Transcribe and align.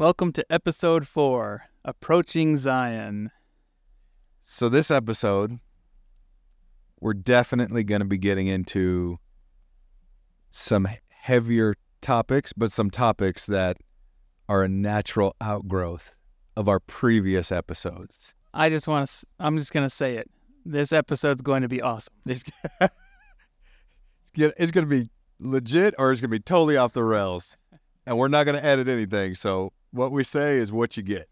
Welcome 0.00 0.32
to 0.32 0.46
episode 0.48 1.06
four 1.06 1.64
Approaching 1.84 2.56
Zion. 2.56 3.30
So, 4.46 4.70
this 4.70 4.90
episode, 4.90 5.60
we're 7.00 7.12
definitely 7.12 7.84
going 7.84 7.98
to 7.98 8.06
be 8.06 8.16
getting 8.16 8.46
into 8.46 9.18
some 10.48 10.88
heavier 11.10 11.74
topics, 12.00 12.54
but 12.54 12.72
some 12.72 12.88
topics 12.90 13.44
that 13.44 13.76
are 14.48 14.64
a 14.64 14.70
natural 14.70 15.36
outgrowth 15.38 16.14
of 16.56 16.66
our 16.66 16.80
previous 16.80 17.52
episodes. 17.52 18.32
I 18.54 18.70
just 18.70 18.88
want 18.88 19.06
to, 19.06 19.26
I'm 19.38 19.58
just 19.58 19.70
going 19.70 19.84
to 19.84 19.94
say 19.94 20.16
it. 20.16 20.30
This 20.64 20.94
episode's 20.94 21.42
going 21.42 21.60
to 21.60 21.68
be 21.68 21.82
awesome. 21.82 22.14
It's, 22.24 22.44
it's 24.34 24.70
going 24.70 24.88
to 24.88 25.02
be 25.02 25.10
legit 25.40 25.94
or 25.98 26.10
it's 26.10 26.22
going 26.22 26.30
to 26.30 26.38
be 26.38 26.42
totally 26.42 26.78
off 26.78 26.94
the 26.94 27.04
rails. 27.04 27.58
And 28.06 28.16
we're 28.16 28.28
not 28.28 28.44
going 28.44 28.56
to 28.56 28.64
edit 28.64 28.88
anything. 28.88 29.34
So, 29.34 29.72
what 29.92 30.12
we 30.12 30.24
say 30.24 30.56
is 30.56 30.72
what 30.72 30.96
you 30.96 31.02
get. 31.02 31.28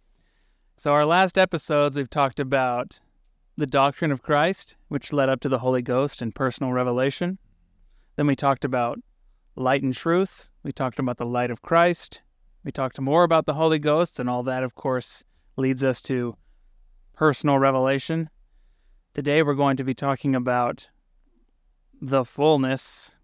So, 0.76 0.92
our 0.92 1.06
last 1.06 1.38
episodes, 1.38 1.96
we've 1.96 2.10
talked 2.10 2.38
about 2.40 3.00
the 3.56 3.66
doctrine 3.66 4.12
of 4.12 4.22
Christ, 4.22 4.76
which 4.88 5.12
led 5.12 5.28
up 5.28 5.40
to 5.40 5.48
the 5.48 5.58
Holy 5.58 5.82
Ghost 5.82 6.22
and 6.22 6.34
personal 6.34 6.72
revelation. 6.72 7.38
Then 8.16 8.26
we 8.26 8.36
talked 8.36 8.64
about 8.64 9.00
light 9.56 9.82
and 9.82 9.94
truth. 9.94 10.50
We 10.62 10.72
talked 10.72 11.00
about 11.00 11.16
the 11.16 11.26
light 11.26 11.50
of 11.50 11.62
Christ. 11.62 12.22
We 12.64 12.70
talked 12.70 13.00
more 13.00 13.24
about 13.24 13.46
the 13.46 13.54
Holy 13.54 13.78
Ghost, 13.78 14.20
and 14.20 14.30
all 14.30 14.42
that, 14.44 14.62
of 14.62 14.74
course, 14.74 15.24
leads 15.56 15.82
us 15.82 16.00
to 16.02 16.36
personal 17.14 17.58
revelation. 17.58 18.30
Today, 19.14 19.42
we're 19.42 19.54
going 19.54 19.76
to 19.76 19.84
be 19.84 19.94
talking 19.94 20.36
about 20.36 20.88
the 22.00 22.24
fullness 22.24 23.16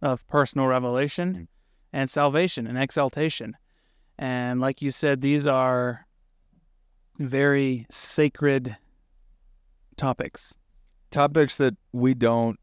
of 0.00 0.26
personal 0.28 0.68
revelation 0.68 1.34
mm. 1.34 1.46
and 1.92 2.08
salvation 2.08 2.66
and 2.68 2.78
exaltation. 2.78 3.56
And 4.18 4.60
like 4.60 4.82
you 4.82 4.90
said, 4.90 5.20
these 5.20 5.46
are 5.46 6.06
very 7.18 7.86
sacred 7.90 8.76
topics. 9.96 10.56
Topics 11.10 11.56
that 11.56 11.76
we 11.92 12.14
don't, 12.14 12.58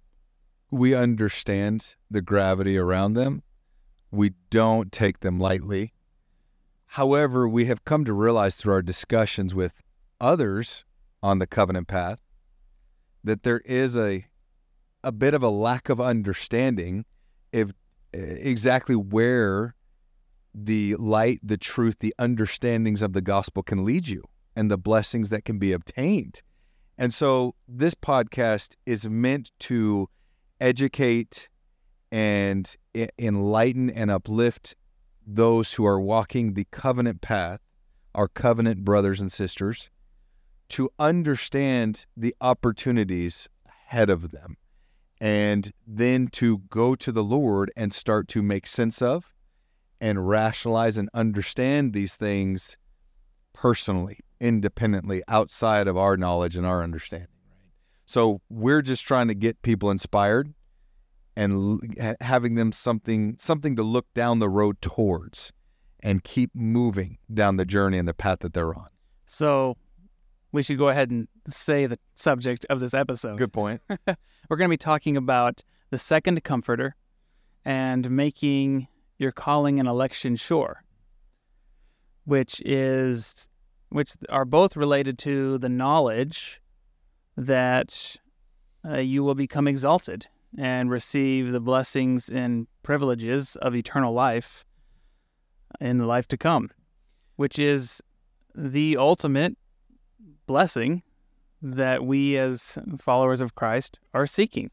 we 0.70 0.94
understand 0.94 1.96
the 2.10 2.22
gravity 2.22 2.78
around 2.78 3.14
them. 3.14 3.44
We 4.12 4.34
don't 4.50 4.92
take 4.92 5.22
them 5.22 5.40
lightly. 5.40 5.94
However, 6.88 7.48
we 7.48 7.66
have 7.66 7.86
come 7.86 8.04
to 8.06 8.14
realize 8.14 8.56
through 8.56 8.74
our 8.74 8.82
discussions 8.82 9.56
with 9.56 9.82
others 10.20 10.84
on 11.24 11.40
the 11.40 11.48
covenant 11.48 11.88
path 11.88 12.20
that 13.24 13.44
there 13.44 13.60
is 13.60 13.96
a 13.96 14.26
a 15.04 15.12
bit 15.12 15.34
of 15.34 15.42
a 15.42 15.50
lack 15.50 15.90
of 15.90 16.00
understanding 16.00 17.06
of 17.54 17.74
eh, 18.14 18.18
exactly 18.18 18.96
where 18.96 19.74
the 20.54 20.96
light, 20.96 21.40
the 21.44 21.58
truth, 21.58 21.98
the 22.00 22.14
understandings 22.20 23.02
of 23.02 23.14
the 23.14 23.22
gospel 23.22 23.64
can 23.64 23.84
lead 23.84 24.08
you 24.08 24.24
and 24.56 24.70
the 24.70 24.78
blessings 24.78 25.30
that 25.30 25.46
can 25.46 25.58
be 25.58 25.72
obtained. 25.72 26.42
And 26.98 27.14
so 27.14 27.56
this 27.68 27.96
podcast 27.96 28.76
is 28.86 29.08
meant 29.08 29.52
to 29.60 30.10
educate 30.60 31.50
and 32.12 32.76
enlighten 33.18 33.90
and 33.90 34.12
uplift 34.12 34.76
those 35.26 35.74
who 35.74 35.86
are 35.86 36.00
walking 36.00 36.54
the 36.54 36.68
covenant 36.72 37.22
path, 37.22 37.62
our 38.14 38.28
covenant 38.28 38.84
brothers 38.84 39.22
and 39.22 39.32
sisters, 39.32 39.90
to 40.70 40.90
understand 41.00 42.06
the 42.16 42.36
opportunities 42.42 43.48
ahead 43.68 44.10
of 44.10 44.32
them 44.32 44.58
and 45.20 45.72
then 45.86 46.28
to 46.28 46.60
go 46.70 46.96
to 46.96 47.12
the 47.12 47.24
Lord 47.24 47.72
and 47.76 47.94
start 47.94 48.28
to 48.30 48.42
make 48.42 48.66
sense 48.66 49.02
of 49.02 49.34
and 50.02 50.28
rationalize 50.28 50.98
and 50.98 51.10
understand 51.14 51.94
these 51.94 52.16
things 52.16 52.76
personally, 53.54 54.20
independently, 54.40 55.22
outside 55.28 55.88
of 55.88 55.96
our 55.96 56.18
knowledge 56.18 56.58
and 56.58 56.66
our 56.66 56.84
understanding. 56.84 57.28
Right. 57.50 57.72
So 58.08 58.42
we're 58.50 58.82
just 58.82 59.06
trying 59.06 59.28
to 59.28 59.36
get 59.36 59.62
people 59.62 59.92
inspired 59.92 60.54
and 61.38 61.80
having 62.20 62.56
them 62.56 62.72
something 62.72 63.38
something 63.40 63.76
to 63.78 63.84
look 63.84 64.12
down 64.14 64.40
the 64.40 64.50
road 64.50 64.82
towards 64.82 65.54
and 66.02 66.24
keep 66.24 66.50
moving 66.54 67.20
down 67.34 67.56
the 67.56 67.66
journey 67.66 67.98
and 67.98 68.08
the 68.08 68.14
path 68.14 68.40
that 68.40 68.54
they're 68.54 68.76
on. 68.76 68.88
So 69.28 69.78
we 70.52 70.64
should 70.64 70.78
go 70.78 70.90
ahead 70.90 71.12
and 71.12 71.28
say 71.48 71.86
the 71.86 71.98
subject 72.16 72.66
of 72.70 72.80
this 72.80 72.94
episode. 72.94 73.38
Good 73.38 73.54
point. 73.54 73.82
We're 74.50 74.58
going 74.58 74.68
to 74.68 74.74
be 74.74 74.78
talking 74.78 75.16
about 75.16 75.64
the 75.92 75.98
second 75.98 76.44
comforter 76.44 76.96
and 77.64 78.10
making 78.10 78.88
your 79.22 79.32
calling 79.32 79.80
an 79.80 79.86
election 79.86 80.36
sure, 80.36 80.84
which 82.26 82.60
is 82.66 83.48
which 83.90 84.14
are 84.30 84.46
both 84.46 84.76
related 84.76 85.18
to 85.20 85.58
the 85.60 85.70
knowledge 85.70 86.60
that 87.38 88.16
uh, 88.88 88.98
you 88.98 89.24
will 89.24 89.36
become 89.36 89.68
exalted 89.68 90.28
and 90.58 90.90
receive 90.90 91.52
the 91.52 91.60
blessings 91.60 92.30
and 92.30 92.68
privileges 92.84 93.56
of 93.58 93.76
eternal 93.76 94.14
life 94.14 94.66
in 95.80 95.98
the 95.98 96.06
life 96.06 96.28
to 96.28 96.38
come, 96.38 96.70
which 97.36 97.60
is 97.60 98.02
the 98.56 98.98
ultimate 98.98 99.56
blessing 100.48 101.04
that 101.62 102.04
we 102.04 102.38
as 102.38 102.78
followers 102.98 103.40
of 103.40 103.56
Christ 103.56 104.00
are 104.14 104.26
seeking. 104.26 104.72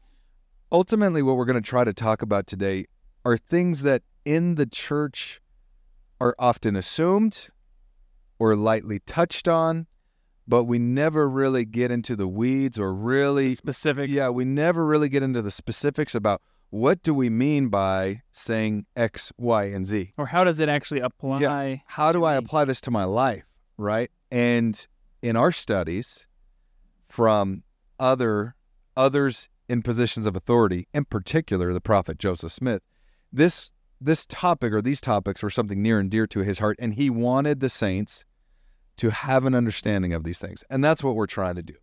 Ultimately, 0.71 1.21
what 1.21 1.35
we're 1.35 1.45
going 1.45 1.61
to 1.61 1.69
try 1.69 1.83
to 1.83 1.93
talk 1.93 2.21
about 2.21 2.47
today 2.47 2.85
are 3.25 3.37
things 3.37 3.83
that 3.83 4.01
in 4.25 4.55
the 4.55 4.65
church 4.65 5.41
are 6.21 6.35
often 6.37 6.75
assumed 6.75 7.47
or 8.37 8.55
lightly 8.55 8.99
touched 8.99 9.47
on, 9.47 9.87
but 10.47 10.63
we 10.63 10.79
never 10.79 11.29
really 11.29 11.65
get 11.65 11.91
into 11.91 12.15
the 12.15 12.27
weeds 12.27 12.79
or 12.79 12.93
really 12.93 13.55
specific. 13.55 14.09
Yeah, 14.09 14.29
we 14.29 14.45
never 14.45 14.85
really 14.85 15.09
get 15.09 15.23
into 15.23 15.41
the 15.41 15.51
specifics 15.51 16.15
about 16.15 16.41
what 16.71 17.01
do 17.01 17.13
we 17.13 17.29
mean 17.29 17.69
by 17.69 18.21
saying 18.31 18.85
X, 18.95 19.31
Y, 19.37 19.65
and 19.65 19.85
Z, 19.85 20.13
or 20.17 20.27
how 20.27 20.43
does 20.43 20.59
it 20.59 20.69
actually 20.69 21.01
apply? 21.01 21.39
Yeah. 21.39 21.77
How 21.85 22.11
do 22.11 22.23
I 22.23 22.35
apply 22.35 22.65
this 22.65 22.79
to 22.81 22.91
my 22.91 23.05
life, 23.05 23.45
right? 23.77 24.11
And 24.31 24.87
in 25.21 25.35
our 25.35 25.51
studies 25.51 26.27
from 27.07 27.63
other 27.99 28.55
others 28.95 29.49
in 29.67 29.81
positions 29.81 30.25
of 30.25 30.35
authority, 30.35 30.87
in 30.93 31.05
particular 31.05 31.73
the 31.73 31.81
prophet 31.81 32.17
Joseph 32.17 32.51
Smith, 32.51 32.81
this 33.31 33.71
this 34.01 34.25
topic 34.25 34.73
or 34.73 34.81
these 34.81 35.01
topics 35.01 35.43
were 35.43 35.49
something 35.49 35.81
near 35.81 35.99
and 35.99 36.09
dear 36.09 36.27
to 36.27 36.39
his 36.39 36.59
heart, 36.59 36.77
and 36.79 36.93
he 36.93 37.09
wanted 37.09 37.59
the 37.59 37.69
saints 37.69 38.25
to 38.97 39.09
have 39.09 39.45
an 39.45 39.55
understanding 39.55 40.13
of 40.13 40.23
these 40.23 40.39
things, 40.39 40.63
and 40.69 40.83
that's 40.83 41.03
what 41.03 41.15
we're 41.15 41.25
trying 41.27 41.55
to 41.55 41.63
do. 41.63 41.75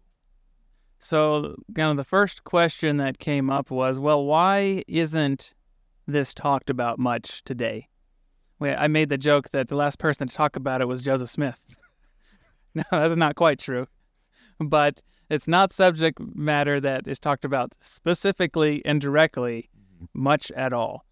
So, 0.99 1.57
kind 1.75 1.91
of 1.91 1.97
the 1.97 2.05
first 2.05 2.45
question 2.45 2.97
that 2.97 3.19
came 3.19 3.51
up 3.51 3.71
was, 3.71 4.01
well, 4.01 4.25
why 4.25 4.83
isn't 4.89 5.53
this 6.07 6.33
talked 6.35 6.71
about 6.71 6.99
much 6.99 7.45
today? 7.45 7.89
I 8.61 8.89
made 8.89 9.11
the 9.11 9.19
joke 9.19 9.51
that 9.51 9.69
the 9.69 9.77
last 9.77 9.99
person 9.99 10.29
to 10.29 10.35
talk 10.35 10.57
about 10.57 10.81
it 10.81 10.87
was 10.87 11.03
Joseph 11.03 11.29
Smith. 11.29 11.67
no, 12.75 12.83
that's 12.91 13.17
not 13.17 13.35
quite 13.35 13.59
true. 13.59 13.87
But 14.59 15.03
it's 15.29 15.47
not 15.47 15.73
subject 15.73 16.19
matter 16.35 16.81
that 16.81 17.07
is 17.07 17.19
talked 17.19 17.45
about 17.45 17.73
specifically 17.81 18.83
and 18.87 19.01
directly 19.01 19.69
mm-hmm. 19.97 20.07
much 20.15 20.51
at 20.53 20.73
all. 20.73 21.05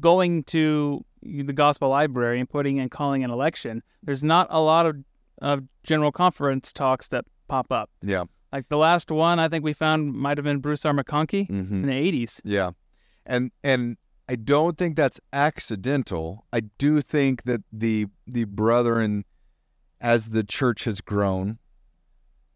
Going 0.00 0.44
to 0.44 1.04
the 1.22 1.52
gospel 1.52 1.88
library 1.88 2.40
and 2.40 2.48
putting 2.48 2.78
in 2.78 2.88
calling 2.88 3.24
an 3.24 3.30
election, 3.30 3.82
there's 4.02 4.24
not 4.24 4.46
a 4.50 4.60
lot 4.60 4.86
of, 4.86 4.96
of 5.42 5.62
general 5.82 6.12
conference 6.12 6.72
talks 6.72 7.08
that 7.08 7.24
pop 7.48 7.70
up. 7.70 7.90
Yeah. 8.02 8.24
Like 8.52 8.68
the 8.68 8.78
last 8.78 9.10
one 9.10 9.38
I 9.38 9.48
think 9.48 9.64
we 9.64 9.72
found 9.72 10.14
might 10.14 10.38
have 10.38 10.44
been 10.44 10.60
Bruce 10.60 10.84
R. 10.84 10.92
McConkie 10.92 11.48
mm-hmm. 11.48 11.82
in 11.82 11.86
the 11.86 12.26
80s. 12.26 12.40
Yeah. 12.44 12.70
And 13.26 13.50
and 13.64 13.96
I 14.28 14.36
don't 14.36 14.76
think 14.76 14.96
that's 14.96 15.20
accidental. 15.32 16.44
I 16.52 16.60
do 16.60 17.00
think 17.00 17.44
that 17.44 17.62
the 17.72 18.06
the 18.26 18.44
brethren 18.44 19.24
as 20.00 20.30
the 20.30 20.42
church 20.42 20.84
has 20.84 21.00
grown, 21.00 21.58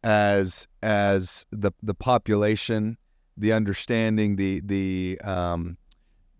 as 0.03 0.67
as 0.83 1.47
the 1.51 1.73
the 1.83 1.95
population, 1.95 2.97
the 3.37 3.53
understanding, 3.53 4.37
the 4.37 4.61
the 4.65 5.21
um, 5.23 5.77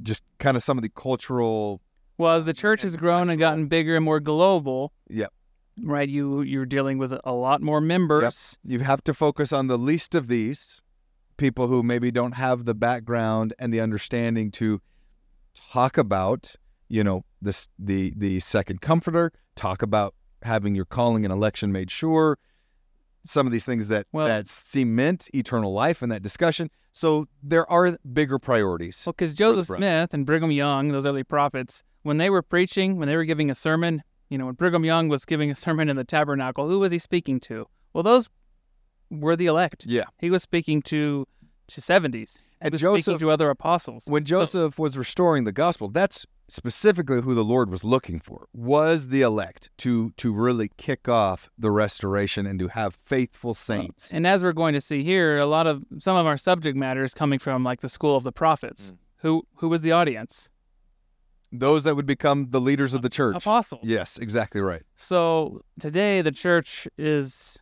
just 0.03 0.23
kind 0.39 0.57
of 0.57 0.63
some 0.63 0.79
of 0.79 0.83
the 0.83 0.89
cultural. 0.89 1.81
Well, 2.19 2.37
as 2.37 2.45
the 2.45 2.53
church 2.53 2.83
has 2.83 2.97
grown 2.97 3.31
and 3.31 3.39
gotten 3.39 3.67
bigger 3.67 3.97
and 3.97 4.05
more 4.05 4.21
global, 4.21 4.93
yep. 5.09 5.33
right, 5.83 6.09
you 6.09 6.43
you're 6.43 6.67
dealing 6.67 6.99
with 6.99 7.15
a 7.25 7.33
lot 7.33 7.63
more 7.63 7.81
members. 7.81 8.59
Yep. 8.65 8.73
You 8.73 8.85
have 8.85 9.03
to 9.05 9.15
focus 9.15 9.53
on 9.53 9.69
the 9.69 9.79
least 9.79 10.15
of 10.15 10.29
these 10.29 10.83
people 11.37 11.69
who 11.69 11.83
maybe 11.83 12.11
don't 12.11 12.33
have 12.33 12.67
the 12.67 12.75
background 12.75 13.55
and 13.59 13.73
the 13.73 13.81
understanding 13.81 14.51
to 14.51 14.83
talk 15.73 15.97
about, 15.97 16.55
you 16.89 17.03
know, 17.03 17.25
this 17.41 17.69
the 17.79 18.13
the 18.17 18.41
second 18.41 18.83
comforter, 18.83 19.33
talk 19.57 19.83
about 19.83 20.15
having 20.43 20.75
your 20.75 20.85
calling 20.85 21.25
and 21.25 21.33
election 21.33 21.73
made 21.73 21.91
sure, 21.91 22.39
some 23.25 23.47
of 23.47 23.53
these 23.53 23.65
things 23.65 23.89
that 23.89 24.07
well, 24.13 24.27
that 24.27 24.49
cement 24.49 25.29
eternal 25.35 25.73
life 25.73 26.03
in 26.03 26.11
that 26.11 26.23
discussion. 26.23 26.71
So 26.93 27.27
there 27.43 27.71
are 27.71 27.97
bigger 28.13 28.39
priorities. 28.39 29.03
Well, 29.07 29.13
because 29.13 29.35
Joseph 29.35 29.77
Smith 29.77 30.13
and 30.13 30.27
Brigham 30.27 30.51
Young, 30.51 30.89
those 30.89 31.07
early 31.07 31.23
prophets, 31.25 31.85
when 32.03 32.17
they 32.19 32.31
were 32.31 32.43
preaching, 32.43 32.97
when 32.97 33.07
they 33.09 33.17
were 33.17 33.25
giving 33.25 33.51
a 33.51 33.55
sermon, 33.55 34.03
You 34.29 34.39
know, 34.39 34.47
when 34.47 34.55
Brigham 34.55 34.85
Young 34.85 35.09
was 35.09 35.25
giving 35.25 35.51
a 35.51 35.57
sermon 35.57 35.89
in 35.89 35.97
the 35.97 36.05
tabernacle, 36.05 36.69
who 36.69 36.79
was 36.79 36.93
he 36.93 36.99
speaking 36.99 37.41
to? 37.41 37.67
Well, 37.93 38.05
those 38.05 38.29
were 39.11 39.35
the 39.35 39.47
elect. 39.47 39.87
Yeah. 39.87 40.05
He 40.19 40.31
was 40.31 40.43
speaking 40.43 40.83
to 40.83 41.27
to 41.69 41.81
70s. 41.81 42.39
He 42.39 42.43
And 42.61 42.73
was 42.73 42.81
speaking 42.81 42.97
Joseph, 42.97 43.21
to 43.21 43.31
other 43.31 43.51
apostles. 43.51 44.05
when 44.07 44.25
So- 44.27 44.41
Joseph 44.41 44.79
was 44.79 44.97
restoring 44.99 45.45
the 45.45 45.53
gospel, 45.53 45.89
that's 45.89 46.27
specifically 46.51 47.21
who 47.21 47.35
the 47.35 47.45
Lord 47.45 47.71
was 47.71 47.85
looking 47.85 48.19
for. 48.19 48.47
Was 48.53 49.09
the 49.09 49.23
elect 49.23 49.71
to 49.79 50.11
to 50.17 50.33
really 50.33 50.71
kick 50.77 51.09
off 51.09 51.49
the 51.59 51.71
restoration 51.71 52.47
and 52.47 52.59
to 52.59 52.69
have 52.69 52.95
faithful 52.95 53.55
saints. 53.55 54.13
And 54.13 54.27
as 54.27 54.43
we're 54.43 54.53
going 54.53 54.75
to 54.75 54.81
see 54.81 55.03
here, 55.03 55.39
a 55.39 55.47
lot 55.47 55.67
of 55.67 55.85
some 55.99 56.17
of 56.17 56.27
our 56.27 56.37
subject 56.37 56.77
matter 56.77 57.05
is 57.05 57.15
coming 57.15 57.39
from 57.39 57.65
like 57.65 57.81
the 57.81 57.89
school 57.89 58.17
of 58.17 58.25
the 58.25 58.33
prophets. 58.33 58.91
Mm. 58.91 58.97
Who 59.19 59.47
who 59.55 59.69
was 59.69 59.81
the 59.83 59.93
audience? 59.93 60.51
Those 61.53 61.85
that 61.85 61.97
would 61.97 62.07
become 62.07 62.49
the 62.51 62.61
leaders 62.61 62.95
of 62.95 63.03
the 63.03 63.11
church. 63.11 63.37
Apostles. 63.37 63.83
Yes, 63.85 64.19
exactly 64.19 64.61
right. 64.61 64.83
So 64.97 65.63
today 65.81 66.23
the 66.23 66.31
church 66.31 66.87
is 66.97 67.61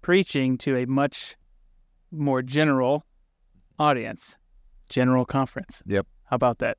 preaching 0.00 0.56
to 0.58 0.76
a 0.76 0.86
much 0.86 1.36
more 2.12 2.40
general 2.42 3.04
audience, 3.78 4.36
general 4.88 5.24
conference. 5.24 5.82
Yep. 5.86 6.06
How 6.24 6.36
about 6.36 6.58
that? 6.58 6.78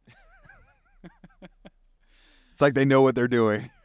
It's 2.55 2.61
like 2.61 2.73
they 2.73 2.85
know 2.85 3.01
what 3.01 3.15
they're 3.15 3.27
doing. 3.27 3.69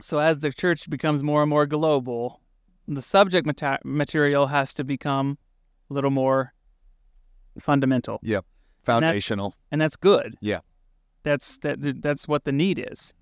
So 0.00 0.18
as 0.20 0.38
the 0.40 0.52
church 0.52 0.88
becomes 0.90 1.22
more 1.22 1.42
and 1.42 1.48
more 1.50 1.64
global, 1.64 2.42
the 2.86 3.00
subject 3.02 3.46
mata- 3.46 3.78
material 3.82 4.46
has 4.48 4.74
to 4.74 4.84
become 4.84 5.38
a 5.90 5.94
little 5.94 6.10
more 6.10 6.52
fundamental, 7.58 8.20
Yep. 8.22 8.44
Foundational. 8.84 9.54
and 9.72 9.80
that's 9.80 9.96
good. 9.96 10.36
Yeah. 10.42 10.60
That's 11.22 11.56
that 11.58 12.02
that's 12.02 12.28
what 12.28 12.44
the 12.44 12.52
need 12.52 12.78
is. 12.92 13.14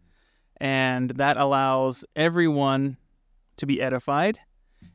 And 0.60 1.10
that 1.10 1.37
allows 1.37 2.04
everyone 2.16 2.96
to 3.56 3.66
be 3.66 3.80
edified 3.80 4.40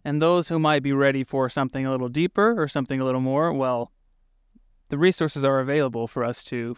and 0.03 0.21
those 0.21 0.50
who 0.50 0.59
might 0.59 0.83
be 0.83 0.92
ready 0.92 1.24
for 1.24 1.50
something 1.50 1.85
a 1.85 1.92
little 1.92 2.09
deeper 2.09 2.62
or 2.62 2.68
something 2.68 3.00
a 3.00 3.06
little 3.06 3.21
more, 3.21 3.53
well, 3.53 3.94
the 4.89 4.97
resources 4.97 5.45
are 5.45 5.62
available 5.62 6.07
for 6.07 6.25
us 6.25 6.44
to 6.44 6.75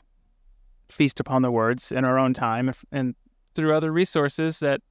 feast 0.91 1.19
upon 1.19 1.41
the 1.41 1.51
words 1.51 1.91
in 1.91 2.05
our 2.05 2.19
own 2.19 2.33
time 2.33 2.71
and 2.91 3.15
through 3.53 3.75
other 3.75 3.91
resources 3.91 4.59
that 4.59 4.81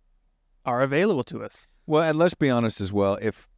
are 0.64 0.82
available 0.82 1.24
to 1.24 1.42
us. 1.42 1.66
Well, 1.86 2.02
and 2.02 2.18
let's 2.18 2.34
be 2.34 2.50
honest 2.50 2.80
as 2.80 2.92
well. 2.92 3.18
If 3.20 3.48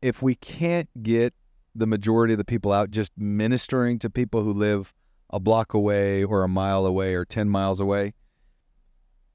if 0.00 0.20
we 0.20 0.34
can't 0.34 0.88
get 1.02 1.34
the 1.74 1.86
majority 1.86 2.34
of 2.34 2.38
the 2.38 2.44
people 2.44 2.72
out 2.72 2.90
just 2.90 3.12
ministering 3.16 3.98
to 4.00 4.10
people 4.10 4.42
who 4.42 4.52
live 4.52 4.92
a 5.30 5.40
block 5.40 5.74
away 5.74 6.24
or 6.24 6.42
a 6.42 6.48
mile 6.48 6.84
away 6.84 7.14
or 7.14 7.24
10 7.24 7.48
miles 7.48 7.80
away, 7.80 8.12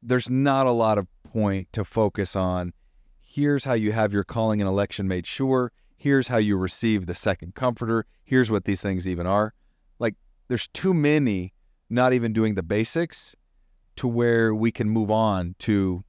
there's 0.04 0.30
not 0.30 0.68
a 0.68 0.72
lot 0.72 0.98
of 0.98 1.08
point 1.24 1.68
to 1.74 1.84
focus 1.84 2.36
on 2.36 2.74
here's 3.20 3.66
how 3.66 3.74
you 3.74 3.92
have 3.92 4.14
your 4.14 4.24
calling 4.24 4.62
and 4.62 4.68
election 4.68 5.08
made 5.08 5.26
sure, 5.26 5.72
here's 5.96 6.28
how 6.28 6.38
you 6.38 6.58
receive 6.58 7.06
the 7.06 7.16
second 7.16 7.56
comforter, 7.56 8.06
here's 8.24 8.52
what 8.52 8.66
these 8.66 8.82
things 8.82 9.08
even 9.08 9.26
are. 9.26 9.54
Like 10.00 10.16
there's 10.48 10.68
too 10.70 10.94
many 10.94 11.54
not 11.90 12.14
even 12.14 12.34
doing 12.34 12.56
the 12.56 12.64
basics 12.64 13.36
to 13.98 14.08
where 14.08 14.54
we 14.54 14.72
can 14.72 14.90
move 14.90 15.10
on 15.10 15.56
to 15.60 16.04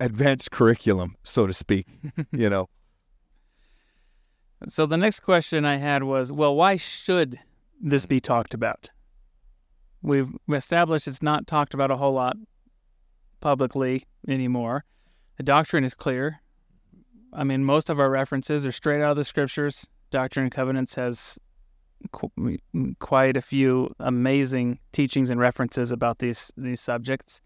advanced 0.00 0.50
curriculum, 0.50 1.16
so 1.22 1.46
to 1.46 1.52
speak. 1.52 1.86
you 2.32 2.50
know, 2.50 2.68
So 4.68 4.86
the 4.86 4.96
next 4.96 5.20
question 5.20 5.64
I 5.64 5.76
had 5.76 6.02
was, 6.02 6.32
well, 6.32 6.54
why 6.54 6.76
should 6.76 7.38
this 7.80 8.06
be 8.06 8.20
talked 8.20 8.54
about? 8.54 8.90
We've 10.02 10.30
established 10.52 11.08
it's 11.08 11.22
not 11.22 11.46
talked 11.46 11.74
about 11.74 11.90
a 11.90 11.96
whole 11.96 12.12
lot 12.12 12.36
publicly 13.40 14.04
anymore. 14.28 14.84
The 15.36 15.42
doctrine 15.42 15.84
is 15.84 15.94
clear. 15.94 16.40
I 17.32 17.44
mean, 17.44 17.64
most 17.64 17.90
of 17.90 17.98
our 17.98 18.10
references 18.10 18.64
are 18.64 18.72
straight 18.72 19.02
out 19.02 19.10
of 19.10 19.16
the 19.16 19.24
scriptures. 19.24 19.88
Doctrine 20.10 20.44
and 20.44 20.52
Covenants 20.52 20.94
has 20.94 21.38
quite 22.98 23.36
a 23.36 23.42
few 23.42 23.94
amazing 24.00 24.78
teachings 24.92 25.30
and 25.30 25.40
references 25.40 25.92
about 25.92 26.18
these 26.18 26.52
these 26.56 26.80
subjects. 26.80 27.40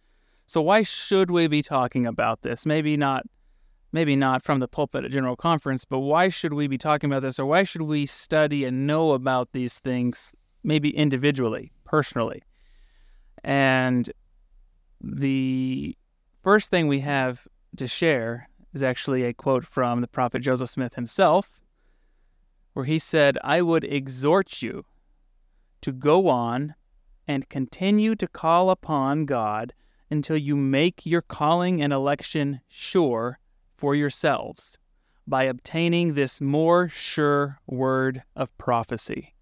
So 0.46 0.62
why 0.62 0.82
should 0.82 1.30
we 1.30 1.46
be 1.46 1.62
talking 1.62 2.06
about 2.06 2.42
this? 2.42 2.64
Maybe 2.64 2.96
not 2.96 3.24
maybe 3.92 4.16
not 4.16 4.42
from 4.42 4.60
the 4.60 4.68
pulpit 4.68 5.04
at 5.04 5.10
General 5.10 5.36
Conference, 5.36 5.84
but 5.84 6.00
why 6.00 6.28
should 6.28 6.52
we 6.52 6.66
be 6.66 6.78
talking 6.78 7.10
about 7.10 7.22
this 7.22 7.38
or 7.38 7.46
why 7.46 7.62
should 7.64 7.82
we 7.82 8.06
study 8.06 8.64
and 8.64 8.86
know 8.86 9.12
about 9.12 9.52
these 9.52 9.78
things 9.78 10.34
maybe 10.62 10.94
individually, 10.96 11.72
personally? 11.84 12.42
And 13.44 14.10
the 15.00 15.96
first 16.42 16.70
thing 16.70 16.88
we 16.88 17.00
have 17.00 17.46
to 17.76 17.86
share 17.86 18.48
is 18.74 18.82
actually 18.82 19.24
a 19.24 19.32
quote 19.32 19.64
from 19.64 20.00
the 20.00 20.08
prophet 20.08 20.40
Joseph 20.40 20.68
Smith 20.68 20.94
himself, 20.94 21.60
where 22.78 22.84
he 22.84 23.00
said, 23.00 23.36
I 23.42 23.60
would 23.60 23.82
exhort 23.82 24.62
you 24.62 24.84
to 25.80 25.90
go 25.90 26.28
on 26.28 26.76
and 27.26 27.48
continue 27.48 28.14
to 28.14 28.28
call 28.28 28.70
upon 28.70 29.26
God 29.26 29.74
until 30.10 30.36
you 30.36 30.54
make 30.54 31.04
your 31.04 31.22
calling 31.22 31.82
and 31.82 31.92
election 31.92 32.60
sure 32.68 33.40
for 33.74 33.96
yourselves 33.96 34.78
by 35.26 35.42
obtaining 35.42 36.14
this 36.14 36.40
more 36.40 36.88
sure 36.88 37.58
word 37.66 38.22
of 38.36 38.56
prophecy. 38.58 39.34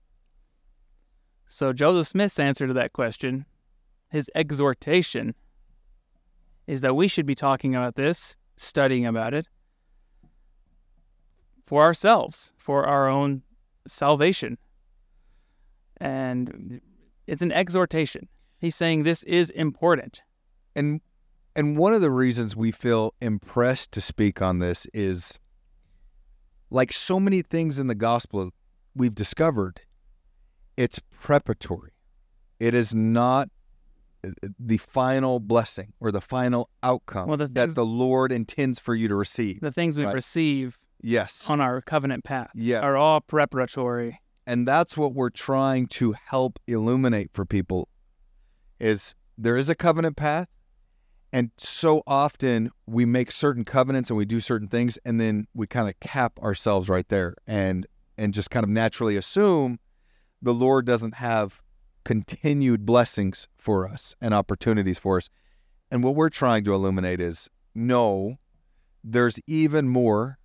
So, 1.47 1.75
Joseph 1.75 2.06
Smith's 2.06 2.39
answer 2.39 2.67
to 2.67 2.73
that 2.73 2.94
question, 2.94 3.44
his 4.09 4.31
exhortation, 4.35 5.35
is 6.67 6.81
that 6.81 6.97
we 6.97 7.06
should 7.06 7.27
be 7.27 7.35
talking 7.35 7.75
about 7.75 7.97
this, 7.97 8.35
studying 8.56 9.05
about 9.05 9.35
it 9.35 9.47
for 11.67 11.83
ourselves, 11.83 12.53
for 12.57 12.87
our 12.87 13.09
own 13.09 13.43
salvation. 13.89 14.57
And 15.99 16.81
it's 17.27 17.43
an 17.43 17.53
exhortation. 17.53 18.29
He's 18.59 18.77
saying 18.77 19.03
this 19.03 19.23
is 19.25 19.51
important. 19.51 20.23
and 20.75 21.01
and 21.55 21.79
one 21.79 21.95
of 21.95 22.03
the 22.03 22.11
reasons 22.11 22.55
we 22.55 22.71
feel 22.71 23.15
impressed 23.23 23.91
to 23.93 24.01
speak 24.03 24.43
on 24.43 24.59
this 24.59 24.87
is 24.93 25.39
like 26.69 26.93
so 26.93 27.19
many 27.19 27.41
things 27.41 27.79
in 27.79 27.87
the 27.87 27.95
gospel 27.95 28.51
we've 28.95 29.15
discovered 29.15 29.81
it's 30.77 31.01
preparatory 31.19 31.93
it 32.61 32.75
is 32.75 32.95
not 32.95 33.49
uh, 34.23 34.29
the 34.59 34.77
final 34.77 35.41
blessing 35.41 35.95
or 35.99 36.13
the 36.13 36.21
final 36.21 36.69
outcome 36.83 37.29
Well, 37.29 37.39
the 37.39 37.49
that 37.49 37.75
the 37.75 37.87
lord 37.87 38.32
intends 38.32 38.79
for 38.79 38.94
you 38.94 39.08
to 39.08 39.15
receive 39.15 39.61
The 39.63 39.73
things 39.73 39.96
we 39.96 40.05
Right. 40.05 40.15
receive 40.15 40.79
yes. 41.00 41.48
on 41.48 41.60
our 41.60 41.81
covenant 41.81 42.24
path 42.24 42.50
yes. 42.55 42.82
are 42.82 42.96
all 42.96 43.20
preparatory. 43.20 44.20
and 44.46 44.67
that's 44.67 44.96
what 44.96 45.15
we're 45.15 45.31
trying 45.31 45.86
to 45.86 46.15
help 46.26 46.58
illuminate 46.67 47.31
for 47.32 47.44
people 47.44 47.88
is 48.79 49.15
there 49.38 49.56
is 49.56 49.69
a 49.69 49.74
covenant 49.74 50.17
path 50.17 50.48
and 51.32 51.50
so 51.58 52.03
often 52.06 52.70
we 52.86 53.05
make 53.05 53.31
certain 53.32 53.65
covenants 53.65 54.10
and 54.10 54.17
we 54.17 54.24
do 54.24 54.41
certain 54.41 54.69
things 54.69 54.98
and 55.05 55.20
then 55.20 55.46
we 55.55 55.67
kind 55.67 55.88
of 55.88 55.98
cap 56.00 56.38
ourselves 56.41 56.88
right 56.88 57.08
there 57.08 57.34
and 57.46 57.86
and 58.19 58.32
just 58.32 58.50
kind 58.50 58.65
of 58.65 58.70
naturally 58.70 59.17
assume 59.17 59.79
the 60.43 60.55
lord 60.55 60.86
doesn't 60.86 61.15
have 61.15 61.60
continued 62.06 62.86
blessings 62.86 63.48
for 63.58 63.88
us 63.88 64.15
and 64.20 64.32
opportunities 64.32 64.96
for 64.96 65.17
us. 65.17 65.29
And 65.91 66.05
what 66.05 66.15
we're 66.15 66.29
trying 66.29 66.62
to 66.65 66.72
illuminate 66.72 67.20
is 67.20 67.50
no 67.74 68.38
there's 69.03 69.41
even 69.48 69.88
more 69.88 70.38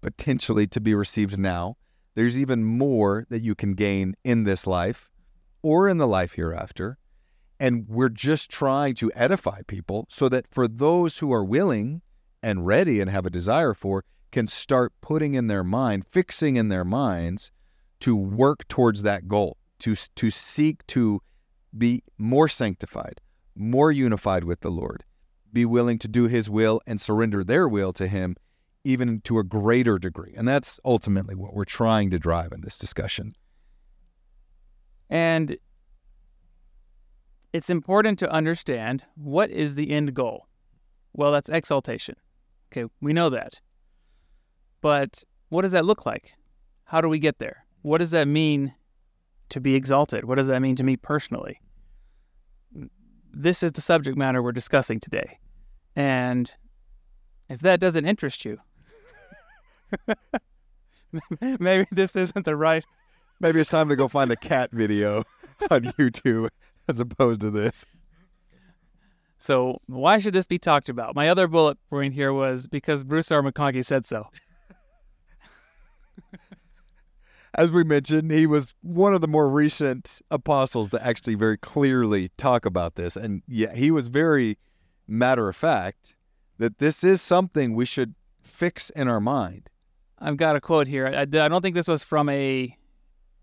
potentially 0.00 0.66
to 0.66 0.80
be 0.80 0.94
received 0.94 1.38
now 1.38 1.76
there's 2.14 2.36
even 2.36 2.64
more 2.64 3.26
that 3.30 3.42
you 3.42 3.54
can 3.54 3.74
gain 3.74 4.14
in 4.24 4.44
this 4.44 4.66
life 4.66 5.08
or 5.62 5.88
in 5.88 5.98
the 5.98 6.06
life 6.06 6.34
hereafter. 6.34 6.98
And 7.58 7.86
we're 7.88 8.08
just 8.08 8.50
trying 8.50 8.94
to 8.96 9.12
edify 9.14 9.60
people 9.66 10.06
so 10.08 10.28
that 10.28 10.46
for 10.50 10.66
those 10.66 11.18
who 11.18 11.32
are 11.32 11.44
willing 11.44 12.02
and 12.42 12.66
ready 12.66 13.00
and 13.00 13.10
have 13.10 13.26
a 13.26 13.30
desire 13.30 13.74
for, 13.74 14.04
can 14.32 14.46
start 14.46 14.92
putting 15.00 15.34
in 15.34 15.46
their 15.46 15.64
mind, 15.64 16.06
fixing 16.06 16.56
in 16.56 16.68
their 16.68 16.84
minds 16.84 17.50
to 18.00 18.16
work 18.16 18.66
towards 18.68 19.02
that 19.02 19.28
goal, 19.28 19.58
to, 19.80 19.94
to 20.16 20.30
seek 20.30 20.86
to 20.86 21.20
be 21.76 22.02
more 22.16 22.48
sanctified, 22.48 23.20
more 23.54 23.92
unified 23.92 24.44
with 24.44 24.60
the 24.60 24.70
Lord, 24.70 25.04
be 25.52 25.66
willing 25.66 25.98
to 25.98 26.08
do 26.08 26.28
His 26.28 26.48
will 26.48 26.80
and 26.86 27.00
surrender 27.00 27.44
their 27.44 27.68
will 27.68 27.92
to 27.94 28.08
Him 28.08 28.36
even 28.84 29.20
to 29.22 29.38
a 29.38 29.44
greater 29.44 29.98
degree. 29.98 30.34
And 30.36 30.48
that's 30.48 30.80
ultimately 30.84 31.34
what 31.34 31.54
we're 31.54 31.64
trying 31.64 32.10
to 32.10 32.18
drive 32.18 32.52
in 32.52 32.62
this 32.62 32.78
discussion. 32.78 33.34
And 35.08 35.58
it's 37.52 37.68
important 37.70 38.18
to 38.20 38.30
understand 38.30 39.04
what 39.16 39.50
is 39.50 39.74
the 39.74 39.90
end 39.90 40.14
goal. 40.14 40.46
Well, 41.12 41.32
that's 41.32 41.48
exaltation. 41.48 42.14
Okay, 42.72 42.88
we 43.00 43.12
know 43.12 43.30
that. 43.30 43.60
But 44.80 45.24
what 45.48 45.62
does 45.62 45.72
that 45.72 45.84
look 45.84 46.06
like? 46.06 46.34
How 46.84 47.00
do 47.00 47.08
we 47.08 47.18
get 47.18 47.38
there? 47.38 47.64
What 47.82 47.98
does 47.98 48.12
that 48.12 48.28
mean 48.28 48.72
to 49.48 49.60
be 49.60 49.74
exalted? 49.74 50.24
What 50.24 50.36
does 50.36 50.46
that 50.46 50.60
mean 50.60 50.76
to 50.76 50.84
me 50.84 50.96
personally? 50.96 51.60
This 53.32 53.62
is 53.62 53.72
the 53.72 53.80
subject 53.80 54.16
matter 54.16 54.42
we're 54.42 54.52
discussing 54.52 55.00
today. 55.00 55.38
And 55.96 56.52
if 57.48 57.60
that 57.60 57.80
doesn't 57.80 58.06
interest 58.06 58.44
you, 58.44 58.58
maybe 61.60 61.86
this 61.90 62.16
isn't 62.16 62.44
the 62.44 62.56
right. 62.56 62.84
Maybe 63.40 63.60
it's 63.60 63.70
time 63.70 63.88
to 63.88 63.96
go 63.96 64.08
find 64.08 64.30
a 64.30 64.36
cat 64.36 64.70
video 64.72 65.24
on 65.70 65.82
YouTube 65.82 66.48
as 66.88 67.00
opposed 67.00 67.40
to 67.40 67.50
this. 67.50 67.84
So, 69.38 69.80
why 69.86 70.18
should 70.18 70.34
this 70.34 70.46
be 70.46 70.58
talked 70.58 70.90
about? 70.90 71.14
My 71.14 71.28
other 71.28 71.46
bullet 71.48 71.78
point 71.88 72.12
here 72.12 72.32
was 72.32 72.66
because 72.66 73.04
Bruce 73.04 73.32
R. 73.32 73.42
McConkie 73.42 73.84
said 73.84 74.04
so. 74.04 74.26
As 77.54 77.72
we 77.72 77.82
mentioned, 77.82 78.30
he 78.30 78.46
was 78.46 78.74
one 78.82 79.12
of 79.12 79.22
the 79.22 79.28
more 79.28 79.50
recent 79.50 80.20
apostles 80.30 80.90
that 80.90 81.02
actually 81.02 81.34
very 81.34 81.56
clearly 81.56 82.30
talk 82.36 82.64
about 82.64 82.94
this. 82.94 83.16
And 83.16 83.42
yeah, 83.48 83.74
he 83.74 83.90
was 83.90 84.06
very 84.06 84.56
matter 85.08 85.48
of 85.48 85.56
fact 85.56 86.14
that 86.58 86.78
this 86.78 87.02
is 87.02 87.20
something 87.20 87.74
we 87.74 87.86
should 87.86 88.14
fix 88.42 88.90
in 88.90 89.08
our 89.08 89.20
mind. 89.20 89.68
I've 90.20 90.36
got 90.36 90.56
a 90.56 90.60
quote 90.60 90.86
here. 90.86 91.06
I, 91.06 91.22
I 91.22 91.24
don't 91.24 91.62
think 91.62 91.74
this 91.74 91.88
was 91.88 92.02
from 92.02 92.28
a 92.28 92.76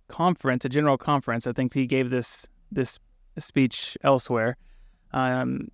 conference, 0.08 0.66
a 0.66 0.70
general 0.70 0.98
conference. 0.98 1.48
I 1.48 1.54
think 1.54 1.74
he 1.74 1.86
gave 1.86 2.10
this 2.10 2.48
this 2.72 3.00
speech 3.40 3.98
elsewhere. 4.04 4.58
Um, 5.12 5.70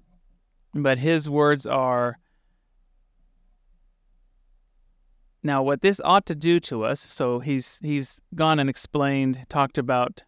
but 0.73 0.97
his 0.97 1.29
words 1.29 1.65
are 1.65 2.17
Now, 5.45 5.61
what 5.61 5.81
this 5.81 5.99
ought 6.05 6.25
to 6.27 6.35
do 6.35 6.61
to 6.61 6.85
us, 6.85 7.01
so 7.01 7.39
he's 7.39 7.79
he's 7.83 8.21
gone 8.33 8.59
and 8.59 8.69
explained, 8.69 9.45
talked 9.49 9.77
about 9.77 10.23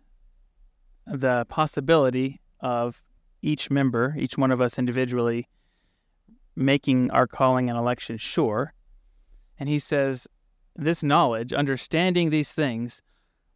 the 1.08 1.46
possibility 1.48 2.42
of 2.60 3.02
each 3.42 3.72
member, 3.72 4.14
each 4.18 4.38
one 4.38 4.52
of 4.52 4.60
us 4.60 4.78
individually, 4.78 5.48
making 6.56 7.12
our 7.12 7.28
calling 7.28 7.70
and 7.70 7.78
election 7.78 8.18
sure. 8.18 8.74
And 9.58 9.70
he 9.70 9.80
says, 9.80 10.28
this 10.76 11.04
knowledge, 11.04 11.54
understanding 11.54 12.30
these 12.30 12.54
things, 12.54 13.02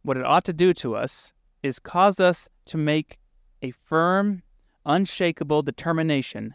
what 0.02 0.16
it 0.16 0.24
ought 0.24 0.44
to 0.44 0.52
do 0.52 0.72
to 0.74 0.96
us 0.96 1.32
is 1.62 1.78
cause 1.78 2.20
us 2.20 2.48
to 2.66 2.76
make 2.76 3.18
a 3.62 3.70
firm, 3.70 4.42
unshakable 4.86 5.62
determination 5.62 6.54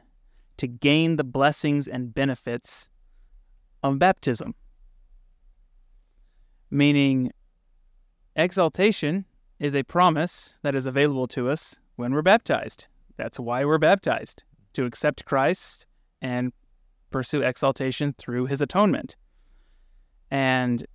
to 0.58 0.68
gain 0.68 1.18
the 1.18 1.24
blessings 1.24 1.88
and 1.88 2.14
benefits 2.14 2.90
of 3.84 4.00
baptism 4.00 4.56
meaning 6.76 7.32
exaltation 8.36 9.26
is 9.60 9.76
a 9.76 9.84
promise 9.84 10.58
that 10.62 10.76
is 10.76 10.86
available 10.86 11.28
to 11.28 11.50
us 11.50 11.80
when 11.96 12.14
we're 12.14 12.22
baptized. 12.22 12.86
That's 13.18 13.40
why 13.40 13.64
we're 13.64 13.78
baptized, 13.78 14.44
to 14.74 14.86
accept 14.86 15.26
Christ 15.26 15.86
and 16.22 16.52
pursue 17.12 17.42
exaltation 17.42 18.14
through 18.18 18.48
his 18.48 18.62
atonement. 18.62 19.16
And 20.36 20.86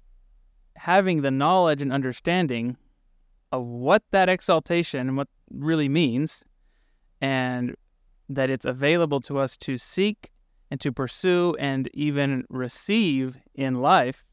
having 0.76 1.22
the 1.22 1.30
knowledge 1.30 1.80
and 1.80 1.92
understanding 1.92 2.76
of 3.52 3.64
what 3.64 4.02
that 4.10 4.28
exaltation 4.28 5.00
and 5.00 5.16
what 5.16 5.28
really 5.50 5.88
means, 5.88 6.44
and 7.20 7.74
that 8.28 8.50
it's 8.50 8.66
available 8.66 9.20
to 9.22 9.38
us 9.38 9.56
to 9.58 9.78
seek 9.78 10.30
and 10.70 10.80
to 10.80 10.92
pursue 10.92 11.56
and 11.58 11.88
even 11.94 12.44
receive 12.48 13.38
in 13.54 13.76
life 13.76 14.24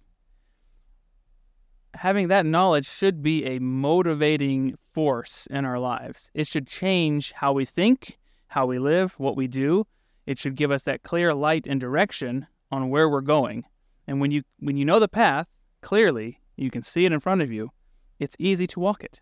having 1.97 2.27
that 2.27 2.45
knowledge 2.45 2.87
should 2.87 3.21
be 3.21 3.45
a 3.45 3.59
motivating 3.59 4.77
force 4.93 5.47
in 5.49 5.65
our 5.65 5.79
lives. 5.79 6.29
It 6.33 6.47
should 6.47 6.67
change 6.67 7.31
how 7.31 7.53
we 7.53 7.65
think, 7.65 8.17
how 8.47 8.65
we 8.65 8.79
live, 8.79 9.19
what 9.19 9.35
we 9.35 9.47
do. 9.47 9.85
It 10.25 10.39
should 10.39 10.55
give 10.55 10.71
us 10.71 10.83
that 10.83 11.03
clear 11.03 11.33
light 11.33 11.67
and 11.67 11.81
direction 11.81 12.45
on 12.71 12.89
where 12.89 13.09
we're 13.09 13.21
going. 13.21 13.65
And 14.07 14.21
when 14.21 14.31
you 14.31 14.43
when 14.59 14.77
you 14.77 14.85
know 14.85 14.99
the 14.99 15.07
path 15.07 15.47
clearly, 15.81 16.39
you 16.55 16.71
can 16.71 16.83
see 16.83 17.05
it 17.05 17.11
in 17.11 17.19
front 17.19 17.41
of 17.41 17.51
you. 17.51 17.71
It's 18.19 18.35
easy 18.39 18.65
to 18.67 18.79
walk 18.79 19.03
it. 19.03 19.21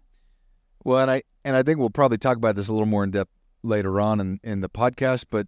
Well, 0.83 0.99
and 0.99 1.11
I 1.11 1.23
and 1.43 1.55
I 1.55 1.63
think 1.63 1.79
we'll 1.79 1.89
probably 1.89 2.17
talk 2.17 2.37
about 2.37 2.55
this 2.55 2.67
a 2.67 2.71
little 2.73 2.85
more 2.87 3.03
in 3.03 3.11
depth 3.11 3.31
later 3.63 3.99
on 3.99 4.19
in, 4.19 4.39
in 4.43 4.61
the 4.61 4.69
podcast, 4.69 5.25
but 5.29 5.47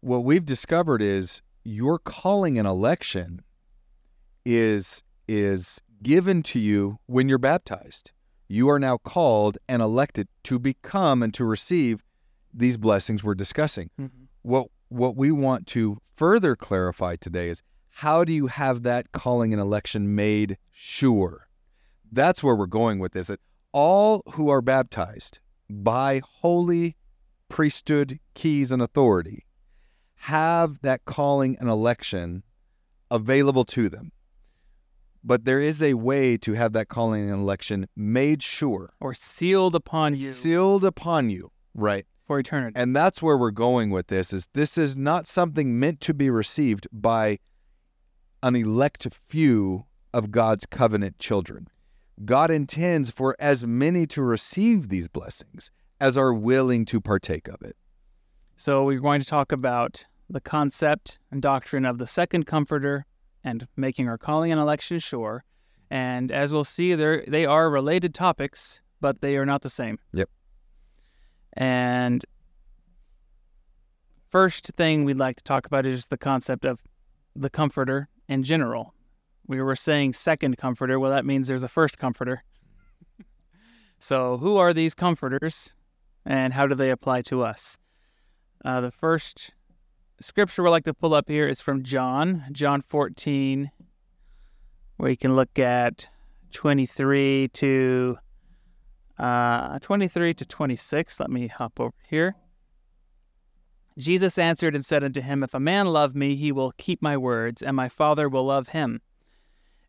what 0.00 0.24
we've 0.24 0.44
discovered 0.44 1.02
is 1.02 1.42
your 1.64 1.98
calling 1.98 2.58
an 2.58 2.66
election 2.66 3.42
is 4.44 5.02
is 5.26 5.80
given 6.02 6.42
to 6.42 6.58
you 6.58 6.98
when 7.06 7.28
you're 7.28 7.38
baptized. 7.38 8.12
You 8.46 8.70
are 8.70 8.78
now 8.78 8.96
called 8.98 9.58
and 9.68 9.82
elected 9.82 10.28
to 10.44 10.58
become 10.58 11.22
and 11.22 11.34
to 11.34 11.44
receive 11.44 12.02
these 12.54 12.76
blessings 12.76 13.22
we're 13.22 13.34
discussing. 13.34 13.90
Mm-hmm. 14.00 14.24
What 14.42 14.68
what 14.88 15.16
we 15.16 15.30
want 15.30 15.66
to 15.68 15.98
further 16.14 16.56
clarify 16.56 17.16
today 17.16 17.50
is 17.50 17.62
how 17.98 18.22
do 18.22 18.32
you 18.32 18.46
have 18.46 18.84
that 18.84 19.10
calling 19.10 19.52
and 19.52 19.60
election 19.60 20.14
made 20.14 20.56
sure? 20.70 21.48
That's 22.12 22.44
where 22.44 22.54
we're 22.54 22.66
going 22.66 23.00
with 23.00 23.10
this. 23.10 23.26
That 23.26 23.40
all 23.72 24.22
who 24.34 24.50
are 24.50 24.62
baptized 24.62 25.40
by 25.68 26.22
holy 26.24 26.94
priesthood 27.48 28.20
keys 28.34 28.70
and 28.70 28.80
authority 28.80 29.46
have 30.14 30.80
that 30.82 31.06
calling 31.06 31.56
and 31.58 31.68
election 31.68 32.44
available 33.10 33.64
to 33.64 33.88
them. 33.88 34.12
But 35.24 35.44
there 35.44 35.60
is 35.60 35.82
a 35.82 35.94
way 35.94 36.36
to 36.36 36.52
have 36.52 36.74
that 36.74 36.86
calling 36.86 37.28
and 37.28 37.40
election 37.40 37.88
made 37.96 38.44
sure 38.44 38.92
or 39.00 39.12
sealed 39.12 39.74
upon 39.74 40.14
you. 40.14 40.34
Sealed 40.34 40.84
upon 40.84 41.30
you, 41.30 41.50
right? 41.74 42.06
For 42.28 42.38
eternity. 42.38 42.78
And 42.78 42.94
that's 42.94 43.20
where 43.20 43.36
we're 43.36 43.50
going 43.50 43.90
with 43.90 44.06
this 44.06 44.32
is 44.32 44.46
this 44.54 44.78
is 44.78 44.96
not 44.96 45.26
something 45.26 45.80
meant 45.80 46.00
to 46.02 46.14
be 46.14 46.30
received 46.30 46.86
by 46.92 47.40
an 48.42 48.56
elect 48.56 49.06
few 49.12 49.86
of 50.12 50.30
God's 50.30 50.66
covenant 50.66 51.18
children. 51.18 51.68
God 52.24 52.50
intends 52.50 53.10
for 53.10 53.36
as 53.38 53.64
many 53.64 54.06
to 54.08 54.22
receive 54.22 54.88
these 54.88 55.08
blessings 55.08 55.70
as 56.00 56.16
are 56.16 56.34
willing 56.34 56.84
to 56.86 57.00
partake 57.00 57.48
of 57.48 57.62
it. 57.62 57.76
So 58.56 58.84
we're 58.84 59.00
going 59.00 59.20
to 59.20 59.26
talk 59.26 59.52
about 59.52 60.04
the 60.28 60.40
concept 60.40 61.18
and 61.30 61.40
doctrine 61.40 61.84
of 61.84 61.98
the 61.98 62.06
second 62.06 62.46
comforter 62.46 63.06
and 63.44 63.66
making 63.76 64.08
our 64.08 64.18
calling 64.18 64.50
and 64.50 64.60
election 64.60 64.98
sure. 64.98 65.44
And 65.90 66.30
as 66.30 66.52
we'll 66.52 66.64
see, 66.64 66.94
they 66.94 67.24
they 67.26 67.46
are 67.46 67.70
related 67.70 68.14
topics, 68.14 68.80
but 69.00 69.20
they 69.20 69.36
are 69.36 69.46
not 69.46 69.62
the 69.62 69.70
same. 69.70 69.98
Yep. 70.12 70.28
And 71.54 72.24
first 74.28 74.66
thing 74.76 75.04
we'd 75.04 75.16
like 75.16 75.36
to 75.36 75.44
talk 75.44 75.66
about 75.66 75.86
is 75.86 76.00
just 76.00 76.10
the 76.10 76.18
concept 76.18 76.64
of 76.64 76.80
the 77.34 77.48
comforter 77.48 78.08
in 78.28 78.42
general. 78.42 78.94
We 79.46 79.62
were 79.62 79.76
saying 79.76 80.12
second 80.12 80.58
comforter. 80.58 81.00
Well, 81.00 81.10
that 81.10 81.24
means 81.24 81.48
there's 81.48 81.62
a 81.62 81.68
first 81.68 81.98
comforter. 81.98 82.42
so, 83.98 84.36
who 84.36 84.58
are 84.58 84.74
these 84.74 84.94
comforters 84.94 85.74
and 86.26 86.52
how 86.52 86.66
do 86.66 86.74
they 86.74 86.90
apply 86.90 87.22
to 87.22 87.42
us? 87.42 87.78
Uh, 88.64 88.80
the 88.80 88.90
first 88.90 89.52
scripture 90.20 90.62
we'd 90.62 90.70
like 90.70 90.84
to 90.84 90.94
pull 90.94 91.14
up 91.14 91.28
here 91.28 91.48
is 91.48 91.60
from 91.60 91.82
John, 91.82 92.44
John 92.52 92.80
14, 92.80 93.70
where 94.96 95.10
you 95.10 95.16
can 95.16 95.34
look 95.34 95.58
at 95.58 96.08
23 96.52 97.48
to 97.48 98.18
uh, 99.18 99.78
23 99.78 100.34
to 100.34 100.44
26. 100.44 101.20
Let 101.20 101.30
me 101.30 101.46
hop 101.46 101.80
over 101.80 101.94
here. 102.08 102.36
Jesus 103.98 104.38
answered 104.38 104.76
and 104.76 104.84
said 104.84 105.02
unto 105.02 105.20
him, 105.20 105.42
If 105.42 105.54
a 105.54 105.60
man 105.60 105.88
love 105.88 106.14
me, 106.14 106.36
he 106.36 106.52
will 106.52 106.72
keep 106.78 107.02
my 107.02 107.16
words, 107.16 107.62
and 107.62 107.76
my 107.76 107.88
Father 107.88 108.28
will 108.28 108.44
love 108.44 108.68
him. 108.68 109.00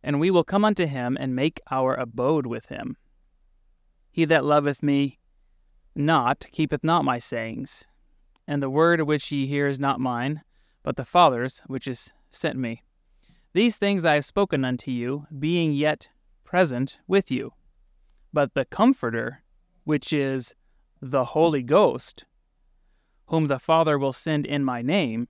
And 0.01 0.19
we 0.19 0.31
will 0.31 0.43
come 0.43 0.65
unto 0.65 0.87
him 0.87 1.15
and 1.19 1.35
make 1.35 1.61
our 1.69 1.93
abode 1.93 2.47
with 2.47 2.69
him. 2.69 2.97
He 4.11 4.25
that 4.25 4.43
loveth 4.43 4.81
me 4.81 5.19
not 5.95 6.47
keepeth 6.51 6.83
not 6.83 7.05
my 7.05 7.19
sayings, 7.19 7.85
and 8.47 8.63
the 8.63 8.69
word 8.69 9.01
which 9.01 9.31
ye 9.31 9.45
hear 9.45 9.67
is 9.67 9.79
not 9.79 9.99
mine, 9.99 10.41
but 10.81 10.95
the 10.95 11.05
Father's 11.05 11.61
which 11.67 11.87
is 11.87 12.11
sent 12.31 12.57
me. 12.57 12.83
These 13.53 13.77
things 13.77 14.05
I 14.05 14.15
have 14.15 14.25
spoken 14.25 14.65
unto 14.65 14.91
you, 14.91 15.27
being 15.37 15.73
yet 15.73 16.07
present 16.43 16.99
with 17.07 17.29
you. 17.29 17.53
But 18.31 18.53
the 18.53 18.65
Comforter, 18.65 19.43
which 19.83 20.13
is 20.13 20.55
the 21.01 21.25
Holy 21.25 21.63
Ghost, 21.63 22.25
whom 23.29 23.47
the 23.47 23.59
Father 23.59 23.97
will 23.97 24.13
send 24.13 24.45
in 24.45 24.63
my 24.63 24.81
name, 24.81 25.27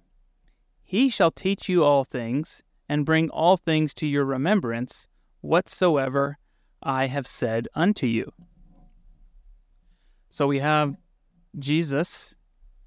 he 0.83 1.09
shall 1.09 1.31
teach 1.31 1.69
you 1.69 1.83
all 1.83 2.03
things, 2.03 2.63
and 2.87 3.05
bring 3.05 3.29
all 3.29 3.57
things 3.57 3.93
to 3.93 4.07
your 4.07 4.25
remembrance, 4.25 5.07
whatsoever 5.41 6.37
I 6.81 7.05
have 7.05 7.27
said 7.27 7.67
unto 7.75 8.07
you. 8.07 8.31
So 10.29 10.47
we 10.47 10.59
have 10.59 10.95
Jesus 11.59 12.33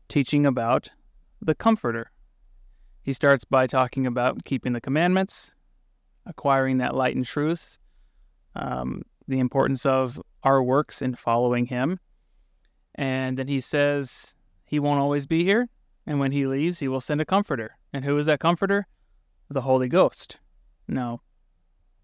teaching 0.08 0.46
about 0.46 0.90
the 1.40 1.54
Comforter. 1.54 2.10
He 3.02 3.12
starts 3.12 3.44
by 3.44 3.66
talking 3.66 4.06
about 4.06 4.44
keeping 4.44 4.72
the 4.72 4.80
commandments, 4.80 5.52
acquiring 6.26 6.78
that 6.78 6.96
light 6.96 7.16
and 7.16 7.24
truth, 7.24 7.78
um, 8.56 9.02
the 9.28 9.40
importance 9.40 9.84
of 9.84 10.20
our 10.42 10.62
works 10.62 11.02
in 11.02 11.14
following 11.14 11.66
Him. 11.66 12.00
And 12.94 13.36
then 13.36 13.48
he 13.48 13.60
says 13.60 14.34
he 14.72 14.80
won't 14.80 15.00
always 15.00 15.26
be 15.26 15.44
here, 15.44 15.68
And 16.06 16.18
when 16.18 16.32
he 16.32 16.46
leaves, 16.46 16.78
he 16.78 16.88
will 16.88 17.02
send 17.02 17.20
a 17.20 17.26
comforter. 17.26 17.76
And 17.92 18.06
who 18.06 18.16
is 18.16 18.24
that 18.24 18.40
comforter? 18.40 18.86
The 19.50 19.60
Holy 19.60 19.86
Ghost. 19.86 20.38
Now, 20.88 21.20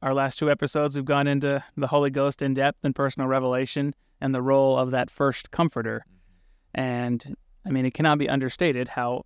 our 0.03 0.13
last 0.13 0.39
two 0.39 0.51
episodes, 0.51 0.95
we've 0.95 1.07
gone 1.07 1.27
into 1.27 1.65
the 1.79 1.87
Holy 1.87 2.11
Ghost 2.11 2.43
in 2.43 2.53
depth 2.53 2.81
and 2.85 2.95
personal 2.95 3.27
revelation 3.27 3.95
and 4.21 4.35
the 4.35 4.43
role 4.43 4.77
of 4.77 4.91
that 4.91 5.11
first 5.11 5.51
comforter. 5.51 6.05
And 6.75 7.35
I 7.65 7.71
mean, 7.71 7.87
it 7.87 7.95
cannot 7.95 8.19
be 8.19 8.29
understated 8.29 8.89
how 8.89 9.25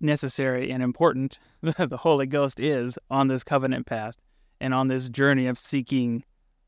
necessary 0.00 0.70
and 0.70 0.82
important 0.82 1.38
the 1.60 1.98
Holy 1.98 2.26
Ghost 2.26 2.58
is 2.58 2.98
on 3.10 3.28
this 3.28 3.44
covenant 3.44 3.84
path 3.84 4.14
and 4.62 4.72
on 4.72 4.88
this 4.88 5.10
journey 5.10 5.46
of 5.46 5.58
seeking 5.58 6.24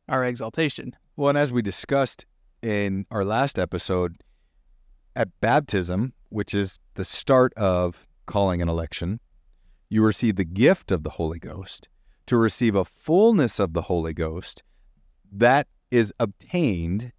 our 0.07 0.23
exaltation. 0.23 0.95
Well, 1.17 1.31
and 1.31 1.39
as 1.39 1.51
we 1.51 1.63
discussed 1.63 2.27
in 2.61 3.07
our 3.11 3.25
last 3.25 3.59
episode, 3.59 4.23
at 5.19 5.41
baptism, 5.41 6.13
which 6.29 6.55
is 6.55 6.79
the 6.95 7.05
start 7.05 7.53
of 7.55 8.07
calling 8.27 8.63
an 8.63 8.69
election, 8.69 9.19
you 9.89 10.05
receive 10.05 10.37
the 10.37 10.45
gift 10.45 10.93
of 10.93 11.03
the 11.03 11.11
Holy 11.11 11.41
Ghost. 11.41 11.89
To 12.27 12.37
receive 12.37 12.77
a 12.77 12.85
fullness 12.85 13.59
of 13.59 13.73
the 13.73 13.83
Holy 13.83 14.15
Ghost, 14.15 14.63
that 15.33 15.67
is 15.91 16.13
obtained 16.21 17.11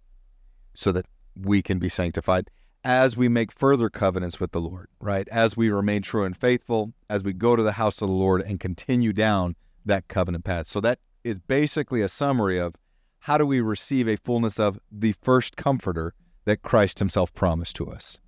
so 0.72 0.92
that 0.92 1.04
we 1.36 1.60
can 1.60 1.78
be 1.78 1.90
sanctified 1.90 2.48
as 2.84 3.18
we 3.18 3.28
make 3.28 3.52
further 3.52 3.90
covenants 3.90 4.40
with 4.40 4.52
the 4.52 4.60
Lord, 4.60 4.88
right? 5.00 5.28
As 5.28 5.54
we 5.54 5.68
remain 5.68 6.00
true 6.00 6.24
and 6.24 6.34
faithful, 6.34 6.94
as 7.10 7.22
we 7.22 7.34
go 7.34 7.54
to 7.54 7.62
the 7.62 7.72
house 7.72 8.00
of 8.00 8.08
the 8.08 8.14
Lord 8.14 8.40
and 8.40 8.58
continue 8.58 9.12
down 9.12 9.56
that 9.84 10.08
covenant 10.08 10.44
path. 10.44 10.68
So 10.68 10.80
that 10.80 11.00
is 11.22 11.38
basically 11.38 12.00
a 12.00 12.08
summary 12.08 12.58
of 12.58 12.76
how 13.18 13.36
do 13.36 13.44
we 13.44 13.60
receive 13.60 14.08
a 14.08 14.16
fullness 14.16 14.58
of 14.58 14.80
the 14.90 15.12
first 15.20 15.58
comforter 15.58 16.14
that 16.50 16.62
Christ 16.62 16.98
himself 16.98 17.32
promised 17.32 17.76
to 17.76 17.86
us. 17.86 18.18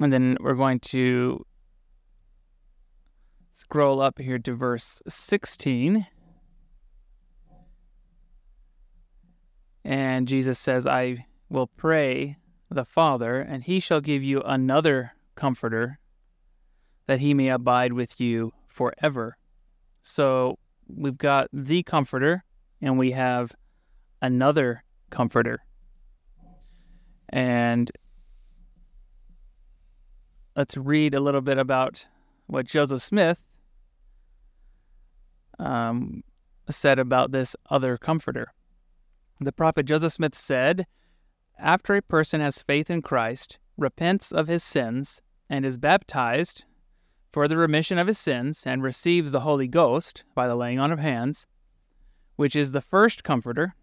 And 0.00 0.12
then 0.12 0.36
we're 0.40 0.54
going 0.54 0.80
to 0.80 1.46
scroll 3.52 4.00
up 4.00 4.18
here 4.18 4.40
to 4.40 4.54
verse 4.54 5.00
16. 5.06 6.04
And 9.84 10.26
Jesus 10.26 10.58
says, 10.58 10.84
I 10.84 11.26
will 11.48 11.68
pray 11.68 12.38
the 12.70 12.84
Father, 12.84 13.40
and 13.40 13.62
he 13.62 13.78
shall 13.78 14.00
give 14.00 14.24
you 14.24 14.42
another 14.42 15.12
comforter, 15.36 16.00
that 17.06 17.20
he 17.20 17.34
may 17.34 17.50
abide 17.50 17.92
with 17.92 18.20
you 18.20 18.52
forever. 18.66 19.36
So 20.02 20.58
we've 20.88 21.16
got 21.16 21.46
the 21.52 21.84
comforter, 21.84 22.42
and 22.82 22.98
we 22.98 23.12
have 23.12 23.52
another 24.20 24.82
comforter. 25.10 25.60
And 27.30 27.90
let's 30.56 30.76
read 30.76 31.14
a 31.14 31.20
little 31.20 31.40
bit 31.40 31.58
about 31.58 32.06
what 32.46 32.66
Joseph 32.66 33.00
Smith 33.00 33.44
um, 35.58 36.22
said 36.68 36.98
about 36.98 37.30
this 37.30 37.54
other 37.68 37.96
comforter. 37.96 38.52
The 39.40 39.52
prophet 39.52 39.86
Joseph 39.86 40.12
Smith 40.12 40.34
said, 40.34 40.86
After 41.58 41.94
a 41.94 42.02
person 42.02 42.40
has 42.40 42.62
faith 42.62 42.90
in 42.90 43.02
Christ, 43.02 43.58
repents 43.78 44.32
of 44.32 44.48
his 44.48 44.62
sins, 44.62 45.22
and 45.48 45.64
is 45.64 45.78
baptized 45.78 46.64
for 47.32 47.46
the 47.46 47.56
remission 47.56 47.98
of 47.98 48.08
his 48.08 48.18
sins, 48.18 48.64
and 48.66 48.82
receives 48.82 49.30
the 49.30 49.40
Holy 49.40 49.68
Ghost 49.68 50.24
by 50.34 50.48
the 50.48 50.56
laying 50.56 50.80
on 50.80 50.90
of 50.90 50.98
hands, 50.98 51.46
which 52.36 52.56
is 52.56 52.72
the 52.72 52.80
first 52.80 53.22
comforter, 53.22 53.74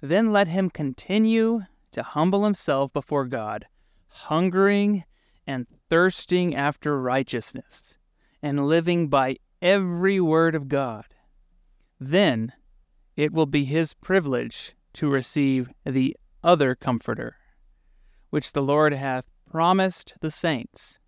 then 0.00 0.32
let 0.32 0.48
him 0.48 0.68
continue 0.68 1.62
to 1.92 2.02
humble 2.02 2.44
himself 2.44 2.92
before 2.92 3.26
God, 3.26 3.66
hungering 4.08 5.04
and 5.46 5.66
thirsting 5.88 6.54
after 6.54 7.00
righteousness, 7.00 7.96
and 8.42 8.66
living 8.66 9.08
by 9.08 9.36
every 9.62 10.20
word 10.20 10.54
of 10.54 10.68
God. 10.68 11.06
Then 11.98 12.52
it 13.16 13.32
will 13.32 13.46
be 13.46 13.64
his 13.64 13.94
privilege 13.94 14.74
to 14.94 15.08
receive 15.08 15.70
the 15.84 16.16
other 16.44 16.74
Comforter, 16.74 17.36
which 18.30 18.52
the 18.52 18.62
Lord 18.62 18.92
hath 18.92 19.26
promised 19.50 20.14
the 20.20 20.30
saints. 20.30 20.98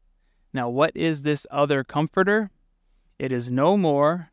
Now, 0.52 0.68
what 0.68 0.96
is 0.96 1.22
this 1.22 1.46
other 1.50 1.84
Comforter? 1.84 2.50
It 3.18 3.30
is 3.30 3.50
no 3.50 3.76
more, 3.76 4.30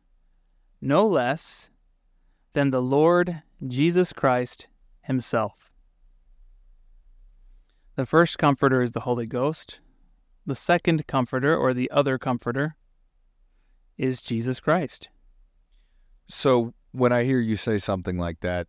no 0.80 1.06
less 1.06 1.70
than 2.54 2.70
the 2.70 2.82
Lord 2.82 3.42
Jesus 3.66 4.12
Christ 4.12 4.66
Himself. 5.02 5.67
The 7.98 8.06
first 8.06 8.38
Comforter 8.38 8.80
is 8.80 8.92
the 8.92 9.00
Holy 9.00 9.26
Ghost. 9.26 9.80
The 10.46 10.54
second 10.54 11.08
Comforter, 11.08 11.56
or 11.56 11.74
the 11.74 11.90
other 11.90 12.16
Comforter, 12.16 12.76
is 13.96 14.22
Jesus 14.22 14.60
Christ. 14.60 15.08
So 16.28 16.74
when 16.92 17.12
I 17.12 17.24
hear 17.24 17.40
you 17.40 17.56
say 17.56 17.76
something 17.78 18.16
like 18.16 18.38
that, 18.38 18.68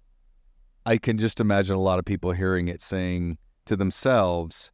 I 0.83 0.97
can 0.97 1.19
just 1.19 1.39
imagine 1.39 1.75
a 1.75 1.79
lot 1.79 1.99
of 1.99 2.05
people 2.05 2.31
hearing 2.31 2.69
it 2.69 2.81
saying 2.81 3.37
to 3.65 3.75
themselves, 3.75 4.71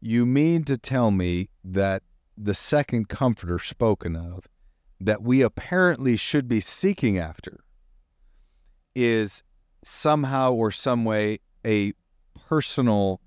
You 0.00 0.24
mean 0.24 0.62
to 0.66 0.78
tell 0.78 1.10
me 1.10 1.48
that 1.64 2.04
the 2.38 2.54
second 2.54 3.08
comforter 3.08 3.58
spoken 3.58 4.14
of, 4.14 4.46
that 5.00 5.20
we 5.20 5.42
apparently 5.42 6.14
should 6.14 6.46
be 6.46 6.60
seeking 6.60 7.18
after, 7.18 7.64
is 8.94 9.42
somehow 9.82 10.52
or 10.52 10.70
some 10.70 11.04
way 11.04 11.40
a 11.66 11.92
personal 12.48 13.20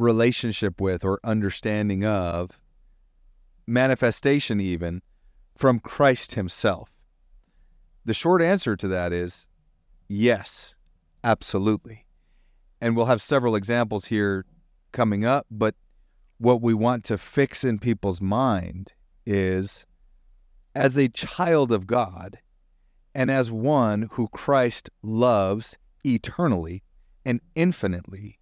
relationship 0.00 0.80
with 0.80 1.04
or 1.04 1.20
understanding 1.22 2.04
of, 2.04 2.58
manifestation 3.66 4.60
even, 4.60 5.02
from 5.56 5.78
Christ 5.78 6.34
Himself? 6.34 6.90
The 8.04 8.14
short 8.14 8.42
answer 8.42 8.76
to 8.76 8.88
that 8.88 9.12
is 9.12 9.46
yes, 10.08 10.74
absolutely. 11.22 12.06
And 12.80 12.96
we'll 12.96 13.06
have 13.06 13.22
several 13.22 13.54
examples 13.54 14.06
here 14.06 14.46
coming 14.92 15.24
up, 15.24 15.46
but 15.50 15.74
what 16.38 16.62
we 16.62 16.72
want 16.72 17.04
to 17.04 17.18
fix 17.18 17.62
in 17.62 17.78
people's 17.78 18.20
mind 18.20 18.92
is 19.26 19.84
as 20.74 20.96
a 20.96 21.08
child 21.08 21.70
of 21.70 21.86
God 21.86 22.38
and 23.14 23.30
as 23.30 23.50
one 23.50 24.08
who 24.12 24.28
Christ 24.28 24.88
loves 25.02 25.76
eternally 26.04 26.82
and 27.24 27.40
infinitely, 27.54 28.39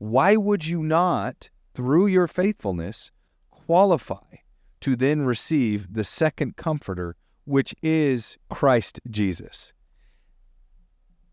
why 0.00 0.34
would 0.34 0.66
you 0.66 0.82
not, 0.82 1.50
through 1.74 2.06
your 2.06 2.26
faithfulness, 2.26 3.10
qualify 3.50 4.38
to 4.80 4.96
then 4.96 5.20
receive 5.20 5.92
the 5.92 6.04
second 6.04 6.56
comforter, 6.56 7.16
which 7.44 7.74
is 7.82 8.38
Christ 8.48 8.98
Jesus. 9.10 9.74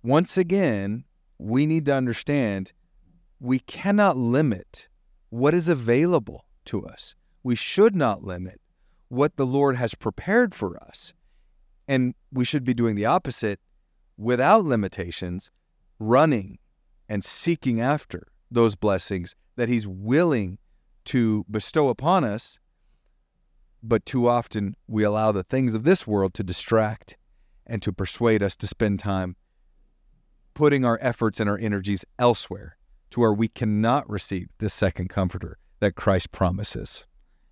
Once 0.04 0.38
again, 0.38 1.06
we 1.38 1.66
need 1.66 1.86
to 1.86 1.94
understand 1.94 2.74
we 3.40 3.60
cannot 3.60 4.18
limit 4.18 4.90
what 5.30 5.54
is 5.54 5.70
available 5.70 6.44
to 6.66 6.86
us. 6.86 7.16
We 7.44 7.56
should 7.56 7.96
not 7.96 8.26
limit 8.26 8.60
what 9.08 9.38
the 9.38 9.46
Lord 9.46 9.78
has 9.78 9.96
prepared 9.96 10.54
for 10.54 10.76
us. 10.84 11.14
And 11.88 12.16
we 12.34 12.44
should 12.44 12.66
be 12.66 12.74
doing 12.74 12.96
the 12.96 13.06
opposite 13.06 13.62
without 14.18 14.66
limitations, 14.66 15.52
running 16.00 16.60
and 17.08 17.24
seeking 17.24 17.80
after 17.80 18.28
those 18.52 18.76
blessings 18.76 19.36
that 19.56 19.70
He's 19.70 19.88
willing 19.88 20.58
to 21.06 21.46
bestow 21.50 21.90
upon 21.90 22.24
us 22.24 22.60
but 23.84 24.06
too 24.06 24.28
often 24.28 24.76
we 24.88 25.04
allow 25.04 25.32
the 25.32 25.44
things 25.44 25.74
of 25.74 25.84
this 25.84 26.06
world 26.06 26.34
to 26.34 26.44
distract 26.44 27.18
and 27.66 27.82
to 27.82 27.94
persuade 27.94 28.42
us 28.42 28.56
to 28.58 28.68
spend 28.68 29.00
time 29.00 29.36
putting 30.54 30.84
our 30.84 30.98
efforts 31.02 31.40
and 31.40 31.50
our 31.50 31.58
energies 31.58 32.04
elsewhere 32.18 32.78
to 33.12 33.20
where 33.20 33.34
we 33.34 33.48
cannot 33.48 34.10
receive 34.10 34.50
the 34.58 34.70
second 34.70 35.10
comforter 35.10 35.58
that 35.80 35.96
Christ 35.96 36.32
promises. 36.32 37.06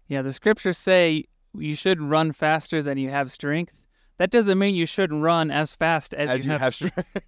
Yeah, 0.08 0.21
the 0.21 0.34
scriptures 0.34 0.77
say 0.77 1.25
you 1.58 1.75
should 1.75 2.01
run 2.01 2.31
faster 2.31 2.81
than 2.81 2.97
you 2.97 3.10
have 3.10 3.31
strength. 3.31 3.86
That 4.17 4.31
doesn't 4.31 4.58
mean 4.58 4.75
you 4.75 4.86
shouldn't 4.86 5.21
run 5.21 5.51
as 5.51 5.73
fast 5.73 6.13
as, 6.13 6.29
as 6.29 6.45
you, 6.45 6.51
have, 6.51 6.62
have 6.62 6.75
strength. 6.75 7.05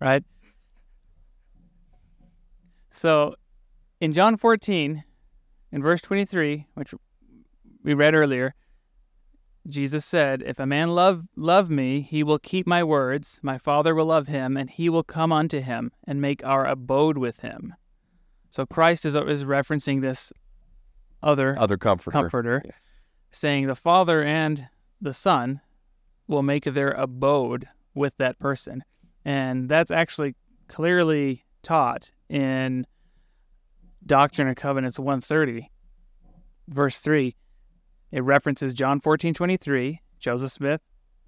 right? 0.00 0.24
So 2.90 3.36
in 4.00 4.12
John 4.12 4.36
14, 4.36 5.04
in 5.72 5.82
verse 5.82 6.00
23, 6.00 6.66
which 6.74 6.94
we 7.82 7.94
read 7.94 8.14
earlier, 8.14 8.54
Jesus 9.68 10.04
said, 10.04 10.42
If 10.44 10.58
a 10.58 10.66
man 10.66 10.90
love 10.94 11.24
love 11.36 11.70
me, 11.70 12.00
he 12.00 12.22
will 12.22 12.38
keep 12.38 12.66
my 12.66 12.82
words, 12.82 13.40
my 13.42 13.58
Father 13.58 13.94
will 13.94 14.06
love 14.06 14.26
him, 14.26 14.56
and 14.56 14.70
he 14.70 14.88
will 14.88 15.02
come 15.02 15.32
unto 15.32 15.60
him 15.60 15.92
and 16.06 16.20
make 16.20 16.44
our 16.44 16.66
abode 16.66 17.18
with 17.18 17.40
him. 17.40 17.74
So 18.48 18.66
Christ 18.66 19.04
is, 19.04 19.14
is 19.14 19.44
referencing 19.44 20.00
this 20.00 20.32
other 21.22 21.56
other 21.58 21.76
comforter, 21.76 22.10
comforter 22.10 22.62
yeah. 22.64 22.72
saying 23.30 23.66
the 23.66 23.74
Father 23.74 24.22
and 24.22 24.66
the 25.00 25.14
Son 25.14 25.60
will 26.26 26.42
make 26.42 26.64
their 26.64 26.92
abode 26.92 27.68
with 27.94 28.16
that 28.16 28.38
person. 28.38 28.82
And 29.24 29.68
that's 29.68 29.90
actually 29.90 30.34
clearly 30.68 31.44
taught 31.62 32.10
in 32.28 32.86
Doctrine 34.06 34.48
and 34.48 34.56
Covenants 34.56 34.98
130, 34.98 35.70
verse 36.68 37.00
3, 37.00 37.34
it 38.12 38.22
references 38.22 38.74
John 38.74 39.00
14, 39.00 39.34
23. 39.34 40.00
Joseph 40.18 40.52
Smith 40.52 40.80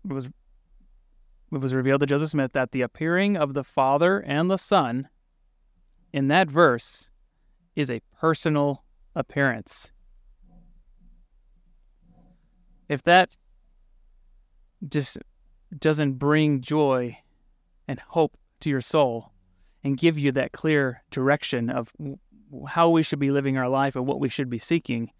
was 0.04 0.26
it 0.26 1.60
was 1.60 1.74
revealed 1.74 2.00
to 2.00 2.06
Joseph 2.06 2.30
Smith 2.30 2.52
that 2.52 2.72
the 2.72 2.80
appearing 2.80 3.36
of 3.36 3.52
the 3.52 3.64
Father 3.64 4.20
and 4.20 4.50
the 4.50 4.56
Son 4.56 5.08
in 6.12 6.28
that 6.28 6.50
verse 6.50 7.10
is 7.76 7.90
a 7.90 8.00
personal 8.18 8.84
appearance. 9.14 9.90
If 12.88 13.02
that 13.02 13.36
just 14.88 15.18
doesn't 15.78 16.14
bring 16.14 16.60
joy 16.60 17.18
and 17.86 18.00
hope 18.00 18.36
to 18.60 18.70
your 18.70 18.80
soul 18.80 19.31
and 19.84 19.96
give 19.96 20.18
you 20.18 20.32
that 20.32 20.52
clear 20.52 21.02
direction 21.10 21.70
of 21.70 21.92
how 22.68 22.88
we 22.90 23.02
should 23.02 23.18
be 23.18 23.30
living 23.30 23.56
our 23.56 23.68
life 23.68 23.96
and 23.96 24.06
what 24.06 24.20
we 24.20 24.28
should 24.28 24.50
be 24.50 24.58
seeking, 24.58 25.10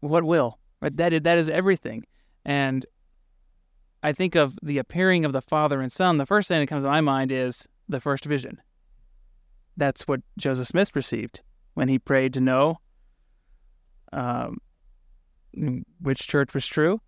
what 0.00 0.24
will? 0.24 0.58
Right? 0.80 0.96
That 0.96 1.12
is, 1.12 1.22
that 1.22 1.38
is 1.38 1.48
everything. 1.48 2.04
And 2.44 2.86
I 4.02 4.12
think 4.12 4.34
of 4.34 4.56
the 4.62 4.78
appearing 4.78 5.24
of 5.24 5.32
the 5.32 5.40
Father 5.40 5.80
and 5.80 5.90
Son. 5.90 6.18
The 6.18 6.26
first 6.26 6.48
thing 6.48 6.60
that 6.60 6.68
comes 6.68 6.84
to 6.84 6.90
my 6.90 7.00
mind 7.00 7.32
is 7.32 7.66
the 7.88 8.00
first 8.00 8.24
vision. 8.24 8.60
That's 9.76 10.06
what 10.06 10.20
Joseph 10.38 10.68
Smith 10.68 10.94
received 10.94 11.40
when 11.74 11.88
he 11.88 11.98
prayed 11.98 12.32
to 12.34 12.40
know 12.40 12.78
um, 14.12 14.58
which 16.00 16.26
church 16.26 16.54
was 16.54 16.66
true, 16.66 17.00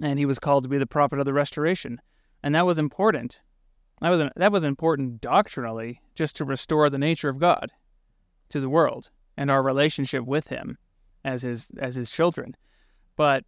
and 0.00 0.18
he 0.18 0.26
was 0.26 0.38
called 0.38 0.64
to 0.64 0.68
be 0.68 0.78
the 0.78 0.86
prophet 0.86 1.18
of 1.18 1.24
the 1.24 1.32
restoration, 1.32 2.00
and 2.42 2.54
that 2.54 2.66
was 2.66 2.78
important. 2.78 3.40
That 4.00 4.10
was 4.10 4.20
an, 4.20 4.30
that 4.36 4.52
was 4.52 4.64
important 4.64 5.20
doctrinally, 5.20 6.00
just 6.14 6.36
to 6.36 6.44
restore 6.44 6.90
the 6.90 6.98
nature 6.98 7.28
of 7.28 7.38
God 7.38 7.70
to 8.50 8.60
the 8.60 8.68
world 8.68 9.10
and 9.36 9.50
our 9.50 9.62
relationship 9.62 10.24
with 10.24 10.48
Him 10.48 10.78
as 11.24 11.42
His 11.42 11.70
as 11.78 11.94
His 11.94 12.10
children. 12.10 12.56
But 13.16 13.44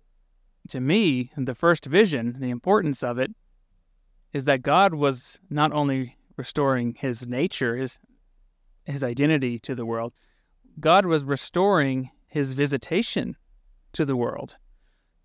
to 0.68 0.80
me, 0.80 1.30
the 1.36 1.54
first 1.54 1.86
vision, 1.86 2.36
the 2.40 2.50
importance 2.50 3.02
of 3.02 3.18
it, 3.18 3.30
is 4.32 4.44
that 4.46 4.62
God 4.62 4.94
was 4.94 5.38
not 5.50 5.72
only 5.72 6.16
restoring 6.36 6.94
His 6.98 7.26
nature, 7.26 7.76
His 7.76 7.98
His 8.86 9.04
identity 9.04 9.58
to 9.60 9.74
the 9.74 9.86
world, 9.86 10.14
God 10.80 11.04
was 11.04 11.24
restoring 11.24 12.10
His 12.26 12.52
visitation 12.52 13.36
to 13.92 14.06
the 14.06 14.16
world. 14.16 14.56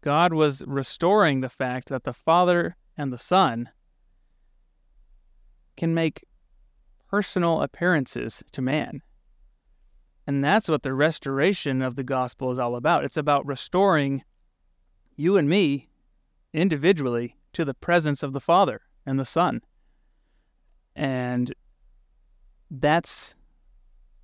God 0.02 0.34
was 0.34 0.64
restoring 0.68 1.40
the 1.40 1.50
fact 1.50 1.88
that 1.88 2.04
the 2.04 2.12
Father 2.12 2.76
and 2.98 3.14
the 3.14 3.18
Son 3.18 3.70
can 5.78 5.94
make 5.94 6.26
personal 7.10 7.62
appearances 7.62 8.44
to 8.52 8.62
man. 8.62 9.02
And 10.26 10.44
that's 10.44 10.70
what 10.70 10.84
the 10.84 10.94
restoration 10.94 11.82
of 11.82 11.96
the 11.96 12.04
gospel 12.04 12.50
is 12.52 12.60
all 12.60 12.76
about. 12.76 13.04
It's 13.04 13.18
about 13.18 13.46
restoring 13.46 14.24
you 15.16 15.38
and 15.38 15.50
me 15.50 15.90
individually 16.54 17.36
to 17.54 17.66
the 17.66 17.74
presence 17.74 18.24
of 18.24 18.34
the 18.34 18.40
Father 18.40 18.82
and 19.06 19.20
the 19.20 19.26
Son. 19.26 19.62
And 20.96 21.54
that's 22.72 23.36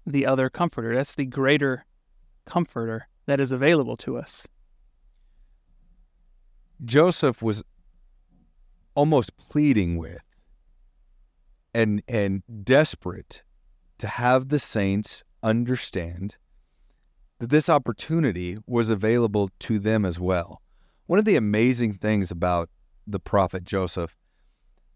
the 0.05 0.25
other 0.25 0.49
comforter. 0.49 0.95
That's 0.95 1.15
the 1.15 1.25
greater 1.25 1.85
comforter 2.45 3.07
that 3.25 3.39
is 3.39 3.51
available 3.51 3.97
to 3.97 4.17
us. 4.17 4.47
Joseph 6.85 7.41
was 7.41 7.61
almost 8.95 9.35
pleading 9.37 9.97
with 9.97 10.21
and 11.73 12.01
and 12.07 12.43
desperate 12.63 13.43
to 13.97 14.07
have 14.07 14.49
the 14.49 14.59
saints 14.59 15.23
understand 15.43 16.35
that 17.39 17.49
this 17.49 17.69
opportunity 17.69 18.57
was 18.65 18.89
available 18.89 19.49
to 19.59 19.79
them 19.79 20.05
as 20.05 20.19
well. 20.19 20.61
One 21.05 21.19
of 21.19 21.25
the 21.25 21.35
amazing 21.35 21.93
things 21.93 22.31
about 22.31 22.69
the 23.07 23.19
prophet 23.19 23.63
Joseph, 23.63 24.15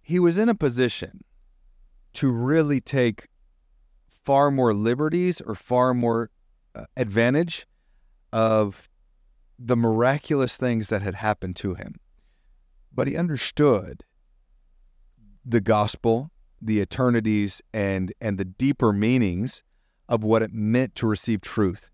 he 0.02 0.20
was 0.20 0.38
in 0.38 0.50
a 0.50 0.56
position 0.56 1.24
to 2.14 2.30
really 2.30 2.80
take 2.80 3.28
far 4.10 4.52
more 4.52 4.74
liberties 4.74 5.42
or 5.42 5.56
far 5.56 5.94
more 5.94 6.30
uh, 6.76 6.86
advantage 6.96 7.66
of 8.32 8.90
the 9.60 9.76
miraculous 9.76 10.58
things 10.58 10.90
that 10.90 11.02
had 11.02 11.16
happened 11.16 11.56
to 11.56 11.74
him. 11.76 12.00
But 12.94 13.08
he 13.08 13.18
understood 13.18 14.04
the 15.46 15.62
gospel, 15.62 16.32
the 16.66 16.80
eternities, 16.80 17.62
and, 17.74 18.14
and 18.22 18.38
the 18.38 18.46
deeper 18.46 18.94
meanings 18.94 19.64
of 20.08 20.24
what 20.24 20.42
it 20.42 20.54
meant 20.54 20.96
to 20.96 21.08
receive 21.08 21.42
truth. 21.42 21.90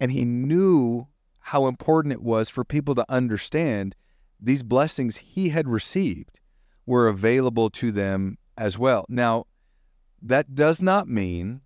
And 0.00 0.12
he 0.12 0.24
knew 0.24 1.08
how 1.40 1.66
important 1.66 2.12
it 2.12 2.22
was 2.22 2.48
for 2.48 2.64
people 2.64 2.94
to 2.94 3.04
understand 3.08 3.96
these 4.40 4.62
blessings 4.62 5.16
he 5.16 5.50
had 5.50 5.68
received 5.68 6.40
were 6.86 7.08
available 7.08 7.70
to 7.70 7.92
them 7.92 8.38
as 8.56 8.78
well. 8.78 9.06
Now, 9.08 9.46
that 10.20 10.54
does 10.54 10.82
not 10.82 11.08
mean 11.08 11.60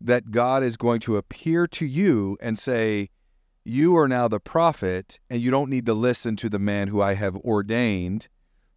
that 0.00 0.30
God 0.30 0.62
is 0.62 0.76
going 0.76 1.00
to 1.00 1.16
appear 1.16 1.66
to 1.68 1.86
you 1.86 2.36
and 2.40 2.58
say, 2.58 3.10
you 3.64 3.96
are 3.96 4.06
now 4.06 4.28
the 4.28 4.38
prophet, 4.38 5.18
and 5.28 5.40
you 5.40 5.50
don't 5.50 5.70
need 5.70 5.86
to 5.86 5.94
listen 5.94 6.36
to 6.36 6.48
the 6.48 6.58
man 6.58 6.86
who 6.86 7.00
I 7.00 7.14
have 7.14 7.34
ordained 7.36 8.28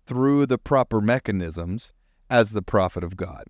through 0.06 0.48
the 0.48 0.58
proper 0.58 1.00
mechanisms 1.00 1.94
as 2.30 2.52
the 2.52 2.62
prophet 2.62 3.04
of 3.04 3.18
God. 3.18 3.46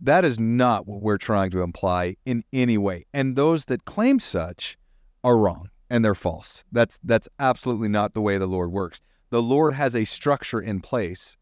That 0.00 0.24
is 0.24 0.38
not 0.38 0.86
what 0.86 1.00
we're 1.00 1.18
trying 1.18 1.50
to 1.52 1.62
imply 1.62 2.16
in 2.26 2.44
any 2.52 2.76
way. 2.76 3.06
And 3.14 3.36
those 3.36 3.66
that 3.66 3.84
claim 3.84 4.18
such 4.18 4.76
are 5.22 5.38
wrong 5.38 5.70
and 5.88 6.04
they're 6.04 6.14
false. 6.14 6.64
That's 6.72 6.98
that's 7.04 7.28
absolutely 7.38 7.88
not 7.88 8.14
the 8.14 8.20
way 8.20 8.38
the 8.38 8.46
Lord 8.46 8.72
works. 8.72 9.00
The 9.30 9.42
Lord 9.42 9.74
has 9.74 9.94
a 9.94 10.04
structure 10.04 10.60
in 10.60 10.80
place 10.80 11.36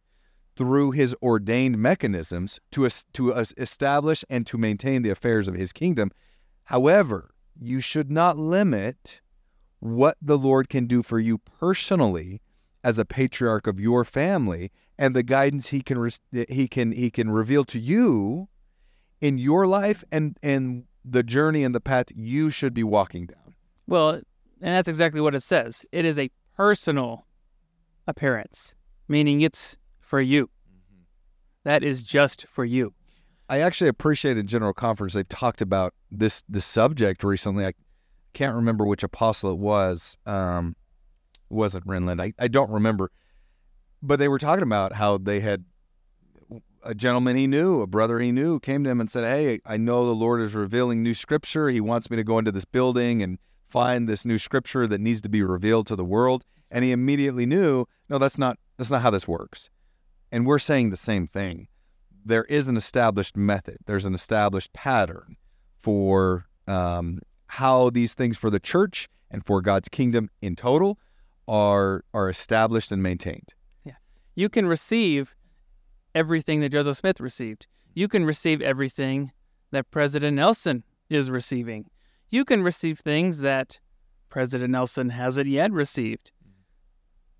through 0.57 0.91
his 0.91 1.15
ordained 1.23 1.79
mechanisms 1.79 2.61
to 2.73 2.89
to 3.15 3.33
establish 3.33 4.25
and 4.29 4.47
to 4.47 4.59
maintain 4.59 5.03
the 5.03 5.11
affairs 5.11 5.49
of 5.49 5.55
his 5.55 5.73
kingdom. 5.73 6.11
However, 6.65 7.31
you 7.59 7.81
should 7.81 8.11
not 8.11 8.37
limit 8.37 9.21
what 9.79 10.17
the 10.21 10.37
Lord 10.37 10.69
can 10.69 10.87
do 10.87 11.03
for 11.03 11.19
you 11.19 11.39
personally 11.39 12.43
as 12.85 12.99
a 12.99 13.05
patriarch 13.05 13.67
of 13.67 13.81
your 13.81 14.05
family 14.05 14.71
and 15.01 15.17
the 15.17 15.23
guidance 15.23 15.69
he 15.69 15.81
can 15.81 15.99
re- 15.99 16.47
he 16.49 16.69
can 16.69 16.93
he 16.93 17.11
can 17.11 17.31
reveal 17.31 17.65
to 17.65 17.81
you 17.81 18.49
in 19.21 19.39
your 19.39 19.67
life 19.67 20.05
and 20.13 20.37
and 20.43 20.85
the 21.05 21.23
journey 21.23 21.65
and 21.65 21.75
the 21.75 21.81
path 21.81 22.07
you 22.15 22.51
should 22.51 22.75
be 22.75 22.85
walking 22.85 23.27
down. 23.27 23.55
Well, 23.87 24.11
and 24.11 24.75
that's 24.75 24.87
exactly 24.87 25.21
what 25.23 25.35
it 25.35 25.43
says. 25.43 25.87
It 25.91 26.05
is 26.05 26.19
a 26.19 26.31
personal 26.55 27.27
appearance, 28.07 28.75
meaning 29.09 29.41
it's 29.41 29.79
for 30.01 30.21
you. 30.21 30.45
Mm-hmm. 30.45 31.03
That 31.65 31.83
is 31.83 32.03
just 32.03 32.47
for 32.47 32.67
you. 32.67 32.93
I 33.49 33.61
actually 33.61 33.89
appreciate 33.89 34.33
appreciated 34.33 34.47
General 34.49 34.75
Conference. 34.75 35.15
they've 35.15 35.29
talked 35.29 35.63
about 35.63 35.95
this 36.11 36.45
this 36.47 36.67
subject 36.67 37.25
recently. 37.25 37.65
I 37.65 37.73
can't 38.35 38.55
remember 38.55 38.85
which 38.85 39.03
apostle 39.03 39.51
it 39.51 39.59
was. 39.59 40.19
Um, 40.27 40.77
it 41.51 41.55
wasn't 41.55 41.87
Renlund. 41.87 42.21
I, 42.21 42.35
I 42.39 42.49
don't 42.49 42.71
remember. 42.71 43.11
But 44.03 44.19
they 44.19 44.29
were 44.29 44.39
talking 44.39 44.63
about 44.63 44.95
how 44.95 45.19
they 45.19 45.41
had 45.41 45.65
a 46.83 46.95
gentleman 46.95 47.37
he 47.37 47.47
knew, 47.47 47.81
a 47.81 47.87
brother 47.87 48.19
he 48.19 48.33
knew, 48.33 48.59
came 48.61 48.85
to 48.85 48.91
him 48.91 49.01
and 49.01 49.11
said, 49.11 49.25
Hey, 49.25 49.61
I 49.67 49.77
know 49.77 50.07
the 50.07 50.15
Lord 50.15 50.41
is 50.41 50.55
revealing 50.55 51.03
new 51.03 51.15
scripture. 51.15 51.69
He 51.69 51.81
wants 51.81 52.11
me 52.11 52.17
to 52.17 52.25
go 52.25 52.39
into 52.39 52.53
this 52.53 52.65
building 52.65 53.23
and 53.23 53.39
find 53.69 54.09
this 54.09 54.25
new 54.25 54.39
scripture 54.39 54.87
that 54.87 55.01
needs 55.01 55.21
to 55.23 55.29
be 55.29 55.43
revealed 55.43 55.87
to 55.89 55.97
the 55.97 56.05
world. 56.05 56.45
And 56.71 56.85
he 56.85 56.93
immediately 56.93 57.47
knew, 57.47 57.87
no, 58.09 58.19
that's 58.19 58.39
not 58.39 58.59
that's 58.77 58.91
not 58.91 59.03
how 59.03 59.11
this 59.11 59.29
works. 59.29 59.69
And 60.33 60.47
we're 60.47 60.59
saying 60.59 60.91
the 60.91 60.97
same 60.97 61.27
thing 61.27 61.69
there 62.25 62.45
is 62.45 62.69
an 62.69 62.77
established 62.77 63.37
method. 63.37 63.79
There's 63.87 64.07
an 64.07 64.15
established 64.15 64.73
pattern 64.73 65.37
for 65.79 66.47
um, 66.67 67.21
how 67.47 67.91
these 67.91 68.15
things 68.15 68.37
for 68.37 68.51
the 68.51 68.61
church 68.61 69.09
and 69.31 69.45
for 69.45 69.61
God's 69.63 69.89
kingdom 69.89 70.31
in 70.41 70.57
total 70.57 70.99
are 71.49 72.05
are 72.15 72.31
established 72.31 72.93
and 72.93 73.03
maintained. 73.03 73.55
You 74.41 74.49
can 74.49 74.65
receive 74.65 75.35
everything 76.15 76.61
that 76.61 76.71
Joseph 76.71 76.97
Smith 76.97 77.21
received. 77.21 77.67
You 77.93 78.09
can 78.09 78.25
receive 78.25 78.63
everything 78.63 79.33
that 79.71 79.91
President 79.91 80.35
Nelson 80.35 80.83
is 81.11 81.31
receiving. 81.31 81.91
You 82.31 82.47
can 82.47 82.63
receive 82.63 83.01
things 83.01 83.41
that 83.41 83.79
President 84.31 84.71
Nelson 84.71 85.11
hasn't 85.11 85.47
yet 85.47 85.71
received. 85.73 86.33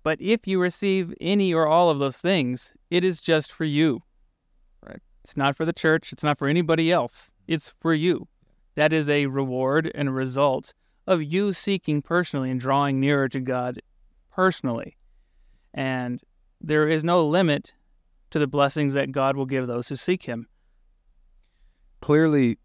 But 0.03 0.21
if 0.21 0.45
you 0.45 0.61
receive 0.61 1.11
any 1.19 1.51
or 1.55 1.65
all 1.65 1.89
of 1.89 1.97
those 1.97 2.17
things, 2.17 2.71
it 2.91 3.03
is 3.03 3.19
just 3.19 3.51
for 3.51 3.65
you. 3.65 4.03
Right? 4.85 5.01
It's 5.23 5.35
not 5.35 5.57
for 5.57 5.65
the 5.65 5.73
church. 5.73 6.13
It's 6.13 6.23
not 6.23 6.37
for 6.37 6.47
anybody 6.47 6.91
else. 6.91 7.31
It's 7.47 7.73
for 7.79 7.95
you. 7.95 8.27
That 8.75 8.93
is 8.93 9.09
a 9.09 9.25
reward 9.25 9.91
and 9.95 10.07
a 10.07 10.11
result 10.11 10.75
of 11.07 11.23
you 11.23 11.51
seeking 11.51 12.03
personally 12.03 12.51
and 12.51 12.59
drawing 12.59 12.99
nearer 12.99 13.27
to 13.29 13.39
God 13.39 13.81
personally. 14.29 14.97
And 15.73 16.21
there 16.61 16.87
is 16.87 17.03
no 17.03 17.25
limit 17.25 17.73
to 18.29 18.39
the 18.39 18.47
blessings 18.47 18.93
that 18.93 19.11
God 19.11 19.35
will 19.35 19.45
give 19.45 19.67
those 19.67 19.89
who 19.89 19.95
seek 19.95 20.23
Him. 20.23 20.47
Clearly, 22.01 22.57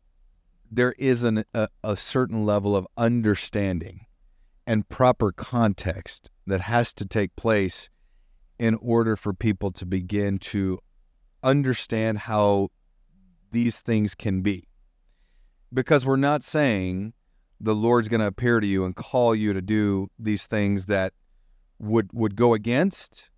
there 0.71 0.95
is 0.99 1.23
an, 1.23 1.45
a, 1.55 1.69
a 1.85 1.97
certain 1.97 2.45
level 2.45 2.75
of 2.75 2.87
understanding 2.97 4.07
and 4.67 4.89
proper 4.89 5.33
context 5.33 6.31
that 6.47 6.61
has 6.63 6.93
to 6.95 7.05
take 7.05 7.35
place 7.37 7.89
in 8.59 8.75
order 8.77 9.17
for 9.17 9.33
people 9.33 9.71
to 9.71 9.87
begin 9.87 10.39
to 10.39 10.79
understand 11.43 12.19
how 12.19 12.69
these 13.53 13.81
things 13.81 14.15
can 14.15 14.41
be. 14.41 14.69
Because 15.73 16.07
we're 16.07 16.17
not 16.17 16.43
saying 16.43 17.13
the 17.61 17.75
Lord's 17.75 18.09
going 18.09 18.21
to 18.21 18.27
appear 18.27 18.61
to 18.61 18.67
you 18.67 18.85
and 18.85 18.95
call 18.95 19.35
you 19.35 19.53
to 19.53 19.63
do 19.63 20.09
these 20.19 20.47
things 20.47 20.87
that 20.87 21.13
would 21.79 22.09
would 22.13 22.37
go 22.37 22.55
against 22.55 23.31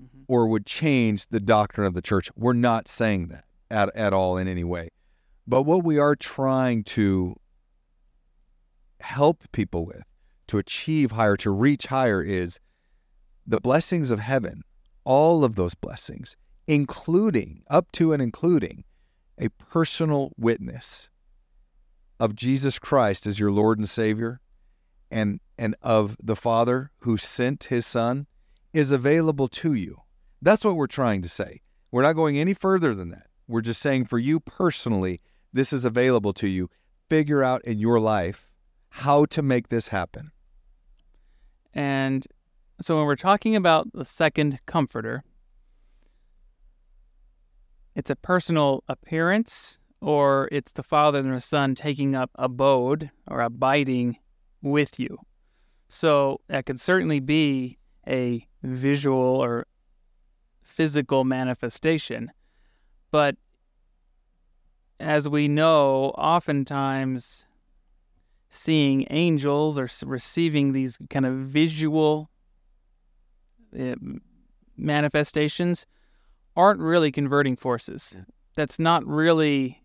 mm-hmm. 0.00 0.22
or 0.28 0.46
would 0.46 0.66
change 0.66 1.26
the 1.28 1.40
doctrine 1.40 1.86
of 1.86 1.94
the 1.94 2.02
church. 2.02 2.30
We're 2.36 2.52
not 2.52 2.88
saying 2.88 3.28
that 3.28 3.44
at, 3.70 3.94
at 3.96 4.12
all 4.12 4.36
in 4.36 4.48
any 4.48 4.64
way. 4.64 4.90
But 5.46 5.62
what 5.62 5.84
we 5.84 5.98
are 5.98 6.16
trying 6.16 6.84
to 6.84 7.36
help 9.00 9.44
people 9.52 9.84
with, 9.84 10.04
to 10.46 10.58
achieve 10.58 11.10
higher, 11.10 11.36
to 11.38 11.50
reach 11.50 11.86
higher, 11.86 12.22
is 12.22 12.58
the 13.46 13.60
blessings 13.60 14.10
of 14.10 14.20
heaven, 14.20 14.62
all 15.04 15.44
of 15.44 15.56
those 15.56 15.74
blessings, 15.74 16.36
including, 16.66 17.62
up 17.68 17.92
to 17.92 18.12
and 18.12 18.22
including, 18.22 18.84
a 19.38 19.48
personal 19.50 20.32
witness 20.38 21.10
of 22.18 22.34
Jesus 22.34 22.78
Christ 22.78 23.26
as 23.26 23.38
your 23.38 23.50
Lord 23.50 23.78
and 23.78 23.88
Savior 23.88 24.40
and, 25.10 25.40
and 25.58 25.74
of 25.82 26.16
the 26.22 26.36
Father 26.36 26.90
who 27.00 27.18
sent 27.18 27.64
his 27.64 27.84
Son 27.84 28.26
is 28.74 28.90
available 28.90 29.48
to 29.48 29.72
you. 29.72 30.02
That's 30.42 30.64
what 30.64 30.76
we're 30.76 30.86
trying 30.88 31.22
to 31.22 31.28
say. 31.28 31.62
We're 31.90 32.02
not 32.02 32.14
going 32.14 32.38
any 32.38 32.52
further 32.52 32.94
than 32.94 33.10
that. 33.10 33.28
We're 33.46 33.62
just 33.62 33.80
saying 33.80 34.06
for 34.06 34.18
you 34.18 34.40
personally, 34.40 35.20
this 35.52 35.72
is 35.72 35.84
available 35.84 36.34
to 36.34 36.48
you. 36.48 36.68
Figure 37.08 37.42
out 37.42 37.64
in 37.64 37.78
your 37.78 38.00
life 38.00 38.50
how 38.88 39.26
to 39.26 39.42
make 39.42 39.68
this 39.68 39.88
happen. 39.88 40.32
And 41.72 42.26
so 42.80 42.96
when 42.96 43.06
we're 43.06 43.16
talking 43.16 43.54
about 43.54 43.88
the 43.92 44.04
second 44.04 44.58
comforter, 44.66 45.22
it's 47.94 48.10
a 48.10 48.16
personal 48.16 48.82
appearance 48.88 49.78
or 50.00 50.48
it's 50.50 50.72
the 50.72 50.82
Father 50.82 51.20
and 51.20 51.32
the 51.32 51.40
Son 51.40 51.74
taking 51.74 52.14
up 52.16 52.30
abode 52.34 53.10
or 53.28 53.40
abiding 53.40 54.16
with 54.62 54.98
you. 54.98 55.18
So 55.88 56.40
that 56.48 56.66
could 56.66 56.80
certainly 56.80 57.20
be 57.20 57.78
a 58.06 58.46
visual 58.64 59.42
or 59.42 59.66
physical 60.62 61.24
manifestation. 61.24 62.30
But 63.10 63.36
as 64.98 65.28
we 65.28 65.48
know, 65.48 66.06
oftentimes 66.16 67.46
seeing 68.48 69.06
angels 69.10 69.78
or 69.78 69.88
receiving 70.06 70.72
these 70.72 70.98
kind 71.10 71.26
of 71.26 71.34
visual 71.34 72.30
uh, 73.78 73.94
manifestations 74.76 75.86
aren't 76.56 76.80
really 76.80 77.10
converting 77.10 77.56
forces. 77.56 78.16
That's 78.56 78.78
not 78.78 79.04
really 79.06 79.82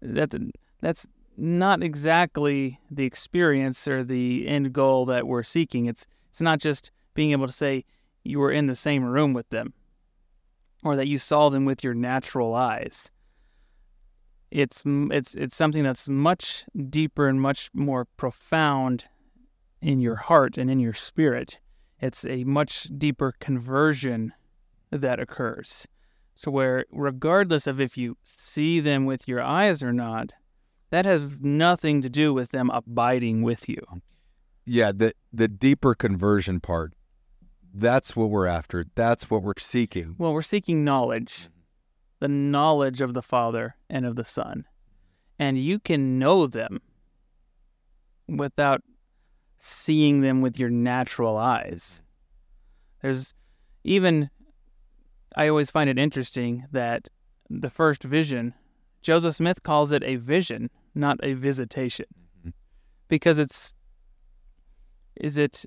that 0.00 0.32
that's 0.80 1.06
not 1.36 1.82
exactly 1.82 2.78
the 2.90 3.04
experience 3.04 3.88
or 3.88 4.04
the 4.04 4.46
end 4.46 4.72
goal 4.72 5.06
that 5.06 5.26
we're 5.26 5.42
seeking. 5.42 5.86
It's 5.86 6.06
it's 6.30 6.40
not 6.40 6.60
just 6.60 6.92
being 7.18 7.32
able 7.32 7.48
to 7.48 7.52
say 7.52 7.84
you 8.22 8.38
were 8.38 8.52
in 8.52 8.68
the 8.68 8.76
same 8.76 9.02
room 9.02 9.32
with 9.32 9.48
them 9.48 9.74
or 10.84 10.94
that 10.94 11.08
you 11.08 11.18
saw 11.18 11.48
them 11.48 11.64
with 11.64 11.82
your 11.82 11.92
natural 11.92 12.54
eyes. 12.54 13.10
It's 14.52 14.84
it's 14.86 15.34
it's 15.34 15.56
something 15.56 15.82
that's 15.82 16.08
much 16.08 16.64
deeper 16.88 17.26
and 17.26 17.40
much 17.40 17.70
more 17.74 18.04
profound 18.16 19.06
in 19.82 19.98
your 19.98 20.14
heart 20.14 20.56
and 20.56 20.70
in 20.70 20.78
your 20.78 20.92
spirit. 20.92 21.58
It's 21.98 22.24
a 22.24 22.44
much 22.44 22.88
deeper 22.96 23.34
conversion 23.40 24.32
that 24.92 25.18
occurs. 25.18 25.88
So, 26.36 26.52
where 26.52 26.84
regardless 26.92 27.66
of 27.66 27.80
if 27.80 27.98
you 27.98 28.16
see 28.22 28.78
them 28.78 29.06
with 29.06 29.26
your 29.26 29.42
eyes 29.42 29.82
or 29.82 29.92
not, 29.92 30.34
that 30.90 31.04
has 31.04 31.40
nothing 31.40 32.00
to 32.02 32.08
do 32.08 32.32
with 32.32 32.50
them 32.50 32.70
abiding 32.70 33.42
with 33.42 33.68
you. 33.68 33.82
Yeah, 34.64 34.92
the 34.92 35.14
the 35.32 35.48
deeper 35.48 35.96
conversion 35.96 36.60
part. 36.60 36.92
That's 37.74 38.16
what 38.16 38.30
we're 38.30 38.46
after. 38.46 38.86
That's 38.94 39.30
what 39.30 39.42
we're 39.42 39.54
seeking. 39.58 40.14
Well, 40.18 40.32
we're 40.32 40.42
seeking 40.42 40.84
knowledge. 40.84 41.48
The 42.20 42.28
knowledge 42.28 43.00
of 43.00 43.14
the 43.14 43.22
Father 43.22 43.76
and 43.88 44.04
of 44.04 44.16
the 44.16 44.24
Son. 44.24 44.64
And 45.38 45.58
you 45.58 45.78
can 45.78 46.18
know 46.18 46.46
them 46.46 46.80
without 48.26 48.82
seeing 49.58 50.20
them 50.20 50.40
with 50.40 50.58
your 50.58 50.70
natural 50.70 51.36
eyes. 51.36 52.02
There's 53.02 53.34
even 53.84 54.30
I 55.36 55.48
always 55.48 55.70
find 55.70 55.88
it 55.88 55.98
interesting 55.98 56.64
that 56.72 57.08
the 57.50 57.70
first 57.70 58.02
vision, 58.02 58.54
Joseph 59.02 59.34
Smith 59.34 59.62
calls 59.62 59.92
it 59.92 60.02
a 60.02 60.16
vision, 60.16 60.70
not 60.94 61.18
a 61.22 61.34
visitation, 61.34 62.06
mm-hmm. 62.40 62.50
because 63.08 63.38
it's 63.38 63.74
is 65.16 65.38
it 65.38 65.64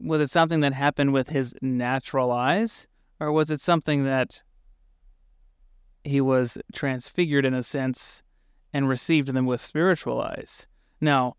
was 0.00 0.20
it 0.20 0.30
something 0.30 0.60
that 0.60 0.72
happened 0.72 1.12
with 1.12 1.28
his 1.28 1.54
natural 1.60 2.32
eyes, 2.32 2.86
or 3.18 3.32
was 3.32 3.50
it 3.50 3.60
something 3.60 4.04
that 4.04 4.40
he 6.04 6.20
was 6.20 6.58
transfigured 6.72 7.44
in 7.44 7.54
a 7.54 7.62
sense 7.62 8.22
and 8.72 8.88
received 8.88 9.28
them 9.28 9.46
with 9.46 9.60
spiritual 9.60 10.20
eyes? 10.22 10.66
Now, 11.00 11.34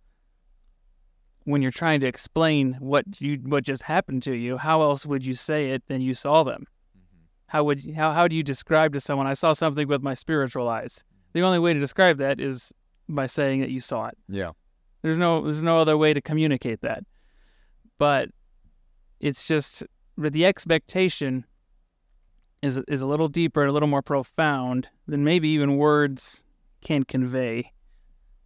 when 1.45 1.61
you're 1.61 1.71
trying 1.71 1.99
to 2.01 2.07
explain 2.07 2.73
what 2.79 3.19
you 3.19 3.37
what 3.37 3.63
just 3.63 3.83
happened 3.83 4.23
to 4.23 4.35
you, 4.35 4.57
how 4.57 4.81
else 4.83 5.05
would 5.05 5.25
you 5.25 5.33
say 5.33 5.71
it 5.71 5.83
than 5.87 6.01
you 6.01 6.13
saw 6.13 6.43
them? 6.43 6.67
Mm-hmm. 6.95 7.23
how 7.47 7.63
would 7.63 7.83
you, 7.83 7.95
how 7.95 8.11
how 8.11 8.27
do 8.27 8.35
you 8.35 8.43
describe 8.43 8.93
to 8.93 8.99
someone 8.99 9.27
I 9.27 9.33
saw 9.33 9.53
something 9.53 9.87
with 9.87 10.03
my 10.03 10.13
spiritual 10.13 10.69
eyes? 10.69 11.03
The 11.33 11.41
only 11.41 11.59
way 11.59 11.73
to 11.73 11.79
describe 11.79 12.17
that 12.17 12.39
is 12.39 12.71
by 13.09 13.25
saying 13.25 13.61
that 13.61 13.71
you 13.71 13.79
saw 13.79 14.07
it. 14.07 14.17
Yeah. 14.29 14.51
There's 15.01 15.17
no 15.17 15.41
there's 15.41 15.63
no 15.63 15.79
other 15.79 15.97
way 15.97 16.13
to 16.13 16.21
communicate 16.21 16.81
that. 16.81 17.03
But 18.01 18.29
it's 19.19 19.47
just 19.47 19.83
the 20.17 20.43
expectation 20.43 21.45
is 22.63 22.77
is 22.87 23.01
a 23.01 23.05
little 23.05 23.27
deeper, 23.27 23.63
a 23.63 23.71
little 23.71 23.87
more 23.87 24.01
profound 24.01 24.89
than 25.05 25.23
maybe 25.23 25.49
even 25.49 25.77
words 25.77 26.43
can 26.83 27.03
convey. 27.03 27.71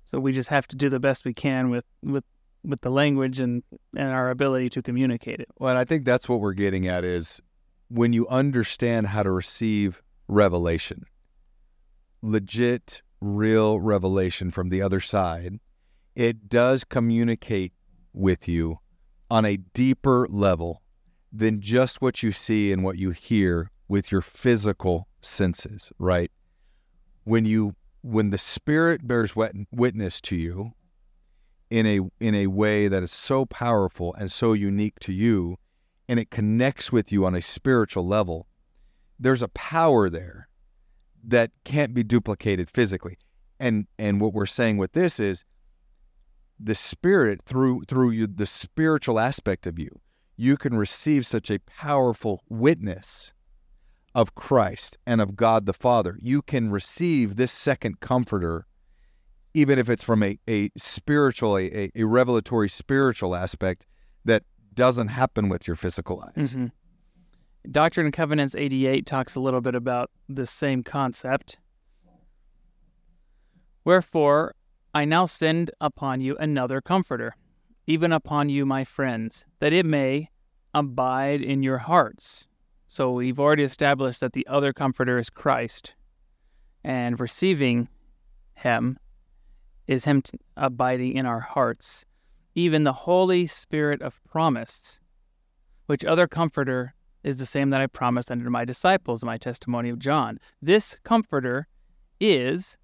So 0.04 0.20
we 0.20 0.34
just 0.34 0.50
have 0.50 0.68
to 0.68 0.76
do 0.76 0.90
the 0.90 1.00
best 1.00 1.24
we 1.24 1.34
can 1.34 1.70
with 1.70 1.86
with 2.04 2.26
with 2.66 2.82
the 2.82 2.90
language 2.90 3.40
and 3.40 3.64
and 3.96 4.10
our 4.10 4.30
ability 4.30 4.72
to 4.72 4.82
communicate 4.82 5.40
it. 5.40 5.48
Well, 5.58 5.70
and 5.70 5.80
I 5.80 5.86
think 5.86 6.04
that's 6.04 6.28
what 6.28 6.42
we're 6.42 6.52
getting 6.52 6.86
at 6.90 7.06
is 7.06 7.42
when 7.88 8.12
you 8.12 8.28
understand 8.28 9.08
how 9.08 9.24
to 9.24 9.32
receive 9.32 10.02
revelation, 10.28 11.06
legit, 12.22 13.02
real 13.22 13.80
revelation 13.80 14.52
from 14.52 14.68
the 14.68 14.82
other 14.82 15.00
side, 15.00 15.62
it 16.14 16.50
does 16.50 16.84
communicate 16.84 17.72
with 18.12 18.50
you 18.50 18.80
on 19.30 19.46
a 19.46 19.58
deeper 19.58 20.28
level 20.30 20.82
than 21.32 21.62
just 21.62 22.02
what 22.02 22.24
you 22.24 22.32
see 22.32 22.72
and 22.72 22.84
what 22.84 22.98
you 22.98 23.12
hear 23.12 23.72
with 23.88 24.12
your 24.12 24.22
physical 24.22 25.08
senses, 25.22 25.92
right? 26.00 26.32
When 27.24 27.46
you 27.46 27.76
when 28.02 28.30
the 28.30 28.38
spirit 28.38 29.08
bears 29.08 29.36
witness 29.36 30.22
to 30.22 30.36
you 30.36 30.74
in 31.72 31.86
a 31.88 32.00
in 32.20 32.36
a 32.36 32.48
way 32.48 32.88
that 32.88 33.04
is 33.04 33.12
so 33.12 33.46
powerful 33.46 34.14
and 34.14 34.32
so 34.32 34.54
unique 34.54 35.00
to 35.00 35.12
you 35.12 35.58
and 36.08 36.20
it 36.20 36.30
connects 36.30 36.92
with 36.92 37.12
you 37.12 37.26
on 37.26 37.36
a 37.36 37.42
spiritual 37.42 38.06
level, 38.06 38.48
there's 39.20 39.42
a 39.42 39.48
power 39.50 40.10
there 40.10 40.48
that 41.24 41.52
can't 41.64 41.94
be 41.94 42.04
duplicated 42.04 42.70
physically. 42.70 43.18
And 43.60 43.88
and 43.98 44.22
what 44.22 44.34
we're 44.34 44.46
saying 44.46 44.78
with 44.78 44.94
this 44.94 45.20
is 45.20 45.44
the 46.60 46.76
spirit 46.76 47.42
through 47.46 47.84
through 47.88 48.12
you 48.12 48.28
the 48.28 48.46
spiritual 48.46 49.20
aspect 49.20 49.68
of 49.68 49.78
you, 49.78 50.00
you 50.38 50.58
can 50.58 50.78
receive 50.78 51.26
such 51.26 51.50
a 51.50 51.60
powerful 51.60 52.42
witness 52.50 53.34
of 54.14 54.36
Christ 54.36 54.98
and 55.06 55.20
of 55.20 55.36
God 55.36 55.66
the 55.66 55.74
Father. 55.74 56.18
You 56.22 56.42
can 56.42 56.72
receive 56.72 57.36
this 57.36 57.52
second 57.52 58.00
comforter 58.00 58.66
even 59.56 59.80
if 59.80 59.90
it's 59.90 60.04
from 60.04 60.22
a, 60.22 60.38
a 60.50 60.70
spiritual, 60.76 61.58
a, 61.58 61.90
a 61.96 62.04
revelatory 62.04 62.68
spiritual 62.68 63.34
aspect 63.34 63.86
that 64.26 64.44
doesn't 64.74 65.08
happen 65.08 65.48
with 65.48 65.66
your 65.66 65.78
physical 65.78 66.22
eyes. 66.22 66.52
Mm-hmm. 66.52 66.66
Doctrine 67.72 68.06
and 68.06 68.14
Covenants 68.14 68.54
88 68.54 69.06
talks 69.06 69.36
a 69.36 69.40
little 69.40 69.62
bit 69.62 69.74
about 69.74 70.12
this 70.28 70.52
same 70.52 70.84
concept. 70.84 71.58
Wherefore, 73.86 74.56
I 74.96 75.04
now 75.06 75.26
send 75.26 75.72
upon 75.82 76.22
you 76.22 76.38
another 76.38 76.80
comforter, 76.80 77.36
even 77.86 78.14
upon 78.14 78.48
you, 78.48 78.66
my 78.66 78.86
friends, 78.86 79.46
that 79.60 79.74
it 79.74 79.86
may 79.86 80.30
abide 80.74 81.42
in 81.42 81.62
your 81.62 81.80
hearts. 81.80 82.48
So 82.88 83.12
we've 83.12 83.40
already 83.40 83.64
established 83.64 84.22
that 84.22 84.32
the 84.32 84.48
other 84.48 84.72
comforter 84.72 85.18
is 85.18 85.30
Christ, 85.30 85.96
and 86.82 87.20
receiving 87.20 87.90
him 88.54 88.98
is 89.86 90.06
Him 90.06 90.24
abiding 90.58 91.16
in 91.16 91.26
our 91.26 91.42
hearts, 91.42 92.06
even 92.56 92.86
the 92.86 92.94
Holy 92.94 93.48
Spirit 93.48 94.02
of 94.02 94.24
promise, 94.24 95.00
which 95.88 96.06
other 96.06 96.26
comforter 96.26 96.96
is 97.22 97.38
the 97.38 97.46
same 97.46 97.70
that 97.72 97.82
I 97.82 97.88
promised 97.88 98.32
unto 98.32 98.50
my 98.50 98.66
disciples, 98.66 99.26
my 99.26 99.38
testimony 99.38 99.90
of 99.90 100.00
John. 100.00 100.40
This 100.62 100.98
comforter 101.04 101.68
is 102.20 102.78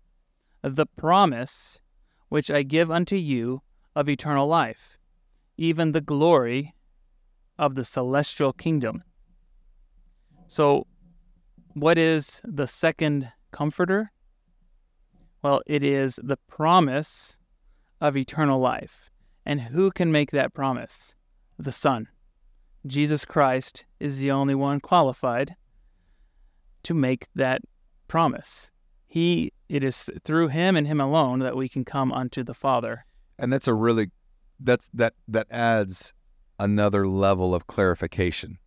the 0.61 0.85
promise 0.85 1.79
which 2.31 2.49
I 2.49 2.63
give 2.63 2.89
unto 2.89 3.17
you 3.17 3.61
of 3.93 4.07
eternal 4.07 4.47
life, 4.47 4.97
even 5.57 5.91
the 5.91 5.99
glory 5.99 6.73
of 7.59 7.75
the 7.75 7.83
celestial 7.83 8.53
kingdom. 8.53 9.03
So, 10.47 10.87
what 11.73 11.97
is 11.97 12.41
the 12.45 12.67
second 12.67 13.29
comforter? 13.51 14.13
Well, 15.41 15.61
it 15.67 15.83
is 15.83 16.21
the 16.23 16.37
promise 16.47 17.35
of 17.99 18.15
eternal 18.15 18.61
life. 18.61 19.09
And 19.45 19.59
who 19.59 19.91
can 19.91 20.09
make 20.09 20.31
that 20.31 20.53
promise? 20.53 21.13
The 21.59 21.73
Son. 21.73 22.07
Jesus 22.87 23.25
Christ 23.25 23.83
is 23.99 24.19
the 24.21 24.31
only 24.31 24.55
one 24.55 24.79
qualified 24.79 25.57
to 26.83 26.93
make 26.93 27.27
that 27.35 27.61
promise. 28.07 28.70
He 29.11 29.51
it 29.67 29.83
is 29.83 30.09
through 30.23 30.47
him 30.47 30.77
and 30.77 30.87
him 30.87 31.01
alone 31.01 31.39
that 31.39 31.57
we 31.57 31.67
can 31.67 31.83
come 31.83 32.13
unto 32.13 32.43
the 32.43 32.53
Father. 32.53 33.05
And 33.37 33.51
that's 33.51 33.67
a 33.67 33.73
really 33.73 34.09
that's 34.57 34.89
that 34.93 35.15
that 35.27 35.47
adds 35.51 36.13
another 36.57 37.05
level 37.05 37.53
of 37.53 37.67
clarification 37.67 38.57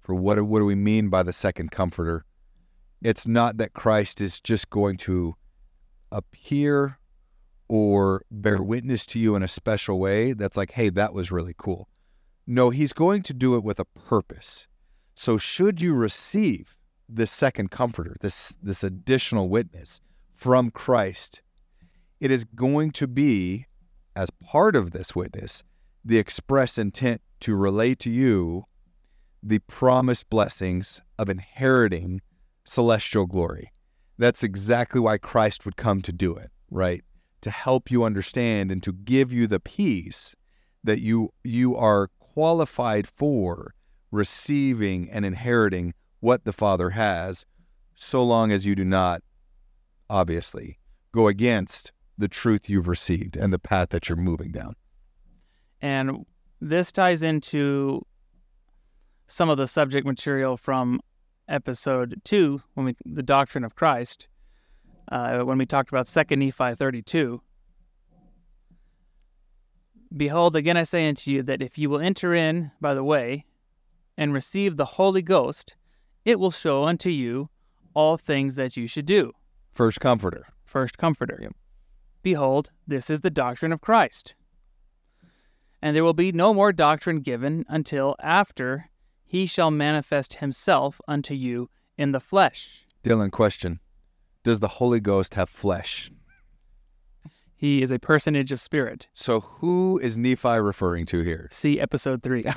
for 0.00 0.16
what 0.16 0.42
what 0.42 0.58
do 0.58 0.64
we 0.64 0.74
mean 0.74 1.10
by 1.10 1.22
the 1.22 1.32
second 1.32 1.70
comforter? 1.70 2.24
It's 3.02 3.24
not 3.24 3.58
that 3.58 3.72
Christ 3.72 4.20
is 4.20 4.40
just 4.40 4.68
going 4.68 4.96
to 4.96 5.36
appear 6.10 6.98
or 7.68 8.24
bear 8.32 8.60
witness 8.64 9.06
to 9.06 9.20
you 9.20 9.36
in 9.36 9.44
a 9.44 9.48
special 9.48 10.00
way 10.00 10.32
that's 10.32 10.56
like, 10.56 10.72
hey, 10.72 10.88
that 10.88 11.14
was 11.14 11.30
really 11.30 11.54
cool. 11.56 11.88
No, 12.48 12.70
he's 12.70 12.92
going 12.92 13.22
to 13.22 13.32
do 13.32 13.54
it 13.54 13.62
with 13.62 13.78
a 13.78 13.84
purpose. 13.84 14.66
So 15.14 15.38
should 15.38 15.80
you 15.80 15.94
receive 15.94 16.76
this 17.08 17.30
second 17.30 17.70
comforter, 17.70 18.16
this 18.20 18.56
this 18.62 18.82
additional 18.82 19.48
witness 19.48 20.00
from 20.34 20.70
Christ, 20.70 21.42
it 22.20 22.30
is 22.30 22.44
going 22.44 22.90
to 22.92 23.06
be 23.06 23.66
as 24.16 24.30
part 24.42 24.76
of 24.76 24.92
this 24.92 25.14
witness 25.14 25.62
the 26.04 26.18
express 26.18 26.78
intent 26.78 27.20
to 27.40 27.54
relay 27.54 27.94
to 27.94 28.10
you 28.10 28.64
the 29.42 29.58
promised 29.60 30.28
blessings 30.30 31.00
of 31.18 31.28
inheriting 31.28 32.20
celestial 32.64 33.26
glory. 33.26 33.72
That's 34.18 34.42
exactly 34.42 35.00
why 35.00 35.18
Christ 35.18 35.64
would 35.64 35.76
come 35.76 36.02
to 36.02 36.12
do 36.12 36.34
it, 36.36 36.50
right? 36.70 37.02
To 37.42 37.50
help 37.50 37.90
you 37.90 38.04
understand 38.04 38.70
and 38.70 38.82
to 38.82 38.92
give 38.92 39.32
you 39.32 39.46
the 39.46 39.60
peace 39.60 40.34
that 40.82 41.00
you 41.00 41.30
you 41.42 41.76
are 41.76 42.08
qualified 42.18 43.08
for 43.08 43.74
receiving 44.10 45.10
and 45.10 45.24
inheriting 45.24 45.94
what 46.24 46.44
the 46.44 46.52
Father 46.54 46.90
has, 46.90 47.44
so 47.94 48.24
long 48.24 48.50
as 48.50 48.64
you 48.64 48.74
do 48.74 48.84
not, 48.84 49.22
obviously, 50.08 50.78
go 51.12 51.28
against 51.28 51.92
the 52.16 52.28
truth 52.28 52.70
you've 52.70 52.88
received 52.88 53.36
and 53.36 53.52
the 53.52 53.58
path 53.58 53.90
that 53.90 54.08
you're 54.08 54.16
moving 54.16 54.50
down. 54.50 54.74
And 55.82 56.24
this 56.62 56.90
ties 56.90 57.22
into 57.22 58.00
some 59.26 59.50
of 59.50 59.58
the 59.58 59.66
subject 59.66 60.06
material 60.06 60.56
from 60.56 61.00
episode 61.46 62.18
two, 62.24 62.62
when 62.72 62.86
we 62.86 62.96
the 63.04 63.22
doctrine 63.22 63.64
of 63.64 63.74
Christ, 63.74 64.26
uh, 65.12 65.40
when 65.40 65.58
we 65.58 65.66
talked 65.66 65.90
about 65.90 66.06
Second 66.06 66.38
Nephi 66.38 66.74
thirty-two. 66.74 67.42
Behold, 70.16 70.56
again 70.56 70.78
I 70.78 70.84
say 70.84 71.06
unto 71.06 71.30
you 71.32 71.42
that 71.42 71.60
if 71.60 71.76
you 71.76 71.90
will 71.90 72.00
enter 72.00 72.32
in 72.32 72.70
by 72.80 72.94
the 72.94 73.04
way, 73.04 73.44
and 74.16 74.32
receive 74.32 74.78
the 74.78 74.84
Holy 74.86 75.20
Ghost, 75.22 75.76
it 76.24 76.38
will 76.38 76.50
show 76.50 76.84
unto 76.84 77.10
you 77.10 77.48
all 77.94 78.16
things 78.16 78.54
that 78.56 78.76
you 78.76 78.86
should 78.86 79.06
do. 79.06 79.32
First 79.72 80.00
comforter. 80.00 80.46
First 80.64 80.98
comforter. 80.98 81.38
Yep. 81.40 81.52
Behold, 82.22 82.70
this 82.86 83.10
is 83.10 83.20
the 83.20 83.30
doctrine 83.30 83.72
of 83.72 83.80
Christ. 83.80 84.34
And 85.82 85.94
there 85.94 86.04
will 86.04 86.14
be 86.14 86.32
no 86.32 86.54
more 86.54 86.72
doctrine 86.72 87.20
given 87.20 87.64
until 87.68 88.16
after 88.20 88.88
he 89.24 89.46
shall 89.46 89.70
manifest 89.70 90.34
himself 90.34 91.00
unto 91.06 91.34
you 91.34 91.68
in 91.98 92.12
the 92.12 92.20
flesh. 92.20 92.86
Dylan, 93.02 93.30
question. 93.30 93.80
Does 94.42 94.60
the 94.60 94.68
Holy 94.68 95.00
Ghost 95.00 95.34
have 95.34 95.50
flesh? 95.50 96.10
He 97.56 97.82
is 97.82 97.90
a 97.90 97.98
personage 97.98 98.52
of 98.52 98.60
spirit. 98.60 99.08
So 99.12 99.40
who 99.40 99.98
is 99.98 100.18
Nephi 100.18 100.58
referring 100.60 101.06
to 101.06 101.20
here? 101.20 101.48
See 101.52 101.80
episode 101.80 102.22
three. 102.22 102.44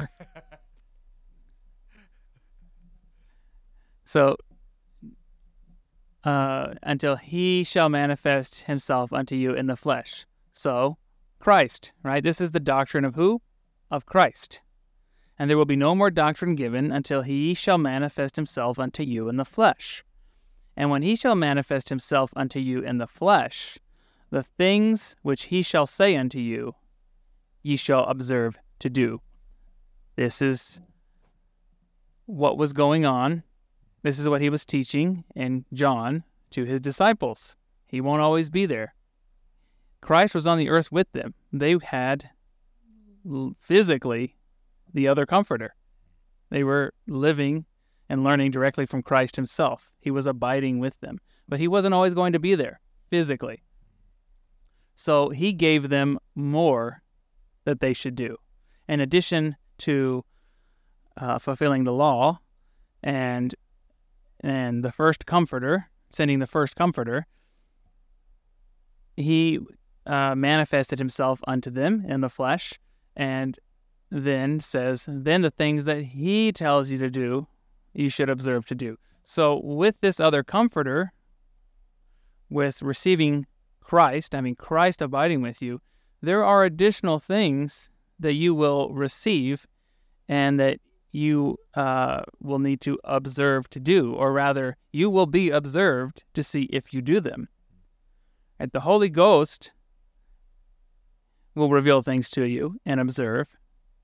so, 4.07 4.37
uh, 6.23 6.75
until 6.81 7.17
he 7.17 7.65
shall 7.65 7.89
manifest 7.89 8.63
himself 8.63 9.11
unto 9.11 9.35
you 9.35 9.53
in 9.53 9.67
the 9.67 9.75
flesh. 9.75 10.25
So, 10.53 10.97
Christ, 11.39 11.91
right? 12.03 12.23
This 12.23 12.39
is 12.39 12.51
the 12.51 12.61
doctrine 12.61 13.03
of 13.03 13.15
who? 13.15 13.41
Of 13.91 14.05
Christ. 14.05 14.61
And 15.37 15.49
there 15.49 15.57
will 15.57 15.65
be 15.65 15.75
no 15.75 15.93
more 15.93 16.09
doctrine 16.09 16.55
given 16.55 16.89
until 16.89 17.21
he 17.21 17.53
shall 17.53 17.77
manifest 17.77 18.37
himself 18.37 18.79
unto 18.79 19.03
you 19.03 19.27
in 19.27 19.35
the 19.35 19.43
flesh. 19.43 20.05
And 20.77 20.89
when 20.89 21.01
he 21.01 21.17
shall 21.17 21.35
manifest 21.35 21.89
himself 21.89 22.31
unto 22.33 22.59
you 22.59 22.79
in 22.79 22.99
the 22.99 23.07
flesh, 23.07 23.77
the 24.29 24.43
things 24.43 25.17
which 25.21 25.47
he 25.47 25.61
shall 25.61 25.85
say 25.85 26.15
unto 26.15 26.39
you, 26.39 26.75
ye 27.61 27.75
shall 27.75 28.05
observe 28.05 28.57
to 28.79 28.89
do. 28.89 29.19
This 30.15 30.41
is 30.41 30.79
what 32.25 32.57
was 32.57 32.71
going 32.71 33.05
on. 33.05 33.43
This 34.03 34.19
is 34.19 34.29
what 34.29 34.41
he 34.41 34.49
was 34.49 34.65
teaching 34.65 35.23
in 35.35 35.65
John 35.73 36.23
to 36.51 36.63
his 36.63 36.79
disciples. 36.79 37.55
He 37.87 38.01
won't 38.01 38.21
always 38.21 38.49
be 38.49 38.65
there. 38.65 38.93
Christ 40.01 40.35
was 40.35 40.47
on 40.47 40.57
the 40.57 40.69
earth 40.69 40.91
with 40.91 41.11
them. 41.11 41.33
They 41.51 41.77
had 41.81 42.29
physically 43.59 44.37
the 44.93 45.07
other 45.07 45.25
comforter. 45.25 45.75
They 46.49 46.63
were 46.63 46.93
living 47.07 47.65
and 48.09 48.23
learning 48.23 48.51
directly 48.51 48.85
from 48.85 49.03
Christ 49.03 49.35
himself. 49.35 49.91
He 49.99 50.11
was 50.11 50.27
abiding 50.27 50.79
with 50.79 50.99
them, 51.01 51.19
but 51.49 51.59
he 51.59 51.67
wasn't 51.67 51.93
always 51.93 52.13
going 52.13 52.33
to 52.33 52.39
be 52.39 52.55
there 52.55 52.79
physically. 53.09 53.63
So 54.95 55.29
he 55.29 55.51
gave 55.53 55.89
them 55.89 56.19
more 56.35 57.01
that 57.65 57.81
they 57.81 57.93
should 57.93 58.15
do. 58.15 58.37
In 58.87 59.01
addition 59.01 59.57
to 59.79 60.23
uh, 61.17 61.39
fulfilling 61.39 61.83
the 61.83 61.93
law 61.93 62.39
and 63.03 63.53
and 64.41 64.83
the 64.83 64.91
first 64.91 65.25
comforter, 65.25 65.89
sending 66.09 66.39
the 66.39 66.47
first 66.47 66.75
comforter, 66.75 67.25
he 69.15 69.59
uh, 70.05 70.35
manifested 70.35 70.99
himself 70.99 71.41
unto 71.47 71.69
them 71.69 72.05
in 72.07 72.21
the 72.21 72.29
flesh 72.29 72.79
and 73.15 73.59
then 74.09 74.59
says, 74.59 75.05
then 75.07 75.41
the 75.41 75.51
things 75.51 75.85
that 75.85 76.01
he 76.01 76.51
tells 76.51 76.89
you 76.89 76.97
to 76.99 77.09
do, 77.09 77.47
you 77.93 78.09
should 78.09 78.29
observe 78.29 78.65
to 78.67 78.75
do. 78.75 78.97
So, 79.23 79.59
with 79.63 79.99
this 79.99 80.19
other 80.19 80.43
comforter, 80.43 81.11
with 82.49 82.81
receiving 82.81 83.45
Christ, 83.81 84.33
I 84.33 84.41
mean, 84.41 84.55
Christ 84.55 85.01
abiding 85.01 85.41
with 85.41 85.61
you, 85.61 85.81
there 86.21 86.45
are 86.45 86.63
additional 86.63 87.19
things 87.19 87.89
that 88.19 88.33
you 88.33 88.55
will 88.55 88.93
receive 88.93 89.65
and 90.29 90.59
that 90.59 90.79
you 91.11 91.57
uh, 91.73 92.21
will 92.41 92.59
need 92.59 92.81
to 92.81 92.99
observe 93.03 93.69
to 93.69 93.79
do, 93.79 94.13
or 94.13 94.33
rather, 94.33 94.77
you 94.91 95.09
will 95.09 95.25
be 95.25 95.49
observed 95.49 96.23
to 96.33 96.43
see 96.43 96.63
if 96.63 96.93
you 96.93 97.01
do 97.01 97.19
them. 97.19 97.47
And 98.59 98.71
the 98.71 98.81
Holy 98.81 99.09
Ghost 99.09 99.71
will 101.55 101.69
reveal 101.69 102.01
things 102.01 102.29
to 102.31 102.47
you 102.47 102.77
and 102.85 102.99
observe 102.99 103.47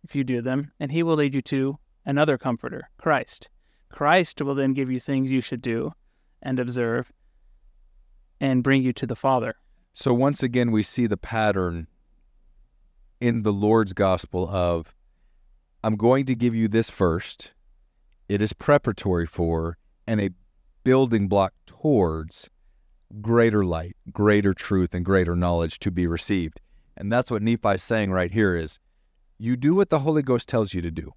if 0.04 0.16
you 0.16 0.24
do 0.24 0.41
them, 0.41 0.72
and 0.80 0.91
he 0.91 1.04
will 1.04 1.16
lead 1.16 1.36
you 1.36 1.41
to 1.41 1.78
another 2.06 2.38
comforter, 2.38 2.89
Christ. 2.97 3.49
Christ 3.89 4.41
will 4.41 4.56
then 4.56 4.74
give 4.74 4.89
you 4.89 4.99
things 4.99 5.32
you 5.32 5.41
should 5.41 5.62
do 5.62 5.93
and 6.41 6.60
observe 6.60 7.12
and 8.41 8.64
bring 8.64 8.84
you 8.84 8.91
to 8.93 9.06
the 9.06 9.16
Father. 9.16 9.56
So 9.93 10.14
once 10.14 10.41
again, 10.41 10.72
we 10.72 10.84
see 10.84 11.06
the 11.06 11.18
pattern 11.18 11.88
in 13.22 13.43
the 13.43 13.54
Lord's 13.54 13.93
gospel 13.93 14.49
of 14.49 14.93
I'm 15.84 15.97
going 15.97 16.25
to 16.27 16.36
give 16.36 16.55
you 16.55 16.69
this 16.69 16.89
first. 16.89 17.53
It 18.29 18.41
is 18.41 18.53
preparatory 18.53 19.25
for 19.25 19.77
and 20.07 20.21
a 20.21 20.29
building 20.86 21.27
block 21.27 21.53
towards 21.65 22.49
greater 23.21 23.65
light, 23.65 23.97
greater 24.11 24.53
truth, 24.53 24.93
and 24.93 25.03
greater 25.03 25.36
knowledge 25.36 25.79
to 25.79 25.91
be 25.91 26.07
received. 26.07 26.61
And 26.95 27.11
that's 27.11 27.29
what 27.29 27.41
Nephi 27.41 27.69
is 27.69 27.84
saying 27.84 28.11
right 28.11 28.31
here 28.31 28.55
is 28.55 28.79
you 29.38 29.57
do 29.57 29.75
what 29.75 29.89
the 29.89 29.99
Holy 29.99 30.21
Ghost 30.21 30.47
tells 30.47 30.73
you 30.73 30.81
to 30.81 30.91
do. 30.91 31.11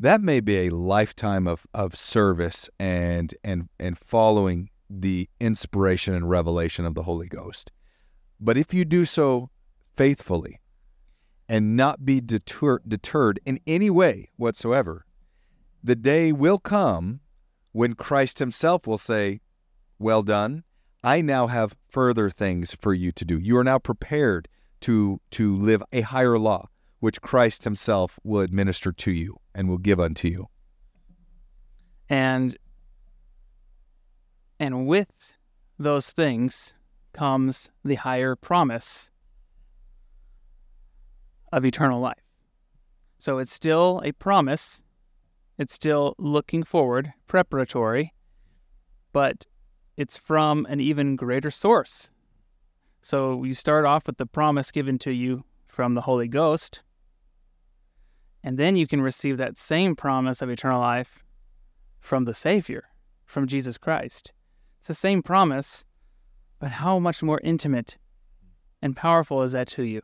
That 0.00 0.20
may 0.20 0.40
be 0.40 0.66
a 0.66 0.70
lifetime 0.70 1.46
of, 1.46 1.66
of 1.72 1.96
service 1.96 2.68
and 2.78 3.34
and 3.42 3.68
and 3.78 3.98
following 3.98 4.70
the 4.90 5.28
inspiration 5.40 6.14
and 6.14 6.30
revelation 6.30 6.84
of 6.84 6.94
the 6.94 7.02
Holy 7.02 7.28
Ghost. 7.28 7.70
But 8.40 8.56
if 8.56 8.72
you 8.72 8.84
do 8.84 9.04
so 9.04 9.50
faithfully 9.96 10.60
and 11.48 11.76
not 11.76 12.04
be 12.04 12.20
deter- 12.20 12.80
deterred 12.86 13.40
in 13.46 13.60
any 13.66 13.90
way 13.90 14.30
whatsoever, 14.36 15.04
the 15.82 15.96
day 15.96 16.32
will 16.32 16.58
come 16.58 17.20
when 17.72 17.94
Christ 17.94 18.38
himself 18.38 18.86
will 18.86 18.98
say, 18.98 19.40
Well 19.98 20.22
done. 20.22 20.64
I 21.04 21.20
now 21.20 21.46
have 21.46 21.76
further 21.88 22.28
things 22.28 22.74
for 22.74 22.92
you 22.92 23.12
to 23.12 23.24
do. 23.24 23.38
You 23.38 23.56
are 23.58 23.64
now 23.64 23.78
prepared 23.78 24.48
to, 24.80 25.20
to 25.32 25.56
live 25.56 25.82
a 25.92 26.00
higher 26.00 26.38
law, 26.38 26.68
which 26.98 27.22
Christ 27.22 27.64
himself 27.64 28.18
will 28.24 28.40
administer 28.40 28.90
to 28.92 29.12
you 29.12 29.38
and 29.54 29.68
will 29.68 29.78
give 29.78 30.00
unto 30.00 30.28
you. 30.28 30.48
And 32.08 32.56
and 34.60 34.86
with 34.86 35.36
those 35.78 36.10
things 36.10 36.74
comes 37.12 37.70
the 37.84 37.94
higher 37.94 38.34
promise 38.34 39.10
of 41.52 41.64
eternal 41.64 42.00
life. 42.00 42.22
So 43.18 43.38
it's 43.38 43.52
still 43.52 44.00
a 44.04 44.12
promise, 44.12 44.82
it's 45.58 45.74
still 45.74 46.14
looking 46.18 46.62
forward, 46.62 47.12
preparatory, 47.26 48.14
but 49.12 49.46
it's 49.96 50.16
from 50.16 50.66
an 50.66 50.80
even 50.80 51.16
greater 51.16 51.50
source. 51.50 52.10
So 53.00 53.42
you 53.44 53.54
start 53.54 53.84
off 53.84 54.06
with 54.06 54.18
the 54.18 54.26
promise 54.26 54.70
given 54.70 54.98
to 55.00 55.12
you 55.12 55.44
from 55.66 55.94
the 55.94 56.02
Holy 56.02 56.28
Ghost, 56.28 56.82
and 58.44 58.56
then 58.56 58.76
you 58.76 58.86
can 58.86 59.00
receive 59.00 59.36
that 59.38 59.58
same 59.58 59.96
promise 59.96 60.40
of 60.40 60.50
eternal 60.50 60.80
life 60.80 61.24
from 62.00 62.24
the 62.24 62.34
Savior, 62.34 62.84
from 63.26 63.46
Jesus 63.46 63.76
Christ. 63.76 64.32
It's 64.78 64.88
the 64.88 64.94
same 64.94 65.22
promise, 65.22 65.84
but 66.60 66.70
how 66.70 66.98
much 67.00 67.22
more 67.22 67.40
intimate 67.42 67.98
and 68.80 68.94
powerful 68.94 69.42
is 69.42 69.52
that 69.52 69.66
to 69.68 69.82
you? 69.82 70.02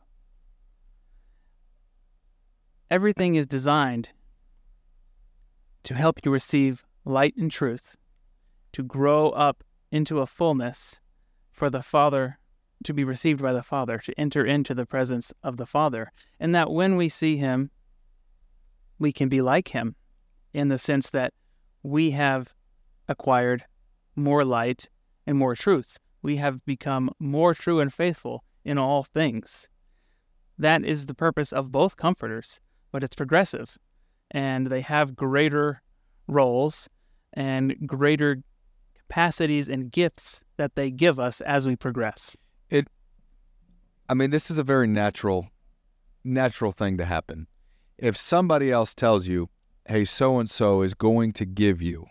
Everything 2.95 3.35
is 3.35 3.49
designed 3.49 4.11
to 5.83 5.95
help 5.95 6.21
you 6.25 6.31
receive 6.31 6.85
light 7.05 7.35
and 7.37 7.51
truth, 7.51 7.97
to 8.71 8.85
grow 8.85 9.31
up 9.31 9.65
into 9.91 10.21
a 10.21 10.27
fullness 10.27 11.01
for 11.51 11.69
the 11.69 11.83
Father 11.83 12.39
to 12.85 12.95
be 12.95 13.03
received 13.03 13.43
by 13.43 13.53
the 13.53 13.65
Father, 13.65 13.99
to 13.99 14.15
enter 14.17 14.47
into 14.47 14.75
the 14.75 14.87
presence 14.87 15.35
of 15.43 15.57
the 15.57 15.67
Father, 15.67 16.13
and 16.39 16.55
that 16.55 16.71
when 16.71 16.95
we 16.95 17.09
see 17.09 17.37
Him, 17.37 17.73
we 19.01 19.11
can 19.11 19.29
be 19.29 19.43
like 19.43 19.71
Him 19.71 19.97
in 20.53 20.69
the 20.69 20.79
sense 20.79 21.11
that 21.11 21.35
we 21.83 22.13
have 22.13 22.55
acquired 23.09 23.65
more 24.15 24.45
light 24.45 24.89
and 25.27 25.37
more 25.37 25.57
truth. 25.57 25.99
We 26.23 26.37
have 26.37 26.65
become 26.65 27.11
more 27.19 27.55
true 27.55 27.81
and 27.81 27.93
faithful 27.93 28.45
in 28.65 28.79
all 28.79 29.03
things. 29.03 29.69
That 30.57 30.85
is 30.85 31.07
the 31.07 31.15
purpose 31.15 31.53
of 31.53 31.73
both 31.73 31.97
comforters, 31.97 32.61
but 32.95 33.03
it's 33.03 33.17
progressive. 33.17 33.77
And 34.31 34.69
they 34.69 34.81
have 34.83 35.17
greater 35.17 35.83
roles 36.29 36.89
and 37.33 37.77
greater 37.85 38.45
capacities 38.97 39.69
and 39.69 39.91
gifts 39.91 40.45
that 40.59 40.77
they 40.77 40.93
give 40.93 41.19
us 41.19 41.41
as 41.41 41.67
we 41.67 41.75
progress. 41.75 42.37
It 42.71 42.87
I 44.09 44.15
mean, 44.15 44.31
this 44.31 44.49
is 44.49 44.59
a 44.59 44.63
very 44.63 44.87
natural 44.87 45.49
natural 46.23 46.71
thing 46.71 46.97
to 46.99 47.05
happen. 47.05 47.49
If 47.99 48.17
somebody 48.17 48.71
else 48.71 48.95
tells 48.95 49.27
you, 49.27 49.49
"Hey, 49.89 50.05
so 50.05 50.39
and 50.39 50.49
so 50.49 50.83
is 50.83 50.95
going 50.95 51.33
to 51.33 51.45
give 51.45 51.83
you 51.83 52.07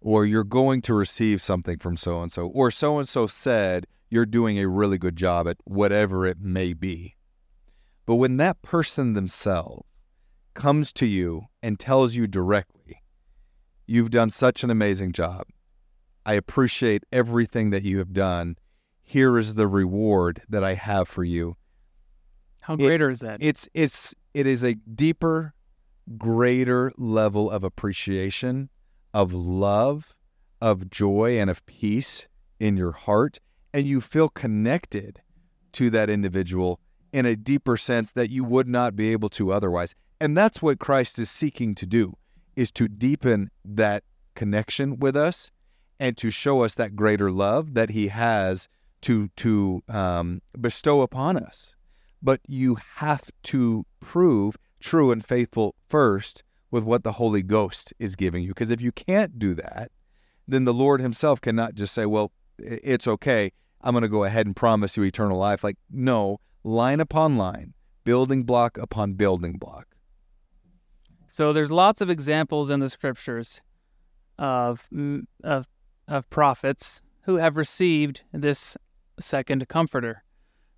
or 0.00 0.24
you're 0.24 0.44
going 0.44 0.80
to 0.82 0.94
receive 0.94 1.42
something 1.42 1.78
from 1.78 1.96
so 1.96 2.22
and 2.22 2.30
so, 2.30 2.46
or 2.46 2.70
so 2.70 2.98
and 2.98 3.08
so 3.08 3.26
said 3.26 3.84
you're 4.10 4.26
doing 4.26 4.60
a 4.60 4.68
really 4.68 4.96
good 4.96 5.16
job 5.16 5.48
at 5.48 5.56
whatever 5.64 6.24
it 6.24 6.38
may 6.40 6.72
be. 6.72 7.16
But 8.06 8.16
when 8.16 8.36
that 8.36 8.62
person 8.62 9.14
themselves 9.14 9.88
comes 10.54 10.92
to 10.94 11.06
you 11.06 11.46
and 11.62 11.78
tells 11.78 12.14
you 12.14 12.26
directly, 12.26 13.02
You've 13.86 14.10
done 14.10 14.30
such 14.30 14.64
an 14.64 14.70
amazing 14.70 15.12
job. 15.12 15.46
I 16.24 16.34
appreciate 16.34 17.04
everything 17.12 17.70
that 17.70 17.82
you 17.82 17.98
have 17.98 18.14
done. 18.14 18.56
Here 19.02 19.36
is 19.38 19.56
the 19.56 19.68
reward 19.68 20.40
that 20.48 20.64
I 20.64 20.72
have 20.72 21.06
for 21.06 21.22
you. 21.22 21.56
How 22.60 22.76
greater 22.76 23.10
it, 23.10 23.12
is 23.12 23.20
that? 23.20 23.42
It's 23.42 23.68
it's 23.74 24.14
it 24.32 24.46
is 24.46 24.64
a 24.64 24.74
deeper, 24.74 25.52
greater 26.16 26.92
level 26.96 27.50
of 27.50 27.62
appreciation 27.62 28.70
of 29.12 29.32
love, 29.32 30.14
of 30.60 30.90
joy, 30.90 31.38
and 31.38 31.50
of 31.50 31.64
peace 31.66 32.26
in 32.58 32.76
your 32.76 32.92
heart, 32.92 33.38
and 33.74 33.86
you 33.86 34.00
feel 34.00 34.28
connected 34.30 35.20
to 35.72 35.90
that 35.90 36.08
individual 36.08 36.80
in 37.12 37.26
a 37.26 37.36
deeper 37.36 37.76
sense 37.76 38.10
that 38.12 38.30
you 38.30 38.42
would 38.44 38.66
not 38.66 38.96
be 38.96 39.12
able 39.12 39.28
to 39.28 39.52
otherwise. 39.52 39.94
And 40.20 40.36
that's 40.36 40.62
what 40.62 40.78
Christ 40.78 41.18
is 41.18 41.30
seeking 41.30 41.74
to 41.76 41.86
do 41.86 42.16
is 42.56 42.70
to 42.72 42.88
deepen 42.88 43.50
that 43.64 44.04
connection 44.34 44.98
with 44.98 45.16
us 45.16 45.50
and 45.98 46.16
to 46.16 46.30
show 46.30 46.62
us 46.62 46.74
that 46.76 46.96
greater 46.96 47.30
love 47.30 47.74
that 47.74 47.90
he 47.90 48.08
has 48.08 48.68
to 49.02 49.28
to 49.36 49.82
um, 49.88 50.40
bestow 50.60 51.02
upon 51.02 51.36
us. 51.36 51.74
But 52.22 52.40
you 52.46 52.78
have 52.96 53.30
to 53.44 53.84
prove 54.00 54.56
true 54.80 55.12
and 55.12 55.24
faithful 55.24 55.74
first 55.88 56.42
with 56.70 56.84
what 56.84 57.04
the 57.04 57.12
Holy 57.12 57.42
Ghost 57.42 57.92
is 57.98 58.16
giving 58.16 58.42
you. 58.42 58.48
Because 58.48 58.70
if 58.70 58.80
you 58.80 58.92
can't 58.92 59.38
do 59.38 59.54
that, 59.54 59.90
then 60.48 60.64
the 60.64 60.74
Lord 60.74 61.00
Himself 61.00 61.40
cannot 61.40 61.74
just 61.74 61.94
say, 61.94 62.06
well, 62.06 62.32
it's 62.58 63.06
okay. 63.06 63.52
I'm 63.82 63.92
going 63.92 64.02
to 64.02 64.08
go 64.08 64.24
ahead 64.24 64.46
and 64.46 64.56
promise 64.56 64.96
you 64.96 65.02
eternal 65.02 65.38
life. 65.38 65.62
Like, 65.62 65.76
no, 65.90 66.40
line 66.64 67.00
upon 67.00 67.36
line, 67.36 67.74
building 68.04 68.44
block 68.44 68.78
upon 68.78 69.14
building 69.14 69.52
block. 69.54 69.93
So 71.34 71.52
there's 71.52 71.72
lots 71.72 72.00
of 72.00 72.10
examples 72.10 72.70
in 72.70 72.78
the 72.78 72.88
scriptures 72.88 73.60
of 74.38 74.88
of 75.42 75.66
of 76.06 76.30
prophets 76.30 77.02
who 77.22 77.38
have 77.38 77.56
received 77.56 78.22
this 78.30 78.76
second 79.18 79.68
comforter, 79.68 80.22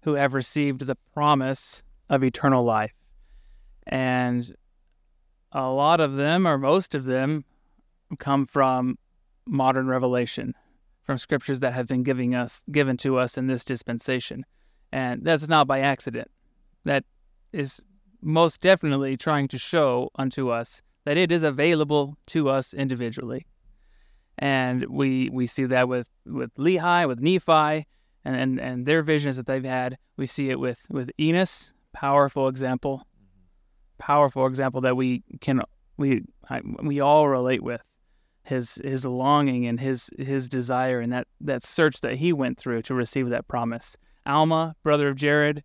who 0.00 0.14
have 0.14 0.32
received 0.32 0.86
the 0.86 0.96
promise 1.12 1.82
of 2.08 2.24
eternal 2.24 2.64
life. 2.64 2.94
And 3.86 4.50
a 5.52 5.70
lot 5.70 6.00
of 6.00 6.14
them, 6.14 6.48
or 6.48 6.56
most 6.56 6.94
of 6.94 7.04
them, 7.04 7.44
come 8.18 8.46
from 8.46 8.96
modern 9.44 9.88
revelation, 9.88 10.54
from 11.02 11.18
scriptures 11.18 11.60
that 11.60 11.74
have 11.74 11.86
been 11.86 12.02
giving 12.02 12.34
us 12.34 12.64
given 12.72 12.96
to 12.96 13.18
us 13.18 13.36
in 13.36 13.46
this 13.46 13.62
dispensation. 13.62 14.46
And 14.90 15.22
that's 15.22 15.48
not 15.48 15.66
by 15.66 15.80
accident. 15.80 16.30
That 16.84 17.04
is 17.52 17.84
most 18.20 18.60
definitely 18.60 19.16
trying 19.16 19.48
to 19.48 19.58
show 19.58 20.10
unto 20.16 20.50
us 20.50 20.82
that 21.04 21.16
it 21.16 21.30
is 21.30 21.42
available 21.42 22.16
to 22.26 22.48
us 22.48 22.74
individually. 22.74 23.46
And 24.38 24.84
we 24.84 25.30
we 25.32 25.46
see 25.46 25.64
that 25.64 25.88
with, 25.88 26.10
with 26.26 26.54
Lehi, 26.56 27.08
with 27.08 27.20
Nephi, 27.20 27.86
and, 28.24 28.36
and, 28.36 28.60
and 28.60 28.86
their 28.86 29.02
visions 29.02 29.36
that 29.36 29.46
they've 29.46 29.64
had. 29.64 29.96
We 30.16 30.26
see 30.26 30.50
it 30.50 30.60
with, 30.60 30.86
with 30.90 31.10
Enos, 31.18 31.72
powerful 31.92 32.48
example 32.48 33.06
powerful 33.98 34.46
example 34.46 34.80
that 34.82 34.96
we 34.96 35.22
can 35.40 35.62
we 35.96 36.22
we 36.82 37.00
all 37.00 37.28
relate 37.28 37.62
with 37.62 37.82
his 38.42 38.80
his 38.84 39.04
longing 39.04 39.66
and 39.66 39.80
his 39.80 40.10
his 40.18 40.48
desire 40.48 41.00
and 41.00 41.12
that 41.12 41.26
that 41.40 41.64
search 41.64 42.00
that 42.00 42.16
he 42.16 42.32
went 42.32 42.58
through 42.58 42.82
to 42.82 42.94
receive 42.94 43.28
that 43.30 43.48
promise. 43.48 43.96
Alma, 44.24 44.74
brother 44.82 45.08
of 45.08 45.16
Jared, 45.16 45.62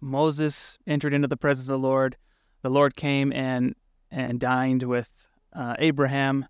Moses 0.00 0.78
entered 0.86 1.14
into 1.14 1.28
the 1.28 1.36
presence 1.36 1.66
of 1.66 1.72
the 1.72 1.86
Lord. 1.86 2.16
The 2.62 2.70
Lord 2.70 2.96
came 2.96 3.32
and 3.32 3.74
and 4.10 4.40
dined 4.40 4.82
with 4.82 5.28
uh, 5.52 5.76
Abraham. 5.78 6.46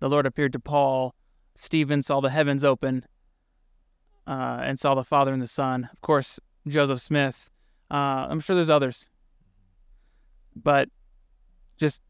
The 0.00 0.08
Lord 0.08 0.26
appeared 0.26 0.52
to 0.54 0.60
Paul. 0.60 1.14
Stephen 1.54 2.02
saw 2.02 2.20
the 2.20 2.30
heavens 2.30 2.64
open 2.64 3.04
uh, 4.26 4.60
and 4.62 4.78
saw 4.78 4.94
the 4.94 5.04
Father 5.04 5.32
and 5.32 5.40
the 5.40 5.46
Son. 5.46 5.88
Of 5.92 6.00
course, 6.00 6.40
Joseph 6.66 7.00
Smith. 7.00 7.50
Uh, 7.90 8.26
I'm 8.28 8.40
sure 8.40 8.56
there's 8.56 8.70
others 8.70 9.08
but 10.56 10.88
just 11.76 12.00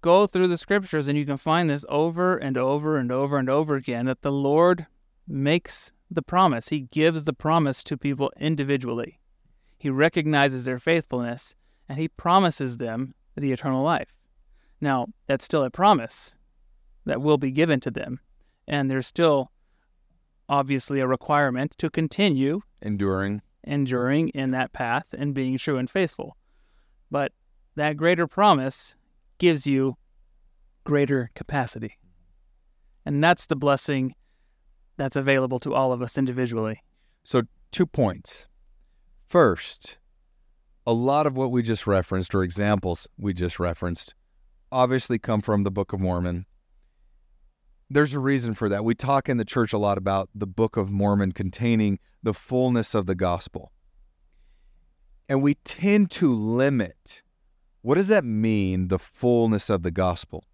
go 0.00 0.26
through 0.26 0.46
the 0.46 0.56
scriptures 0.56 1.08
and 1.08 1.18
you 1.18 1.26
can 1.26 1.36
find 1.36 1.68
this 1.68 1.84
over 1.88 2.36
and 2.36 2.56
over 2.56 2.96
and 2.96 3.10
over 3.10 3.36
and 3.36 3.50
over 3.50 3.74
again 3.74 4.06
that 4.06 4.22
the 4.22 4.32
Lord 4.32 4.86
makes 5.26 5.92
the 6.10 6.22
promise. 6.22 6.68
He 6.68 6.80
gives 6.80 7.24
the 7.24 7.32
promise 7.32 7.82
to 7.84 7.96
people 7.96 8.32
individually. 8.38 9.19
He 9.80 9.88
recognizes 9.88 10.66
their 10.66 10.78
faithfulness 10.78 11.54
and 11.88 11.98
he 11.98 12.06
promises 12.06 12.76
them 12.76 13.14
the 13.34 13.50
eternal 13.50 13.82
life. 13.82 14.18
Now, 14.78 15.06
that's 15.26 15.46
still 15.46 15.64
a 15.64 15.70
promise 15.70 16.34
that 17.06 17.22
will 17.22 17.38
be 17.38 17.50
given 17.50 17.80
to 17.80 17.90
them. 17.90 18.20
And 18.68 18.90
there's 18.90 19.06
still 19.06 19.50
obviously 20.50 21.00
a 21.00 21.06
requirement 21.06 21.74
to 21.78 21.88
continue 21.88 22.60
enduring 22.82 23.40
enduring 23.64 24.28
in 24.30 24.50
that 24.50 24.74
path 24.74 25.14
and 25.16 25.34
being 25.34 25.56
true 25.56 25.78
and 25.78 25.88
faithful. 25.88 26.36
But 27.10 27.32
that 27.76 27.96
greater 27.96 28.26
promise 28.26 28.94
gives 29.38 29.66
you 29.66 29.96
greater 30.84 31.30
capacity. 31.34 31.96
And 33.06 33.24
that's 33.24 33.46
the 33.46 33.56
blessing 33.56 34.14
that's 34.98 35.16
available 35.16 35.58
to 35.60 35.74
all 35.74 35.92
of 35.92 36.02
us 36.02 36.18
individually. 36.18 36.82
So 37.24 37.42
two 37.70 37.86
points. 37.86 38.46
First, 39.30 39.98
a 40.84 40.92
lot 40.92 41.24
of 41.24 41.36
what 41.36 41.52
we 41.52 41.62
just 41.62 41.86
referenced, 41.86 42.34
or 42.34 42.42
examples 42.42 43.06
we 43.16 43.32
just 43.32 43.60
referenced, 43.60 44.12
obviously 44.72 45.20
come 45.20 45.40
from 45.40 45.62
the 45.62 45.70
Book 45.70 45.92
of 45.92 46.00
Mormon. 46.00 46.46
There's 47.88 48.12
a 48.12 48.18
reason 48.18 48.54
for 48.54 48.68
that. 48.68 48.84
We 48.84 48.96
talk 48.96 49.28
in 49.28 49.36
the 49.36 49.44
church 49.44 49.72
a 49.72 49.78
lot 49.78 49.98
about 49.98 50.30
the 50.34 50.48
Book 50.48 50.76
of 50.76 50.90
Mormon 50.90 51.30
containing 51.30 52.00
the 52.24 52.34
fullness 52.34 52.92
of 52.92 53.06
the 53.06 53.14
gospel. 53.14 53.70
And 55.28 55.42
we 55.42 55.54
tend 55.54 56.10
to 56.12 56.34
limit 56.34 57.22
what 57.82 57.94
does 57.94 58.08
that 58.08 58.24
mean, 58.24 58.88
the 58.88 58.98
fullness 58.98 59.70
of 59.70 59.84
the 59.84 59.92
gospel? 59.92 60.44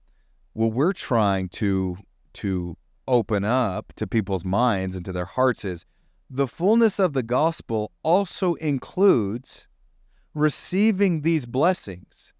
Well, 0.52 0.70
we're 0.70 0.92
trying 0.92 1.48
to 1.48 1.96
to 2.34 2.76
open 3.08 3.42
up 3.42 3.94
to 3.96 4.06
people's 4.06 4.44
minds 4.44 4.94
and 4.94 5.02
to 5.06 5.12
their 5.12 5.24
hearts 5.24 5.64
is 5.64 5.86
the 6.28 6.46
fullness 6.48 6.98
of 6.98 7.12
the 7.12 7.22
gospel 7.22 7.92
also 8.02 8.54
includes 8.54 9.68
receiving 10.34 11.22
these 11.22 11.46
blessings 11.46 12.32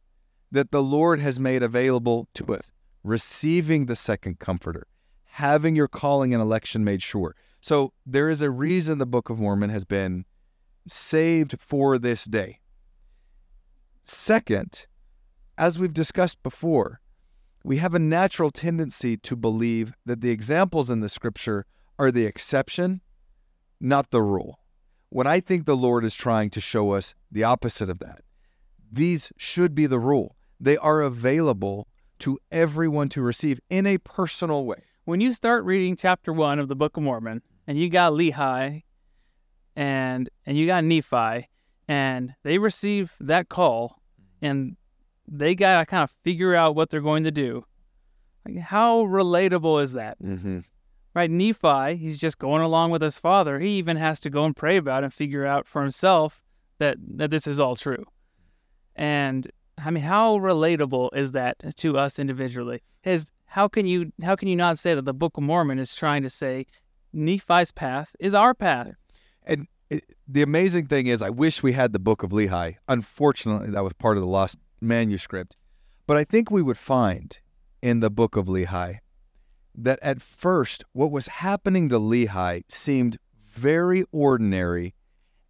that 0.51 0.70
the 0.70 0.82
Lord 0.82 1.20
has 1.20 1.41
made 1.41 1.62
available 1.62 2.28
to 2.34 2.55
us, 2.55 2.70
receiving 3.05 3.87
the 3.87 3.97
second 3.97 4.39
comforter, 4.39 4.87
having 5.24 5.76
your 5.76 5.89
calling 5.89 6.34
and 6.34 6.43
election 6.43 6.84
made 6.84 7.03
sure. 7.03 7.34
So 7.61 7.93
there 8.05 8.28
is 8.30 8.43
a 8.43 8.51
reason 8.51 8.99
the 8.99 9.07
Book 9.07 9.30
of 9.30 9.39
Mormon 9.39 9.70
has 9.70 9.84
been 9.84 10.24
saved 10.87 11.57
for 11.61 11.99
this 11.99 12.24
day. 12.24 12.61
Second, 14.03 14.87
as 15.59 15.78
we've 15.78 15.93
discussed 15.93 16.43
before, 16.43 17.01
we 17.64 17.78
have 17.78 17.95
a 17.95 17.99
natural 17.99 18.51
tendency 18.51 19.16
to 19.16 19.34
believe 19.34 19.93
that 20.05 20.20
the 20.20 20.30
examples 20.30 20.91
in 20.91 21.01
the 21.01 21.09
scripture 21.09 21.66
are 21.99 22.12
the 22.12 22.24
exception, 22.24 23.01
not 23.81 24.11
the 24.11 24.22
rule. 24.22 24.61
When 25.11 25.27
I 25.27 25.41
think 25.41 25.64
the 25.64 25.77
Lord 25.77 26.05
is 26.05 26.14
trying 26.14 26.51
to 26.51 26.61
show 26.61 26.93
us 26.93 27.14
the 27.31 27.45
opposite 27.45 27.89
of 27.89 27.99
that, 28.01 28.22
these 28.91 29.33
should 29.37 29.74
be 29.74 29.87
the 29.87 29.99
rule. 29.99 30.37
They 30.59 30.77
are 30.77 31.01
available 31.03 31.89
to 32.20 32.39
everyone 32.51 33.09
to 33.11 33.22
receive 33.22 33.61
in 33.68 33.87
a 33.87 33.99
personal 33.99 34.64
way. 34.64 34.85
When 35.05 35.20
you 35.20 35.33
start 35.33 35.64
reading 35.64 35.97
chapter 35.97 36.33
one 36.33 36.59
of 36.59 36.68
the 36.68 36.77
Book 36.77 36.97
of 36.97 37.03
Mormon, 37.03 37.43
and 37.66 37.79
you 37.79 37.89
got 37.89 38.12
Lehi 38.12 38.83
and 39.74 40.29
and 40.47 40.57
you 40.57 40.66
got 40.66 40.85
Nephi, 40.85 41.49
and 41.89 42.35
they 42.43 42.59
receive 42.59 43.12
that 43.20 43.49
call, 43.49 44.01
and 44.41 44.77
they 45.29 45.55
got 45.55 45.79
to 45.79 45.87
kind 45.87 46.03
of 46.03 46.11
figure 46.24 46.55
out 46.55 46.74
what 46.74 46.91
they're 46.91 47.01
going 47.01 47.24
to 47.24 47.31
do. 47.31 47.64
Like, 48.47 48.59
how 48.59 49.03
relatable 49.03 49.83
is 49.83 49.93
that? 49.93 50.20
Mm-hmm. 50.22 50.61
Right? 51.17 51.31
Nephi, 51.31 51.97
he's 51.97 52.19
just 52.19 52.39
going 52.39 52.61
along 52.61 52.91
with 52.91 53.01
his 53.01 53.19
father. 53.19 53.59
He 53.59 53.79
even 53.79 53.97
has 53.97 54.21
to 54.21 54.29
go 54.29 54.45
and 54.45 54.55
pray 54.55 54.77
about 54.77 55.03
and 55.03 55.11
figure 55.11 55.47
out 55.47 55.67
for 55.67 55.81
himself 55.81 56.43
that, 56.79 56.99
that 57.17 57.31
this 57.31 57.47
is 57.47 57.59
all 57.59 57.75
true. 57.75 58.05
And 58.95 59.51
I 59.83 59.91
mean, 59.91 60.05
how 60.05 60.37
relatable 60.37 61.17
is 61.17 61.33
that 61.33 61.75
to 61.77 61.97
us 61.97 62.19
individually? 62.19 62.83
Is 63.03 63.31
how 63.47 63.67
can 63.67 63.87
you 63.87 64.12
how 64.23 64.37
can 64.37 64.49
you 64.49 64.57
not 64.57 64.79
say 64.79 64.95
that 64.95 65.07
the 65.07 65.14
Book 65.14 65.39
of 65.39 65.43
Mormon 65.43 65.79
is 65.79 65.97
trying 65.97 66.23
to 66.23 66.29
say 66.29 66.67
Nephi's 67.14 67.73
path 67.73 68.14
is 68.21 68.35
our 68.35 68.53
path? 68.53 68.93
And 69.45 69.69
it, 69.89 70.05
the 70.29 70.43
amazing 70.43 70.87
thing 70.87 71.07
is, 71.07 71.23
I 71.23 71.31
wish 71.31 71.62
we 71.62 71.73
had 71.73 71.95
the 71.95 71.99
Book 71.99 72.25
of 72.25 72.31
Lehi. 72.31 72.77
Unfortunately, 72.89 73.71
that 73.71 73.83
was 73.83 73.95
part 73.95 74.19
of 74.19 74.23
the 74.23 74.29
lost 74.29 74.59
manuscript. 74.83 75.57
But 76.07 76.19
I 76.19 76.25
think 76.25 76.51
we 76.51 76.61
would 76.61 76.77
find 76.77 77.39
in 77.81 78.01
the 78.01 78.11
Book 78.11 78.37
of 78.37 78.49
Lehi 78.49 78.99
that 79.77 79.99
at 80.03 80.22
first, 80.22 80.85
what 80.93 81.11
was 81.11 81.27
happening 81.27 81.89
to 81.91 81.99
Lehi 81.99 82.62
seemed 82.68 83.18
very 83.47 84.05
ordinary 84.12 84.95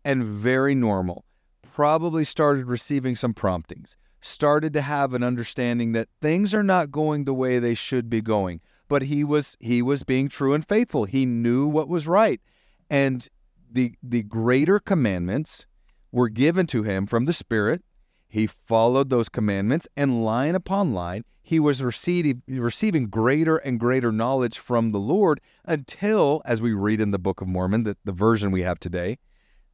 and 0.04 0.24
very 0.24 0.74
normal. 0.74 1.24
Probably 1.72 2.24
started 2.24 2.66
receiving 2.66 3.16
some 3.16 3.34
promptings, 3.34 3.96
started 4.20 4.72
to 4.72 4.80
have 4.80 5.14
an 5.14 5.22
understanding 5.22 5.92
that 5.92 6.08
things 6.20 6.54
are 6.54 6.62
not 6.62 6.90
going 6.90 7.24
the 7.24 7.34
way 7.34 7.58
they 7.58 7.74
should 7.74 8.08
be 8.08 8.20
going. 8.20 8.60
But 8.88 9.02
he 9.02 9.24
was 9.24 9.56
he 9.60 9.82
was 9.82 10.04
being 10.04 10.28
true 10.28 10.54
and 10.54 10.66
faithful. 10.66 11.04
He 11.04 11.26
knew 11.26 11.66
what 11.66 11.88
was 11.88 12.06
right. 12.06 12.40
And 12.88 13.28
the 13.70 13.94
the 14.02 14.22
greater 14.22 14.78
commandments 14.78 15.66
were 16.12 16.28
given 16.28 16.66
to 16.68 16.84
him 16.84 17.06
from 17.06 17.24
the 17.24 17.32
Spirit. 17.32 17.82
He 18.36 18.48
followed 18.48 19.08
those 19.08 19.30
commandments, 19.30 19.88
and 19.96 20.22
line 20.22 20.54
upon 20.54 20.92
line, 20.92 21.24
he 21.42 21.58
was 21.58 21.82
receiving, 21.82 22.42
receiving 22.46 23.06
greater 23.06 23.56
and 23.56 23.80
greater 23.80 24.12
knowledge 24.12 24.58
from 24.58 24.92
the 24.92 24.98
Lord 24.98 25.40
until, 25.64 26.42
as 26.44 26.60
we 26.60 26.74
read 26.74 27.00
in 27.00 27.12
the 27.12 27.18
Book 27.18 27.40
of 27.40 27.48
Mormon, 27.48 27.84
the, 27.84 28.12
version 28.12 28.50
we 28.50 28.60
have 28.60 28.78
today, 28.78 29.16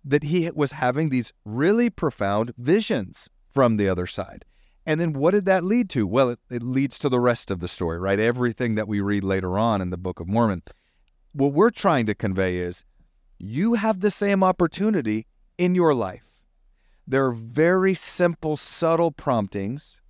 that 0.05 0.23
he 0.23 0.49
was 0.55 0.71
having 0.71 1.09
these 1.09 1.33
really 1.45 1.91
profound 1.91 2.53
visions 2.57 3.29
from 3.53 3.79
the 3.79 3.89
other 3.89 4.07
side. 4.07 4.45
And 4.87 5.01
then 5.01 5.13
what 5.13 5.33
did 5.33 5.47
that 5.47 5.65
lead 5.65 5.91
to? 5.91 6.07
Well, 6.07 6.31
it, 6.31 6.39
it 6.49 6.63
leads 6.63 7.01
to 7.01 7.09
the 7.09 7.19
rest 7.19 7.51
of 7.51 7.59
the 7.59 7.67
story, 7.67 7.99
right? 7.99 8.21
Everything 8.21 8.77
that 8.77 8.87
we 8.87 9.01
read 9.01 9.25
later 9.25 9.59
on 9.59 9.81
in 9.81 9.91
the 9.91 9.97
Book 9.97 10.21
of 10.21 10.29
Mormon. 10.29 10.63
What 11.33 11.53
we're 11.53 11.71
trying 11.71 12.07
to 12.07 12.15
convey 12.15 12.59
is 12.59 12.85
you 13.41 13.75
have 13.75 13.99
the 13.99 14.13
same 14.13 14.45
opportunity 14.45 15.27
in 15.59 15.75
your 15.75 15.95
life. 15.95 16.32
There 17.07 17.27
are 17.27 17.33
very 17.33 17.95
simple, 17.95 18.57
subtle 18.57 19.11
promptings 19.11 20.01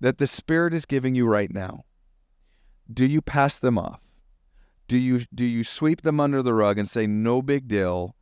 that 0.00 0.18
the 0.18 0.26
Spirit 0.26 0.74
is 0.74 0.86
giving 0.86 1.14
you 1.14 1.26
right 1.26 1.52
now. 1.52 1.84
Do 2.92 3.06
you 3.06 3.20
pass 3.22 3.58
them 3.58 3.78
off? 3.78 4.00
Do 4.88 4.96
you 4.98 5.24
do 5.34 5.44
you 5.44 5.64
sweep 5.64 6.02
them 6.02 6.20
under 6.20 6.42
the 6.42 6.54
rug 6.54 6.78
and 6.78 6.88
say 6.88 7.06
no 7.06 7.40
big 7.40 7.68
deal? 7.68 8.14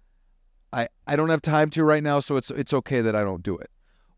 I, 0.72 0.88
I 1.06 1.16
don't 1.16 1.28
have 1.28 1.42
time 1.42 1.70
to 1.70 1.84
right 1.84 2.02
now, 2.02 2.20
so 2.20 2.36
it's 2.36 2.50
it's 2.50 2.72
okay 2.72 3.00
that 3.00 3.16
I 3.16 3.24
don't 3.24 3.42
do 3.42 3.56
it. 3.56 3.70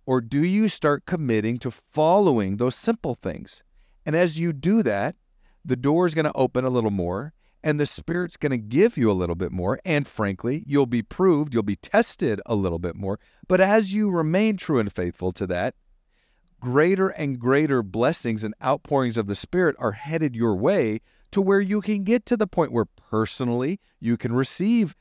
Or 0.06 0.20
do 0.20 0.44
you 0.44 0.68
start 0.68 1.06
committing 1.06 1.58
to 1.58 1.70
following 1.70 2.56
those 2.56 2.76
simple 2.76 3.14
things? 3.14 3.64
And 4.04 4.14
as 4.14 4.38
you 4.38 4.52
do 4.52 4.82
that, 4.82 5.16
the 5.64 5.76
door 5.76 6.06
is 6.06 6.14
going 6.14 6.26
to 6.26 6.32
open 6.34 6.64
a 6.64 6.70
little 6.70 6.90
more 6.90 7.32
and 7.64 7.80
the 7.80 7.86
Spirit's 7.86 8.36
going 8.36 8.50
to 8.50 8.58
give 8.58 8.98
you 8.98 9.10
a 9.10 9.12
little 9.12 9.34
bit 9.34 9.50
more. 9.50 9.80
And 9.86 10.06
frankly, 10.06 10.62
you'll 10.66 10.84
be 10.84 11.02
proved, 11.02 11.54
you'll 11.54 11.62
be 11.62 11.76
tested 11.76 12.40
a 12.44 12.54
little 12.54 12.78
bit 12.78 12.94
more. 12.94 13.18
But 13.48 13.60
as 13.60 13.94
you 13.94 14.10
remain 14.10 14.58
true 14.58 14.78
and 14.78 14.92
faithful 14.92 15.32
to 15.32 15.46
that, 15.46 15.74
greater 16.60 17.08
and 17.08 17.40
greater 17.40 17.82
blessings 17.82 18.44
and 18.44 18.54
outpourings 18.62 19.16
of 19.16 19.26
the 19.26 19.34
Spirit 19.34 19.74
are 19.78 19.92
headed 19.92 20.36
your 20.36 20.54
way 20.54 21.00
to 21.30 21.40
where 21.40 21.60
you 21.60 21.80
can 21.80 22.04
get 22.04 22.26
to 22.26 22.36
the 22.36 22.46
point 22.46 22.70
where 22.70 22.84
personally 22.84 23.80
you 23.98 24.18
can 24.18 24.34
receive 24.34 24.94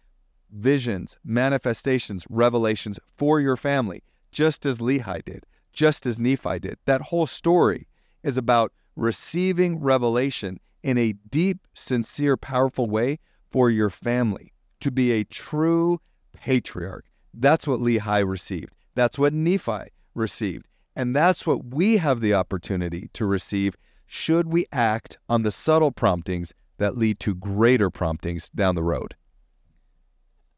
visions, 0.49 1.17
manifestations, 1.25 2.25
revelations 2.29 2.97
for 3.17 3.41
your 3.41 3.57
family, 3.57 4.01
just 4.31 4.65
as 4.65 4.79
Lehi 4.79 5.23
did, 5.25 5.45
just 5.73 6.05
as 6.05 6.17
Nephi 6.17 6.59
did. 6.59 6.77
That 6.85 7.01
whole 7.01 7.27
story 7.27 7.87
is 8.23 8.37
about 8.37 8.71
receiving 8.95 9.81
revelation 9.81 10.61
in 10.83 10.97
a 10.97 11.13
deep, 11.29 11.65
sincere, 11.73 12.37
powerful 12.37 12.87
way 12.87 13.19
for 13.49 13.69
your 13.69 13.89
family, 13.89 14.53
to 14.81 14.91
be 14.91 15.11
a 15.11 15.23
true 15.23 15.99
patriarch. 16.33 17.05
That's 17.33 17.65
what 17.65 17.79
Lehi 17.79 18.27
received. 18.27 18.73
That's 18.95 19.17
what 19.17 19.33
Nephi 19.33 19.89
received. 20.13 20.67
And 20.95 21.15
that's 21.15 21.47
what 21.47 21.73
we 21.73 21.97
have 21.97 22.21
the 22.21 22.33
opportunity 22.33 23.09
to 23.13 23.25
receive 23.25 23.75
should 24.05 24.47
we 24.47 24.67
act 24.71 25.17
on 25.27 25.41
the 25.41 25.51
subtle 25.51 25.91
promptings 25.91 26.53
that 26.77 26.97
lead 26.97 27.19
to 27.21 27.33
greater 27.33 27.89
promptings 27.89 28.49
down 28.51 28.75
the 28.75 28.83
road. 28.83 29.15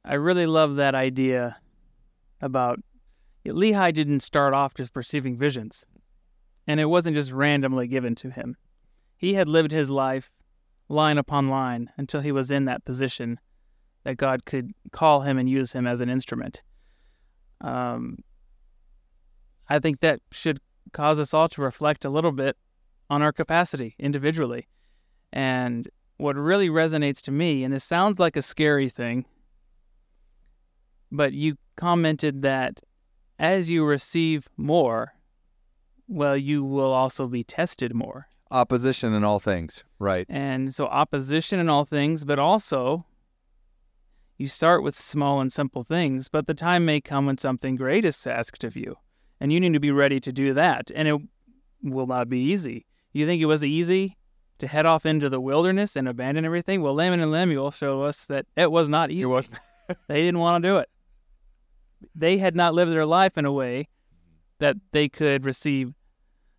I 0.03 0.15
really 0.15 0.45
love 0.45 0.75
that 0.75 0.95
idea 0.95 1.57
about 2.41 2.79
Lehi 3.45 3.93
didn't 3.93 4.21
start 4.21 4.53
off 4.53 4.73
just 4.73 4.93
perceiving 4.93 5.37
visions, 5.37 5.85
and 6.67 6.79
it 6.79 6.85
wasn't 6.85 7.15
just 7.15 7.31
randomly 7.31 7.87
given 7.87 8.15
to 8.15 8.29
him. 8.29 8.57
He 9.25 9.33
had 9.33 9.49
lived 9.49 9.71
his 9.71 9.89
life 9.89 10.29
line 10.87 11.17
upon 11.17 11.49
line 11.49 11.89
until 11.97 12.21
he 12.21 12.31
was 12.31 12.51
in 12.51 12.65
that 12.65 12.85
position 12.85 13.39
that 14.03 14.17
God 14.17 14.45
could 14.45 14.71
call 14.91 15.21
him 15.21 15.39
and 15.39 15.49
use 15.49 15.73
him 15.73 15.87
as 15.87 15.99
an 15.99 16.09
instrument. 16.09 16.61
Um, 17.59 18.19
I 19.67 19.79
think 19.79 20.01
that 20.01 20.19
should 20.29 20.59
cause 20.93 21.17
us 21.17 21.33
all 21.33 21.47
to 21.49 21.63
reflect 21.63 22.05
a 22.05 22.09
little 22.11 22.31
bit 22.31 22.55
on 23.09 23.23
our 23.23 23.31
capacity 23.31 23.95
individually. 23.97 24.67
And 25.33 25.89
what 26.17 26.35
really 26.35 26.69
resonates 26.69 27.19
to 27.21 27.31
me, 27.31 27.63
and 27.63 27.73
this 27.73 27.83
sounds 27.83 28.19
like 28.19 28.37
a 28.37 28.43
scary 28.43 28.89
thing, 28.89 29.25
but 31.11 31.33
you 31.33 31.57
commented 31.77 32.43
that 32.43 32.79
as 33.39 33.71
you 33.71 33.85
receive 33.85 34.47
more, 34.55 35.15
well, 36.07 36.37
you 36.37 36.63
will 36.63 36.91
also 36.91 37.25
be 37.25 37.43
tested 37.43 37.95
more. 37.95 38.27
Opposition 38.51 39.13
in 39.13 39.23
all 39.23 39.39
things, 39.39 39.83
right. 39.99 40.25
And 40.29 40.73
so, 40.73 40.85
opposition 40.85 41.59
in 41.59 41.67
all 41.67 41.83
things, 41.83 42.25
but 42.25 42.37
also 42.37 43.05
you 44.37 44.47
start 44.47 44.83
with 44.83 44.95
small 44.95 45.39
and 45.39 45.51
simple 45.51 45.83
things, 45.83 46.27
but 46.27 46.45
the 46.45 46.53
time 46.53 46.85
may 46.85 46.99
come 46.99 47.25
when 47.25 47.37
something 47.37 47.75
great 47.75 48.05
is 48.05 48.27
asked 48.27 48.63
of 48.63 48.75
you, 48.75 48.97
and 49.39 49.51
you 49.51 49.59
need 49.59 49.73
to 49.73 49.79
be 49.79 49.91
ready 49.91 50.19
to 50.19 50.31
do 50.31 50.53
that. 50.53 50.91
And 50.93 51.07
it 51.07 51.21
will 51.81 52.07
not 52.07 52.29
be 52.29 52.39
easy. 52.39 52.85
You 53.13 53.25
think 53.25 53.41
it 53.41 53.45
was 53.45 53.63
easy 53.63 54.17
to 54.57 54.67
head 54.67 54.85
off 54.85 55.05
into 55.05 55.29
the 55.29 55.39
wilderness 55.39 55.95
and 55.95 56.07
abandon 56.07 56.45
everything? 56.45 56.81
Well, 56.81 56.95
Laman 56.95 57.21
and 57.21 57.31
Lemuel 57.31 57.71
show 57.71 58.03
us 58.03 58.25
that 58.27 58.45
it 58.57 58.71
was 58.71 58.89
not 58.89 59.09
easy. 59.09 59.21
It 59.21 59.27
was. 59.27 59.49
they 60.07 60.21
didn't 60.21 60.39
want 60.39 60.61
to 60.61 60.69
do 60.69 60.77
it. 60.77 60.89
They 62.13 62.37
had 62.37 62.55
not 62.55 62.73
lived 62.73 62.91
their 62.91 63.05
life 63.05 63.37
in 63.37 63.45
a 63.45 63.51
way 63.51 63.87
that 64.59 64.75
they 64.91 65.09
could 65.09 65.45
receive 65.45 65.93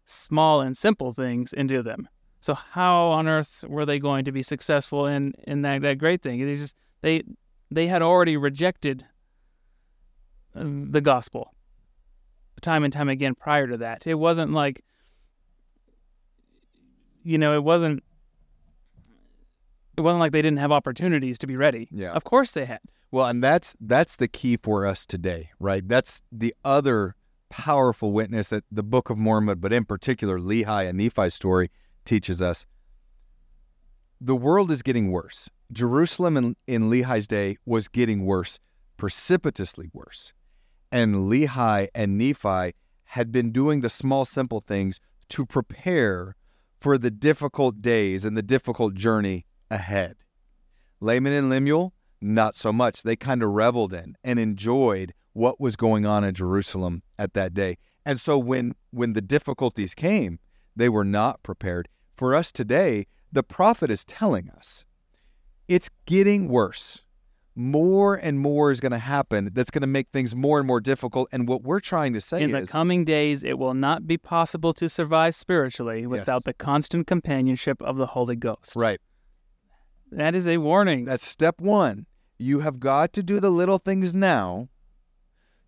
small 0.07 0.61
and 0.61 0.77
simple 0.77 1.13
things 1.13 1.53
into 1.53 1.83
them. 1.83 2.09
So 2.41 2.55
how 2.55 3.09
on 3.09 3.29
earth 3.29 3.65
were 3.69 3.85
they 3.85 3.99
going 3.99 4.25
to 4.25 4.33
be 4.33 4.43
successful 4.43 5.07
in 5.07 5.35
in 5.45 5.63
that, 5.63 5.83
that 5.83 5.99
great 5.99 6.23
thing? 6.23 6.45
They 6.47 6.55
just 6.55 6.77
they 7.01 7.23
they 7.71 7.87
had 7.87 8.03
already 8.03 8.37
rejected 8.37 9.05
uh, 10.55 10.65
the 10.65 11.01
gospel 11.01 11.53
time 12.63 12.85
and 12.85 12.93
time 12.93 13.09
again 13.09 13.35
prior 13.35 13.67
to 13.67 13.77
that. 13.79 14.07
It 14.07 14.15
wasn't 14.15 14.53
like 14.53 14.83
you 17.23 17.39
know, 17.39 17.55
it 17.55 17.65
wasn't 17.65 18.05
it 19.97 20.03
wasn't 20.03 20.21
like 20.21 20.33
they 20.33 20.43
didn't 20.43 20.59
have 20.59 20.73
opportunities 20.73 21.39
to 21.39 21.47
be 21.47 21.57
ready. 21.57 21.89
Yeah. 21.91 22.13
Of 22.13 22.25
course 22.25 22.53
they 22.53 22.67
had. 22.67 22.81
Well, 23.11 23.27
and 23.27 23.43
that's 23.43 23.75
that's 23.81 24.17
the 24.17 24.29
key 24.29 24.57
for 24.57 24.87
us 24.87 25.07
today, 25.07 25.51
right? 25.59 25.87
That's 25.87 26.23
the 26.31 26.55
other 26.65 27.17
powerful 27.49 28.13
witness 28.13 28.49
that 28.51 28.65
the 28.71 28.83
Book 28.83 29.11
of 29.11 29.19
Mormon, 29.19 29.59
but 29.59 29.73
in 29.73 29.85
particular 29.85 30.39
Lehi 30.39 30.89
and 30.89 30.99
Nephi's 30.99 31.35
story, 31.35 31.71
teaches 32.05 32.41
us. 32.43 32.67
The 34.21 34.37
world 34.37 34.71
is 34.71 34.83
getting 34.83 35.11
worse. 35.11 35.51
Jerusalem 35.73 36.37
in, 36.37 36.57
in 36.67 36.91
Lehi's 36.91 37.27
day 37.27 37.59
was 37.67 37.89
getting 37.89 38.25
worse, 38.25 38.59
precipitously 38.97 39.91
worse. 39.93 40.33
And 40.91 41.31
Lehi 41.31 41.89
and 41.95 42.17
Nephi 42.17 42.75
had 43.05 43.33
been 43.33 43.53
doing 43.53 43.81
the 43.81 43.91
small, 43.91 44.25
simple 44.25 44.61
things 44.61 45.01
to 45.31 45.45
prepare 45.45 46.37
for 46.81 46.99
the 46.99 47.11
difficult 47.11 47.83
days 47.83 48.25
and 48.25 48.37
the 48.37 48.43
difficult 48.43 48.95
journey 48.95 49.45
ahead. 49.71 50.17
Laman 51.01 51.33
and 51.33 51.51
Lemuel, 51.51 51.93
not 52.21 52.55
so 52.55 52.73
much. 52.73 53.03
They 53.03 53.17
kind 53.17 53.43
of 53.43 53.51
reveled 53.51 53.93
in 53.93 54.17
and 54.25 54.39
enjoyed 54.39 55.13
what 55.33 55.61
was 55.61 55.77
going 55.77 56.07
on 56.07 56.25
in 56.25 56.35
Jerusalem 56.35 57.03
at 57.19 57.35
that 57.35 57.53
day. 57.55 57.77
And 58.05 58.21
so 58.21 58.39
when 58.39 58.75
when 58.91 59.13
the 59.13 59.21
difficulties 59.21 59.95
came, 59.95 60.39
they 60.75 60.89
were 60.89 61.05
not 61.05 61.43
prepared. 61.43 61.89
For 62.17 62.35
us 62.35 62.51
today, 62.53 63.07
the 63.31 63.43
prophet 63.43 63.91
is 63.91 64.05
telling 64.05 64.49
us 64.51 64.87
it's 65.69 65.91
getting 66.07 66.49
worse. 66.49 67.03
More 67.59 68.15
and 68.15 68.39
more 68.39 68.71
is 68.71 68.81
going 68.81 68.93
to 68.93 68.99
happen 68.99 69.49
that's 69.55 69.71
going 69.71 69.81
to 69.81 69.87
make 69.87 70.09
things 70.13 70.35
more 70.37 70.59
and 70.59 70.67
more 70.67 70.81
difficult. 70.81 71.29
And 71.33 71.49
what 71.49 71.63
we're 71.63 71.81
trying 71.81 72.13
to 72.13 72.21
say 72.21 72.43
In 72.43 72.51
the 72.53 72.67
coming 72.67 73.03
days, 73.05 73.43
it 73.43 73.59
will 73.59 73.73
not 73.73 74.07
be 74.07 74.19
possible 74.19 74.75
to 74.75 74.91
survive 74.91 75.35
spiritually 75.35 76.07
without 76.07 76.37
Yes. 76.41 76.45
the 76.45 76.53
constant 76.53 77.07
companionship 77.07 77.81
of 77.81 77.97
the 77.97 78.07
Holy 78.09 78.37
Ghost. 78.37 78.77
right. 78.77 79.01
That 80.13 80.35
is 80.35 80.47
a 80.47 80.59
warning. 80.59 81.05
That's 81.05 81.27
step 81.27 81.61
one. 81.61 82.07
You 82.39 82.61
have 82.61 82.81
got 82.81 83.13
to 83.15 83.23
do 83.23 83.41
the 83.41 83.51
little 83.51 83.79
things 83.79 84.15
now 84.15 84.69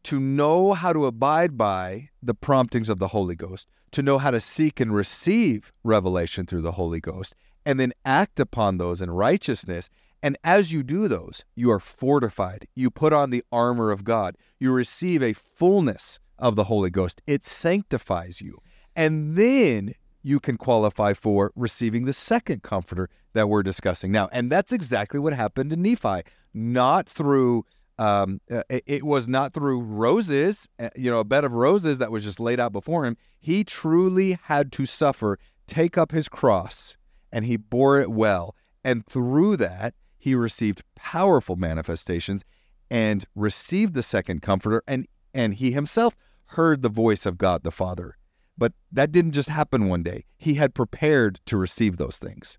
to 0.04 0.20
know 0.20 0.72
how 0.74 0.92
to 0.92 1.06
abide 1.06 1.58
by 1.58 2.10
the 2.22 2.34
promptings 2.34 2.88
of 2.88 2.98
the 2.98 3.08
Holy 3.08 3.34
Ghost, 3.34 3.68
to 3.90 4.02
know 4.02 4.18
how 4.18 4.30
to 4.30 4.40
seek 4.40 4.80
and 4.80 4.94
receive 4.94 5.72
revelation 5.82 6.46
through 6.46 6.62
the 6.62 6.72
Holy 6.72 7.00
Ghost, 7.00 7.34
and 7.66 7.80
then 7.80 7.92
act 8.04 8.38
upon 8.38 8.78
those 8.78 9.00
in 9.00 9.10
righteousness. 9.10 9.90
And 10.22 10.38
as 10.44 10.72
you 10.72 10.82
do 10.82 11.08
those, 11.08 11.44
you 11.54 11.70
are 11.70 11.80
fortified. 11.80 12.68
You 12.74 12.90
put 12.90 13.12
on 13.12 13.30
the 13.30 13.44
armor 13.50 13.90
of 13.90 14.04
God. 14.04 14.36
You 14.58 14.72
receive 14.72 15.22
a 15.22 15.32
fullness 15.32 16.20
of 16.38 16.54
the 16.56 16.64
Holy 16.64 16.90
Ghost. 16.90 17.20
It 17.26 17.42
sanctifies 17.42 18.40
you. 18.40 18.58
And 18.94 19.36
then 19.36 19.94
you 20.22 20.40
can 20.40 20.56
qualify 20.56 21.12
for 21.14 21.52
receiving 21.54 22.04
the 22.04 22.12
second 22.12 22.62
comforter 22.62 23.08
that 23.38 23.48
we're 23.48 23.62
discussing 23.62 24.10
now. 24.10 24.28
And 24.32 24.50
that's 24.50 24.72
exactly 24.72 25.20
what 25.20 25.32
happened 25.32 25.70
to 25.70 25.76
Nephi. 25.76 26.22
Not 26.54 27.08
through, 27.08 27.64
um, 27.96 28.40
uh, 28.50 28.62
it, 28.68 29.04
was 29.04 29.28
not 29.28 29.54
through 29.54 29.80
roses, 29.80 30.68
uh, 30.80 30.90
you 30.96 31.08
know, 31.08 31.20
a 31.20 31.24
bed 31.24 31.44
of 31.44 31.52
roses 31.52 31.98
that 31.98 32.10
was 32.10 32.24
just 32.24 32.40
laid 32.40 32.58
out 32.58 32.72
before 32.72 33.06
him. 33.06 33.16
He 33.38 33.62
truly 33.62 34.36
had 34.42 34.72
to 34.72 34.86
suffer, 34.86 35.38
take 35.68 35.96
up 35.96 36.10
his 36.10 36.28
cross, 36.28 36.96
and 37.30 37.44
he 37.44 37.56
bore 37.56 38.00
it 38.00 38.10
well. 38.10 38.56
And 38.82 39.06
through 39.06 39.56
that, 39.58 39.94
he 40.18 40.34
received 40.34 40.82
powerful 40.96 41.54
manifestations 41.54 42.44
and 42.90 43.24
received 43.36 43.94
the 43.94 44.02
second 44.02 44.42
comforter. 44.42 44.82
And, 44.88 45.06
and 45.32 45.54
he 45.54 45.70
himself 45.70 46.16
heard 46.46 46.82
the 46.82 46.88
voice 46.88 47.24
of 47.24 47.38
God 47.38 47.62
the 47.62 47.70
Father. 47.70 48.16
But 48.56 48.72
that 48.90 49.12
didn't 49.12 49.32
just 49.32 49.48
happen 49.48 49.86
one 49.86 50.02
day. 50.02 50.24
He 50.38 50.54
had 50.54 50.74
prepared 50.74 51.38
to 51.46 51.56
receive 51.56 51.98
those 51.98 52.18
things. 52.18 52.58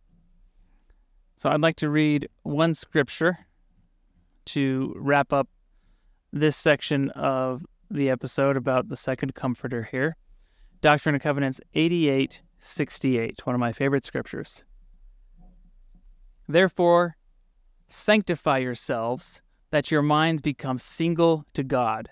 So 1.40 1.50
I'd 1.50 1.62
like 1.62 1.78
to 1.78 1.90
read 1.90 2.28
one 2.44 2.74
scripture 2.74 3.38
to 4.48 4.94
wrap 4.98 5.32
up 5.32 5.48
this 6.34 6.58
section 6.58 7.12
of 7.12 7.66
the 7.90 8.10
episode 8.10 8.58
about 8.58 8.90
the 8.90 8.98
second 8.98 9.36
comforter 9.36 9.84
here. 9.84 10.18
Doctrine 10.82 11.16
and 11.16 11.22
Covenants 11.24 11.62
8868, 11.76 13.46
one 13.46 13.56
of 13.56 13.60
my 13.62 13.72
favorite 13.72 14.04
scriptures. 14.04 14.66
Therefore, 16.50 17.16
sanctify 17.88 18.58
yourselves, 18.58 19.42
that 19.72 19.92
your 19.92 20.02
minds 20.02 20.42
become 20.42 20.78
single 20.78 21.46
to 21.54 21.64
God, 21.64 22.10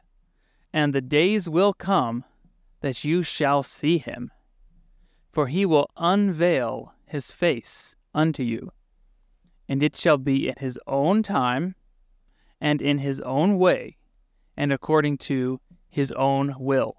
and 0.71 0.93
the 0.93 1.01
days 1.01 1.49
will 1.49 1.73
come 1.73 2.23
that 2.79 3.03
you 3.03 3.23
shall 3.23 3.61
see 3.61 3.97
him. 3.97 4.31
For 5.33 5.47
he 5.47 5.65
will 5.65 5.89
unveil 5.97 6.93
his 7.05 7.33
face 7.33 7.97
unto 8.15 8.41
you 8.41 8.71
and 9.67 9.83
it 9.83 9.95
shall 9.95 10.17
be 10.17 10.47
in 10.47 10.55
his 10.57 10.79
own 10.87 11.23
time, 11.23 11.75
and 12.59 12.81
in 12.81 12.97
his 12.97 13.21
own 13.21 13.57
way, 13.57 13.97
and 14.55 14.71
according 14.71 15.17
to 15.17 15.59
his 15.89 16.11
own 16.13 16.55
will. 16.59 16.95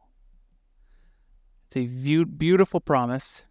It's 1.67 1.77
a 1.77 2.25
beautiful 2.25 2.81
promise 2.81 3.45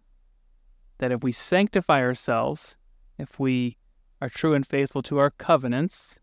that 0.98 1.12
if 1.12 1.22
we 1.22 1.32
sanctify 1.32 2.00
ourselves, 2.00 2.76
if 3.18 3.38
we 3.38 3.76
are 4.20 4.28
true 4.28 4.54
and 4.54 4.66
faithful 4.66 5.02
to 5.02 5.18
our 5.18 5.30
covenants, 5.30 6.18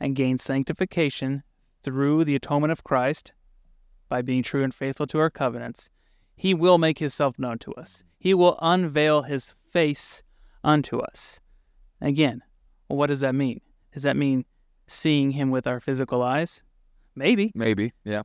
and 0.00 0.16
gain 0.16 0.38
sanctification 0.38 1.42
through 1.82 2.24
the 2.24 2.34
atonement 2.34 2.72
of 2.72 2.82
Christ 2.82 3.32
by 4.08 4.22
being 4.22 4.42
true 4.42 4.64
and 4.64 4.74
faithful 4.74 5.06
to 5.08 5.18
our 5.18 5.30
covenants, 5.30 5.90
he 6.34 6.54
will 6.54 6.78
make 6.78 6.98
himself 6.98 7.38
known 7.38 7.58
to 7.58 7.74
us. 7.74 8.02
He 8.18 8.32
will 8.32 8.58
unveil 8.62 9.22
his 9.22 9.54
face 9.68 10.22
unto 10.64 10.98
us. 10.98 11.38
Again, 12.00 12.42
well, 12.88 12.98
what 12.98 13.06
does 13.08 13.20
that 13.20 13.34
mean? 13.34 13.60
Does 13.92 14.02
that 14.04 14.16
mean 14.16 14.44
seeing 14.86 15.30
him 15.32 15.50
with 15.50 15.66
our 15.66 15.80
physical 15.80 16.22
eyes? 16.22 16.62
Maybe. 17.14 17.52
Maybe. 17.54 17.92
Yeah. 18.04 18.22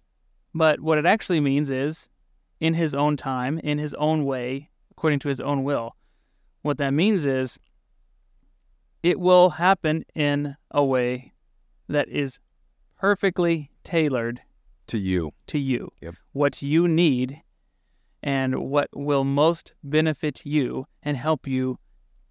But 0.54 0.80
what 0.80 0.98
it 0.98 1.06
actually 1.06 1.40
means 1.42 1.70
is 1.70 2.08
in 2.60 2.74
his 2.74 2.96
own 2.96 3.18
time, 3.18 3.60
in 3.60 3.78
his 3.78 3.94
own 3.96 4.26
way, 4.26 4.70
according 4.92 5.20
to 5.20 5.28
his 5.28 5.42
own 5.42 5.64
will. 5.64 5.96
What 6.62 6.78
that 6.78 6.92
means 6.94 7.26
is 7.26 7.60
it 9.04 9.20
will 9.20 9.52
happen 9.52 10.06
in 10.16 10.56
a 10.72 10.84
way 10.84 11.34
that 11.90 12.08
is 12.10 12.40
perfectly 12.98 13.70
tailored 13.84 14.42
To 14.88 14.98
you. 14.98 15.34
to 15.48 15.60
you. 15.60 15.92
Yep. 16.02 16.16
What 16.32 16.62
you 16.62 16.88
need 16.88 17.42
and 18.24 18.56
what 18.56 18.90
will 18.94 19.24
most 19.24 19.74
benefit 19.84 20.46
you 20.46 20.88
and 21.04 21.16
help 21.18 21.46
you 21.46 21.78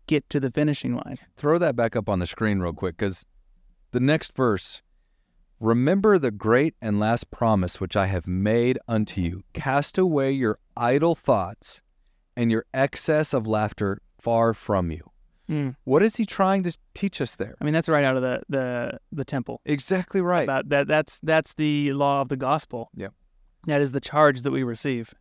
get 0.07 0.28
to 0.30 0.40
the 0.40 0.50
finishing 0.50 0.94
line. 0.94 1.18
Throw 1.36 1.59
that 1.59 1.76
back 1.76 1.96
up 1.96 2.09
on 2.09 2.18
the 2.18 2.26
screen 2.26 2.61
real 2.61 2.72
quick 2.72 2.96
because 2.96 3.24
the 3.92 4.00
next 4.00 4.36
verse 4.36 4.82
remember 5.61 6.18
the 6.18 6.30
great 6.30 6.74
and 6.82 7.00
last 7.00 7.30
promise 7.30 7.80
which 7.80 7.96
I 7.96 8.07
have 8.07 8.26
made 8.26 8.78
unto 8.88 9.20
you. 9.20 9.42
Cast 9.52 9.98
away 9.98 10.32
your 10.32 10.59
idle 10.76 11.14
thoughts 11.14 11.80
and 12.36 12.50
your 12.50 12.64
excess 12.74 13.32
of 13.32 13.46
laughter 13.46 14.00
far 14.20 14.55
from 14.55 14.90
you. 14.90 15.11
Mm. 15.48 15.76
What 15.84 16.02
is 16.02 16.16
he 16.16 16.24
trying 16.24 16.62
to 16.62 16.76
teach 16.94 17.20
us 17.20 17.36
there? 17.36 17.55
I 17.61 17.64
mean, 17.64 17.74
that's 17.74 17.88
right 17.88 18.05
out 18.05 18.16
of 18.16 18.22
the 18.22 18.42
the, 18.48 18.98
the 19.12 19.24
temple. 19.24 19.61
Exactly 19.66 20.20
right. 20.20 20.44
About 20.44 20.68
that 20.70 20.88
that's 20.88 21.20
that's 21.22 21.55
the 21.55 21.92
law 21.92 22.22
of 22.22 22.28
the 22.28 22.36
gospel. 22.36 22.90
Yep. 22.96 23.12
That 23.66 23.80
is 23.80 23.92
the 23.92 24.00
charge 24.00 24.42
that 24.42 24.50
we 24.50 24.62
receive. 24.62 25.12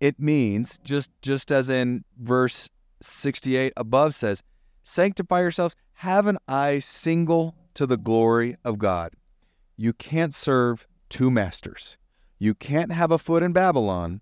it 0.00 0.18
means 0.18 0.78
just 0.84 1.10
just 1.22 1.52
as 1.52 1.70
in 1.70 2.04
verse 2.20 2.68
68 3.06 3.72
above 3.76 4.14
says 4.14 4.42
sanctify 4.82 5.40
yourselves. 5.40 5.76
Have 5.94 6.26
an 6.26 6.38
eye 6.48 6.80
single 6.80 7.54
to 7.74 7.86
the 7.86 7.96
glory 7.96 8.56
of 8.64 8.78
god. 8.78 9.14
You 9.76 9.92
can't 9.92 10.34
serve 10.34 10.86
two 11.08 11.30
masters. 11.30 11.96
You 12.38 12.54
can't 12.54 12.92
have 12.92 13.10
a 13.10 13.18
foot 13.18 13.42
in 13.42 13.52
babylon 13.52 14.20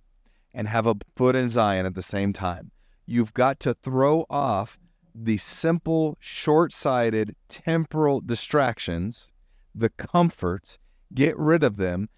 and 0.54 0.68
have 0.68 0.86
a 0.86 0.96
foot 1.16 1.34
in 1.34 1.48
zion 1.48 1.86
at 1.86 1.94
the 1.94 2.02
same 2.02 2.32
time. 2.32 2.70
You've 3.06 3.34
got 3.34 3.58
to 3.60 3.74
throw 3.74 4.26
off 4.30 4.78
the 5.14 5.38
simple 5.38 6.16
short-sighted 6.20 7.34
temporal 7.48 8.20
distractions 8.20 9.32
the 9.74 9.90
comforts 9.90 10.78
get 11.14 11.36
rid 11.38 11.62
of 11.62 11.76
them 11.76 12.08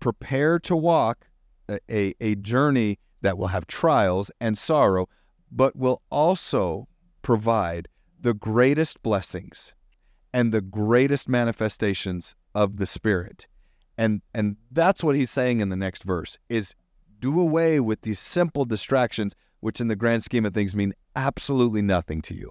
prepare 0.00 0.58
to 0.60 0.76
walk 0.76 1.28
a, 1.68 1.78
a, 1.90 2.14
a 2.20 2.34
journey 2.36 2.98
that 3.22 3.38
will 3.38 3.48
have 3.48 3.66
trials 3.66 4.30
and 4.40 4.58
sorrow, 4.58 5.08
but 5.54 5.76
will 5.76 6.02
also 6.10 6.88
provide 7.22 7.88
the 8.20 8.34
greatest 8.34 9.02
blessings 9.02 9.72
and 10.32 10.52
the 10.52 10.60
greatest 10.60 11.28
manifestations 11.28 12.34
of 12.54 12.76
the 12.76 12.86
Spirit. 12.86 13.46
And 13.96 14.20
and 14.34 14.56
that's 14.72 15.04
what 15.04 15.14
he's 15.14 15.30
saying 15.30 15.60
in 15.60 15.68
the 15.68 15.76
next 15.76 16.02
verse 16.02 16.36
is 16.48 16.74
do 17.20 17.40
away 17.40 17.78
with 17.78 18.02
these 18.02 18.18
simple 18.18 18.64
distractions 18.64 19.34
which 19.60 19.80
in 19.80 19.88
the 19.88 19.96
grand 19.96 20.22
scheme 20.22 20.44
of 20.44 20.52
things 20.52 20.74
mean 20.74 20.92
absolutely 21.14 21.80
nothing 21.80 22.20
to 22.22 22.34
you. 22.34 22.50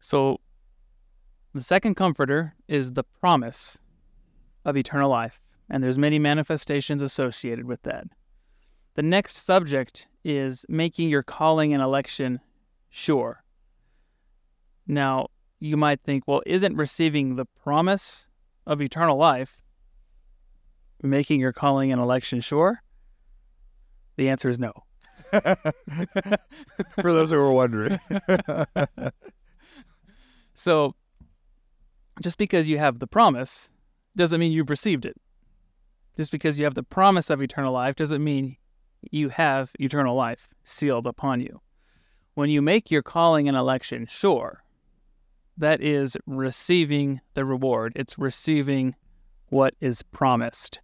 So 0.00 0.40
the 1.54 1.62
second 1.62 1.94
comforter 1.94 2.54
is 2.66 2.92
the 2.92 3.04
promise 3.04 3.78
of 4.64 4.76
eternal 4.76 5.10
life, 5.10 5.40
and 5.70 5.82
there's 5.82 5.96
many 5.96 6.18
manifestations 6.18 7.02
associated 7.02 7.64
with 7.66 7.82
that. 7.82 8.08
The 8.94 9.02
next 9.02 9.36
subject 9.36 10.06
is 10.24 10.66
making 10.68 11.08
your 11.08 11.22
calling 11.22 11.72
and 11.72 11.82
election 11.82 12.40
sure. 12.90 13.42
Now, 14.86 15.28
you 15.60 15.76
might 15.76 16.02
think, 16.02 16.24
well, 16.26 16.42
isn't 16.44 16.76
receiving 16.76 17.36
the 17.36 17.44
promise 17.44 18.28
of 18.66 18.82
eternal 18.82 19.16
life 19.16 19.62
making 21.02 21.40
your 21.40 21.52
calling 21.52 21.90
and 21.90 22.00
election 22.00 22.40
sure? 22.40 22.82
The 24.16 24.28
answer 24.28 24.48
is 24.48 24.58
no. 24.58 24.72
For 25.30 27.12
those 27.12 27.30
who 27.30 27.36
were 27.36 27.52
wondering. 27.52 27.98
so, 30.54 30.94
just 32.20 32.38
because 32.38 32.68
you 32.68 32.78
have 32.78 32.98
the 32.98 33.06
promise 33.06 33.70
doesn't 34.16 34.38
mean 34.38 34.52
you've 34.52 34.70
received 34.70 35.06
it. 35.06 35.16
Just 36.16 36.30
because 36.30 36.58
you 36.58 36.64
have 36.64 36.74
the 36.74 36.82
promise 36.82 37.30
of 37.30 37.40
eternal 37.40 37.72
life 37.72 37.96
doesn't 37.96 38.22
mean 38.22 38.56
you 39.10 39.28
have 39.28 39.72
eternal 39.80 40.14
life 40.14 40.48
sealed 40.64 41.06
upon 41.06 41.40
you. 41.40 41.60
When 42.34 42.50
you 42.50 42.62
make 42.62 42.90
your 42.90 43.02
calling 43.02 43.48
and 43.48 43.56
election 43.56 44.06
sure, 44.06 44.62
that 45.58 45.80
is 45.80 46.16
receiving 46.26 47.20
the 47.34 47.44
reward. 47.44 47.92
It's 47.96 48.18
receiving 48.18 48.94
what 49.50 49.74
is 49.80 50.02
promised. 50.02 50.80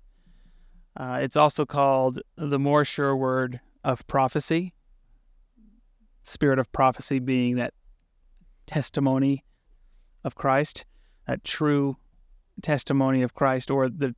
Uh, 0.96 1.18
it's 1.22 1.36
also 1.36 1.64
called 1.64 2.20
the 2.36 2.58
more 2.58 2.84
sure 2.84 3.16
word 3.16 3.60
of 3.84 4.06
prophecy. 4.06 4.74
Spirit 6.22 6.58
of 6.58 6.70
prophecy 6.72 7.18
being 7.18 7.56
that 7.56 7.72
testimony 8.66 9.44
of 10.24 10.34
Christ, 10.34 10.84
that 11.26 11.44
true 11.44 11.96
testimony 12.62 13.22
of 13.22 13.34
Christ, 13.34 13.70
or 13.70 13.88
the 13.88 14.14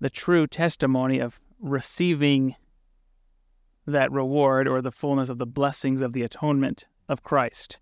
the 0.00 0.10
true 0.10 0.46
testimony 0.46 1.20
of 1.20 1.40
receiving 1.60 2.54
that 3.86 4.12
reward 4.12 4.68
or 4.68 4.82
the 4.82 4.92
fullness 4.92 5.28
of 5.28 5.38
the 5.38 5.46
blessings 5.46 6.00
of 6.00 6.12
the 6.12 6.22
atonement 6.22 6.86
of 7.08 7.22
Christ. 7.22 7.78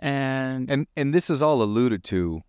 And 0.00 0.70
and 0.70 0.86
and 0.96 1.12
this 1.12 1.28
is 1.28 1.42
all 1.42 1.62
alluded 1.62 2.04
to 2.04 2.42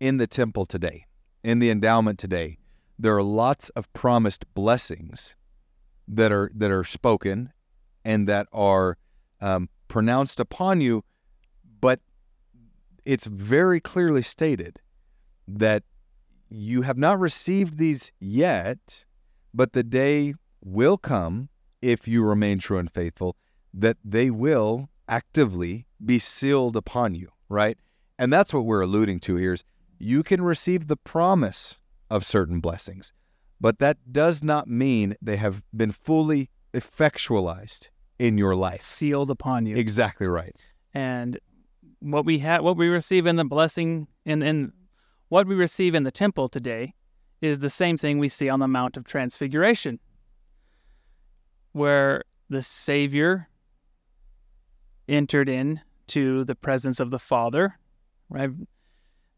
in 0.00 0.18
the 0.18 0.26
temple 0.26 0.66
today, 0.66 1.06
in 1.42 1.58
the 1.58 1.70
endowment 1.70 2.18
today 2.18 2.58
there 3.02 3.16
are 3.16 3.22
lots 3.22 3.68
of 3.70 3.92
promised 3.92 4.46
blessings 4.54 5.34
that 6.06 6.30
are 6.30 6.50
that 6.54 6.70
are 6.70 6.84
spoken 6.84 7.52
and 8.04 8.28
that 8.28 8.46
are 8.52 8.96
um, 9.40 9.68
pronounced 9.88 10.38
upon 10.38 10.80
you, 10.80 11.04
but 11.80 12.00
it's 13.04 13.26
very 13.26 13.80
clearly 13.80 14.22
stated 14.22 14.78
that 15.48 15.82
you 16.48 16.82
have 16.82 16.96
not 16.96 17.18
received 17.18 17.78
these 17.78 18.12
yet, 18.20 19.04
but 19.52 19.72
the 19.72 19.82
day 19.82 20.34
will 20.62 20.96
come 20.96 21.48
if 21.82 22.08
you 22.08 22.24
remain 22.24 22.58
true 22.58 22.78
and 22.78 22.90
faithful 22.90 23.36
that 23.74 23.96
they 24.04 24.30
will 24.30 24.88
actively 25.08 25.86
be 26.04 26.18
sealed 26.18 26.76
upon 26.76 27.14
you, 27.14 27.28
right? 27.48 27.76
And 28.18 28.32
that's 28.32 28.54
what 28.54 28.64
we're 28.64 28.80
alluding 28.80 29.20
to 29.20 29.36
here 29.36 29.52
is 29.52 29.64
you 29.98 30.22
can 30.22 30.42
receive 30.42 30.86
the 30.86 30.96
promise 30.96 31.76
of 32.10 32.24
certain 32.24 32.60
blessings. 32.60 33.12
But 33.60 33.78
that 33.78 34.12
does 34.12 34.42
not 34.42 34.68
mean 34.68 35.16
they 35.22 35.36
have 35.36 35.62
been 35.74 35.92
fully 35.92 36.50
effectualized 36.74 37.88
in 38.18 38.38
your 38.38 38.54
life, 38.56 38.82
sealed 38.82 39.30
upon 39.30 39.66
you. 39.66 39.76
Exactly 39.76 40.26
right. 40.26 40.56
And 40.94 41.38
what 42.00 42.24
we 42.24 42.38
have, 42.38 42.62
what 42.62 42.76
we 42.76 42.88
receive 42.88 43.26
in 43.26 43.36
the 43.36 43.44
blessing, 43.44 44.08
in 44.24 44.42
in 44.42 44.72
what 45.28 45.46
we 45.46 45.54
receive 45.54 45.94
in 45.94 46.02
the 46.02 46.10
temple 46.10 46.48
today, 46.48 46.94
is 47.40 47.60
the 47.60 47.70
same 47.70 47.96
thing 47.96 48.18
we 48.18 48.28
see 48.28 48.48
on 48.48 48.60
the 48.60 48.68
Mount 48.68 48.96
of 48.96 49.04
Transfiguration, 49.04 49.98
where 51.72 52.22
the 52.48 52.62
Savior 52.62 53.48
entered 55.08 55.48
in 55.48 55.80
to 56.08 56.44
the 56.44 56.54
presence 56.54 57.00
of 57.00 57.10
the 57.10 57.18
Father. 57.18 57.78
Right, 58.28 58.50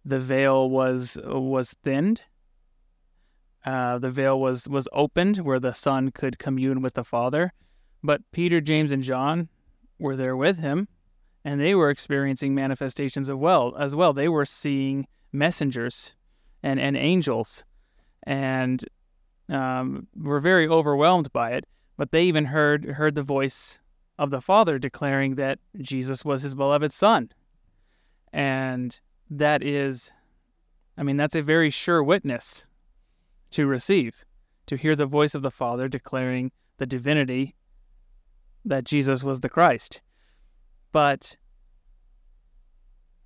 the 0.04 0.20
veil 0.20 0.70
was 0.70 1.18
was 1.24 1.74
thinned 1.82 2.22
uh, 3.64 3.98
the 3.98 4.10
veil 4.10 4.38
was 4.38 4.68
was 4.68 4.86
opened 4.92 5.38
where 5.38 5.58
the 5.60 5.72
Son 5.72 6.10
could 6.10 6.38
commune 6.38 6.82
with 6.82 6.94
the 6.94 7.04
Father, 7.04 7.52
but 8.02 8.20
Peter, 8.30 8.60
James, 8.60 8.92
and 8.92 9.02
John 9.02 9.48
were 9.98 10.16
there 10.16 10.36
with 10.36 10.58
him, 10.58 10.86
and 11.44 11.60
they 11.60 11.74
were 11.74 11.88
experiencing 11.88 12.54
manifestations 12.54 13.28
of 13.28 13.40
well 13.40 13.74
as 13.78 13.96
well. 13.96 14.12
They 14.12 14.28
were 14.28 14.44
seeing 14.44 15.06
messengers 15.32 16.14
and 16.62 16.78
and 16.78 16.96
angels, 16.96 17.64
and 18.24 18.84
um, 19.48 20.08
were 20.14 20.40
very 20.40 20.68
overwhelmed 20.68 21.32
by 21.32 21.52
it. 21.52 21.64
But 21.96 22.10
they 22.10 22.24
even 22.24 22.46
heard 22.46 22.84
heard 22.84 23.14
the 23.14 23.22
voice 23.22 23.78
of 24.18 24.30
the 24.30 24.40
Father 24.40 24.78
declaring 24.78 25.36
that 25.36 25.58
Jesus 25.80 26.24
was 26.24 26.42
his 26.42 26.54
beloved 26.54 26.92
Son, 26.92 27.30
and 28.32 28.98
that 29.30 29.62
is, 29.62 30.12
I 30.96 31.02
mean, 31.02 31.16
that's 31.16 31.36
a 31.36 31.42
very 31.42 31.70
sure 31.70 32.02
witness 32.02 32.66
to 33.50 33.66
receive, 33.66 34.24
to 34.66 34.76
hear 34.76 34.96
the 34.96 35.06
voice 35.06 35.34
of 35.34 35.42
the 35.42 35.50
Father 35.50 35.88
declaring 35.88 36.50
the 36.78 36.86
divinity 36.86 37.54
that 38.64 38.84
Jesus 38.84 39.22
was 39.22 39.40
the 39.40 39.48
Christ. 39.48 40.00
But 40.92 41.36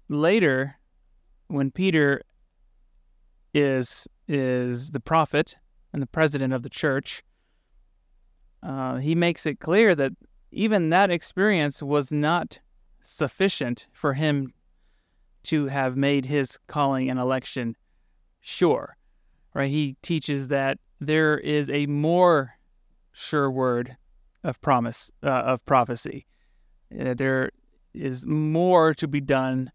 later, 0.09 0.77
when 1.49 1.71
Peter 1.71 2.23
is 3.55 4.07
is 4.27 4.91
the 4.91 5.01
prophet 5.01 5.57
and 5.93 6.03
the 6.03 6.07
president 6.07 6.53
of 6.53 6.63
the 6.63 6.71
church, 6.71 7.23
uh, 8.63 8.97
he 8.97 9.15
makes 9.15 9.47
it 9.47 9.61
clear 9.61 9.95
that 9.95 10.13
even 10.51 10.91
that 10.91 11.11
experience 11.11 11.83
was 11.83 12.13
not 12.13 12.59
sufficient 13.03 13.87
for 13.93 14.15
him 14.15 14.53
to 15.45 15.67
have 15.67 15.97
made 15.97 16.25
his 16.25 16.59
calling 16.67 17.09
and 17.09 17.19
election 17.19 17.77
sure 18.41 18.99
right? 19.59 19.71
He 19.71 19.97
teaches 20.03 20.49
that 20.49 20.79
there 21.01 21.39
is 21.39 21.69
a 21.69 21.87
more 21.87 22.55
sure 23.13 23.51
word 23.51 23.97
of 24.45 24.61
promise 24.61 25.11
uh, 25.23 25.29
of 25.31 25.65
prophecy. 25.65 26.27
Uh, 26.99 27.15
there 27.15 27.51
is 27.93 28.25
more 28.25 28.95
to 28.95 29.09
be 29.09 29.21
done 29.21 29.71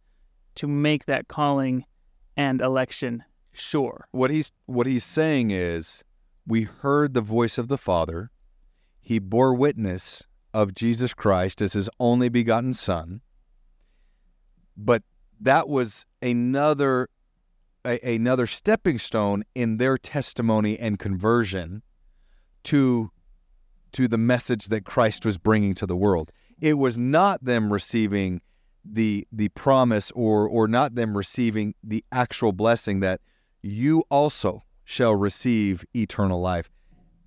to 0.56 0.68
make 0.68 1.06
that 1.06 1.28
calling 1.28 1.86
and 2.38 2.62
election 2.62 3.24
sure. 3.52 4.08
What 4.12 4.32
he's 4.32 4.52
what 4.66 4.88
he's 4.88 5.04
saying 5.04 5.52
is 5.52 6.04
we 6.48 6.64
heard 6.64 7.14
the 7.14 7.22
voice 7.22 7.58
of 7.58 7.68
the 7.68 7.78
Father. 7.78 8.32
He 9.04 9.20
bore 9.20 9.54
witness 9.54 10.24
of 10.54 10.74
Jesus 10.74 11.14
Christ 11.14 11.62
as 11.62 11.74
his 11.74 11.90
only 12.00 12.30
begotten 12.30 12.74
son. 12.74 13.22
But 14.78 15.04
that 15.42 15.68
was 15.68 16.06
another 16.22 17.10
a, 17.86 18.16
another 18.16 18.48
stepping 18.48 18.98
stone 18.98 19.44
in 19.54 19.76
their 19.78 19.98
testimony 19.98 20.80
and 20.80 20.98
conversion 20.98 21.84
to 22.64 23.12
to 23.92 24.08
the 24.08 24.18
message 24.18 24.68
that 24.68 24.86
Christ 24.86 25.26
was 25.26 25.38
bringing 25.38 25.76
to 25.76 25.86
the 25.86 25.98
world. 25.98 26.32
It 26.62 26.76
was 26.76 26.98
not 26.98 27.44
them 27.44 27.72
receiving 27.72 28.42
the 28.86 29.28
the 29.32 29.50
promise 29.50 30.12
or 30.12 30.48
or 30.48 30.68
not 30.68 30.96
them 30.96 31.16
receiving 31.16 31.76
the 31.84 32.06
actual 32.12 32.54
blessing 32.54 33.02
that 33.02 33.20
you 33.62 34.04
also 34.10 34.64
shall 34.86 35.14
receive 35.14 35.86
eternal 35.94 36.40
life. 36.40 36.70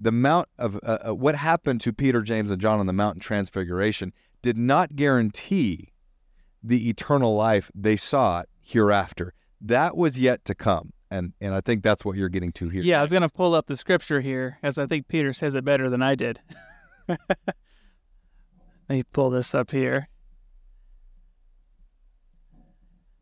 The 0.00 0.12
mount 0.12 0.48
of 0.58 0.78
uh, 0.82 0.98
uh 1.08 1.14
what 1.14 1.36
happened 1.36 1.80
to 1.82 1.92
Peter, 1.92 2.22
James, 2.22 2.50
and 2.50 2.60
John 2.60 2.80
on 2.80 2.86
the 2.86 2.92
mountain 2.92 3.20
transfiguration 3.20 4.12
did 4.42 4.58
not 4.58 4.94
guarantee 4.94 5.92
the 6.62 6.88
eternal 6.88 7.34
life 7.34 7.70
they 7.74 7.96
sought 7.96 8.48
hereafter. 8.60 9.32
That 9.60 9.96
was 9.96 10.18
yet 10.18 10.44
to 10.46 10.54
come. 10.54 10.92
And 11.10 11.32
and 11.40 11.54
I 11.54 11.60
think 11.60 11.82
that's 11.82 12.04
what 12.04 12.16
you're 12.16 12.28
getting 12.28 12.52
to 12.52 12.68
here. 12.68 12.82
Yeah, 12.82 12.98
I 12.98 13.02
was 13.02 13.10
going 13.10 13.22
to 13.22 13.28
pull 13.28 13.54
up 13.54 13.66
the 13.66 13.76
scripture 13.76 14.20
here 14.20 14.58
as 14.62 14.76
I 14.78 14.86
think 14.86 15.08
Peter 15.08 15.32
says 15.32 15.54
it 15.54 15.64
better 15.64 15.88
than 15.88 16.02
I 16.02 16.14
did. 16.14 16.40
Let 17.08 17.18
me 18.88 19.02
pull 19.12 19.30
this 19.30 19.54
up 19.54 19.70
here. 19.70 20.08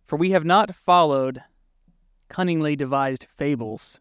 For 0.06 0.16
we 0.16 0.30
have 0.30 0.44
not 0.44 0.74
followed 0.74 1.42
cunningly 2.28 2.76
devised 2.76 3.26
fables 3.30 4.00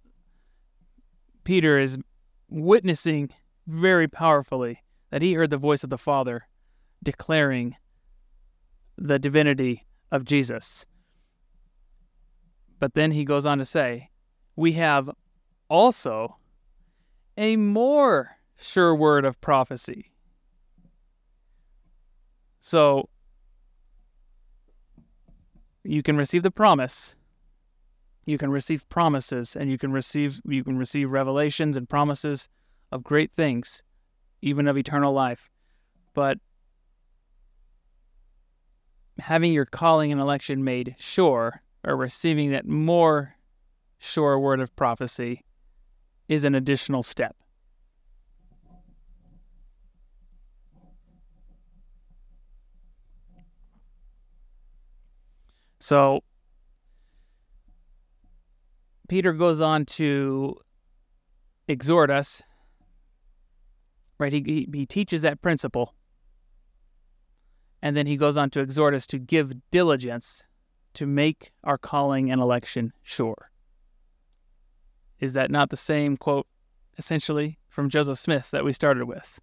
Peter 1.43 1.79
is 1.79 1.97
witnessing 2.49 3.29
very 3.67 4.07
powerfully 4.07 4.79
that 5.09 5.21
he 5.21 5.33
heard 5.33 5.49
the 5.49 5.57
voice 5.57 5.83
of 5.83 5.89
the 5.89 5.97
Father 5.97 6.47
declaring 7.03 7.75
the 8.97 9.19
divinity 9.19 9.85
of 10.11 10.25
Jesus. 10.25 10.85
But 12.79 12.93
then 12.93 13.11
he 13.11 13.25
goes 13.25 13.45
on 13.45 13.57
to 13.57 13.65
say, 13.65 14.09
We 14.55 14.73
have 14.73 15.09
also 15.69 16.37
a 17.37 17.55
more 17.55 18.37
sure 18.57 18.95
word 18.95 19.25
of 19.25 19.39
prophecy. 19.41 20.11
So 22.59 23.09
you 25.83 26.03
can 26.03 26.17
receive 26.17 26.43
the 26.43 26.51
promise 26.51 27.15
you 28.31 28.37
can 28.37 28.49
receive 28.49 28.87
promises 28.89 29.55
and 29.55 29.69
you 29.69 29.77
can 29.77 29.91
receive 29.91 30.41
you 30.45 30.63
can 30.63 30.77
receive 30.77 31.11
revelations 31.11 31.77
and 31.77 31.87
promises 31.87 32.49
of 32.91 33.03
great 33.03 33.31
things 33.31 33.83
even 34.41 34.67
of 34.67 34.77
eternal 34.77 35.13
life. 35.13 35.49
But 36.13 36.39
having 39.19 39.53
your 39.53 39.65
calling 39.65 40.11
and 40.11 40.19
election 40.19 40.63
made 40.63 40.95
sure 40.97 41.61
or 41.85 41.95
receiving 41.95 42.51
that 42.51 42.65
more 42.65 43.35
sure 43.99 44.39
word 44.39 44.59
of 44.59 44.75
prophecy 44.75 45.43
is 46.27 46.43
an 46.43 46.55
additional 46.55 47.03
step. 47.03 47.35
So 55.79 56.23
Peter 59.11 59.33
goes 59.33 59.59
on 59.59 59.83
to 59.83 60.55
exhort 61.67 62.09
us, 62.09 62.41
right? 64.19 64.31
He, 64.31 64.41
he, 64.45 64.67
he 64.73 64.85
teaches 64.85 65.21
that 65.23 65.41
principle. 65.41 65.95
And 67.81 67.97
then 67.97 68.07
he 68.07 68.15
goes 68.15 68.37
on 68.37 68.49
to 68.51 68.61
exhort 68.61 68.93
us 68.93 69.05
to 69.07 69.19
give 69.19 69.51
diligence 69.69 70.45
to 70.93 71.05
make 71.05 71.51
our 71.65 71.77
calling 71.77 72.31
and 72.31 72.41
election 72.41 72.93
sure. 73.03 73.51
Is 75.19 75.33
that 75.33 75.51
not 75.51 75.71
the 75.71 75.75
same 75.75 76.15
quote, 76.15 76.47
essentially, 76.97 77.59
from 77.67 77.89
Joseph 77.89 78.17
Smith 78.17 78.49
that 78.51 78.63
we 78.63 78.71
started 78.71 79.09
with? 79.09 79.41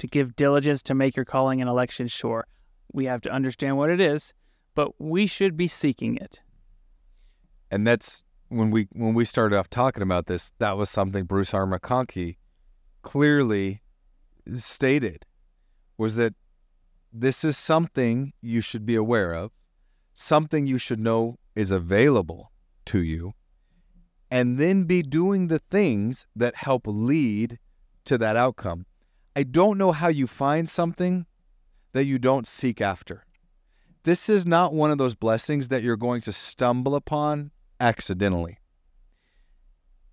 To 0.00 0.08
give 0.08 0.34
diligence 0.34 0.82
to 0.82 0.96
make 0.96 1.14
your 1.14 1.24
calling 1.24 1.60
and 1.60 1.70
election 1.70 2.08
sure. 2.08 2.44
We 2.92 3.04
have 3.04 3.20
to 3.20 3.30
understand 3.30 3.76
what 3.76 3.88
it 3.88 4.00
is, 4.00 4.34
but 4.74 5.00
we 5.00 5.26
should 5.26 5.56
be 5.56 5.68
seeking 5.68 6.16
it. 6.16 6.40
And 7.70 7.86
that's 7.86 8.24
when 8.50 8.70
we 8.70 8.88
when 8.92 9.14
we 9.14 9.24
started 9.24 9.56
off 9.56 9.70
talking 9.70 10.02
about 10.02 10.26
this, 10.26 10.52
that 10.58 10.76
was 10.76 10.90
something 10.90 11.24
Bruce 11.24 11.54
R. 11.54 11.66
McConkie 11.66 12.36
clearly 13.02 13.80
stated 14.56 15.24
was 15.96 16.16
that 16.16 16.34
this 17.12 17.44
is 17.44 17.56
something 17.56 18.32
you 18.40 18.60
should 18.60 18.84
be 18.84 18.96
aware 18.96 19.32
of, 19.32 19.52
something 20.14 20.66
you 20.66 20.78
should 20.78 21.00
know 21.00 21.38
is 21.54 21.70
available 21.70 22.50
to 22.86 23.02
you, 23.02 23.32
and 24.30 24.58
then 24.58 24.84
be 24.84 25.02
doing 25.02 25.46
the 25.46 25.60
things 25.70 26.26
that 26.34 26.56
help 26.56 26.82
lead 26.86 27.58
to 28.04 28.18
that 28.18 28.36
outcome. 28.36 28.84
I 29.36 29.44
don't 29.44 29.78
know 29.78 29.92
how 29.92 30.08
you 30.08 30.26
find 30.26 30.68
something 30.68 31.26
that 31.92 32.04
you 32.04 32.18
don't 32.18 32.46
seek 32.46 32.80
after. 32.80 33.24
This 34.02 34.28
is 34.28 34.46
not 34.46 34.72
one 34.72 34.90
of 34.90 34.98
those 34.98 35.14
blessings 35.14 35.68
that 35.68 35.82
you're 35.82 35.96
going 35.96 36.20
to 36.22 36.32
stumble 36.32 36.94
upon 36.94 37.52
accidentally. 37.80 38.58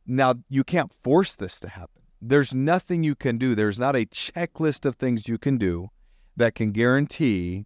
Now, 0.05 0.36
you 0.49 0.63
can't 0.63 0.93
force 1.03 1.36
this 1.36 1.59
to 1.59 1.70
happen. 1.70 2.01
There's 2.22 2.53
nothing 2.53 3.03
you 3.03 3.13
can 3.13 3.38
do. 3.38 3.53
There's 3.53 3.78
not 3.78 3.95
a 3.95 4.05
checklist 4.05 4.86
of 4.86 4.95
things 4.95 5.28
you 5.28 5.38
can 5.38 5.57
do 5.57 5.89
that 6.38 6.55
can 6.55 6.72
guarantee 6.72 7.65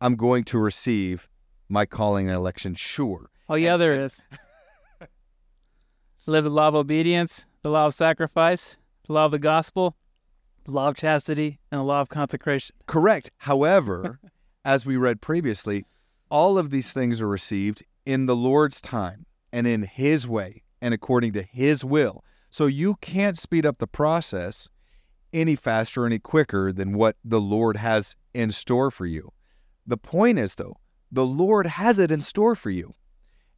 I'm 0.00 0.16
going 0.16 0.44
to 0.44 0.58
receive 0.58 1.28
my 1.68 1.84
calling 1.84 2.26
and 2.28 2.36
election 2.36 2.74
sure. 2.74 3.30
Oh, 3.48 3.54
yeah, 3.54 3.74
and, 3.74 3.82
there 3.82 3.92
and, 3.92 4.02
is. 4.02 4.22
Live 6.26 6.44
the 6.44 6.50
law 6.50 6.68
of 6.68 6.74
obedience, 6.74 7.46
the 7.62 7.70
law 7.70 7.86
of 7.86 7.94
sacrifice, 7.94 8.76
the 9.06 9.12
law 9.12 9.24
of 9.24 9.30
the 9.30 9.38
gospel, 9.38 9.96
the 10.64 10.72
law 10.72 10.88
of 10.88 10.94
chastity, 10.94 11.58
and 11.70 11.80
the 11.80 11.84
law 11.84 12.00
of 12.00 12.08
consecration. 12.08 12.74
Correct. 12.86 13.30
However, 13.38 14.20
as 14.64 14.84
we 14.84 14.96
read 14.96 15.20
previously, 15.20 15.84
all 16.30 16.58
of 16.58 16.70
these 16.70 16.92
things 16.92 17.20
are 17.20 17.28
received 17.28 17.84
in 18.08 18.24
the 18.24 18.34
Lord's 18.34 18.80
time 18.80 19.26
and 19.52 19.66
in 19.66 19.82
His 19.82 20.26
way 20.26 20.62
and 20.80 20.94
according 20.94 21.34
to 21.34 21.42
His 21.42 21.84
will. 21.84 22.24
So 22.48 22.64
you 22.64 22.94
can't 23.02 23.38
speed 23.38 23.66
up 23.66 23.76
the 23.78 23.86
process 23.86 24.70
any 25.34 25.54
faster, 25.54 26.06
any 26.06 26.18
quicker 26.18 26.72
than 26.72 26.94
what 26.94 27.16
the 27.22 27.38
Lord 27.38 27.76
has 27.76 28.16
in 28.32 28.50
store 28.50 28.90
for 28.90 29.04
you. 29.04 29.30
The 29.86 29.98
point 29.98 30.38
is, 30.38 30.54
though, 30.54 30.78
the 31.12 31.26
Lord 31.26 31.66
has 31.66 31.98
it 31.98 32.10
in 32.10 32.22
store 32.22 32.54
for 32.54 32.70
you. 32.70 32.94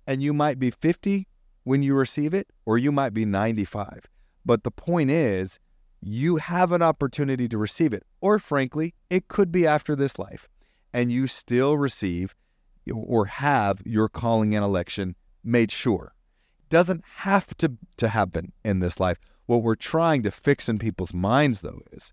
And 0.08 0.20
you 0.20 0.34
might 0.34 0.58
be 0.58 0.72
50 0.72 1.28
when 1.62 1.84
you 1.84 1.94
receive 1.94 2.34
it, 2.34 2.48
or 2.66 2.76
you 2.76 2.90
might 2.90 3.14
be 3.14 3.24
95. 3.24 4.00
But 4.44 4.64
the 4.64 4.72
point 4.72 5.10
is, 5.10 5.60
you 6.00 6.38
have 6.38 6.72
an 6.72 6.82
opportunity 6.82 7.48
to 7.48 7.56
receive 7.56 7.92
it. 7.92 8.02
Or 8.20 8.40
frankly, 8.40 8.94
it 9.10 9.28
could 9.28 9.52
be 9.52 9.64
after 9.64 9.94
this 9.94 10.18
life, 10.18 10.48
and 10.92 11.12
you 11.12 11.28
still 11.28 11.78
receive 11.78 12.34
or 12.90 13.26
have 13.26 13.82
your 13.84 14.08
calling 14.08 14.54
and 14.54 14.64
election 14.64 15.14
made 15.44 15.70
sure. 15.70 16.14
Doesn't 16.68 17.04
have 17.16 17.56
to, 17.58 17.72
to 17.96 18.08
happen 18.08 18.52
in 18.64 18.80
this 18.80 19.00
life. 19.00 19.18
What 19.46 19.62
we're 19.62 19.74
trying 19.74 20.22
to 20.22 20.30
fix 20.30 20.68
in 20.68 20.78
people's 20.78 21.12
minds, 21.12 21.60
though, 21.60 21.80
is 21.92 22.12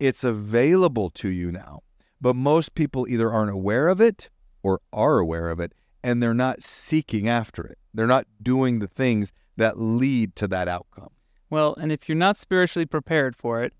it's 0.00 0.24
available 0.24 1.10
to 1.10 1.28
you 1.28 1.52
now. 1.52 1.82
But 2.20 2.34
most 2.34 2.74
people 2.74 3.06
either 3.08 3.30
aren't 3.30 3.50
aware 3.50 3.88
of 3.88 4.00
it 4.00 4.30
or 4.62 4.80
are 4.92 5.18
aware 5.18 5.50
of 5.50 5.60
it, 5.60 5.72
and 6.02 6.22
they're 6.22 6.34
not 6.34 6.64
seeking 6.64 7.28
after 7.28 7.64
it. 7.66 7.78
They're 7.94 8.06
not 8.06 8.26
doing 8.42 8.78
the 8.78 8.88
things 8.88 9.32
that 9.56 9.78
lead 9.78 10.34
to 10.36 10.48
that 10.48 10.68
outcome. 10.68 11.10
Well, 11.50 11.74
and 11.74 11.92
if 11.92 12.08
you're 12.08 12.16
not 12.16 12.36
spiritually 12.36 12.86
prepared 12.86 13.36
for 13.36 13.62
it, 13.62 13.72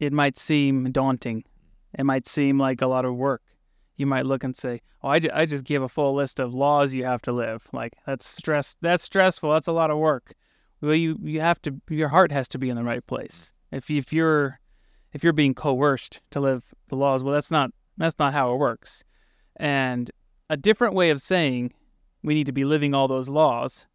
it 0.00 0.12
might 0.12 0.36
seem 0.38 0.90
daunting. 0.92 1.44
It 1.98 2.04
might 2.04 2.26
seem 2.26 2.58
like 2.58 2.82
a 2.82 2.86
lot 2.86 3.04
of 3.04 3.14
work 3.14 3.42
you 3.96 4.06
might 4.06 4.26
look 4.26 4.44
and 4.44 4.56
say, 4.56 4.82
"Oh, 5.02 5.08
I, 5.08 5.18
ju- 5.18 5.30
I 5.32 5.46
just 5.46 5.64
give 5.64 5.82
a 5.82 5.88
full 5.88 6.14
list 6.14 6.40
of 6.40 6.54
laws 6.54 6.94
you 6.94 7.04
have 7.04 7.22
to 7.22 7.32
live. 7.32 7.66
Like 7.72 7.94
that's 8.06 8.26
stress. 8.26 8.76
That's 8.80 9.04
stressful. 9.04 9.50
That's 9.52 9.68
a 9.68 9.72
lot 9.72 9.90
of 9.90 9.98
work." 9.98 10.34
Well, 10.80 10.94
you 10.94 11.18
you 11.22 11.40
have 11.40 11.60
to. 11.62 11.80
Your 11.88 12.08
heart 12.08 12.32
has 12.32 12.48
to 12.48 12.58
be 12.58 12.68
in 12.70 12.76
the 12.76 12.84
right 12.84 13.06
place. 13.06 13.52
If 13.72 13.90
if 13.90 14.12
you're 14.12 14.60
if 15.12 15.24
you're 15.24 15.32
being 15.32 15.54
coerced 15.54 16.20
to 16.30 16.40
live 16.40 16.74
the 16.88 16.96
laws, 16.96 17.24
well, 17.24 17.34
that's 17.34 17.50
not 17.50 17.70
that's 17.96 18.18
not 18.18 18.34
how 18.34 18.52
it 18.52 18.58
works. 18.58 19.02
And 19.56 20.10
a 20.50 20.56
different 20.56 20.94
way 20.94 21.10
of 21.10 21.20
saying 21.20 21.72
we 22.22 22.34
need 22.34 22.46
to 22.46 22.52
be 22.52 22.64
living 22.64 22.94
all 22.94 23.08
those 23.08 23.28
laws 23.28 23.86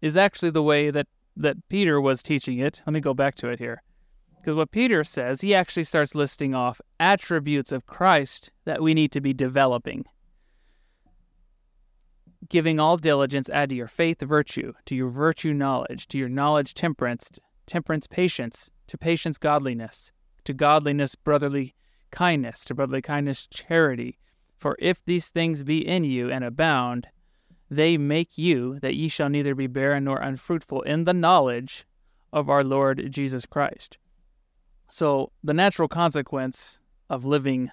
is 0.00 0.16
actually 0.16 0.50
the 0.50 0.62
way 0.62 0.90
that 0.90 1.06
that 1.36 1.56
Peter 1.68 2.00
was 2.00 2.22
teaching 2.22 2.58
it. 2.58 2.80
Let 2.86 2.94
me 2.94 3.00
go 3.00 3.12
back 3.12 3.34
to 3.36 3.48
it 3.48 3.58
here. 3.58 3.82
Because 4.46 4.58
what 4.58 4.70
Peter 4.70 5.02
says, 5.02 5.40
he 5.40 5.56
actually 5.56 5.82
starts 5.82 6.14
listing 6.14 6.54
off 6.54 6.80
attributes 7.00 7.72
of 7.72 7.86
Christ 7.86 8.52
that 8.64 8.80
we 8.80 8.94
need 8.94 9.10
to 9.10 9.20
be 9.20 9.32
developing. 9.32 10.04
Giving 12.48 12.78
all 12.78 12.96
diligence, 12.96 13.50
add 13.50 13.70
to 13.70 13.74
your 13.74 13.88
faith 13.88 14.20
virtue, 14.20 14.72
to 14.84 14.94
your 14.94 15.08
virtue 15.08 15.52
knowledge, 15.52 16.06
to 16.06 16.18
your 16.18 16.28
knowledge 16.28 16.74
temperance, 16.74 17.40
temperance 17.66 18.06
patience, 18.06 18.70
to 18.86 18.96
patience 18.96 19.36
godliness, 19.36 20.12
to 20.44 20.54
godliness 20.54 21.16
brotherly 21.16 21.74
kindness, 22.12 22.64
to 22.66 22.74
brotherly 22.76 23.02
kindness 23.02 23.48
charity. 23.48 24.16
For 24.60 24.76
if 24.78 25.04
these 25.04 25.28
things 25.28 25.64
be 25.64 25.84
in 25.84 26.04
you 26.04 26.30
and 26.30 26.44
abound, 26.44 27.08
they 27.68 27.98
make 27.98 28.38
you 28.38 28.78
that 28.78 28.94
ye 28.94 29.08
shall 29.08 29.28
neither 29.28 29.56
be 29.56 29.66
barren 29.66 30.04
nor 30.04 30.18
unfruitful 30.18 30.82
in 30.82 31.02
the 31.02 31.12
knowledge 31.12 31.84
of 32.32 32.48
our 32.48 32.62
Lord 32.62 33.10
Jesus 33.10 33.44
Christ. 33.44 33.98
So, 34.88 35.32
the 35.42 35.54
natural 35.54 35.88
consequence 35.88 36.78
of 37.10 37.24
living 37.24 37.70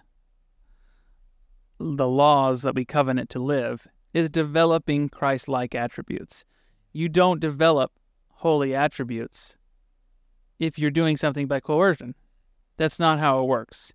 the 1.79 2.07
laws 2.07 2.61
that 2.61 2.75
we 2.75 2.85
covenant 2.85 3.29
to 3.31 3.39
live 3.39 3.87
is 4.13 4.29
developing 4.29 5.09
Christ 5.09 5.47
like 5.47 5.75
attributes. 5.75 6.45
You 6.91 7.09
don't 7.09 7.39
develop 7.39 7.91
holy 8.29 8.75
attributes 8.75 9.57
if 10.59 10.77
you're 10.77 10.91
doing 10.91 11.17
something 11.17 11.47
by 11.47 11.59
coercion. 11.59 12.15
That's 12.77 12.99
not 12.99 13.19
how 13.19 13.41
it 13.41 13.47
works. 13.47 13.93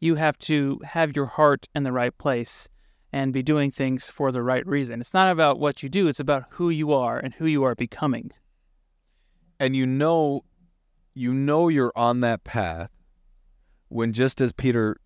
You 0.00 0.14
have 0.14 0.38
to 0.38 0.80
have 0.84 1.14
your 1.14 1.26
heart 1.26 1.68
in 1.74 1.82
the 1.82 1.92
right 1.92 2.16
place 2.16 2.68
and 3.12 3.32
be 3.32 3.42
doing 3.42 3.70
things 3.70 4.08
for 4.08 4.30
the 4.32 4.42
right 4.42 4.66
reason. 4.66 5.00
It's 5.00 5.14
not 5.14 5.30
about 5.30 5.58
what 5.58 5.82
you 5.82 5.88
do, 5.88 6.08
it's 6.08 6.20
about 6.20 6.44
who 6.50 6.70
you 6.70 6.92
are 6.92 7.18
and 7.18 7.34
who 7.34 7.46
you 7.46 7.64
are 7.64 7.74
becoming. 7.74 8.30
And 9.58 9.76
you 9.76 9.86
know 9.86 10.44
you 11.14 11.32
know 11.32 11.68
you're 11.68 11.92
on 11.96 12.20
that 12.20 12.44
path 12.44 12.90
when 13.88 14.12
just 14.12 14.40
as 14.40 14.52
Peter 14.52 14.96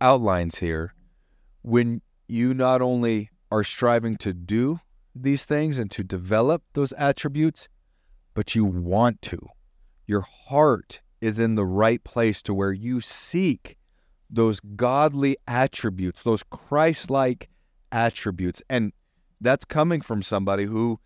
outlines 0.00 0.58
here, 0.58 0.94
when 1.62 2.00
you 2.28 2.54
not 2.54 2.80
only 2.80 3.30
are 3.50 3.64
striving 3.64 4.16
to 4.16 4.32
do 4.32 4.78
these 5.14 5.44
things 5.44 5.78
and 5.78 5.90
to 5.90 6.02
develop 6.02 6.62
those 6.72 6.92
attributes, 6.94 7.68
but 8.34 8.54
you 8.54 8.64
want 8.64 9.22
to. 9.22 9.48
Your 10.06 10.22
heart 10.22 11.00
is 11.20 11.38
in 11.38 11.54
the 11.54 11.64
right 11.64 12.02
place 12.04 12.42
to 12.42 12.54
where 12.54 12.72
you 12.72 13.00
seek 13.00 13.76
those 14.28 14.60
godly 14.60 15.36
attributes, 15.46 16.22
those 16.22 16.42
Christ 16.42 17.10
like 17.10 17.48
attributes. 17.92 18.62
And 18.68 18.92
that's 19.40 19.64
coming 19.64 20.00
from 20.00 20.22
somebody 20.22 20.64
who, 20.64 20.98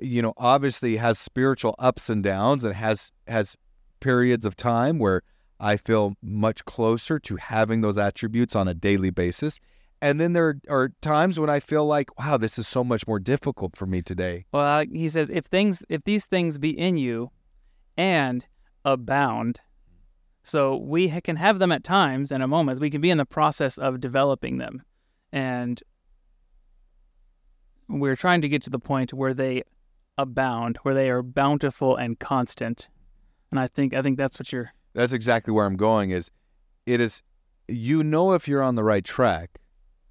you 0.00 0.22
know, 0.22 0.34
obviously 0.36 0.96
has 0.96 1.18
spiritual 1.18 1.74
ups 1.78 2.08
and 2.08 2.22
downs 2.22 2.64
and 2.64 2.74
has 2.74 3.10
has 3.26 3.56
periods 4.00 4.44
of 4.44 4.56
time 4.56 4.98
where 4.98 5.22
I 5.58 5.76
feel 5.76 6.14
much 6.22 6.64
closer 6.64 7.18
to 7.20 7.36
having 7.36 7.80
those 7.80 7.96
attributes 7.96 8.54
on 8.54 8.68
a 8.68 8.74
daily 8.74 9.10
basis. 9.10 9.58
And 10.02 10.20
then 10.20 10.34
there 10.34 10.60
are 10.68 10.90
times 11.00 11.40
when 11.40 11.48
I 11.48 11.60
feel 11.60 11.86
like, 11.86 12.18
wow, 12.18 12.36
this 12.36 12.58
is 12.58 12.68
so 12.68 12.84
much 12.84 13.06
more 13.06 13.18
difficult 13.18 13.74
for 13.76 13.86
me 13.86 14.02
today. 14.02 14.44
Well, 14.52 14.84
he 14.92 15.08
says, 15.08 15.30
if 15.30 15.46
things, 15.46 15.82
if 15.88 16.04
these 16.04 16.26
things 16.26 16.58
be 16.58 16.78
in 16.78 16.98
you, 16.98 17.30
and 17.96 18.44
abound, 18.84 19.60
so 20.42 20.76
we 20.76 21.08
can 21.22 21.36
have 21.36 21.58
them 21.58 21.72
at 21.72 21.82
times 21.82 22.30
and 22.30 22.42
a 22.42 22.46
moment. 22.46 22.78
We 22.78 22.90
can 22.90 23.00
be 23.00 23.10
in 23.10 23.18
the 23.18 23.24
process 23.24 23.78
of 23.78 24.00
developing 24.00 24.58
them, 24.58 24.82
and 25.32 25.82
we're 27.88 28.16
trying 28.16 28.42
to 28.42 28.48
get 28.48 28.62
to 28.64 28.70
the 28.70 28.78
point 28.78 29.12
where 29.12 29.34
they 29.34 29.62
abound, 30.18 30.78
where 30.82 30.94
they 30.94 31.10
are 31.10 31.22
bountiful 31.22 31.96
and 31.96 32.18
constant. 32.18 32.88
And 33.50 33.60
I 33.60 33.68
think 33.68 33.94
I 33.94 34.02
think 34.02 34.16
that's 34.18 34.38
what 34.38 34.52
you're. 34.52 34.72
That's 34.94 35.12
exactly 35.12 35.52
where 35.52 35.66
I'm 35.66 35.76
going. 35.76 36.10
Is 36.10 36.30
it 36.86 37.00
is 37.00 37.22
you 37.68 38.02
know 38.02 38.32
if 38.32 38.46
you're 38.46 38.62
on 38.62 38.74
the 38.74 38.84
right 38.84 39.04
track 39.04 39.58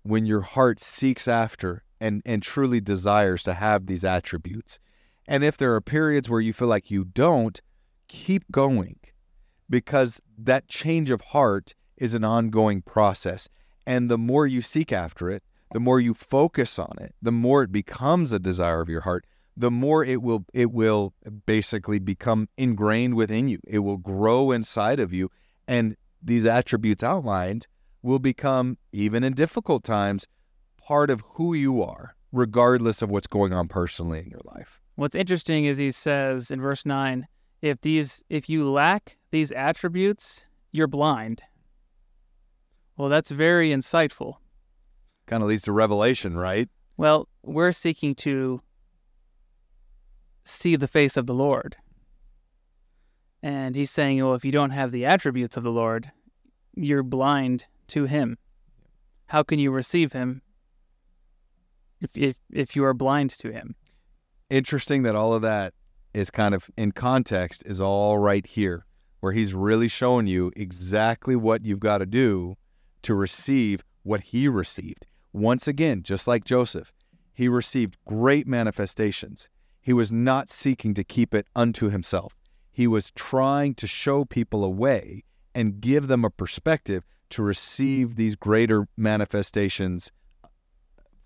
when 0.03 0.25
your 0.25 0.41
heart 0.41 0.79
seeks 0.79 1.27
after 1.27 1.83
and 1.99 2.21
and 2.25 2.43
truly 2.43 2.81
desires 2.81 3.43
to 3.43 3.53
have 3.53 3.87
these 3.87 4.03
attributes. 4.03 4.79
And 5.27 5.43
if 5.43 5.57
there 5.57 5.73
are 5.73 5.81
periods 5.81 6.29
where 6.29 6.41
you 6.41 6.53
feel 6.53 6.67
like 6.67 6.91
you 6.91 7.03
don't, 7.03 7.59
keep 8.07 8.43
going 8.51 8.99
because 9.69 10.21
that 10.37 10.67
change 10.67 11.09
of 11.09 11.21
heart 11.21 11.73
is 11.97 12.13
an 12.13 12.23
ongoing 12.23 12.81
process. 12.81 13.49
And 13.87 14.09
the 14.09 14.17
more 14.17 14.45
you 14.45 14.61
seek 14.61 14.91
after 14.91 15.29
it, 15.31 15.43
the 15.71 15.79
more 15.79 15.99
you 15.99 16.13
focus 16.13 16.77
on 16.77 16.95
it, 17.01 17.15
the 17.21 17.31
more 17.31 17.63
it 17.63 17.71
becomes 17.71 18.31
a 18.31 18.39
desire 18.39 18.81
of 18.81 18.89
your 18.89 19.01
heart, 19.01 19.25
the 19.57 19.71
more 19.71 20.03
it 20.03 20.21
will 20.21 20.45
it 20.53 20.71
will 20.71 21.13
basically 21.45 21.99
become 21.99 22.49
ingrained 22.57 23.15
within 23.15 23.47
you. 23.47 23.59
It 23.65 23.79
will 23.79 23.97
grow 23.97 24.51
inside 24.51 24.99
of 24.99 25.13
you 25.13 25.29
and 25.67 25.95
these 26.21 26.45
attributes 26.45 27.03
outlined 27.03 27.67
will 28.01 28.19
become 28.19 28.77
even 28.91 29.23
in 29.23 29.33
difficult 29.33 29.83
times 29.83 30.27
part 30.77 31.09
of 31.09 31.23
who 31.33 31.53
you 31.53 31.81
are 31.81 32.15
regardless 32.31 33.01
of 33.01 33.09
what's 33.09 33.27
going 33.27 33.53
on 33.53 33.67
personally 33.67 34.19
in 34.19 34.29
your 34.29 34.41
life. 34.43 34.81
What's 34.95 35.15
interesting 35.15 35.65
is 35.65 35.77
he 35.77 35.91
says 35.91 36.51
in 36.51 36.61
verse 36.61 36.85
9, 36.85 37.27
if 37.61 37.81
these 37.81 38.23
if 38.29 38.49
you 38.49 38.69
lack 38.69 39.17
these 39.31 39.51
attributes, 39.51 40.45
you're 40.71 40.87
blind. 40.87 41.41
Well, 42.97 43.09
that's 43.09 43.31
very 43.31 43.69
insightful. 43.69 44.35
Kind 45.25 45.43
of 45.43 45.49
leads 45.49 45.63
to 45.63 45.71
revelation, 45.71 46.37
right? 46.37 46.69
Well, 46.97 47.27
we're 47.43 47.71
seeking 47.71 48.15
to 48.15 48.61
see 50.45 50.75
the 50.75 50.87
face 50.87 51.17
of 51.17 51.25
the 51.25 51.33
Lord. 51.33 51.75
And 53.43 53.75
he's 53.75 53.91
saying, 53.91 54.23
well, 54.23 54.33
if 54.33 54.45
you 54.45 54.51
don't 54.51 54.71
have 54.71 54.91
the 54.91 55.05
attributes 55.05 55.57
of 55.57 55.63
the 55.63 55.71
Lord, 55.71 56.11
you're 56.75 57.03
blind 57.03 57.65
to 57.87 58.05
him. 58.05 58.37
How 59.27 59.43
can 59.43 59.59
you 59.59 59.71
receive 59.71 60.13
him 60.13 60.41
if, 62.01 62.17
if, 62.17 62.37
if 62.51 62.75
you 62.75 62.85
are 62.85 62.93
blind 62.93 63.31
to 63.31 63.51
him? 63.51 63.75
Interesting 64.49 65.03
that 65.03 65.15
all 65.15 65.33
of 65.33 65.41
that 65.41 65.73
is 66.13 66.31
kind 66.31 66.55
of 66.55 66.69
in 66.77 66.91
context 66.91 67.63
is 67.65 67.81
all 67.81 68.17
right 68.17 68.45
here, 68.45 68.85
where 69.19 69.33
he's 69.33 69.53
really 69.53 69.87
showing 69.87 70.27
you 70.27 70.51
exactly 70.55 71.35
what 71.35 71.65
you've 71.65 71.79
got 71.79 71.97
to 71.97 72.05
do 72.05 72.55
to 73.01 73.13
receive 73.13 73.83
what 74.03 74.21
he 74.21 74.47
received. 74.47 75.05
Once 75.33 75.67
again, 75.67 76.01
just 76.03 76.27
like 76.27 76.45
Joseph, 76.45 76.93
he 77.33 77.49
received 77.49 77.97
great 78.05 78.47
manifestations. 78.47 79.49
He 79.85 79.93
was 79.93 80.11
not 80.11 80.49
seeking 80.49 80.95
to 80.95 81.03
keep 81.03 81.35
it 81.35 81.45
unto 81.55 81.91
himself. 81.91 82.35
He 82.71 82.87
was 82.87 83.11
trying 83.11 83.75
to 83.75 83.85
show 83.85 84.25
people 84.25 84.63
a 84.63 84.69
way 84.69 85.23
and 85.53 85.79
give 85.79 86.07
them 86.07 86.25
a 86.25 86.31
perspective 86.31 87.03
to 87.29 87.43
receive 87.43 88.15
these 88.15 88.35
greater 88.35 88.87
manifestations 88.97 90.11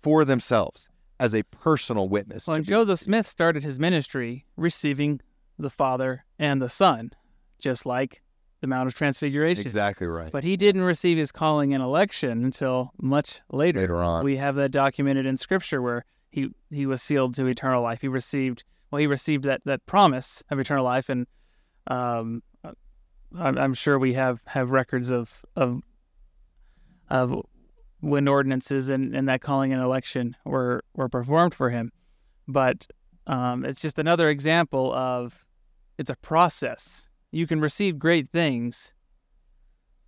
for 0.02 0.26
themselves 0.26 0.90
as 1.18 1.34
a 1.34 1.42
personal 1.44 2.10
witness. 2.10 2.46
Well, 2.46 2.60
Joseph 2.60 3.00
Smith 3.00 3.26
started 3.26 3.62
his 3.62 3.78
ministry 3.78 4.44
receiving 4.58 5.22
the 5.58 5.70
Father 5.70 6.26
and 6.38 6.60
the 6.60 6.68
Son, 6.68 7.12
just 7.58 7.86
like 7.86 8.20
the 8.60 8.66
Mount 8.66 8.88
of 8.88 8.94
Transfiguration. 8.94 9.62
Exactly 9.62 10.06
right. 10.06 10.30
But 10.30 10.44
he 10.44 10.58
didn't 10.58 10.82
receive 10.82 11.16
his 11.16 11.32
calling 11.32 11.72
and 11.72 11.82
election 11.82 12.44
until 12.44 12.92
much 13.00 13.40
later. 13.50 13.80
Later 13.80 14.02
on. 14.02 14.22
We 14.22 14.36
have 14.36 14.54
that 14.56 14.70
documented 14.70 15.24
in 15.24 15.38
Scripture 15.38 15.80
where 15.80 16.04
he, 16.30 16.48
he 16.70 16.86
was 16.86 17.02
sealed 17.02 17.34
to 17.34 17.46
eternal 17.46 17.82
life. 17.82 18.00
He 18.00 18.08
received, 18.08 18.64
well, 18.90 19.00
he 19.00 19.06
received 19.06 19.44
that, 19.44 19.62
that 19.64 19.84
promise 19.86 20.42
of 20.50 20.58
eternal 20.58 20.84
life. 20.84 21.08
And 21.08 21.26
um, 21.88 22.42
I'm, 23.38 23.58
I'm 23.58 23.74
sure 23.74 23.98
we 23.98 24.14
have, 24.14 24.40
have 24.46 24.70
records 24.70 25.10
of, 25.10 25.44
of, 25.56 25.82
of 27.08 27.42
when 28.00 28.28
ordinances 28.28 28.88
and, 28.88 29.14
and 29.14 29.28
that 29.28 29.40
calling 29.40 29.72
and 29.72 29.82
election 29.82 30.36
were, 30.44 30.84
were 30.94 31.08
performed 31.08 31.54
for 31.54 31.70
him. 31.70 31.92
But 32.48 32.86
um, 33.26 33.64
it's 33.64 33.80
just 33.80 33.98
another 33.98 34.28
example 34.28 34.92
of 34.94 35.44
it's 35.98 36.10
a 36.10 36.16
process. 36.16 37.08
You 37.32 37.46
can 37.46 37.60
receive 37.60 37.98
great 37.98 38.28
things 38.28 38.94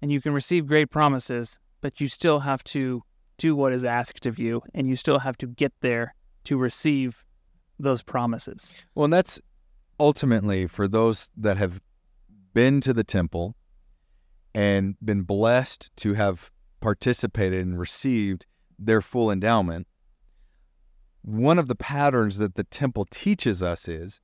and 0.00 0.10
you 0.10 0.20
can 0.20 0.32
receive 0.32 0.66
great 0.66 0.90
promises, 0.90 1.58
but 1.80 2.00
you 2.00 2.08
still 2.08 2.40
have 2.40 2.64
to 2.64 3.02
do 3.42 3.56
what 3.56 3.72
is 3.72 3.82
asked 3.82 4.24
of 4.24 4.38
you 4.38 4.62
and 4.72 4.88
you 4.88 4.94
still 4.94 5.18
have 5.18 5.36
to 5.36 5.48
get 5.48 5.72
there 5.80 6.14
to 6.44 6.56
receive 6.56 7.24
those 7.76 8.00
promises. 8.00 8.72
Well, 8.94 9.06
and 9.06 9.12
that's 9.12 9.40
ultimately 9.98 10.68
for 10.68 10.86
those 10.86 11.28
that 11.36 11.56
have 11.56 11.80
been 12.54 12.80
to 12.82 12.94
the 12.94 13.02
temple 13.02 13.56
and 14.54 14.94
been 15.04 15.22
blessed 15.22 15.90
to 15.96 16.14
have 16.14 16.52
participated 16.80 17.66
and 17.66 17.80
received 17.80 18.46
their 18.78 19.00
full 19.00 19.28
endowment, 19.28 19.88
one 21.22 21.58
of 21.58 21.66
the 21.66 21.74
patterns 21.74 22.38
that 22.38 22.54
the 22.54 22.64
temple 22.64 23.06
teaches 23.10 23.60
us 23.60 23.88
is 23.88 24.20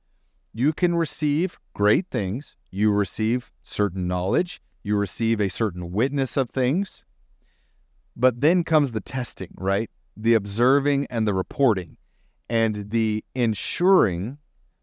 you 0.53 0.71
can 0.71 0.95
receive 0.95 1.59
great 1.73 2.07
things, 2.09 2.55
you 2.71 2.89
receive 2.89 3.51
certain 3.61 4.07
knowledge, 4.07 4.61
you 4.81 4.95
receive 4.95 5.41
a 5.41 5.49
certain 5.49 5.91
witness 5.91 6.37
of 6.37 6.49
things, 6.49 7.05
but 8.19 8.41
then 8.41 8.63
comes 8.63 8.91
the 8.91 9.01
testing, 9.01 9.53
right? 9.55 9.89
The 10.15 10.35
observing 10.35 11.07
and 11.09 11.27
the 11.27 11.33
reporting, 11.33 11.97
and 12.49 12.91
the 12.91 13.23
ensuring 13.33 14.37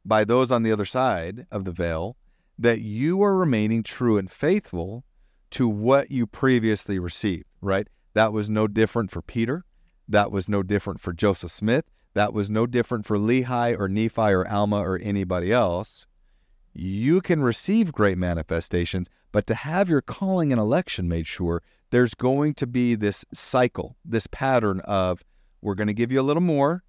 by 0.05 0.25
those 0.25 0.51
on 0.51 0.63
the 0.63 0.73
other 0.73 0.85
side 0.85 1.47
of 1.51 1.65
the 1.65 1.73
veil 1.73 2.17
that 2.59 2.81
you 2.81 3.23
are 3.23 3.37
remaining 3.37 3.83
true 3.83 4.17
and 4.17 4.31
faithful 4.31 5.05
to 5.51 5.69
what 5.69 6.11
you 6.11 6.27
previously 6.27 6.99
received 6.99 7.45
right? 7.67 7.89
That 8.15 8.33
was 8.33 8.49
no 8.49 8.67
different 8.67 9.11
for 9.11 9.21
Peter. 9.21 9.65
That 10.09 10.31
was 10.31 10.49
no 10.49 10.63
different 10.63 11.01
for 11.01 11.13
Joseph 11.13 11.51
Smith. 11.51 11.85
That 12.15 12.33
was 12.33 12.49
no 12.49 12.67
different 12.67 13.05
for 13.05 13.19
Lehi 13.19 13.79
or 13.79 13.89
Nephi 13.89 14.33
or 14.33 14.49
Alma 14.49 14.79
or 14.79 14.99
anybody 14.99 15.53
else. 15.53 16.07
You 16.73 17.21
can 17.21 17.43
receive 17.43 17.93
great 17.93 18.17
manifestations, 18.17 19.09
but 19.33 19.47
to 19.49 19.55
have 19.55 19.91
your 19.91 20.01
calling 20.01 20.53
and 20.53 20.61
election 20.61 21.09
made 21.09 21.27
sure, 21.27 21.63
there's 21.91 22.15
going 22.15 22.55
to 22.55 22.67
be 22.67 22.95
this 22.95 23.25
cycle, 23.33 23.97
this 24.05 24.27
pattern 24.27 24.81
of 24.81 25.23
we're 25.63 25.75
going 25.75 25.87
to 25.87 25.95
give 25.95 26.13
you 26.13 26.21
a 26.21 26.23
little 26.23 26.43
more, 26.43 26.83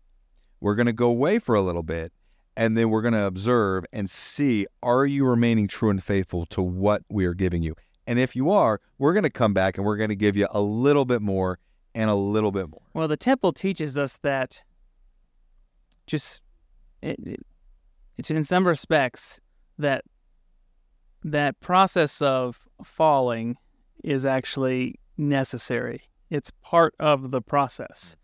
we're 0.59 0.75
going 0.75 0.87
to 0.87 0.93
go 0.93 1.07
away 1.07 1.39
for 1.39 1.55
a 1.55 1.61
little 1.61 1.83
bit, 1.83 2.11
and 2.55 2.77
then 2.77 2.89
we're 2.89 3.01
going 3.01 3.13
to 3.13 3.25
observe 3.25 3.85
and 3.93 4.09
see 4.09 4.65
are 4.83 5.05
you 5.05 5.25
remaining 5.25 5.67
true 5.67 5.89
and 5.89 6.03
faithful 6.03 6.45
to 6.47 6.61
what 6.61 7.03
we 7.09 7.25
are 7.25 7.33
giving 7.33 7.63
you? 7.63 7.75
And 8.07 8.19
if 8.19 8.35
you 8.35 8.49
are, 8.49 8.79
we're 8.97 9.13
going 9.13 9.23
to 9.23 9.29
come 9.29 9.53
back 9.53 9.77
and 9.77 9.85
we're 9.85 9.97
going 9.97 10.09
to 10.09 10.15
give 10.15 10.37
you 10.37 10.47
a 10.51 10.61
little 10.61 11.05
bit 11.05 11.21
more 11.21 11.59
and 11.93 12.09
a 12.09 12.15
little 12.15 12.51
bit 12.51 12.69
more. 12.69 12.81
Well, 12.93 13.07
the 13.07 13.17
temple 13.17 13.53
teaches 13.53 13.97
us 13.97 14.17
that 14.23 14.61
just 16.05 16.41
it, 17.01 17.19
it, 17.25 17.45
it's 18.17 18.31
in 18.31 18.43
some 18.43 18.65
respects 18.65 19.39
that 19.77 20.05
that 21.23 21.59
process 21.59 22.21
of 22.21 22.67
falling 22.83 23.57
is 24.07 24.25
actually 24.25 24.99
necessary 25.17 26.01
It's 26.29 26.51
part 26.61 26.93
of 26.99 27.31
the 27.31 27.41
process. 27.41 28.15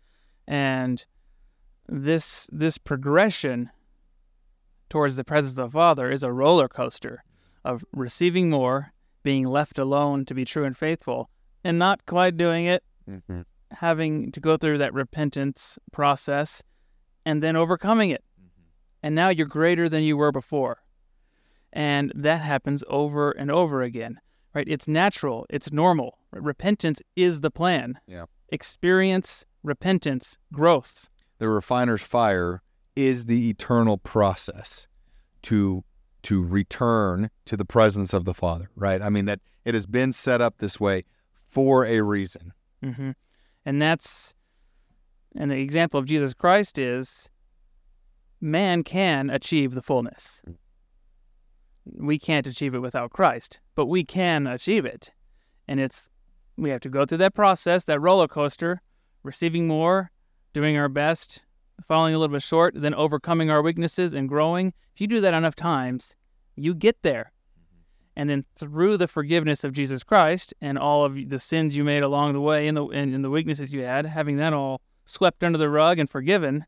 And 0.46 1.04
this 1.88 2.48
this 2.52 2.78
progression 2.78 3.70
towards 4.88 5.16
the 5.16 5.24
presence 5.24 5.58
of 5.58 5.66
the 5.66 5.72
Father 5.72 6.10
is 6.10 6.22
a 6.22 6.32
roller 6.32 6.68
coaster 6.68 7.24
of 7.64 7.84
receiving 7.92 8.50
more, 8.50 8.92
being 9.22 9.44
left 9.44 9.78
alone 9.78 10.24
to 10.26 10.34
be 10.34 10.44
true 10.44 10.64
and 10.64 10.76
faithful, 10.76 11.30
and 11.64 11.78
not 11.78 12.06
quite 12.06 12.36
doing 12.36 12.66
it, 12.66 12.82
Mm-hmm. 13.08 13.42
having 13.70 14.32
to 14.32 14.40
go 14.40 14.56
through 14.56 14.78
that 14.78 14.94
repentance 14.94 15.78
process, 15.92 16.62
and 17.26 17.42
then 17.42 17.54
overcoming 17.56 18.10
it. 18.10 18.24
And 19.02 19.14
now 19.14 19.28
you're 19.28 19.46
greater 19.46 19.88
than 19.90 20.02
you 20.02 20.16
were 20.16 20.32
before. 20.32 20.78
And 21.72 22.10
that 22.14 22.40
happens 22.40 22.82
over 22.88 23.32
and 23.32 23.50
over 23.50 23.82
again, 23.82 24.20
right? 24.54 24.66
It's 24.68 24.88
natural, 24.88 25.46
it's 25.50 25.72
normal. 25.72 26.18
Repentance 26.32 27.02
is 27.16 27.40
the 27.40 27.50
plan. 27.50 27.98
Yeah. 28.06 28.24
Experience, 28.50 29.44
repentance, 29.62 30.38
growth. 30.52 31.08
The 31.38 31.48
refiner's 31.48 32.02
fire 32.02 32.62
is 32.96 33.26
the 33.26 33.48
eternal 33.50 33.98
process 33.98 34.86
to 35.42 35.84
to 36.22 36.42
return 36.42 37.30
to 37.44 37.56
the 37.56 37.66
presence 37.66 38.14
of 38.14 38.24
the 38.24 38.32
Father, 38.32 38.70
right? 38.76 39.02
I 39.02 39.10
mean 39.10 39.26
that 39.26 39.40
it 39.64 39.74
has 39.74 39.86
been 39.86 40.12
set 40.12 40.40
up 40.40 40.58
this 40.58 40.80
way 40.80 41.04
for 41.48 41.84
a 41.84 42.00
reason. 42.00 42.52
Mm-hmm. 42.82 43.10
And 43.66 43.82
that's, 43.82 44.34
and 45.36 45.50
the 45.50 45.58
example 45.58 46.00
of 46.00 46.06
Jesus 46.06 46.32
Christ 46.34 46.78
is 46.78 47.30
man 48.40 48.84
can 48.84 49.30
achieve 49.30 49.74
the 49.74 49.82
fullness. 49.82 50.42
We 51.84 52.18
can't 52.18 52.46
achieve 52.46 52.74
it 52.74 52.80
without 52.80 53.10
Christ, 53.10 53.60
but 53.74 53.86
we 53.86 54.04
can 54.04 54.46
achieve 54.46 54.84
it. 54.84 55.10
And 55.68 55.80
it's, 55.80 56.08
we 56.56 56.70
have 56.70 56.80
to 56.80 56.88
go 56.88 57.04
through 57.04 57.18
that 57.18 57.34
process, 57.34 57.84
that 57.84 58.00
roller 58.00 58.28
coaster, 58.28 58.80
receiving 59.22 59.66
more, 59.66 60.10
doing 60.52 60.76
our 60.76 60.88
best, 60.88 61.42
falling 61.82 62.14
a 62.14 62.18
little 62.18 62.32
bit 62.32 62.42
short, 62.42 62.74
then 62.76 62.94
overcoming 62.94 63.50
our 63.50 63.62
weaknesses 63.62 64.14
and 64.14 64.28
growing. 64.28 64.72
If 64.94 65.00
you 65.00 65.06
do 65.06 65.20
that 65.20 65.34
enough 65.34 65.56
times, 65.56 66.16
you 66.56 66.74
get 66.74 67.02
there. 67.02 67.32
Mm-hmm. 67.58 67.80
And 68.16 68.30
then 68.30 68.44
through 68.56 68.96
the 68.96 69.08
forgiveness 69.08 69.64
of 69.64 69.72
Jesus 69.72 70.02
Christ 70.02 70.54
and 70.60 70.78
all 70.78 71.04
of 71.04 71.28
the 71.28 71.38
sins 71.38 71.76
you 71.76 71.84
made 71.84 72.02
along 72.02 72.32
the 72.32 72.40
way 72.40 72.68
and 72.68 72.76
the 72.76 72.86
and, 72.86 73.14
and 73.14 73.24
the 73.24 73.30
weaknesses 73.30 73.72
you 73.72 73.82
had, 73.82 74.06
having 74.06 74.36
that 74.36 74.52
all 74.52 74.80
swept 75.04 75.42
under 75.42 75.58
the 75.58 75.68
rug 75.68 75.98
and 75.98 76.08
forgiven, 76.08 76.64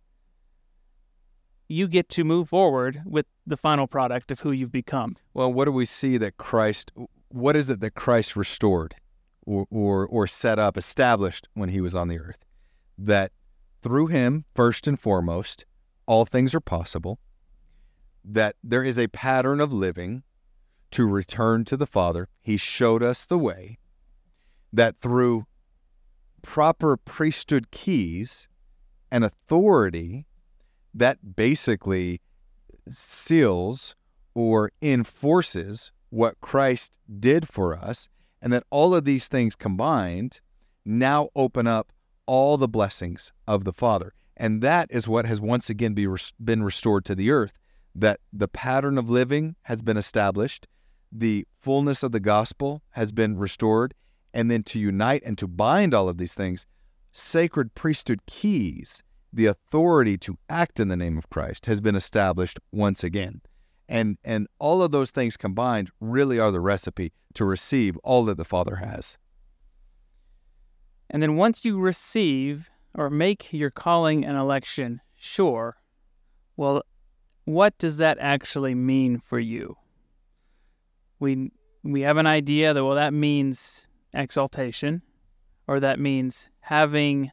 you 1.68 1.88
get 1.88 2.08
to 2.10 2.24
move 2.24 2.48
forward 2.48 3.02
with 3.04 3.26
the 3.46 3.56
final 3.56 3.86
product 3.86 4.30
of 4.30 4.40
who 4.40 4.52
you've 4.52 4.72
become. 4.72 5.16
Well, 5.34 5.52
what 5.52 5.64
do 5.64 5.72
we 5.72 5.86
see 5.86 6.16
that 6.18 6.36
Christ 6.36 6.92
what 7.28 7.56
is 7.56 7.68
it 7.68 7.80
that 7.80 7.94
Christ 7.94 8.36
restored 8.36 8.96
or 9.44 9.66
or, 9.70 10.06
or 10.06 10.26
set 10.26 10.58
up, 10.58 10.76
established 10.76 11.48
when 11.54 11.68
he 11.68 11.80
was 11.80 11.94
on 11.94 12.08
the 12.08 12.18
earth? 12.18 12.44
That 12.98 13.32
through 13.82 14.08
him, 14.08 14.44
first 14.54 14.86
and 14.86 14.98
foremost, 14.98 15.64
all 16.06 16.24
things 16.24 16.54
are 16.54 16.60
possible. 16.60 17.18
That 18.24 18.56
there 18.62 18.82
is 18.82 18.98
a 18.98 19.08
pattern 19.08 19.60
of 19.60 19.72
living 19.72 20.22
to 20.92 21.06
return 21.06 21.64
to 21.66 21.76
the 21.76 21.86
Father. 21.86 22.28
He 22.42 22.56
showed 22.56 23.02
us 23.02 23.24
the 23.24 23.38
way. 23.38 23.78
That 24.72 24.96
through 24.96 25.46
proper 26.42 26.96
priesthood 26.96 27.70
keys 27.70 28.48
and 29.10 29.24
authority, 29.24 30.26
that 30.96 31.36
basically 31.36 32.20
seals 32.88 33.94
or 34.34 34.70
enforces 34.80 35.92
what 36.10 36.40
Christ 36.40 36.98
did 37.20 37.48
for 37.48 37.76
us, 37.76 38.08
and 38.40 38.52
that 38.52 38.64
all 38.70 38.94
of 38.94 39.04
these 39.04 39.28
things 39.28 39.54
combined 39.54 40.40
now 40.84 41.28
open 41.34 41.66
up 41.66 41.92
all 42.26 42.56
the 42.56 42.68
blessings 42.68 43.32
of 43.46 43.64
the 43.64 43.72
Father. 43.72 44.14
And 44.36 44.62
that 44.62 44.88
is 44.90 45.08
what 45.08 45.26
has 45.26 45.40
once 45.40 45.70
again 45.70 45.94
be 45.94 46.06
res- 46.06 46.32
been 46.42 46.62
restored 46.62 47.04
to 47.06 47.14
the 47.14 47.30
earth 47.30 47.54
that 47.94 48.20
the 48.32 48.48
pattern 48.48 48.98
of 48.98 49.08
living 49.08 49.56
has 49.62 49.82
been 49.82 49.96
established, 49.96 50.66
the 51.10 51.46
fullness 51.58 52.02
of 52.02 52.12
the 52.12 52.20
gospel 52.20 52.82
has 52.90 53.12
been 53.12 53.38
restored, 53.38 53.94
and 54.34 54.50
then 54.50 54.62
to 54.64 54.78
unite 54.78 55.22
and 55.24 55.38
to 55.38 55.48
bind 55.48 55.94
all 55.94 56.08
of 56.08 56.18
these 56.18 56.34
things, 56.34 56.66
sacred 57.12 57.74
priesthood 57.74 58.20
keys, 58.26 59.02
the 59.36 59.46
authority 59.46 60.16
to 60.16 60.38
act 60.48 60.80
in 60.80 60.88
the 60.88 60.96
name 60.96 61.18
of 61.18 61.28
Christ 61.28 61.66
has 61.66 61.82
been 61.82 61.94
established 61.94 62.58
once 62.72 63.04
again. 63.04 63.42
And 63.88 64.16
and 64.24 64.48
all 64.58 64.82
of 64.82 64.90
those 64.90 65.10
things 65.10 65.36
combined 65.36 65.90
really 66.00 66.38
are 66.40 66.50
the 66.50 66.60
recipe 66.60 67.12
to 67.34 67.44
receive 67.44 67.96
all 67.98 68.24
that 68.24 68.38
the 68.38 68.44
Father 68.44 68.76
has. 68.76 69.18
And 71.10 71.22
then 71.22 71.36
once 71.36 71.64
you 71.64 71.78
receive 71.78 72.70
or 72.94 73.10
make 73.10 73.52
your 73.52 73.70
calling 73.70 74.24
and 74.24 74.36
election 74.36 75.00
sure, 75.14 75.76
well, 76.56 76.82
what 77.44 77.76
does 77.78 77.98
that 77.98 78.16
actually 78.18 78.74
mean 78.74 79.18
for 79.18 79.38
you? 79.38 79.76
We 81.20 81.52
we 81.84 82.00
have 82.00 82.16
an 82.16 82.26
idea 82.26 82.72
that 82.72 82.84
well 82.84 82.96
that 82.96 83.12
means 83.12 83.86
exaltation 84.14 85.02
or 85.68 85.78
that 85.80 86.00
means 86.00 86.48
having 86.60 87.30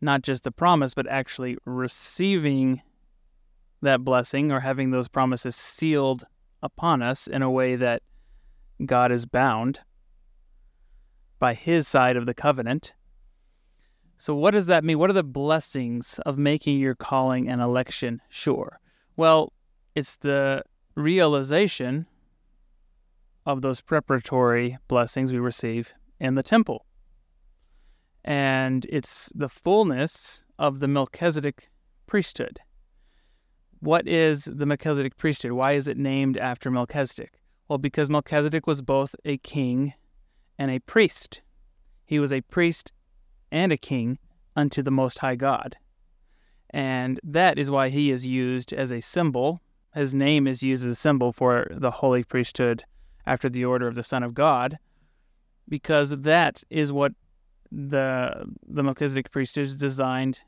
not 0.00 0.22
just 0.22 0.44
the 0.44 0.52
promise 0.52 0.94
but 0.94 1.06
actually 1.08 1.56
receiving 1.64 2.82
that 3.82 4.04
blessing 4.04 4.52
or 4.52 4.60
having 4.60 4.90
those 4.90 5.08
promises 5.08 5.56
sealed 5.56 6.24
upon 6.62 7.02
us 7.02 7.26
in 7.26 7.42
a 7.42 7.50
way 7.50 7.76
that 7.76 8.02
God 8.84 9.12
is 9.12 9.26
bound 9.26 9.80
by 11.38 11.54
his 11.54 11.88
side 11.88 12.16
of 12.16 12.26
the 12.26 12.34
covenant. 12.34 12.92
So, 14.18 14.34
what 14.34 14.50
does 14.50 14.66
that 14.66 14.84
mean? 14.84 14.98
What 14.98 15.08
are 15.08 15.14
the 15.14 15.22
blessings 15.22 16.18
of 16.26 16.36
making 16.36 16.78
your 16.78 16.94
calling 16.94 17.48
and 17.48 17.62
election 17.62 18.20
sure? 18.28 18.78
Well, 19.16 19.54
it's 19.94 20.16
the 20.16 20.62
realization 20.94 22.06
of 23.46 23.62
those 23.62 23.80
preparatory 23.80 24.78
blessings 24.88 25.32
we 25.32 25.38
receive 25.38 25.94
in 26.20 26.34
the 26.34 26.42
temple. 26.42 26.84
And 28.24 28.86
it's 28.90 29.32
the 29.34 29.48
fullness 29.48 30.44
of 30.58 30.80
the 30.80 30.88
Melchizedek 30.88 31.68
priesthood. 32.06 32.60
What 33.80 34.06
is 34.06 34.44
the 34.44 34.66
Melchizedek 34.66 35.16
priesthood? 35.16 35.52
Why 35.52 35.72
is 35.72 35.88
it 35.88 35.96
named 35.96 36.36
after 36.36 36.70
Melchizedek? 36.70 37.40
Well, 37.68 37.78
because 37.78 38.10
Melchizedek 38.10 38.66
was 38.66 38.82
both 38.82 39.14
a 39.24 39.38
king 39.38 39.94
and 40.58 40.70
a 40.70 40.80
priest. 40.80 41.40
He 42.04 42.18
was 42.18 42.32
a 42.32 42.42
priest 42.42 42.92
and 43.50 43.72
a 43.72 43.76
king 43.76 44.18
unto 44.56 44.82
the 44.82 44.90
Most 44.90 45.20
High 45.20 45.36
God. 45.36 45.76
And 46.70 47.18
that 47.24 47.58
is 47.58 47.70
why 47.70 47.88
he 47.88 48.10
is 48.10 48.26
used 48.26 48.72
as 48.72 48.90
a 48.90 49.00
symbol. 49.00 49.60
His 49.94 50.14
name 50.14 50.46
is 50.46 50.62
used 50.62 50.84
as 50.84 50.90
a 50.90 50.94
symbol 50.94 51.32
for 51.32 51.68
the 51.70 51.90
holy 51.90 52.22
priesthood 52.22 52.84
after 53.26 53.48
the 53.48 53.64
order 53.64 53.88
of 53.88 53.94
the 53.94 54.02
Son 54.02 54.22
of 54.22 54.34
God, 54.34 54.78
because 55.68 56.10
that 56.10 56.62
is 56.70 56.92
what 56.92 57.12
the 57.72 58.46
the 58.66 58.82
Melchizedek 58.82 59.30
priesthood 59.30 59.64
is 59.64 59.76
designed 59.76 60.42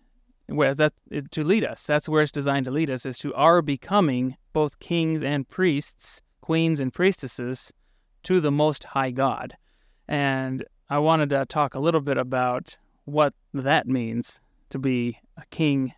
where 0.47 0.74
that 0.74 0.93
to 1.31 1.44
lead 1.44 1.65
us. 1.65 1.86
That's 1.86 2.09
where 2.09 2.23
it's 2.23 2.32
designed 2.32 2.66
to 2.66 2.70
lead 2.70 2.90
us 2.90 3.07
is 3.07 3.19
to 3.19 3.35
our 3.35 3.62
becoming 3.62 4.36
both 4.53 4.78
kings 4.81 5.23
and 5.23 5.49
priests, 5.49 6.20
queens 6.40 6.81
and 6.81 6.93
priestesses 6.93 7.73
to 8.24 8.40
the 8.40 8.51
most 8.51 8.85
high 8.85 9.11
God. 9.11 9.57
And 10.09 10.65
I 10.90 10.99
wanted 10.99 11.31
to 11.31 11.47
talk 11.47 11.74
a 11.74 11.81
little 11.81 12.01
bit 12.01 12.19
about 12.19 12.77
what 13.05 13.35
that 13.55 13.86
means 13.86 14.40
to 14.70 14.78
be 14.78 15.19
a 15.36 15.44
king 15.51 15.93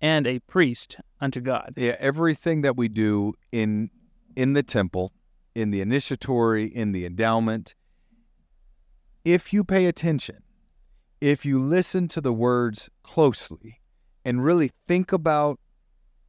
and 0.00 0.26
a 0.26 0.38
priest 0.40 0.96
unto 1.20 1.40
God. 1.40 1.74
Yeah, 1.76 1.96
everything 1.98 2.62
that 2.62 2.76
we 2.76 2.88
do 2.88 3.34
in 3.52 3.90
in 4.36 4.52
the 4.52 4.62
temple, 4.62 5.12
in 5.54 5.70
the 5.70 5.80
initiatory, 5.80 6.66
in 6.66 6.92
the 6.92 7.06
endowment, 7.06 7.74
if 9.24 9.52
you 9.52 9.64
pay 9.64 9.86
attention, 9.86 10.43
if 11.24 11.46
you 11.46 11.58
listen 11.58 12.06
to 12.06 12.20
the 12.20 12.34
words 12.34 12.90
closely 13.02 13.80
and 14.26 14.44
really 14.44 14.70
think 14.86 15.10
about 15.10 15.58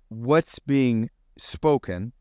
what's 0.08 0.58
being 0.60 1.10
spoken, 1.38 2.14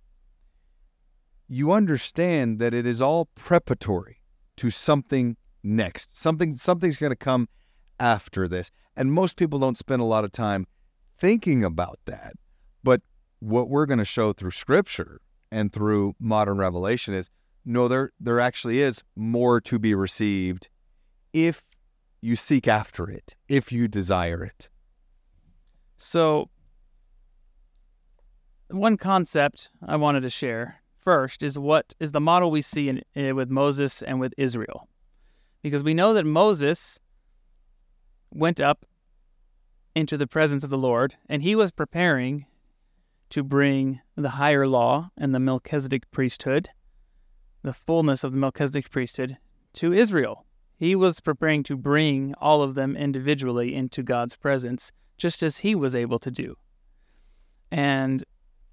you 1.46 1.70
understand 1.70 2.58
that 2.58 2.74
it 2.74 2.84
is 2.84 3.00
all 3.00 3.26
preparatory 3.36 4.20
to 4.56 4.70
something 4.70 5.36
next. 5.62 6.18
Something 6.18 6.56
something's 6.56 6.96
going 6.96 7.12
to 7.12 7.16
come 7.16 7.48
after 8.00 8.48
this. 8.48 8.72
And 8.96 9.12
most 9.12 9.36
people 9.36 9.60
don't 9.60 9.78
spend 9.78 10.02
a 10.02 10.04
lot 10.04 10.24
of 10.24 10.32
time 10.32 10.66
thinking 11.16 11.62
about 11.62 12.00
that. 12.06 12.32
But 12.82 13.02
what 13.38 13.68
we're 13.68 13.86
going 13.86 14.00
to 14.00 14.04
show 14.04 14.32
through 14.32 14.50
scripture 14.50 15.20
and 15.52 15.72
through 15.72 16.16
modern 16.18 16.58
revelation 16.58 17.14
is 17.14 17.30
no 17.64 17.86
there 17.86 18.10
there 18.18 18.40
actually 18.40 18.80
is 18.80 19.00
more 19.14 19.60
to 19.60 19.78
be 19.78 19.94
received 19.94 20.68
if 21.32 21.62
you 22.24 22.36
seek 22.36 22.66
after 22.66 23.10
it, 23.10 23.36
if 23.48 23.70
you 23.70 23.86
desire 23.86 24.42
it. 24.42 24.70
So, 25.98 26.48
one 28.70 28.96
concept 28.96 29.68
I 29.86 29.96
wanted 29.96 30.22
to 30.22 30.30
share 30.30 30.80
first 30.96 31.42
is 31.42 31.58
what 31.58 31.92
is 32.00 32.12
the 32.12 32.22
model 32.22 32.50
we 32.50 32.62
see 32.62 32.88
in, 32.88 33.02
uh, 33.14 33.34
with 33.34 33.50
Moses 33.50 34.00
and 34.00 34.20
with 34.20 34.32
Israel. 34.38 34.88
Because 35.62 35.82
we 35.82 35.92
know 35.92 36.14
that 36.14 36.24
Moses 36.24 36.98
went 38.32 38.58
up 38.58 38.86
into 39.94 40.16
the 40.16 40.26
presence 40.26 40.64
of 40.64 40.70
the 40.70 40.78
Lord, 40.78 41.16
and 41.28 41.42
he 41.42 41.54
was 41.54 41.70
preparing 41.70 42.46
to 43.28 43.42
bring 43.42 44.00
the 44.16 44.30
higher 44.30 44.66
law 44.66 45.10
and 45.18 45.34
the 45.34 45.40
Melchizedek 45.40 46.10
priesthood, 46.10 46.70
the 47.62 47.74
fullness 47.74 48.24
of 48.24 48.32
the 48.32 48.38
Melchizedek 48.38 48.90
priesthood, 48.90 49.36
to 49.74 49.92
Israel. 49.92 50.46
He 50.84 50.94
was 50.94 51.18
preparing 51.18 51.62
to 51.62 51.78
bring 51.78 52.34
all 52.42 52.60
of 52.60 52.74
them 52.74 52.94
individually 52.94 53.74
into 53.74 54.02
God's 54.02 54.36
presence, 54.36 54.92
just 55.16 55.42
as 55.42 55.56
he 55.56 55.74
was 55.74 55.94
able 55.94 56.18
to 56.18 56.30
do. 56.30 56.58
And 57.70 58.22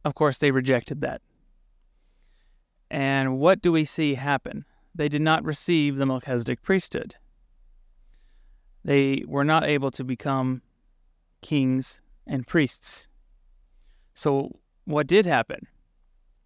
of 0.04 0.14
course, 0.14 0.38
they 0.38 0.52
rejected 0.52 1.00
that. 1.00 1.22
And 2.90 3.40
what 3.40 3.62
do 3.62 3.72
we 3.72 3.86
see 3.86 4.16
happen? 4.16 4.66
They 4.94 5.08
did 5.08 5.22
not 5.22 5.46
receive 5.46 5.96
the 5.96 6.06
Melchizedek 6.06 6.62
priesthood. 6.62 7.16
They 8.84 9.24
were 9.26 9.46
not 9.46 9.64
able 9.64 9.92
to 9.92 10.04
become 10.04 10.64
kings 11.42 12.02
and 12.28 12.46
priests. 12.46 13.08
So, 14.16 14.60
what 14.84 15.08
did 15.08 15.26
happen? 15.26 15.66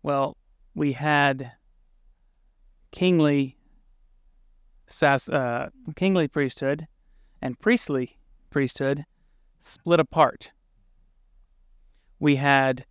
Well, 0.04 0.38
we 0.76 0.92
had 0.92 1.54
kingly, 2.92 3.58
uh, 5.04 5.70
kingly 5.96 6.28
priesthood 6.28 6.88
and 7.42 7.60
priestly 7.60 8.18
priesthood 8.50 9.06
split 9.62 10.00
apart. 10.00 10.52
We 12.20 12.36
had 12.36 12.86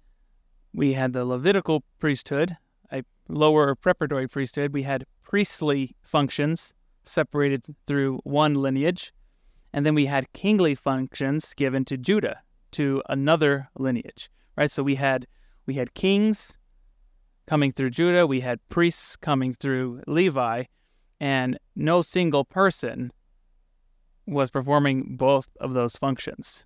we 0.72 0.92
had 0.94 1.12
the 1.12 1.24
Levitical 1.24 1.84
priesthood, 1.98 2.56
a 2.92 3.04
lower 3.28 3.74
preparatory 3.74 4.28
priesthood. 4.28 4.72
We 4.72 4.82
had 4.82 5.04
priestly 5.22 5.94
functions 6.02 6.74
separated 7.04 7.64
through 7.86 8.20
one 8.24 8.54
lineage, 8.54 9.12
and 9.72 9.86
then 9.86 9.94
we 9.94 10.06
had 10.06 10.32
kingly 10.32 10.74
functions 10.74 11.54
given 11.54 11.84
to 11.84 11.96
Judah, 11.96 12.40
to 12.72 13.02
another 13.08 13.68
lineage. 13.78 14.30
Right? 14.56 14.70
So 14.70 14.82
we 14.82 14.96
had 14.96 15.26
we 15.66 15.74
had 15.74 15.94
kings 15.94 16.58
coming 17.46 17.72
through 17.72 17.90
Judah, 17.90 18.26
we 18.26 18.40
had 18.40 18.58
priests 18.68 19.16
coming 19.16 19.52
through 19.52 20.02
Levi, 20.06 20.64
and 21.20 21.58
no 21.76 22.02
single 22.02 22.44
person 22.44 23.12
was 24.26 24.50
performing 24.50 25.16
both 25.16 25.48
of 25.60 25.72
those 25.74 25.96
functions. 25.96 26.64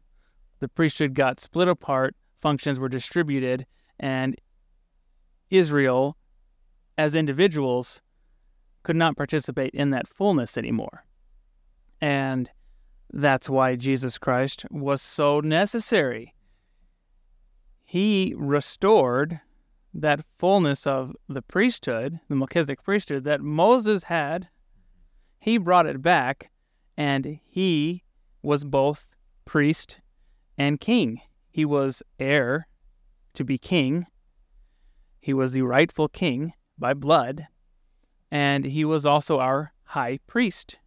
The 0.61 0.69
priesthood 0.69 1.15
got 1.15 1.41
split 1.41 1.69
apart, 1.69 2.15
functions 2.37 2.79
were 2.79 2.89
distributed, 2.89 3.67
and 3.99 4.37
Israel, 5.51 6.17
as 6.97 7.15
individuals, 7.15 8.03
could 8.83 8.97
not 8.97 9.17
participate 9.17 9.75
in 9.75 9.91
that 9.91 10.09
fullness 10.09 10.57
anymore. 10.57 11.05
And 12.01 12.51
that's 13.13 13.49
why 13.49 13.77
Jesus 13.77 14.19
Christ 14.19 14.65
was 14.71 15.03
so 15.03 15.41
necessary. 15.41 16.35
He 17.85 18.35
restored 18.37 19.41
that 20.01 20.25
fullness 20.37 20.87
of 20.87 21.15
the 21.29 21.43
priesthood, 21.43 22.21
the 22.29 22.37
Melchizedek 22.37 22.83
priesthood 22.83 23.25
that 23.25 23.41
Moses 23.41 24.05
had. 24.05 24.49
He 25.39 25.59
brought 25.59 25.87
it 25.87 26.03
back, 26.03 26.51
and 26.97 27.41
he 27.45 28.05
was 28.43 28.65
both 28.65 29.15
priest 29.45 30.01
and 30.57 30.81
king. 30.81 31.21
He 31.51 31.65
was 31.65 32.03
heir 32.19 32.69
to 33.35 33.45
be 33.45 33.59
king. 33.59 34.07
He 35.21 35.35
was 35.35 35.53
the 35.53 35.63
rightful 35.63 36.09
king 36.09 36.53
by 36.79 36.95
blood, 36.95 37.47
and 38.31 38.65
he 38.65 38.85
was 38.85 39.05
also 39.05 39.41
our 39.41 39.73
high 39.85 40.19
priest 40.27 40.79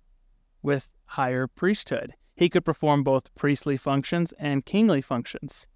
with 0.61 0.89
higher 1.05 1.47
priesthood. 1.47 2.13
He 2.35 2.49
could 2.49 2.63
perform 2.63 3.03
both 3.03 3.33
priestly 3.35 3.77
functions 3.77 4.33
and 4.39 4.65
kingly 4.65 5.01
functions. 5.01 5.67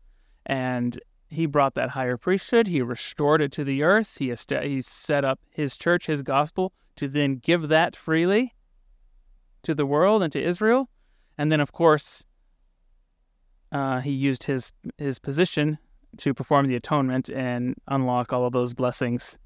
And 0.46 1.00
he 1.36 1.46
brought 1.46 1.76
that 1.76 1.92
higher 1.92 2.18
priesthood, 2.18 2.68
he 2.68 2.82
restored 2.82 3.42
it 3.42 3.52
to 3.54 3.64
the 3.64 3.84
earth, 3.84 4.18
he, 4.18 4.32
est- 4.32 4.64
he 4.64 4.82
set 4.82 5.24
up 5.24 5.40
his 5.52 5.78
church, 5.78 6.08
his 6.08 6.24
gospel, 6.24 6.74
to 6.96 7.08
then 7.08 7.36
give 7.36 7.70
that 7.70 7.96
freely 7.96 8.54
to 9.64 9.76
the 9.76 9.86
world 9.86 10.24
and 10.24 10.32
to 10.32 10.42
Israel. 10.42 10.90
And 11.38 11.52
then, 11.52 11.60
of 11.60 11.72
course, 11.72 12.26
uh, 13.72 14.00
he 14.00 14.12
used 14.12 14.44
his 14.44 14.72
his 14.98 15.20
position 15.20 15.78
to 16.18 16.34
perform 16.34 16.68
the 16.68 16.76
atonement 16.76 17.30
and 17.30 17.76
unlock 17.88 18.32
all 18.32 18.46
of 18.46 18.54
those 18.54 18.74
blessings, 18.74 19.38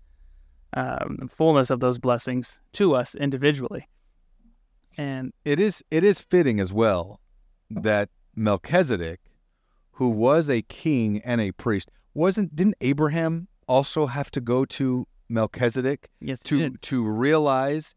um, 0.78 1.18
the 1.20 1.28
fullness 1.28 1.70
of 1.70 1.80
those 1.80 1.98
blessings 1.98 2.60
to 2.74 2.96
us 2.96 3.16
individually. 3.16 3.88
And 4.98 5.34
it 5.46 5.60
is 5.60 5.84
it 5.90 6.04
is 6.04 6.22
fitting 6.22 6.60
as 6.60 6.72
well 6.72 7.22
that 7.72 8.10
Melchizedek, 8.36 9.20
who 10.00 10.10
was 10.10 10.50
a 10.50 10.62
king 10.62 11.22
and 11.26 11.42
a 11.42 11.52
priest, 11.52 11.92
wasn't 12.14 12.56
didn't 12.56 12.76
Abraham 12.80 13.50
also 13.68 14.06
have 14.06 14.32
to 14.32 14.40
go 14.40 14.64
to 14.64 15.06
Melchizedek 15.28 16.10
yes, 16.22 16.42
to 16.44 16.72
to 16.72 17.06
realize 17.06 17.96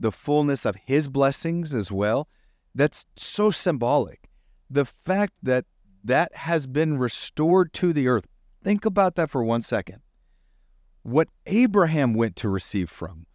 the 0.00 0.10
fullness 0.10 0.64
of 0.64 0.76
his 0.76 1.08
blessings 1.08 1.74
as 1.74 1.92
well? 1.92 2.26
That's 2.74 3.04
so 3.16 3.50
symbolic. 3.50 4.30
The 4.70 4.86
fact 4.86 5.34
that 5.42 5.66
that 6.02 6.34
has 6.34 6.66
been 6.66 6.96
restored 6.96 7.74
to 7.74 7.92
the 7.92 8.08
earth. 8.08 8.26
Think 8.64 8.86
about 8.86 9.16
that 9.16 9.30
for 9.30 9.44
one 9.44 9.60
second. 9.60 10.00
What 11.02 11.28
Abraham 11.46 12.14
went 12.14 12.34
to 12.36 12.48
receive 12.48 12.88
from, 12.88 13.26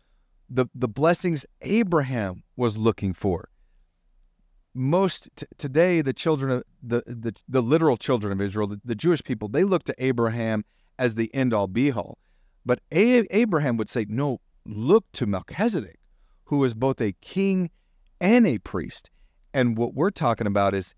the, 0.50 0.66
the 0.74 0.88
blessings 0.88 1.46
Abraham 1.62 2.44
was 2.56 2.78
looking 2.78 3.14
for. 3.14 3.50
Most 4.78 5.30
t- 5.36 5.48
today, 5.58 6.02
the 6.02 6.14
children 6.14 6.52
of 6.52 6.64
the, 6.84 7.02
the, 7.08 7.34
the 7.50 7.62
literal 7.62 7.98
children 7.98 8.32
of 8.32 8.40
Israel, 8.40 8.68
the, 8.68 8.80
the 8.86 8.94
Jewish 8.94 9.24
people, 9.24 9.48
they 9.48 9.64
look 9.64 9.84
to 9.86 9.96
Abraham 9.98 10.64
as 11.00 11.16
the 11.16 11.34
end 11.34 11.52
all 11.52 11.68
be 11.68 11.92
all. 11.92 12.20
But 12.64 12.82
a- 12.92 13.26
Abraham 13.36 13.78
would 13.78 13.90
say, 13.90 14.06
no, 14.08 14.40
look 14.66 15.12
to 15.14 15.26
Melchizedek, 15.26 16.00
who 16.46 16.64
is 16.64 16.76
both 16.76 17.02
a 17.02 17.14
king 17.22 17.72
and 18.22 18.46
a 18.46 18.60
priest. 18.60 19.10
And 19.52 19.78
what 19.78 19.96
we're 19.96 20.12
talking 20.12 20.46
about 20.46 20.76
is 20.76 20.94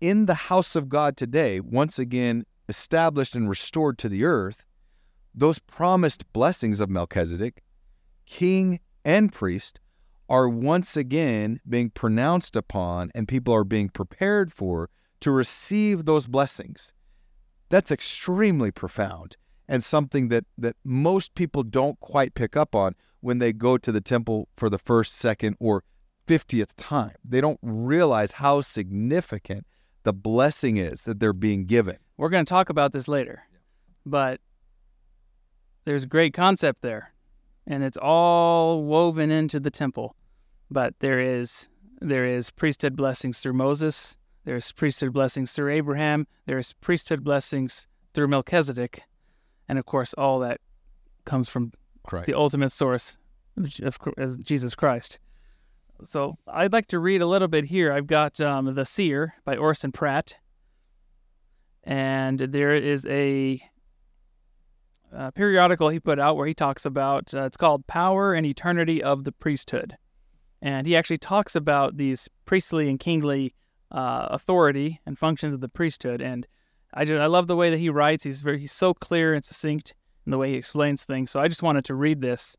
in 0.00 0.26
the 0.26 0.34
house 0.34 0.74
of 0.74 0.88
God 0.88 1.16
today, 1.16 1.60
once 1.60 1.98
again 1.98 2.44
established 2.68 3.36
and 3.36 3.48
restored 3.48 3.96
to 3.98 4.08
the 4.08 4.24
earth, 4.24 4.64
those 5.32 5.60
promised 5.60 6.32
blessings 6.32 6.80
of 6.80 6.90
Melchizedek, 6.90 7.62
king 8.26 8.80
and 9.04 9.32
priest, 9.32 9.78
are 10.30 10.48
once 10.48 10.96
again 10.96 11.60
being 11.68 11.90
pronounced 11.90 12.54
upon 12.54 13.10
and 13.16 13.26
people 13.26 13.52
are 13.52 13.64
being 13.64 13.88
prepared 13.88 14.52
for 14.52 14.88
to 15.18 15.30
receive 15.32 16.04
those 16.04 16.26
blessings. 16.26 16.92
That's 17.68 17.90
extremely 17.90 18.70
profound 18.70 19.36
and 19.68 19.82
something 19.82 20.28
that, 20.28 20.44
that 20.56 20.76
most 20.84 21.34
people 21.34 21.64
don't 21.64 21.98
quite 21.98 22.34
pick 22.34 22.56
up 22.56 22.76
on 22.76 22.94
when 23.20 23.40
they 23.40 23.52
go 23.52 23.76
to 23.76 23.92
the 23.92 24.00
temple 24.00 24.48
for 24.56 24.70
the 24.70 24.78
first, 24.78 25.16
second, 25.16 25.56
or 25.58 25.82
50th 26.28 26.70
time. 26.76 27.14
They 27.24 27.40
don't 27.40 27.58
realize 27.60 28.32
how 28.32 28.60
significant 28.60 29.66
the 30.04 30.12
blessing 30.12 30.76
is 30.76 31.02
that 31.04 31.18
they're 31.18 31.32
being 31.32 31.66
given. 31.66 31.96
We're 32.16 32.28
going 32.28 32.44
to 32.44 32.48
talk 32.48 32.70
about 32.70 32.92
this 32.92 33.08
later, 33.08 33.42
but 34.06 34.40
there's 35.84 36.04
a 36.04 36.08
great 36.08 36.34
concept 36.34 36.82
there, 36.82 37.12
and 37.66 37.82
it's 37.82 37.98
all 37.98 38.84
woven 38.84 39.30
into 39.32 39.58
the 39.58 39.70
temple. 39.70 40.14
But 40.70 40.98
there 41.00 41.18
is 41.18 41.68
there 42.00 42.24
is 42.24 42.50
priesthood 42.50 42.96
blessings 42.96 43.40
through 43.40 43.54
Moses. 43.54 44.16
There's 44.44 44.72
priesthood 44.72 45.12
blessings 45.12 45.52
through 45.52 45.72
Abraham. 45.72 46.26
There's 46.46 46.72
priesthood 46.74 47.22
blessings 47.22 47.88
through 48.14 48.28
Melchizedek, 48.28 49.02
and 49.68 49.78
of 49.78 49.86
course, 49.86 50.14
all 50.14 50.38
that 50.40 50.60
comes 51.24 51.48
from 51.48 51.72
Christ. 52.02 52.26
the 52.26 52.34
ultimate 52.34 52.72
source 52.72 53.18
of 53.56 54.42
Jesus 54.42 54.74
Christ. 54.74 55.18
So 56.04 56.38
I'd 56.46 56.72
like 56.72 56.88
to 56.88 56.98
read 56.98 57.22
a 57.22 57.26
little 57.26 57.48
bit 57.48 57.64
here. 57.64 57.92
I've 57.92 58.06
got 58.06 58.40
um, 58.40 58.74
The 58.74 58.84
Seer 58.84 59.34
by 59.44 59.56
Orson 59.56 59.92
Pratt. 59.92 60.36
And 61.84 62.38
there 62.38 62.74
is 62.74 63.06
a, 63.06 63.60
a, 65.12 65.32
periodical 65.32 65.88
he 65.88 65.98
put 65.98 66.18
out 66.18 66.36
where 66.36 66.46
he 66.46 66.54
talks 66.54 66.84
about, 66.84 67.32
uh, 67.34 67.44
it's 67.44 67.56
called 67.56 67.86
Power 67.86 68.34
and 68.34 68.46
Eternity 68.46 69.02
of 69.02 69.24
the 69.24 69.32
Priesthood. 69.32 69.96
And 70.62 70.86
he 70.86 70.96
actually 70.96 71.18
talks 71.18 71.56
about 71.56 71.96
these 71.96 72.28
priestly 72.44 72.88
and 72.88 73.00
kingly 73.00 73.54
uh, 73.90 74.28
authority 74.30 75.00
and 75.06 75.18
functions 75.18 75.54
of 75.54 75.60
the 75.60 75.68
priesthood. 75.68 76.20
And 76.20 76.46
I, 76.92 77.04
just, 77.04 77.20
I 77.20 77.26
love 77.26 77.46
the 77.46 77.56
way 77.56 77.70
that 77.70 77.78
he 77.78 77.88
writes. 77.88 78.24
He's, 78.24 78.42
very, 78.42 78.58
he's 78.58 78.72
so 78.72 78.92
clear 78.92 79.34
and 79.34 79.44
succinct 79.44 79.94
in 80.26 80.30
the 80.30 80.38
way 80.38 80.50
he 80.50 80.56
explains 80.56 81.04
things. 81.04 81.30
So 81.30 81.40
I 81.40 81.48
just 81.48 81.62
wanted 81.62 81.84
to 81.86 81.94
read 81.94 82.20
this 82.20 82.56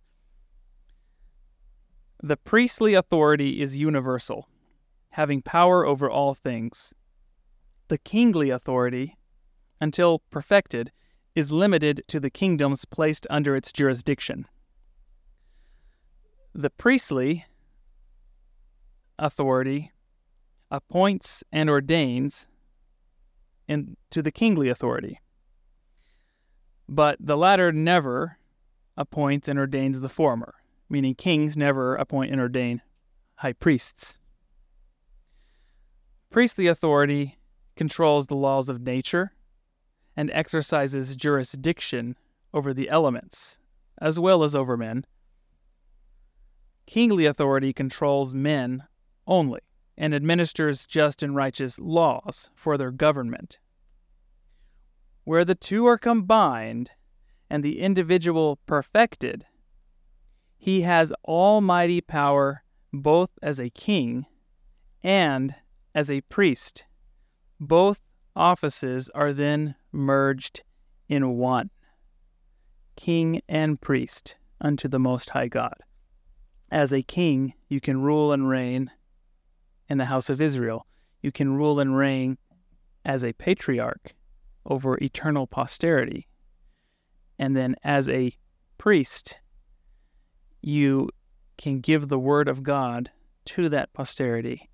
the 2.23 2.37
priestly 2.37 2.93
authority 2.93 3.61
is 3.61 3.75
universal, 3.75 4.47
having 5.09 5.41
power 5.41 5.85
over 5.85 6.09
all 6.09 6.35
things. 6.35 6.93
The 7.87 7.97
kingly 7.97 8.51
authority, 8.51 9.17
until 9.79 10.19
perfected, 10.29 10.91
is 11.33 11.51
limited 11.51 12.03
to 12.09 12.19
the 12.19 12.29
kingdoms 12.29 12.85
placed 12.85 13.25
under 13.29 13.55
its 13.55 13.71
jurisdiction. 13.71 14.45
The 16.53 16.69
priestly 16.69 17.45
authority, 19.21 19.91
appoints 20.71 21.43
and 21.51 21.69
ordains 21.69 22.47
in, 23.67 23.95
to 24.09 24.21
the 24.21 24.31
kingly 24.31 24.67
authority. 24.67 25.21
But 26.89 27.17
the 27.19 27.37
latter 27.37 27.71
never 27.71 28.37
appoints 28.97 29.47
and 29.47 29.57
ordains 29.57 30.01
the 30.01 30.09
former, 30.09 30.55
meaning 30.89 31.15
kings 31.15 31.55
never 31.55 31.95
appoint 31.95 32.31
and 32.31 32.41
ordain 32.41 32.81
high 33.35 33.53
priests. 33.53 34.19
Priestly 36.31 36.67
authority 36.67 37.37
controls 37.75 38.27
the 38.27 38.35
laws 38.35 38.69
of 38.69 38.81
nature 38.81 39.33
and 40.17 40.31
exercises 40.31 41.15
jurisdiction 41.15 42.17
over 42.53 42.73
the 42.73 42.89
elements, 42.89 43.59
as 44.01 44.19
well 44.19 44.43
as 44.43 44.55
over 44.55 44.75
men. 44.75 45.05
Kingly 46.85 47.25
authority 47.25 47.71
controls 47.71 48.33
men 48.33 48.83
only 49.31 49.61
and 49.97 50.13
administers 50.13 50.85
just 50.85 51.23
and 51.23 51.35
righteous 51.35 51.79
laws 51.79 52.49
for 52.53 52.77
their 52.77 52.91
government. 52.91 53.59
Where 55.23 55.45
the 55.45 55.55
two 55.55 55.87
are 55.87 55.97
combined 55.97 56.91
and 57.49 57.63
the 57.63 57.79
individual 57.79 58.59
perfected, 58.65 59.45
he 60.57 60.81
has 60.81 61.13
almighty 61.25 62.01
power 62.01 62.63
both 62.91 63.29
as 63.41 63.57
a 63.57 63.69
king 63.69 64.25
and 65.01 65.55
as 65.95 66.11
a 66.11 66.21
priest. 66.21 66.83
Both 67.57 68.01
offices 68.35 69.09
are 69.15 69.31
then 69.31 69.75
merged 69.93 70.63
in 71.07 71.37
one 71.37 71.69
king 72.97 73.41
and 73.47 73.79
priest 73.79 74.35
unto 74.59 74.89
the 74.89 74.99
Most 74.99 75.29
High 75.29 75.47
God. 75.47 75.75
As 76.69 76.91
a 76.91 77.01
king, 77.01 77.53
you 77.69 77.79
can 77.79 78.01
rule 78.01 78.33
and 78.33 78.49
reign 78.49 78.91
in 79.91 79.97
the 79.97 80.05
house 80.05 80.29
of 80.29 80.39
Israel. 80.39 80.87
You 81.21 81.33
can 81.33 81.53
rule 81.53 81.81
and 81.81 81.97
reign 81.97 82.37
as 83.03 83.25
a 83.25 83.33
patriarch 83.33 84.13
over 84.65 84.97
eternal 84.97 85.45
posterity. 85.45 86.27
And 87.37 87.57
then 87.57 87.75
as 87.83 88.07
a 88.07 88.31
priest, 88.77 89.35
you 90.61 91.09
can 91.57 91.81
give 91.81 92.07
the 92.07 92.17
word 92.17 92.47
of 92.47 92.63
God 92.63 93.11
to 93.45 93.67
that 93.67 93.91
posterity 93.91 94.69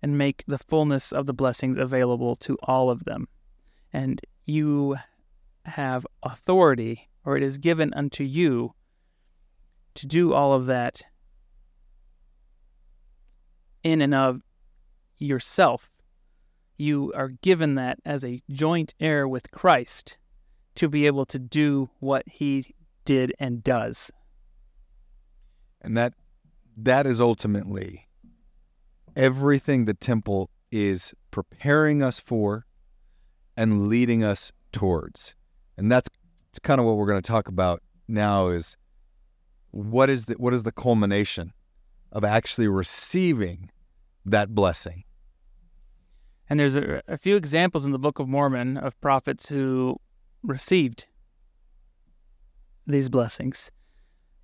and 0.00 0.16
make 0.16 0.42
the 0.46 0.56
fullness 0.56 1.12
of 1.12 1.26
the 1.26 1.34
blessings 1.34 1.76
available 1.76 2.34
to 2.36 2.56
all 2.62 2.88
of 2.88 3.04
them. 3.04 3.28
And 3.92 4.22
you 4.46 4.96
have 5.66 6.06
authority, 6.22 7.10
or 7.26 7.36
it 7.36 7.42
is 7.42 7.58
given 7.58 7.92
unto 7.92 8.24
you 8.24 8.72
to 9.96 10.06
do 10.06 10.32
all 10.32 10.54
of 10.54 10.64
that 10.66 11.02
in 13.84 14.00
and 14.00 14.14
of 14.14 14.40
yourself. 15.22 15.90
You 16.76 17.12
are 17.14 17.28
given 17.28 17.74
that 17.76 17.98
as 18.04 18.24
a 18.24 18.42
joint 18.50 18.94
heir 19.00 19.28
with 19.28 19.50
Christ 19.50 20.16
to 20.74 20.88
be 20.88 21.06
able 21.06 21.26
to 21.26 21.38
do 21.38 21.90
what 22.00 22.26
he 22.28 22.74
did 23.04 23.34
and 23.38 23.62
does. 23.62 24.10
And 25.80 25.96
that 25.96 26.14
that 26.76 27.06
is 27.06 27.20
ultimately 27.20 28.08
everything 29.16 29.84
the 29.84 29.94
temple 29.94 30.50
is 30.70 31.12
preparing 31.30 32.02
us 32.02 32.18
for 32.18 32.64
and 33.56 33.88
leading 33.88 34.24
us 34.24 34.52
towards. 34.72 35.34
And 35.76 35.92
that's, 35.92 36.08
kind 36.62 36.78
of 36.78 36.86
what 36.86 36.96
we're 36.96 37.06
going 37.06 37.22
to 37.22 37.26
talk 37.26 37.48
about 37.48 37.82
now 38.08 38.48
is 38.48 38.76
what 39.70 40.10
is 40.10 40.26
the 40.26 40.34
what 40.34 40.52
is 40.52 40.64
the 40.64 40.72
culmination 40.72 41.54
of 42.12 42.24
actually 42.24 42.68
receiving 42.68 43.70
that 44.26 44.54
blessing. 44.54 45.04
And 46.52 46.60
there's 46.60 46.76
a, 46.76 47.00
a 47.08 47.16
few 47.16 47.36
examples 47.36 47.86
in 47.86 47.92
the 47.92 47.98
Book 47.98 48.18
of 48.18 48.28
Mormon 48.28 48.76
of 48.76 49.00
prophets 49.00 49.48
who 49.48 49.98
received 50.42 51.06
these 52.86 53.08
blessings. 53.08 53.72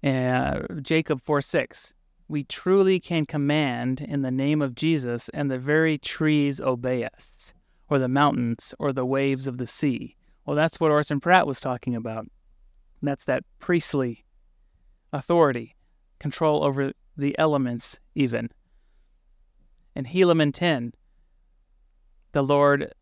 Uh, 0.03 0.61
Jacob 0.81 1.21
4 1.21 1.43
6. 1.43 1.93
We 2.27 2.45
truly 2.45 2.99
can 2.99 3.27
command 3.27 4.01
in 4.01 4.23
the 4.23 4.31
name 4.31 4.63
of 4.63 4.75
Jesus, 4.75 5.29
and 5.35 5.51
the 5.51 5.59
very 5.59 5.99
trees 5.99 6.63
obey 6.63 7.05
us, 7.05 7.53
or 7.91 7.99
the 7.99 8.09
mountains, 8.09 8.73
or 8.79 8.91
the 8.91 9.05
waves 9.05 9.47
of 9.47 9.59
the 9.59 9.67
sea. 9.67 10.17
Well, 10.47 10.57
that's 10.57 10.81
what 10.81 10.91
Orson 10.91 11.21
Pratt 11.21 11.47
was 11.47 11.61
talking 11.61 11.95
about. 11.95 12.25
That's 13.03 13.27
that 13.27 13.45
priestly 13.59 14.25
authority, 15.13 15.77
control 16.21 16.65
over 16.65 16.93
the 17.19 17.39
elements, 17.39 18.01
even. 18.15 18.49
In 19.95 20.07
Helaman 20.07 20.55
10, 20.55 20.95
the 22.33 22.43
Lord 22.43 22.93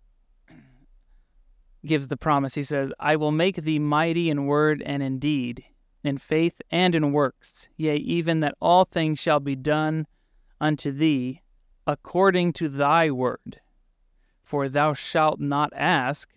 gives 1.84 2.08
the 2.08 2.16
promise. 2.16 2.54
He 2.54 2.62
says, 2.62 2.92
I 2.98 3.16
will 3.16 3.32
make 3.32 3.56
thee 3.56 3.78
mighty 3.78 4.30
in 4.30 4.46
word 4.46 4.82
and 4.84 5.02
in 5.02 5.18
deed, 5.18 5.64
in 6.04 6.18
faith 6.18 6.60
and 6.70 6.94
in 6.94 7.12
works, 7.12 7.68
yea, 7.76 7.96
even 7.96 8.40
that 8.40 8.56
all 8.60 8.84
things 8.84 9.18
shall 9.18 9.40
be 9.40 9.56
done 9.56 10.06
unto 10.60 10.90
thee 10.90 11.42
according 11.86 12.52
to 12.54 12.68
thy 12.68 13.10
word. 13.10 13.60
For 14.42 14.68
thou 14.68 14.92
shalt 14.92 15.40
not 15.40 15.72
ask 15.74 16.28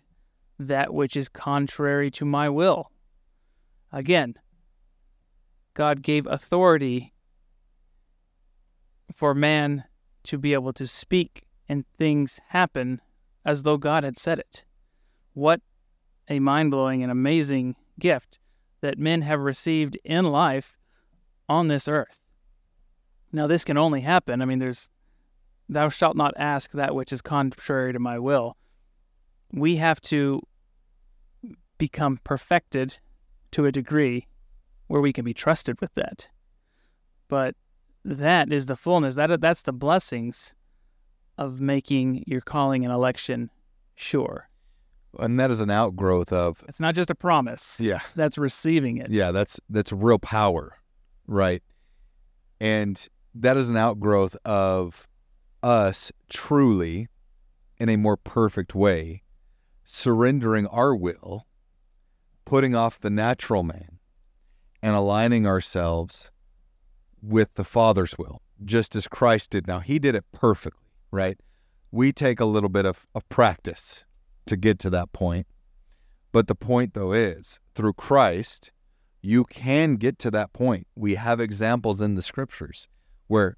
that 0.58 0.92
which 0.92 1.16
is 1.16 1.28
contrary 1.28 2.10
to 2.12 2.24
my 2.24 2.48
will. 2.48 2.90
Again, 3.92 4.34
God 5.74 6.02
gave 6.02 6.26
authority 6.26 7.12
for 9.12 9.34
man 9.34 9.84
to 10.24 10.38
be 10.38 10.52
able 10.52 10.72
to 10.74 10.86
speak 10.86 11.46
and 11.70 11.84
things 11.96 12.40
happen 12.48 13.00
as 13.44 13.62
though 13.62 13.76
God 13.76 14.02
had 14.02 14.18
said 14.18 14.40
it. 14.40 14.64
What 15.34 15.60
a 16.28 16.40
mind 16.40 16.72
blowing 16.72 17.04
and 17.04 17.12
amazing 17.12 17.76
gift 18.00 18.40
that 18.80 18.98
men 18.98 19.22
have 19.22 19.40
received 19.40 19.96
in 20.04 20.24
life 20.24 20.76
on 21.48 21.68
this 21.68 21.86
earth. 21.86 22.18
Now, 23.30 23.46
this 23.46 23.64
can 23.64 23.78
only 23.78 24.00
happen. 24.00 24.42
I 24.42 24.46
mean, 24.46 24.58
there's, 24.58 24.90
thou 25.68 25.88
shalt 25.88 26.16
not 26.16 26.34
ask 26.36 26.72
that 26.72 26.92
which 26.92 27.12
is 27.12 27.22
contrary 27.22 27.92
to 27.92 28.00
my 28.00 28.18
will. 28.18 28.56
We 29.52 29.76
have 29.76 30.00
to 30.02 30.42
become 31.78 32.18
perfected 32.24 32.98
to 33.52 33.66
a 33.66 33.72
degree 33.72 34.26
where 34.88 35.00
we 35.00 35.12
can 35.12 35.24
be 35.24 35.34
trusted 35.34 35.80
with 35.80 35.94
that. 35.94 36.26
But 37.28 37.54
that 38.04 38.52
is 38.52 38.66
the 38.66 38.76
fullness. 38.76 39.14
That 39.14 39.40
that's 39.40 39.62
the 39.62 39.72
blessings 39.72 40.52
of 41.40 41.60
making 41.60 42.22
your 42.26 42.40
calling 42.40 42.84
and 42.84 42.92
election 42.94 43.50
sure. 43.96 44.48
And 45.18 45.40
that 45.40 45.50
is 45.50 45.60
an 45.60 45.70
outgrowth 45.70 46.32
of 46.32 46.62
It's 46.68 46.78
not 46.78 46.94
just 46.94 47.10
a 47.10 47.14
promise. 47.16 47.80
yeah. 47.80 48.00
That's 48.14 48.38
receiving 48.38 48.98
it. 48.98 49.10
Yeah, 49.10 49.32
that's 49.32 49.58
that's 49.68 49.92
real 49.92 50.20
power, 50.20 50.76
right? 51.26 51.62
And 52.60 53.08
that 53.34 53.56
is 53.56 53.68
an 53.70 53.76
outgrowth 53.76 54.36
of 54.44 55.08
us 55.62 56.12
truly 56.28 57.08
in 57.78 57.88
a 57.88 57.96
more 57.96 58.16
perfect 58.16 58.74
way 58.74 59.22
surrendering 59.84 60.66
our 60.68 60.94
will, 60.94 61.46
putting 62.44 62.76
off 62.76 63.00
the 63.00 63.10
natural 63.10 63.64
man 63.64 63.98
and 64.82 64.94
aligning 64.94 65.46
ourselves 65.46 66.30
with 67.20 67.52
the 67.54 67.64
Father's 67.64 68.14
will, 68.16 68.40
just 68.64 68.94
as 68.94 69.08
Christ 69.08 69.50
did. 69.50 69.66
Now, 69.66 69.80
he 69.80 69.98
did 69.98 70.14
it 70.14 70.24
perfectly, 70.32 70.79
right? 71.10 71.38
We 71.90 72.12
take 72.12 72.40
a 72.40 72.44
little 72.44 72.68
bit 72.68 72.86
of, 72.86 73.06
of 73.14 73.28
practice 73.28 74.04
to 74.46 74.56
get 74.56 74.78
to 74.80 74.90
that 74.90 75.12
point. 75.12 75.46
But 76.32 76.46
the 76.46 76.54
point, 76.54 76.94
though, 76.94 77.12
is 77.12 77.58
through 77.74 77.94
Christ, 77.94 78.70
you 79.22 79.44
can 79.44 79.96
get 79.96 80.18
to 80.20 80.30
that 80.30 80.52
point. 80.52 80.86
We 80.94 81.16
have 81.16 81.40
examples 81.40 82.00
in 82.00 82.14
the 82.14 82.22
scriptures 82.22 82.88
where 83.26 83.56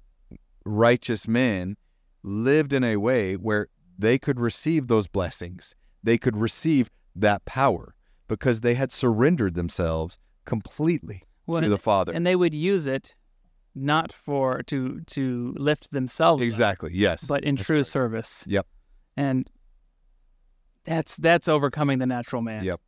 righteous 0.65 1.27
men 1.27 1.77
lived 2.23 2.73
in 2.73 2.83
a 2.83 2.97
way 2.97 3.35
where 3.35 3.67
they 3.97 4.17
could 4.17 4.39
receive 4.39 4.87
those 4.87 5.07
blessings, 5.07 5.75
they 6.01 6.17
could 6.17 6.35
receive 6.35 6.89
that 7.15 7.45
power 7.45 7.93
because 8.27 8.61
they 8.61 8.73
had 8.73 8.89
surrendered 8.91 9.53
themselves 9.53 10.17
completely 10.45 11.23
Well, 11.45 11.61
to 11.61 11.69
the 11.69 11.77
Father. 11.77 12.11
and 12.11 12.25
they 12.25 12.35
would 12.35 12.53
use 12.53 12.87
it 12.87 13.13
not 13.75 14.11
for 14.11 14.63
to 14.63 15.01
to 15.01 15.53
lift 15.57 15.91
themselves 15.91 16.41
up, 16.41 16.45
exactly. 16.45 16.91
Yes. 16.93 17.25
but 17.25 17.43
in 17.43 17.55
That's 17.55 17.65
true 17.65 17.77
right. 17.77 17.85
service. 17.85 18.45
Yep. 18.47 18.67
And 19.17 19.49
that's 20.83 21.17
that's 21.17 21.47
overcoming 21.47 21.99
the 21.99 22.05
natural 22.05 22.41
man. 22.41 22.63
Yep. 22.63 22.81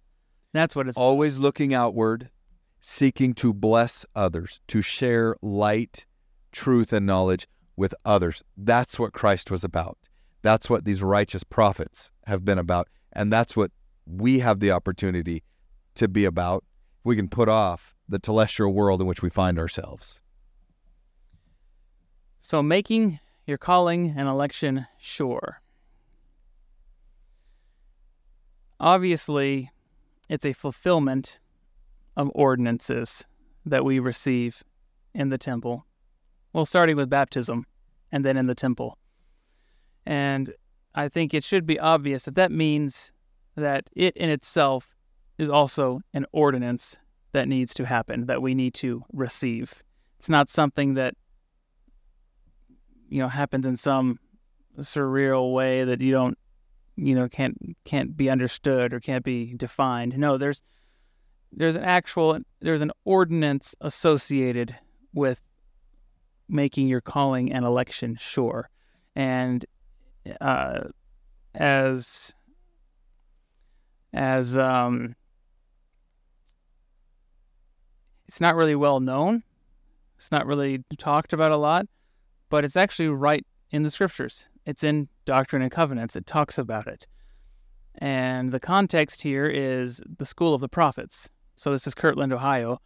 That's 0.53 0.75
what 0.75 0.87
it's 0.87 0.97
Always 0.97 1.37
looking 1.37 1.73
outward, 1.73 2.29
seeking 2.79 3.33
to 3.35 3.53
bless 3.53 4.05
others, 4.15 4.61
to 4.69 4.81
share 4.81 5.35
light, 5.41 6.05
truth, 6.51 6.93
and 6.93 7.05
knowledge 7.05 7.47
with 7.75 7.93
others. 8.05 8.43
That's 8.55 8.97
what 8.97 9.13
Christ 9.13 9.51
was 9.51 9.63
about. 9.63 9.97
That's 10.41 10.69
what 10.69 10.85
these 10.85 11.03
righteous 11.03 11.43
prophets 11.43 12.11
have 12.25 12.45
been 12.45 12.59
about. 12.59 12.87
And 13.11 13.33
that's 13.33 13.55
what 13.55 13.71
we 14.05 14.39
have 14.39 14.59
the 14.59 14.71
opportunity 14.71 15.43
to 15.95 16.07
be 16.07 16.25
about. 16.25 16.63
We 17.03 17.15
can 17.15 17.27
put 17.27 17.49
off 17.49 17.95
the 18.07 18.19
telestial 18.19 18.73
world 18.73 19.01
in 19.01 19.07
which 19.07 19.21
we 19.21 19.29
find 19.29 19.57
ourselves. 19.59 20.21
So 22.45 22.61
making 22.61 23.19
your 23.47 23.57
calling 23.57 24.13
and 24.15 24.29
election 24.29 24.85
sure. 24.99 25.63
Obviously, 28.79 29.71
it's 30.29 30.45
a 30.45 30.53
fulfillment 30.53 31.39
of 32.15 32.29
ordinances 32.35 33.25
that 33.65 33.83
we 33.83 33.97
receive 33.97 34.63
in 35.15 35.29
the 35.29 35.39
temple. 35.39 35.87
Well, 36.53 36.65
starting 36.65 36.97
with 36.97 37.09
baptism 37.09 37.65
and 38.11 38.23
then 38.23 38.37
in 38.37 38.45
the 38.45 38.53
temple. 38.53 38.99
And 40.05 40.53
I 40.93 41.07
think 41.07 41.33
it 41.33 41.43
should 41.43 41.65
be 41.65 41.79
obvious 41.79 42.25
that 42.25 42.35
that 42.35 42.51
means 42.51 43.11
that 43.55 43.89
it 43.95 44.15
in 44.15 44.29
itself 44.29 44.93
is 45.39 45.49
also 45.49 46.01
an 46.13 46.27
ordinance 46.31 46.99
that 47.31 47.47
needs 47.47 47.73
to 47.73 47.87
happen, 47.87 48.27
that 48.27 48.43
we 48.43 48.53
need 48.53 48.75
to 48.75 49.03
receive. 49.11 49.81
It's 50.19 50.29
not 50.29 50.51
something 50.51 50.93
that 50.93 51.15
you 53.09 53.19
know 53.19 53.27
happens 53.27 53.65
in 53.65 53.75
some 53.75 54.19
surreal 54.79 55.53
way 55.53 55.83
that 55.83 56.01
you 56.01 56.11
don't 56.11 56.37
you 56.95 57.15
know 57.15 57.27
can't 57.27 57.57
can't 57.85 58.15
be 58.15 58.29
understood 58.29 58.93
or 58.93 58.99
can't 58.99 59.23
be 59.23 59.53
defined. 59.55 60.17
No, 60.17 60.37
there's 60.37 60.63
there's 61.51 61.75
an 61.75 61.83
actual 61.83 62.39
there's 62.61 62.81
an 62.81 62.91
ordinance 63.05 63.75
associated 63.81 64.75
with 65.13 65.41
making 66.47 66.87
your 66.87 67.01
calling 67.01 67.51
and 67.51 67.65
election 67.65 68.15
sure. 68.15 68.69
And 69.15 69.65
uh, 70.41 70.81
as 71.53 72.33
as 74.13 74.57
um, 74.57 75.15
it's 78.27 78.41
not 78.41 78.55
really 78.55 78.75
well 78.75 78.99
known. 78.99 79.43
It's 80.17 80.31
not 80.31 80.45
really 80.47 80.83
talked 80.97 81.33
about 81.33 81.51
a 81.51 81.57
lot, 81.57 81.87
but 82.55 82.63
it's 82.63 82.77
actually 82.77 83.09
right 83.09 83.45
in 83.71 83.83
the 83.83 83.89
scriptures. 83.89 84.47
It's 84.65 84.81
in 84.81 85.09
Doctrine 85.25 85.61
and 85.61 85.69
Covenants. 85.69 86.15
It 86.15 86.25
talks 86.25 86.57
about 86.57 86.87
it. 86.87 87.05
And 87.97 88.53
the 88.53 88.61
context 88.61 89.21
here 89.21 89.45
is 89.45 90.01
the 90.19 90.23
School 90.25 90.53
of 90.53 90.61
the 90.61 90.69
Prophets. 90.69 91.29
So 91.57 91.73
this 91.73 91.85
is 91.85 91.93
Kirtland, 91.93 92.31
Ohio. 92.31 92.79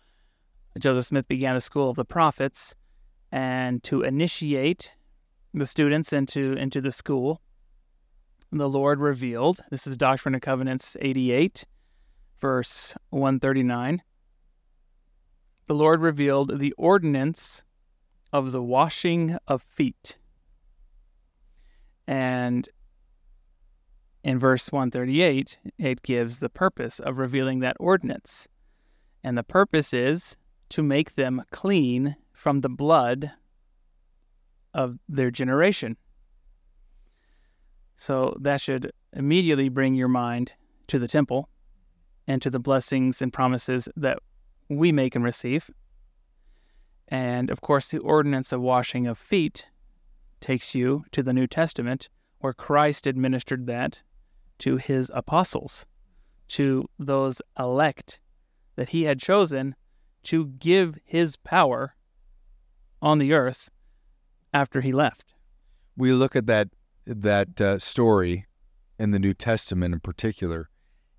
Joseph 0.80 1.06
Smith 1.06 1.28
began 1.28 1.54
the 1.54 1.62
School 1.62 1.88
of 1.88 1.98
the 1.98 2.04
Prophets, 2.04 2.74
and 3.32 3.84
to 3.84 4.02
initiate 4.02 4.92
the 5.54 5.68
students 5.68 6.14
into 6.14 6.54
into 6.54 6.82
the 6.82 6.92
school, 6.92 7.40
the 8.52 8.68
Lord 8.68 9.00
revealed. 9.00 9.60
This 9.70 9.86
is 9.86 9.98
Doctrine 9.98 10.34
and 10.34 10.42
Covenants 10.42 10.98
88, 11.00 11.64
verse 12.40 12.96
139 13.12 14.02
the 15.70 15.76
Lord 15.76 16.02
revealed 16.02 16.58
the 16.58 16.74
ordinance 16.80 17.62
of 18.32 18.52
the 18.52 18.62
washing 18.62 19.38
of 19.48 19.62
feet. 19.62 20.18
And 22.08 22.68
in 24.24 24.40
verse 24.40 24.72
138, 24.72 25.60
it 25.78 26.02
gives 26.04 26.40
the 26.40 26.50
purpose 26.50 27.00
of 27.00 27.18
revealing 27.18 27.60
that 27.60 27.78
ordinance. 27.80 28.48
And 29.24 29.38
the 29.38 29.44
purpose 29.44 29.94
is 29.94 30.38
to 30.70 30.84
make 30.84 31.16
them 31.16 31.44
clean 31.52 32.16
from 32.34 32.62
the 32.62 32.70
blood 32.70 33.32
of 34.74 34.98
their 35.08 35.32
generation. 35.32 35.98
So 37.96 38.38
that 38.40 38.62
should 38.62 38.92
immediately 39.14 39.70
bring 39.70 39.96
your 39.96 40.08
mind 40.08 40.54
to 40.88 41.00
the 41.00 41.08
temple 41.08 41.50
and 42.28 42.42
to 42.42 42.50
the 42.50 42.60
blessings 42.60 43.22
and 43.22 43.34
promises 43.34 43.90
that 43.96 44.20
we 44.70 44.92
make 44.92 45.16
and 45.16 45.24
receive. 45.24 45.70
And 47.10 47.50
of 47.50 47.62
course, 47.62 47.90
the 47.90 47.98
ordinance 47.98 48.52
of 48.52 48.62
washing 48.62 49.08
of 49.08 49.18
feet 49.18 49.66
takes 50.40 50.74
you 50.74 51.04
to 51.12 51.22
the 51.22 51.34
New 51.34 51.48
Testament, 51.48 52.08
where 52.40 52.54
Christ 52.54 53.08
administered 53.08 53.68
that 53.68 54.02
to 54.60 54.78
his 54.78 55.12
apostles, 55.14 55.86
to 56.50 56.88
those 56.98 57.42
elect 57.58 58.20
that 58.76 58.90
he 58.90 59.04
had 59.04 59.20
chosen 59.20 59.76
to 60.24 60.48
give 60.48 60.98
his 61.04 61.36
power 61.36 61.96
on 63.02 63.18
the 63.18 63.34
earth 63.34 63.70
after 64.54 64.82
he 64.82 64.92
left. 64.92 65.34
We 65.98 66.14
look 66.14 66.36
at 66.36 66.48
that 66.48 66.70
that 67.06 67.60
uh, 67.60 67.80
story 67.80 68.46
in 69.00 69.12
the 69.12 69.20
New 69.20 69.34
Testament 69.34 69.94
in 69.94 70.00
particular, 70.00 70.70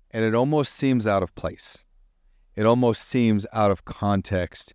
and 0.09 0.23
it 0.23 0.33
almost 0.33 0.73
seems 0.73 1.05
out 1.05 1.21
of 1.21 1.35
place 1.35 1.85
it 2.55 2.65
almost 2.65 3.07
seems 3.07 3.45
out 3.53 3.71
of 3.71 3.85
context. 3.85 4.73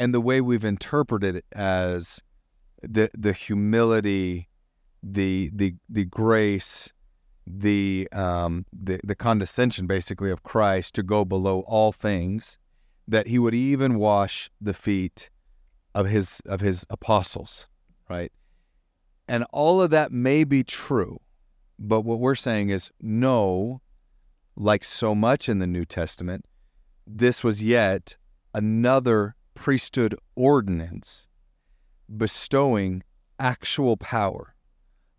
And 0.00 0.14
the 0.14 0.20
way 0.22 0.40
we've 0.40 0.64
interpreted 0.64 1.36
it 1.36 1.44
as 1.52 2.22
the 2.82 3.10
the 3.12 3.34
humility, 3.34 4.48
the 5.02 5.50
the 5.54 5.74
the 5.90 6.06
grace, 6.06 6.90
the 7.46 8.08
um 8.10 8.64
the, 8.72 8.98
the 9.04 9.14
condescension 9.14 9.86
basically 9.86 10.30
of 10.30 10.42
Christ 10.42 10.94
to 10.94 11.02
go 11.02 11.26
below 11.26 11.60
all 11.66 11.92
things, 11.92 12.56
that 13.06 13.26
he 13.26 13.38
would 13.38 13.54
even 13.54 13.98
wash 13.98 14.50
the 14.58 14.72
feet 14.72 15.28
of 15.94 16.06
his 16.06 16.40
of 16.46 16.62
his 16.62 16.86
apostles, 16.88 17.68
right? 18.08 18.32
And 19.28 19.44
all 19.52 19.82
of 19.82 19.90
that 19.90 20.12
may 20.12 20.44
be 20.44 20.64
true, 20.64 21.20
but 21.78 22.06
what 22.06 22.20
we're 22.20 22.36
saying 22.36 22.70
is 22.70 22.90
no, 23.02 23.82
like 24.56 24.82
so 24.82 25.14
much 25.14 25.46
in 25.46 25.58
the 25.58 25.66
New 25.66 25.84
Testament, 25.84 26.46
this 27.06 27.44
was 27.44 27.62
yet 27.62 28.16
another 28.54 29.36
priesthood 29.54 30.14
ordinance 30.34 31.28
bestowing 32.16 33.02
actual 33.38 33.96
power 33.96 34.54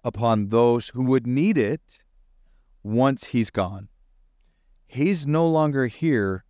upon 0.03 0.49
those 0.49 0.90
who 0.90 1.03
would 1.03 1.28
need 1.28 1.58
it 1.58 1.99
once 2.84 3.26
he's 3.26 3.49
gone. 3.49 3.88
He's 4.88 5.26
no 5.26 5.48
longer 5.48 5.88
here 5.88 6.44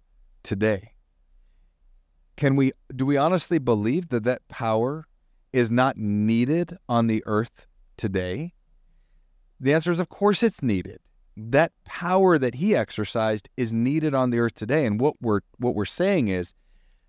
today. 0.44 0.94
Can 2.38 2.56
we 2.56 2.72
do 2.96 3.06
we 3.06 3.18
honestly 3.18 3.60
believe 3.60 4.10
that 4.10 4.24
that 4.24 4.48
power 4.48 5.06
is 5.54 5.70
not 5.70 5.98
needed 5.98 6.78
on 6.90 7.08
the 7.08 7.24
earth 7.26 7.68
today? 7.98 8.54
The 9.60 9.74
answer 9.74 9.92
is 9.92 10.00
of 10.00 10.10
course 10.10 10.42
it's 10.42 10.64
needed 10.64 11.00
that 11.38 11.72
power 11.86 12.38
that 12.38 12.56
he 12.56 12.76
exercised 12.76 13.50
is 13.58 13.72
needed 13.72 14.14
on 14.14 14.30
the 14.30 14.40
earth 14.40 14.56
today. 14.56 14.86
And 14.86 15.00
what 15.00 15.16
we're 15.22 15.42
what 15.58 15.76
we're 15.76 15.86
saying 15.86 16.28
is 16.28 16.54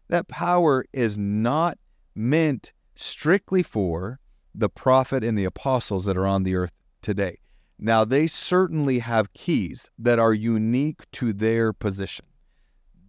that 0.08 0.28
power 0.28 0.84
is 0.92 1.16
not 1.16 1.78
meant 2.14 2.72
strictly 2.94 3.62
for 3.62 4.20
the 4.54 4.68
prophet 4.68 5.24
and 5.24 5.38
the 5.38 5.44
apostles 5.44 6.04
that 6.04 6.16
are 6.16 6.26
on 6.26 6.42
the 6.42 6.54
earth 6.54 6.72
today. 7.00 7.38
Now 7.78 8.04
they 8.04 8.26
certainly 8.26 9.00
have 9.00 9.32
keys 9.32 9.90
that 9.98 10.18
are 10.18 10.34
unique 10.34 11.10
to 11.12 11.32
their 11.32 11.72
position. 11.72 12.26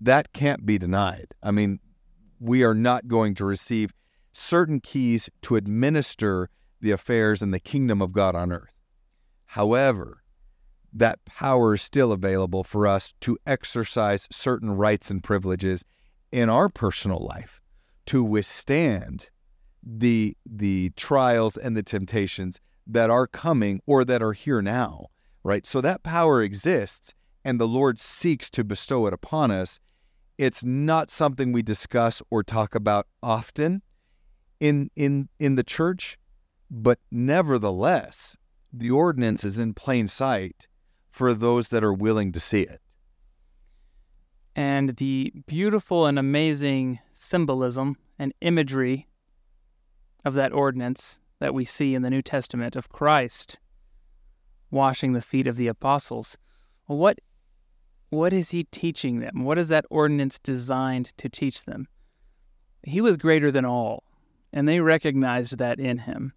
That 0.02 0.34
can't 0.34 0.66
be 0.66 0.78
denied. 0.78 1.34
I 1.44 1.52
mean, 1.52 1.80
we 2.40 2.64
are 2.64 2.74
not 2.74 3.08
going 3.08 3.36
to 3.36 3.46
receive 3.46 3.94
certain 4.34 4.80
keys 4.80 5.30
to 5.44 5.56
administer 5.56 6.50
the 6.82 6.92
affairs 6.92 7.42
in 7.42 7.52
the 7.52 7.60
kingdom 7.60 8.02
of 8.02 8.14
God 8.14 8.36
on 8.36 8.52
earth. 8.52 8.74
However, 9.46 10.24
that 10.92 11.24
power 11.26 11.76
is 11.76 11.82
still 11.82 12.12
available 12.12 12.64
for 12.64 12.88
us 12.88 13.14
to 13.22 13.38
exercise 13.46 14.28
certain 14.32 14.72
rights 14.72 15.10
and 15.10 15.24
privileges 15.24 15.84
in 16.34 16.50
our 16.50 16.68
personal 16.68 17.20
life 17.20 17.62
to 18.08 18.24
withstand 18.24 19.30
the 19.82 20.36
the 20.46 20.90
trials 20.96 21.56
and 21.58 21.78
the 21.78 21.84
temptations 21.84 22.60
that 22.88 23.10
are 23.10 23.28
coming 23.28 23.80
or 23.86 24.04
that 24.04 24.22
are 24.22 24.34
here 24.34 24.62
now 24.62 25.06
right 25.44 25.66
so 25.66 25.80
that 25.80 26.04
power 26.04 26.42
exists 26.42 27.14
and 27.46 27.60
the 27.60 27.68
lord 27.68 28.00
seeks 28.00 28.50
to 28.50 28.64
bestow 28.64 29.06
it 29.06 29.14
upon 29.14 29.52
us 29.52 29.80
it's 30.38 30.64
not 30.64 31.10
something 31.10 31.52
we 31.52 31.62
discuss 31.62 32.22
or 32.32 32.44
talk 32.44 32.74
about 32.74 33.08
often 33.22 33.82
in 34.60 34.90
in 34.96 35.30
in 35.40 35.56
the 35.56 35.64
church 35.64 36.18
but 36.72 36.98
nevertheless 37.12 38.36
the 38.74 38.90
ordinance 38.90 39.44
is 39.44 39.60
in 39.60 39.76
plain 39.76 40.08
sight 40.08 40.68
for 41.12 41.36
those 41.36 41.70
that 41.70 41.84
are 41.84 41.94
willing 41.94 42.32
to 42.32 42.40
see 42.40 42.62
it. 42.62 42.82
And 44.56 44.96
the 44.98 45.34
beautiful 45.48 46.06
and 46.06 46.20
amazing 46.20 47.00
symbolism 47.14 47.98
and 48.20 48.34
imagery 48.42 49.08
of 50.26 50.36
that 50.36 50.54
ordinance 50.54 51.20
that 51.40 51.54
we 51.54 51.66
see 51.66 51.96
in 51.96 52.02
the 52.02 52.10
New 52.10 52.22
Testament 52.22 52.76
of 52.76 52.90
Christ 52.90 53.58
washing 54.72 55.14
the 55.14 55.22
feet 55.22 55.48
of 55.48 55.56
the 55.56 55.68
apostles. 55.68 56.38
What 56.86 57.20
what 58.10 58.32
is 58.32 58.52
he 58.52 58.66
teaching 58.66 59.22
them? 59.22 59.44
What 59.44 59.58
is 59.58 59.70
that 59.70 59.86
ordinance 59.90 60.38
designed 60.38 61.18
to 61.18 61.30
teach 61.30 61.64
them? 61.64 61.88
He 62.84 63.02
was 63.02 63.18
greater 63.18 63.52
than 63.52 63.66
all, 63.66 64.04
and 64.52 64.68
they 64.68 64.82
recognized 64.82 65.58
that 65.58 65.80
in 65.80 65.98
him. 66.00 66.34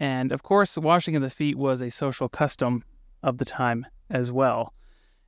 And 0.00 0.32
of 0.32 0.42
course, 0.42 0.76
washing 0.76 1.14
of 1.14 1.22
the 1.22 1.30
feet 1.30 1.56
was 1.56 1.80
a 1.80 1.90
social 1.90 2.28
custom 2.28 2.82
of 3.22 3.38
the 3.38 3.44
time 3.44 3.86
as 4.10 4.32
well. 4.32 4.74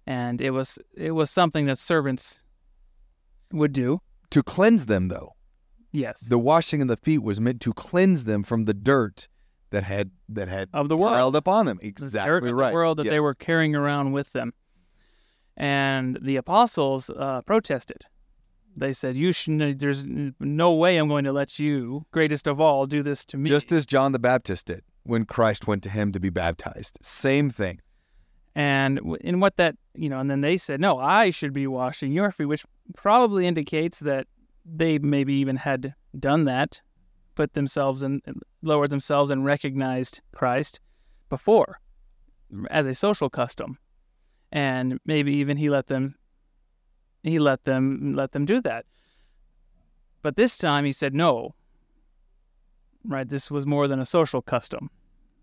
And 0.07 0.41
it 0.41 0.51
was 0.51 0.79
it 0.97 1.13
was 1.13 1.31
something 1.31 1.67
that 1.67 1.79
servants 1.79 2.41
would 3.53 3.73
do 3.73 4.01
to 4.31 4.43
cleanse 4.43 4.87
them 4.87 5.09
though. 5.09 5.33
Yes. 5.93 6.21
The 6.23 6.39
washing 6.39 6.83
of 6.83 6.89
the 6.89 6.97
feet 6.97 7.23
was 7.23 7.41
meant 7.41 7.61
to 7.63 7.73
cleanse 7.73 8.25
them 8.25 8.43
from 8.43 8.65
the 8.65 8.75
dirt 8.75 9.29
that 9.71 9.85
had 9.85 10.11
that 10.29 10.49
had 10.49 10.69
of 10.73 10.89
the 10.89 10.97
world. 10.97 11.15
piled 11.15 11.37
up 11.37 11.49
on 11.49 11.67
them. 11.67 11.79
the 11.79 11.91
dirt 11.91 12.03
Exactly 12.03 12.51
of 12.51 12.57
right. 12.57 12.71
the 12.71 12.75
world 12.75 12.99
that 12.99 13.05
they 13.07 13.21
were 13.21 13.35
carrying 13.35 13.75
around 13.75 14.13
with 14.13 14.33
them. 14.33 14.53
And 15.57 16.19
the 16.21 16.37
apostles 16.37 17.11
uh, 17.11 17.43
protested. 17.43 18.05
They 18.77 18.93
said, 18.93 19.15
"You 19.15 19.33
should. 19.33 19.79
There's 19.79 20.05
no 20.05 20.75
way 20.75 20.97
I'm 20.97 21.09
going 21.09 21.25
to 21.25 21.33
let 21.33 21.61
you, 21.61 22.07
greatest 22.11 22.49
of 22.49 22.61
all, 22.61 22.87
do 22.87 23.03
this 23.05 23.25
to 23.27 23.37
me." 23.37 23.49
just 23.49 23.71
as 23.71 23.87
John 23.87 24.11
the 24.11 24.19
Baptist 24.19 24.67
did 24.67 24.83
when 25.05 25.27
Christ 25.27 25.69
went 25.69 25.85
to 25.85 25.91
him 25.91 26.11
to 26.11 26.19
be 26.19 26.31
baptized. 26.31 26.99
Same 27.03 27.51
thing. 27.51 27.81
And 28.55 29.01
in 29.21 29.41
what 29.41 29.57
that 29.57 29.77
you 29.95 30.09
know, 30.09 30.19
and 30.19 30.31
then 30.31 30.41
they 30.41 30.57
said, 30.57 30.81
"No, 30.81 30.99
I 30.99 31.31
should 31.31 31.53
be 31.53 31.67
washing 31.67 32.13
your 32.13 32.31
feet," 32.31 32.47
which 32.47 32.65
probably 32.97 33.47
indicates 33.47 34.01
that 34.01 34.27
they 34.65 34.99
maybe 34.99 35.35
even 35.35 35.57
had 35.57 35.95
done 36.19 36.45
that, 36.45 36.81
put 37.35 37.55
themselves 37.55 38.03
and 38.03 38.23
lowered 38.63 38.91
themselves, 38.91 39.31
and 39.31 39.45
recognized 39.45 40.21
Christ 40.33 40.81
before 41.29 41.81
as 42.71 42.87
a 42.87 42.95
social 42.95 43.29
custom, 43.31 43.79
and 44.53 45.01
maybe 45.05 45.37
even 45.37 45.57
he 45.57 45.69
let 45.69 45.89
them, 45.89 46.15
he 47.23 47.39
let 47.39 47.65
them 47.65 48.15
let 48.15 48.33
them 48.33 48.45
do 48.45 48.61
that. 48.61 48.87
But 50.23 50.37
this 50.37 50.57
time 50.57 50.85
he 50.85 50.93
said 50.93 51.15
no. 51.15 51.55
Right, 53.07 53.29
this 53.29 53.51
was 53.51 53.67
more 53.67 53.87
than 53.87 54.01
a 54.01 54.07
social 54.07 54.41
custom. 54.41 54.91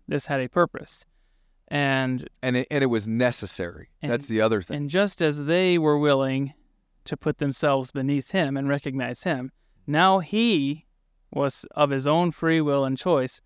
This 0.08 0.26
had 0.26 0.40
a 0.40 0.48
purpose, 0.48 1.04
and 1.72 2.28
And 2.42 2.58
it, 2.58 2.66
and 2.70 2.84
it 2.84 2.88
was 2.88 3.08
necessary. 3.08 3.88
And- 4.02 4.12
That's 4.12 4.28
the 4.28 4.42
other 4.42 4.60
thing. 4.60 4.76
and 4.76 4.90
just 4.90 5.22
as 5.22 5.46
they 5.46 5.78
were 5.78 5.98
willing 5.98 6.52
to 7.04 7.16
put 7.16 7.38
themselves 7.38 7.90
beneath 7.90 8.30
him 8.32 8.56
and 8.58 8.68
recognize 8.68 9.22
him, 9.24 9.50
now 9.86 10.18
he 10.20 10.86
was 11.32 11.64
of 11.74 11.88
his 11.90 12.06
own 12.06 12.30
free 12.30 12.60
will 12.60 12.84
and 12.84 12.98
choice 12.98 13.40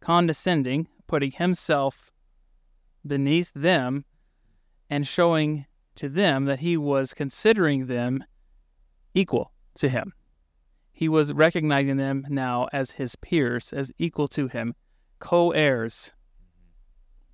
condescending, 0.00 0.86
putting 1.08 1.32
himself 1.32 2.12
beneath 3.04 3.52
them 3.54 4.04
and 4.88 5.06
showing 5.06 5.66
to 5.96 6.08
them 6.08 6.44
that 6.44 6.60
he 6.60 6.76
was 6.76 7.12
considering 7.12 7.86
them 7.86 8.22
equal 9.14 9.52
to 9.74 9.88
him. 9.88 10.12
He 10.92 11.08
was 11.08 11.32
recognizing 11.32 11.96
them 11.96 12.24
now 12.28 12.68
as 12.72 12.92
his 12.92 13.16
peers, 13.16 13.72
as 13.72 13.90
equal 13.98 14.28
to 14.28 14.46
him, 14.46 14.74
co 15.18 15.50
heirs 15.50 16.12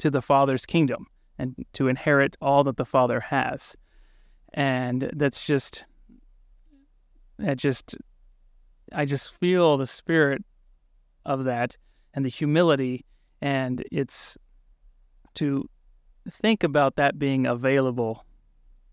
to 0.00 0.10
the 0.10 0.22
Father's 0.22 0.66
kingdom 0.66 1.06
and 1.38 1.54
to 1.74 1.88
inherit 1.88 2.36
all 2.40 2.64
that 2.64 2.76
the 2.76 2.84
Father 2.84 3.20
has. 3.20 3.76
And 4.52 5.10
that's 5.14 5.46
just, 5.46 5.84
that 7.38 7.56
just, 7.56 7.96
I 8.92 9.04
just 9.04 9.32
feel 9.32 9.76
the 9.76 9.86
spirit 9.86 10.42
of 11.24 11.44
that 11.44 11.76
and 12.12 12.24
the 12.24 12.28
humility. 12.28 13.04
And 13.40 13.84
it's 13.92 14.36
to 15.34 15.68
think 16.28 16.64
about 16.64 16.96
that 16.96 17.18
being 17.18 17.46
available 17.46 18.24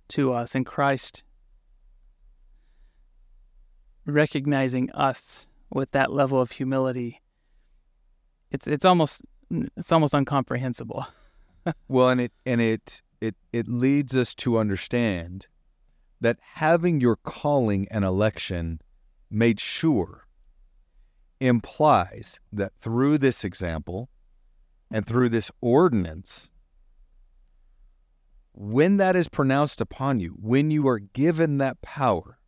to 0.10 0.34
us 0.34 0.56
in 0.56 0.64
Christ, 0.64 1.24
recognizing 4.06 4.92
us 4.92 5.48
with 5.70 5.92
that 5.92 6.14
level 6.14 6.40
of 6.40 6.52
humility. 6.52 7.22
It's, 8.52 8.68
it's 8.68 8.86
almost, 8.86 9.24
it's 9.50 9.92
almost 9.92 10.14
incomprehensible. 10.14 11.06
Well, 11.90 12.08
and 12.08 12.22
it 12.22 12.32
and 12.46 12.62
it 12.62 13.02
it 13.20 13.36
it 13.52 13.68
leads 13.68 14.16
us 14.16 14.34
to 14.36 14.58
understand 14.58 15.48
that 16.22 16.38
having 16.42 17.02
your 17.02 17.18
calling 17.18 17.90
and 17.92 18.06
election 18.06 18.80
made 19.30 19.60
sure 19.60 20.28
implies 21.40 22.40
that 22.52 22.74
through 22.78 23.18
this 23.18 23.44
example 23.44 24.10
and 24.90 25.06
through 25.06 25.30
this 25.30 25.52
ordinance 25.62 26.50
when 28.54 28.98
that 28.98 29.16
is 29.16 29.28
pronounced 29.30 29.82
upon 29.82 30.20
you 30.20 30.36
when 30.42 30.72
you 30.72 30.88
are 30.88 31.00
given 31.00 31.60
that 31.60 31.80
power 31.82 32.40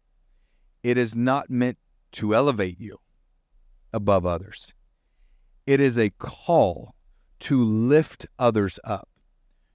it 0.82 0.98
is 0.98 1.14
not 1.14 1.50
meant 1.50 1.78
to 2.12 2.34
elevate 2.34 2.80
you 2.80 2.98
above 3.94 4.26
others 4.26 4.74
it 5.70 5.80
is 5.80 6.00
a 6.00 6.10
call 6.10 6.96
to 7.40 7.64
lift 7.64 8.26
others 8.40 8.80
up. 8.84 9.08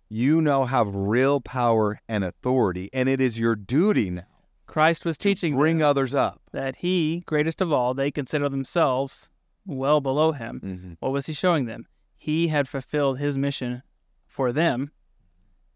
You 0.09 0.43
now 0.43 0.65
have 0.65 0.93
real 0.93 1.41
power 1.41 2.01
and 2.09 2.25
authority, 2.25 2.91
and 2.93 3.09
it 3.09 3.21
is 3.21 3.39
your 3.39 3.55
duty 3.55 4.11
now 4.11 4.25
Christ 4.67 5.05
was 5.05 5.17
teaching 5.17 5.55
bring 5.55 5.83
others 5.83 6.13
up. 6.13 6.41
that 6.51 6.77
he, 6.77 7.23
greatest 7.27 7.61
of 7.61 7.73
all, 7.73 7.95
they 7.95 8.11
consider 8.11 8.49
themselves 8.49 9.31
well 9.65 10.01
below 10.01 10.33
him. 10.33 10.61
Mm-hmm. 10.65 10.93
What 10.99 11.13
was 11.13 11.27
he 11.27 11.33
showing 11.33 11.67
them? 11.67 11.87
He 12.17 12.49
had 12.49 12.67
fulfilled 12.67 13.21
his 13.21 13.39
mission 13.39 13.85
for 14.27 14.51
them 14.51 14.91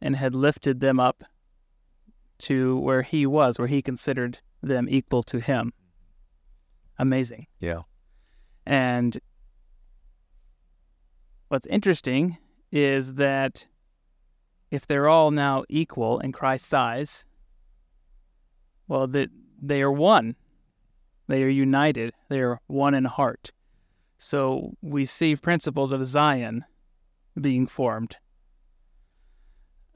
and 0.01 0.17
had 0.17 0.35
lifted 0.35 0.81
them 0.81 0.99
up 0.99 1.23
to 2.39 2.77
where 2.79 3.03
he 3.03 3.25
was, 3.25 3.57
where 3.57 3.69
he 3.69 3.83
considered 3.83 4.41
them 4.63 4.89
equal 4.89 5.23
to 5.25 5.39
him. 5.39 5.73
Amazing. 6.99 7.47
Yeah. 7.61 7.83
And 8.67 9.17
what's 11.49 11.67
interesting 11.67 12.39
is 12.71 13.15
that 13.15 13.67
if 14.71 14.87
they're 14.87 15.09
all 15.09 15.31
now 15.31 15.65
equal 15.69 16.21
in 16.21 16.33
Christ's 16.33 16.73
eyes, 16.73 17.25
well, 18.87 19.07
that 19.09 19.31
they 19.61 19.83
are 19.83 19.93
one. 19.93 20.37
They 21.27 21.43
are 21.43 21.49
united. 21.49 22.15
They 22.29 22.41
are 22.41 22.61
one 22.67 22.95
in 22.95 23.05
heart. 23.05 23.53
So 24.19 24.75
we 24.83 25.07
see 25.07 25.37
principles 25.37 25.93
of 25.93 26.05
Zion 26.05 26.65
being 27.41 27.67
formed. 27.67 28.17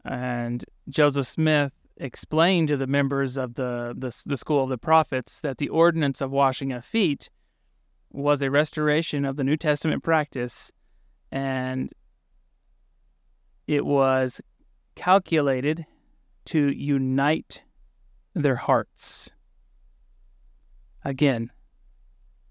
And 0.04 0.64
Joseph 0.88 1.26
Smith 1.26 1.72
explained 1.96 2.68
to 2.68 2.76
the 2.76 2.86
members 2.86 3.36
of 3.36 3.54
the, 3.54 3.94
the, 3.96 4.14
the 4.26 4.36
school 4.36 4.64
of 4.64 4.70
the 4.70 4.78
prophets 4.78 5.40
that 5.40 5.58
the 5.58 5.68
ordinance 5.68 6.20
of 6.20 6.30
washing 6.30 6.72
of 6.72 6.84
feet 6.84 7.30
was 8.10 8.42
a 8.42 8.50
restoration 8.50 9.24
of 9.24 9.36
the 9.36 9.44
New 9.44 9.56
Testament 9.56 10.02
practice, 10.02 10.70
and 11.32 11.90
it 13.66 13.84
was 13.86 14.40
calculated 14.94 15.86
to 16.44 16.70
unite 16.70 17.62
their 18.34 18.56
hearts. 18.56 19.32
Again, 21.04 21.50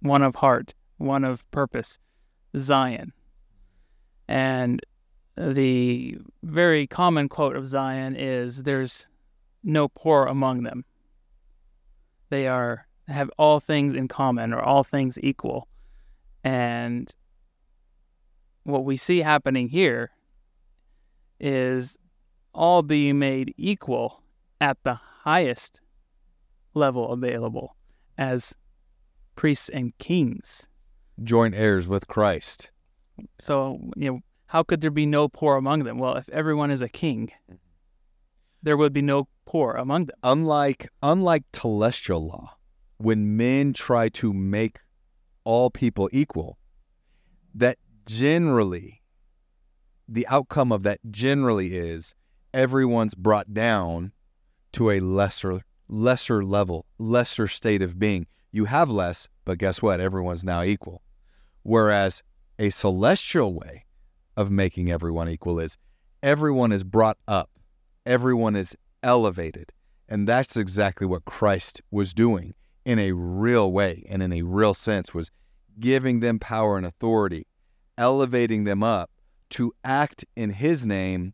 one 0.02 0.24
of 0.24 0.36
heart, 0.36 0.74
one 0.98 1.24
of 1.24 1.50
purpose, 1.52 2.00
Zion. 2.58 3.14
And 4.28 4.82
the 5.38 6.18
very 6.44 6.88
common 6.88 7.30
quote 7.30 7.56
of 7.56 7.68
Zion 7.68 8.16
is 8.16 8.64
there's 8.64 9.08
no 9.64 9.88
poor 9.90 10.26
among 10.26 10.64
them. 10.64 10.86
They 12.30 12.48
are 12.48 12.88
have 13.08 13.30
all 13.38 13.60
things 13.60 13.94
in 13.94 14.08
common 14.08 14.54
or 14.54 14.62
all 14.62 14.84
things 14.84 15.20
equal. 15.22 15.68
And 16.44 17.14
what 18.64 18.86
we 18.86 18.98
see 18.98 19.20
happening 19.20 19.70
here 19.70 20.12
is 21.40 21.98
all 22.54 22.84
being 22.84 23.20
made 23.20 23.54
equal 23.58 24.22
at 24.60 24.78
the 24.84 24.94
highest 24.94 25.80
level 26.74 27.12
available 27.12 27.76
as 28.18 28.56
priests 29.36 29.70
and 29.70 29.98
kings. 29.98 30.68
Joint 31.24 31.56
heirs 31.56 31.88
with 31.88 32.08
Christ. 32.08 32.72
So, 33.40 33.80
you 33.96 34.12
know, 34.12 34.20
how 34.48 34.64
could 34.64 34.82
there 34.82 34.92
be 34.92 35.06
no 35.06 35.28
poor 35.28 35.56
among 35.56 35.84
them? 35.84 35.98
Well, 35.98 36.16
if 36.16 36.30
everyone 36.30 36.72
is 36.72 36.82
a 36.82 36.90
king, 36.90 37.32
mm-hmm. 37.50 37.56
there 38.62 38.78
would 38.78 38.94
be 38.94 39.02
no 39.02 39.28
poor 39.46 39.74
among 39.74 40.06
them. 40.06 40.18
Unlike 40.24 40.90
unlike 41.02 41.44
telestial 41.52 42.28
law, 42.28 42.58
when 42.98 43.38
men 43.38 43.74
try 43.74 44.10
to 44.10 44.34
make 44.34 44.80
all 45.44 45.70
people 45.70 46.10
equal, 46.12 46.58
that 47.56 47.78
generally 48.20 49.02
the 50.08 50.28
outcome 50.28 50.72
of 50.72 50.84
that 50.84 51.00
generally 51.10 51.76
is 51.76 52.14
everyone's 52.54 53.16
brought 53.16 53.54
down 53.54 54.12
to 54.74 54.92
a 54.92 55.00
lesser 55.00 55.62
lesser 55.88 56.44
level, 56.44 56.86
lesser 56.98 57.48
state 57.48 57.82
of 57.82 58.00
being. 58.00 58.26
You 58.52 58.66
have 58.66 58.90
less, 58.90 59.30
but 59.46 59.58
guess 59.58 59.82
what? 59.82 60.00
Everyone's 60.00 60.44
now 60.44 60.64
equal. 60.64 61.02
Whereas 61.64 62.24
a 62.60 62.70
celestial 62.70 63.54
way 63.54 63.86
of 64.36 64.52
making 64.52 64.92
everyone 64.92 65.30
equal 65.30 65.60
is 65.60 65.78
everyone 66.24 66.72
is 66.72 66.84
brought 66.84 67.18
up, 67.28 67.50
everyone 68.06 68.56
is 68.56 68.76
elevated. 69.04 69.72
And 70.10 70.28
that's 70.28 70.58
exactly 70.58 71.08
what 71.08 71.26
Christ 71.26 71.82
was 71.92 72.14
doing 72.14 72.54
in 72.84 73.00
a 73.00 73.14
real 73.14 73.72
way 73.72 74.04
and 74.10 74.22
in 74.22 74.34
a 74.34 74.42
real 74.42 74.74
sense 74.74 75.14
was 75.14 75.32
giving 75.80 76.20
them 76.20 76.40
power 76.40 76.78
and 76.78 76.86
authority, 76.86 77.48
elevating 77.98 78.64
them 78.64 78.84
up 78.84 79.10
to 79.52 79.74
act 79.84 80.26
in 80.36 80.50
his 80.52 80.86
name 80.86 81.34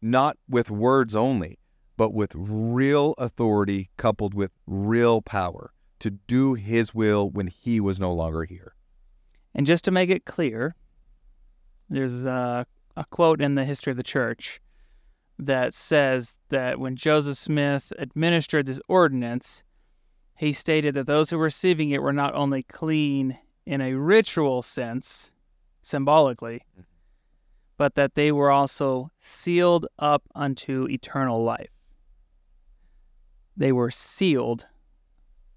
not 0.00 0.36
with 0.48 0.70
words 0.70 1.14
only, 1.14 1.58
but 1.96 2.14
with 2.14 2.32
real 2.34 3.14
authority 3.18 3.90
coupled 3.96 4.32
with 4.32 4.52
real 4.66 5.20
power 5.20 5.72
to 5.98 6.10
do 6.10 6.54
his 6.54 6.94
will 6.94 7.28
when 7.28 7.48
he 7.48 7.80
was 7.80 7.98
no 7.98 8.12
longer 8.12 8.44
here. 8.44 8.74
And 9.54 9.66
just 9.66 9.84
to 9.84 9.90
make 9.90 10.10
it 10.10 10.24
clear, 10.24 10.76
There's 11.90 12.24
a, 12.24 12.66
a 12.96 13.04
quote 13.06 13.40
in 13.40 13.54
the 13.54 13.64
history 13.64 13.90
of 13.90 13.96
the 13.96 14.02
church 14.02 14.60
that 15.38 15.74
says 15.74 16.36
that 16.50 16.78
when 16.78 16.96
Joseph 16.96 17.36
Smith 17.36 17.92
administered 17.98 18.66
this 18.66 18.80
ordinance, 18.88 19.62
he 20.36 20.52
stated 20.52 20.94
that 20.94 21.06
those 21.06 21.30
who 21.30 21.38
were 21.38 21.44
receiving 21.44 21.90
it 21.90 22.02
were 22.02 22.12
not 22.12 22.34
only 22.34 22.62
clean 22.62 23.38
in 23.66 23.80
a 23.80 23.94
ritual 23.94 24.62
sense, 24.62 25.32
symbolically, 25.88 26.62
mm-hmm. 26.72 26.82
but 27.76 27.94
that 27.94 28.14
they 28.14 28.30
were 28.30 28.50
also 28.50 29.10
sealed 29.20 29.86
up 29.98 30.22
unto 30.34 30.86
eternal 30.88 31.42
life. 31.42 31.70
They 33.56 33.72
were 33.72 33.90
sealed 33.90 34.66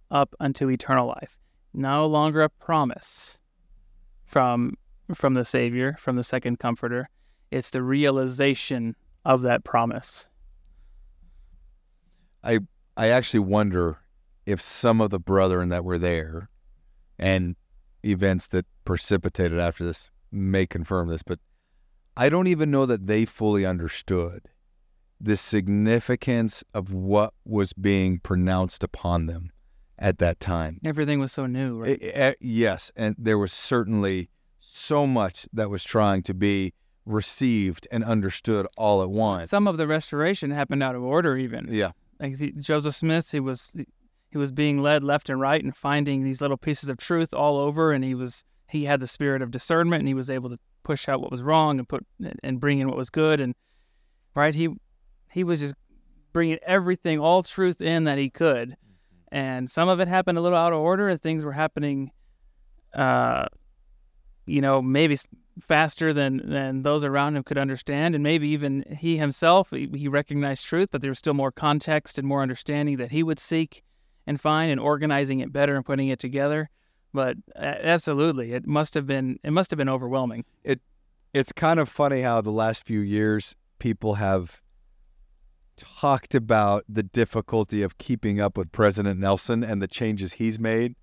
up 0.10 0.36
unto 0.40 0.70
eternal 0.70 1.08
life. 1.08 1.38
No 1.74 2.06
longer 2.06 2.42
a 2.42 2.50
promise 2.50 3.40
from 4.26 4.78
from 5.14 5.34
the 5.34 5.46
Savior, 5.46 5.96
from 6.00 6.16
the 6.16 6.24
second 6.24 6.58
comforter. 6.58 7.10
It's 7.52 7.70
the 7.70 7.84
realization 7.84 8.96
of 9.26 9.42
that 9.42 9.64
promise. 9.64 10.30
I 12.44 12.60
I 12.98 13.08
actually 13.10 13.42
wonder 13.42 14.00
if 14.46 14.62
some 14.62 15.02
of 15.02 15.12
the 15.12 15.20
brethren 15.20 15.70
that 15.70 15.84
were 15.84 16.00
there 16.00 16.50
and 17.20 17.56
events 18.04 18.48
that 18.48 18.66
precipitated 18.84 19.60
after 19.60 19.86
this 19.86 20.10
may 20.32 20.66
confirm 20.66 21.08
this, 21.10 21.24
but 21.24 21.40
I 22.18 22.30
don't 22.30 22.48
even 22.48 22.72
know 22.72 22.86
that 22.86 23.08
they 23.08 23.26
fully 23.26 23.66
understood 23.66 24.44
the 25.20 25.38
significance 25.38 26.64
of 26.74 26.94
what 26.94 27.34
was 27.46 27.74
being 27.74 28.20
pronounced 28.20 28.84
upon 28.84 29.28
them 29.28 29.52
at 30.00 30.18
that 30.18 30.40
time. 30.40 30.80
Everything 30.84 31.20
was 31.20 31.32
so 31.32 31.46
new, 31.46 31.80
right? 31.82 31.92
It- 31.92 32.02
it- 32.04 32.38
yes, 32.42 32.92
and 32.96 33.16
there 33.20 33.38
was 33.38 33.54
certainly 33.54 34.30
so 34.60 35.06
much 35.06 35.48
that 35.54 35.70
was 35.70 35.84
trying 35.84 36.24
to 36.24 36.34
be 36.34 36.74
received 37.06 37.88
and 37.92 38.04
understood 38.04 38.68
all 38.78 39.02
at 39.02 39.10
once. 39.10 39.50
Some 39.50 39.68
of 39.68 39.78
the 39.78 39.88
restoration 39.88 40.52
happened 40.52 40.82
out 40.84 40.96
of 40.96 41.04
order, 41.04 41.38
even. 41.38 41.68
yeah, 41.72 41.92
Like 42.20 42.38
the, 42.38 42.52
Joseph 42.54 42.96
Smith, 42.96 43.32
he 43.32 43.40
was 43.40 43.76
he 44.30 44.38
was 44.38 44.52
being 44.54 44.78
led 44.82 45.04
left 45.04 45.30
and 45.30 45.42
right 45.42 45.62
and 45.62 45.76
finding 45.76 46.24
these 46.24 46.40
little 46.42 46.56
pieces 46.58 46.88
of 46.90 46.98
truth 46.98 47.34
all 47.34 47.58
over, 47.58 47.92
and 47.92 48.04
he 48.04 48.16
was 48.16 48.46
he 48.72 48.86
had 48.86 49.00
the 49.00 49.08
spirit 49.08 49.42
of 49.42 49.52
discernment, 49.52 50.00
and 50.00 50.08
he 50.08 50.14
was 50.14 50.30
able 50.30 50.50
to 50.50 50.58
push 50.84 51.10
out 51.10 51.22
what 51.22 51.30
was 51.32 51.44
wrong 51.44 51.78
and 51.78 51.88
put 51.88 52.06
and 52.44 52.60
bring 52.60 52.80
in 52.80 52.88
what 52.88 52.98
was 52.98 53.10
good, 53.10 53.40
and 53.40 53.54
right 54.34 54.56
he 54.56 54.70
he 55.32 55.44
was 55.44 55.60
just 55.60 55.76
bringing 56.34 56.58
everything, 56.64 57.20
all 57.20 57.44
truth 57.44 57.82
in 57.82 58.06
that 58.06 58.18
he 58.18 58.30
could, 58.30 58.76
and 59.32 59.70
some 59.70 59.90
of 59.90 60.00
it 60.00 60.08
happened 60.08 60.38
a 60.38 60.42
little 60.42 60.58
out 60.58 60.74
of 60.74 60.80
order, 60.80 61.10
and 61.10 61.22
things 61.22 61.44
were 61.44 61.52
happening, 61.52 62.12
uh, 62.94 63.46
you 64.46 64.62
know, 64.62 64.82
maybe 64.82 65.18
faster 65.60 66.14
than 66.14 66.42
than 66.50 66.82
those 66.82 67.04
around 67.04 67.36
him 67.36 67.44
could 67.44 67.58
understand, 67.58 68.16
and 68.16 68.24
maybe 68.24 68.48
even 68.50 68.86
he 68.98 69.18
himself 69.18 69.70
he, 69.72 69.90
he 69.94 70.08
recognized 70.08 70.66
truth, 70.66 70.90
but 70.92 71.02
there 71.02 71.12
was 71.12 71.20
still 71.20 71.34
more 71.34 71.52
context 71.52 72.18
and 72.18 72.28
more 72.28 72.42
understanding 72.42 72.98
that 72.98 73.12
he 73.12 73.22
would 73.22 73.40
seek 73.40 73.84
and 74.28 74.40
find, 74.40 74.72
and 74.72 74.80
organizing 74.80 75.40
it 75.42 75.52
better 75.52 75.76
and 75.76 75.86
putting 75.86 76.08
it 76.08 76.20
together. 76.20 76.70
But 77.14 77.38
uh, 77.56 77.60
absolutely, 77.60 78.54
it 78.54 78.66
must 78.66 78.94
have 78.94 79.06
been 79.06 79.40
it 79.44 79.52
must 79.52 79.72
have 79.72 79.78
been 79.78 79.90
overwhelming. 79.90 80.46
It 80.64 80.82
it's 81.34 81.52
kind 81.52 81.80
of 81.80 81.90
funny 81.90 82.22
how 82.22 82.42
the 82.42 82.52
last 82.52 82.86
few 82.86 83.00
years 83.00 83.56
people 83.80 84.16
have 84.16 84.62
talked 85.78 86.36
about 86.36 86.84
the 86.88 87.04
difficulty 87.04 87.82
of 87.82 87.98
keeping 87.98 88.40
up 88.40 88.58
with 88.58 88.72
President 88.72 89.20
Nelson 89.20 89.64
and 89.64 89.82
the 89.82 89.88
changes 89.88 90.34
he's 90.34 90.60
made. 90.60 90.96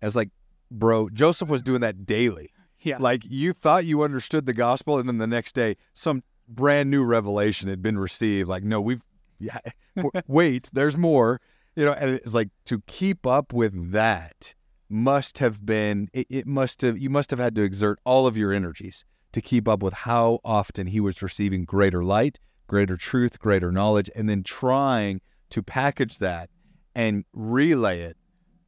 As 0.00 0.16
like, 0.16 0.30
bro, 0.70 1.08
Joseph 1.10 1.48
was 1.48 1.62
doing 1.62 1.80
that 1.80 2.06
daily. 2.06 2.50
Yeah, 2.80 2.98
Like 2.98 3.22
you 3.24 3.52
thought 3.52 3.84
you 3.84 4.02
understood 4.02 4.46
the 4.46 4.54
gospel, 4.54 4.98
and 4.98 5.08
then 5.08 5.18
the 5.18 5.26
next 5.26 5.54
day, 5.54 5.76
some 5.94 6.22
brand 6.48 6.90
new 6.90 7.04
revelation 7.04 7.68
had 7.68 7.82
been 7.82 7.98
received. 7.98 8.48
Like, 8.48 8.62
no, 8.62 8.80
we've 8.80 9.02
yeah, 9.40 9.58
wait, 10.26 10.70
there's 10.72 10.96
more. 10.96 11.40
You 11.74 11.84
know, 11.86 11.92
and 11.92 12.14
it's 12.14 12.34
like 12.34 12.50
to 12.66 12.82
keep 12.86 13.26
up 13.26 13.52
with 13.52 13.92
that 13.92 14.54
must 14.88 15.38
have 15.38 15.64
been 15.64 16.08
it, 16.12 16.26
it 16.30 16.46
must 16.46 16.82
have 16.82 16.98
you 16.98 17.10
must 17.10 17.30
have 17.30 17.38
had 17.38 17.54
to 17.54 17.62
exert 17.62 17.98
all 18.04 18.26
of 18.26 18.36
your 18.36 18.52
energies 18.52 19.04
to 19.32 19.40
keep 19.40 19.68
up 19.68 19.82
with 19.82 19.92
how 19.92 20.40
often 20.44 20.86
he 20.86 21.00
was 21.00 21.22
receiving 21.22 21.64
greater 21.64 22.02
light, 22.02 22.38
greater 22.66 22.96
truth, 22.96 23.38
greater 23.38 23.70
knowledge, 23.70 24.10
and 24.16 24.28
then 24.28 24.42
trying 24.42 25.20
to 25.50 25.62
package 25.62 26.18
that 26.18 26.48
and 26.94 27.24
relay 27.32 28.00
it 28.00 28.16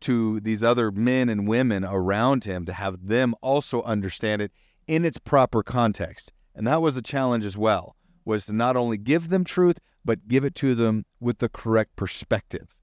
to 0.00 0.40
these 0.40 0.62
other 0.62 0.90
men 0.90 1.28
and 1.28 1.48
women 1.48 1.84
around 1.84 2.44
him 2.44 2.64
to 2.64 2.72
have 2.72 3.06
them 3.06 3.34
also 3.42 3.82
understand 3.82 4.40
it 4.42 4.52
in 4.86 5.04
its 5.04 5.18
proper 5.18 5.62
context. 5.62 6.32
And 6.54 6.66
that 6.66 6.82
was 6.82 6.96
a 6.96 7.02
challenge 7.02 7.44
as 7.44 7.56
well, 7.56 7.96
was 8.24 8.46
to 8.46 8.52
not 8.52 8.76
only 8.76 8.96
give 8.96 9.28
them 9.28 9.44
truth, 9.44 9.78
but 10.04 10.28
give 10.28 10.44
it 10.44 10.54
to 10.56 10.74
them 10.74 11.04
with 11.20 11.38
the 11.38 11.48
correct 11.48 11.96
perspective 11.96 12.74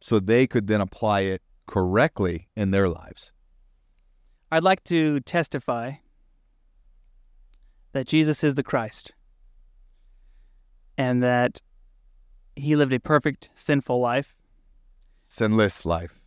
so 0.00 0.18
they 0.18 0.46
could 0.46 0.66
then 0.66 0.80
apply 0.80 1.20
it 1.20 1.42
correctly 1.66 2.48
in 2.56 2.70
their 2.70 2.88
lives. 2.88 3.32
I'd 4.50 4.62
like 4.62 4.84
to 4.84 5.20
testify 5.20 5.92
that 7.92 8.06
Jesus 8.06 8.44
is 8.44 8.54
the 8.54 8.62
Christ, 8.62 9.12
and 10.98 11.22
that 11.22 11.62
he 12.56 12.76
lived 12.76 12.92
a 12.92 13.00
perfect 13.00 13.50
sinful 13.54 14.00
life. 14.00 14.34
Sinless 15.28 15.84
life. 15.86 16.20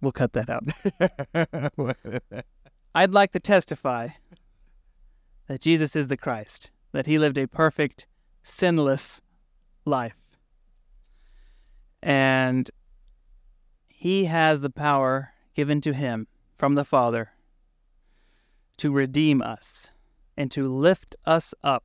We'll 0.00 0.12
cut 0.12 0.32
that 0.34 0.50
out. 0.50 1.96
I'd 2.94 3.12
like 3.12 3.32
to 3.32 3.40
testify 3.40 4.08
that 5.48 5.60
Jesus 5.60 5.96
is 5.96 6.08
the 6.08 6.16
Christ, 6.16 6.70
that 6.92 7.06
he 7.06 7.18
lived 7.18 7.38
a 7.38 7.46
perfect, 7.46 8.06
sinless 8.42 9.20
life. 9.84 10.16
And 12.02 12.70
he 14.04 14.26
has 14.26 14.60
the 14.60 14.68
power 14.68 15.32
given 15.54 15.80
to 15.80 15.94
him 15.94 16.26
from 16.54 16.74
the 16.74 16.84
Father 16.84 17.30
to 18.76 18.92
redeem 18.92 19.40
us 19.40 19.92
and 20.36 20.50
to 20.50 20.68
lift 20.68 21.16
us 21.24 21.54
up 21.64 21.84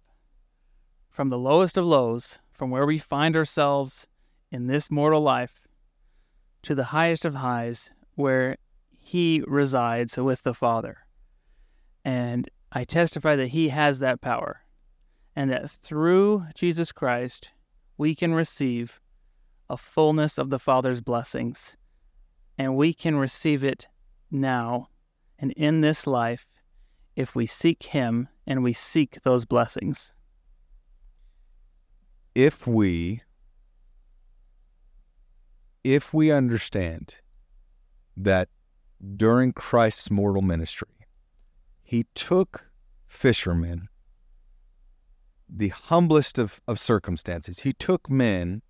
from 1.10 1.30
the 1.30 1.38
lowest 1.38 1.78
of 1.78 1.86
lows, 1.86 2.42
from 2.52 2.72
where 2.72 2.86
we 2.86 2.98
find 2.98 3.38
ourselves 3.38 4.06
in 4.52 4.68
this 4.68 4.92
mortal 4.92 5.22
life, 5.22 5.62
to 6.62 6.76
the 6.76 6.92
highest 6.92 7.24
of 7.24 7.36
highs, 7.36 7.92
where 8.16 8.58
he 9.00 9.42
resides 9.48 10.18
with 10.18 10.44
the 10.44 10.54
Father. 10.54 10.98
And 12.04 12.50
I 12.70 12.84
testify 12.84 13.38
that 13.38 13.48
he 13.48 13.70
has 13.70 14.00
that 14.00 14.20
power, 14.20 14.64
and 15.38 15.50
that 15.52 15.70
through 15.70 16.48
Jesus 16.54 16.92
Christ, 16.92 17.52
we 17.98 18.14
can 18.14 18.34
receive 18.34 19.00
a 19.70 19.78
fullness 19.78 20.38
of 20.38 20.50
the 20.50 20.60
Father's 20.60 21.00
blessings, 21.00 21.78
and 22.60 22.76
we 22.76 22.94
can 22.94 23.16
receive 23.16 23.64
it 23.64 23.88
now 24.30 24.90
and 25.40 25.54
in 25.54 25.80
this 25.80 26.06
life 26.06 26.46
if 27.16 27.34
we 27.34 27.46
seek 27.46 27.84
him 27.84 28.28
and 28.46 28.62
we 28.62 28.74
seek 28.74 29.22
those 29.24 29.46
blessings. 29.46 30.14
if 32.36 32.68
we 32.68 33.24
if 35.84 36.14
we 36.14 36.30
understand 36.30 37.16
that 38.16 38.50
during 39.16 39.54
Christ's 39.54 40.12
mortal 40.12 40.42
ministry 40.42 41.08
he 41.82 42.06
took 42.14 42.70
fishermen 43.08 43.88
the 45.48 45.70
humblest 45.70 46.38
of, 46.38 46.62
of 46.68 46.80
circumstances 46.80 47.60
he 47.60 47.74
took 47.74 48.10
men 48.10 48.62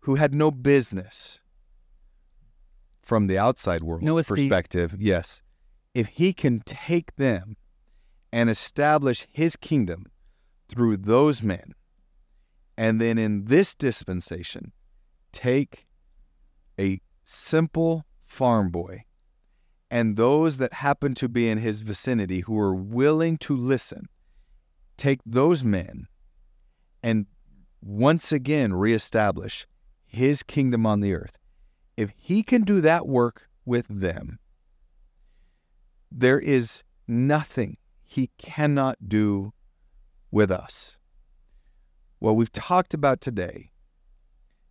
who 0.00 0.14
had 0.14 0.34
no 0.34 0.50
business 0.50 1.40
from 3.06 3.28
the 3.28 3.38
outside 3.38 3.84
world's 3.84 4.04
No 4.04 4.20
perspective 4.20 4.96
yes 4.98 5.40
if 5.94 6.08
he 6.08 6.32
can 6.32 6.60
take 6.66 7.14
them 7.14 7.56
and 8.32 8.50
establish 8.50 9.28
his 9.30 9.54
kingdom 9.54 10.06
through 10.68 10.96
those 10.96 11.40
men. 11.40 11.72
And 12.76 13.00
then 13.00 13.16
in 13.16 13.44
this 13.44 13.76
dispensation, 13.76 14.72
take 15.30 15.86
a 16.78 17.00
simple 17.24 18.04
farm 18.26 18.70
boy 18.70 19.04
and 19.88 20.16
those 20.16 20.56
that 20.58 20.72
happen 20.72 21.14
to 21.14 21.28
be 21.28 21.48
in 21.48 21.58
his 21.58 21.82
vicinity 21.82 22.40
who 22.40 22.58
are 22.58 22.74
willing 22.74 23.38
to 23.38 23.56
listen, 23.56 24.08
take 24.96 25.20
those 25.24 25.62
men 25.62 26.08
and 27.04 27.26
once 27.80 28.32
again 28.32 28.74
reestablish 28.74 29.66
his 30.04 30.42
kingdom 30.42 30.84
on 30.84 31.00
the 31.00 31.14
earth. 31.14 31.38
If 31.96 32.10
he 32.16 32.42
can 32.42 32.62
do 32.62 32.80
that 32.82 33.06
work 33.06 33.48
with 33.64 33.86
them, 33.88 34.38
there 36.10 36.38
is 36.38 36.82
nothing 37.08 37.76
he 38.02 38.30
cannot 38.38 39.08
do 39.08 39.52
with 40.30 40.50
us. 40.50 40.98
What 42.18 42.36
we've 42.36 42.52
talked 42.52 42.94
about 42.94 43.20
today 43.20 43.70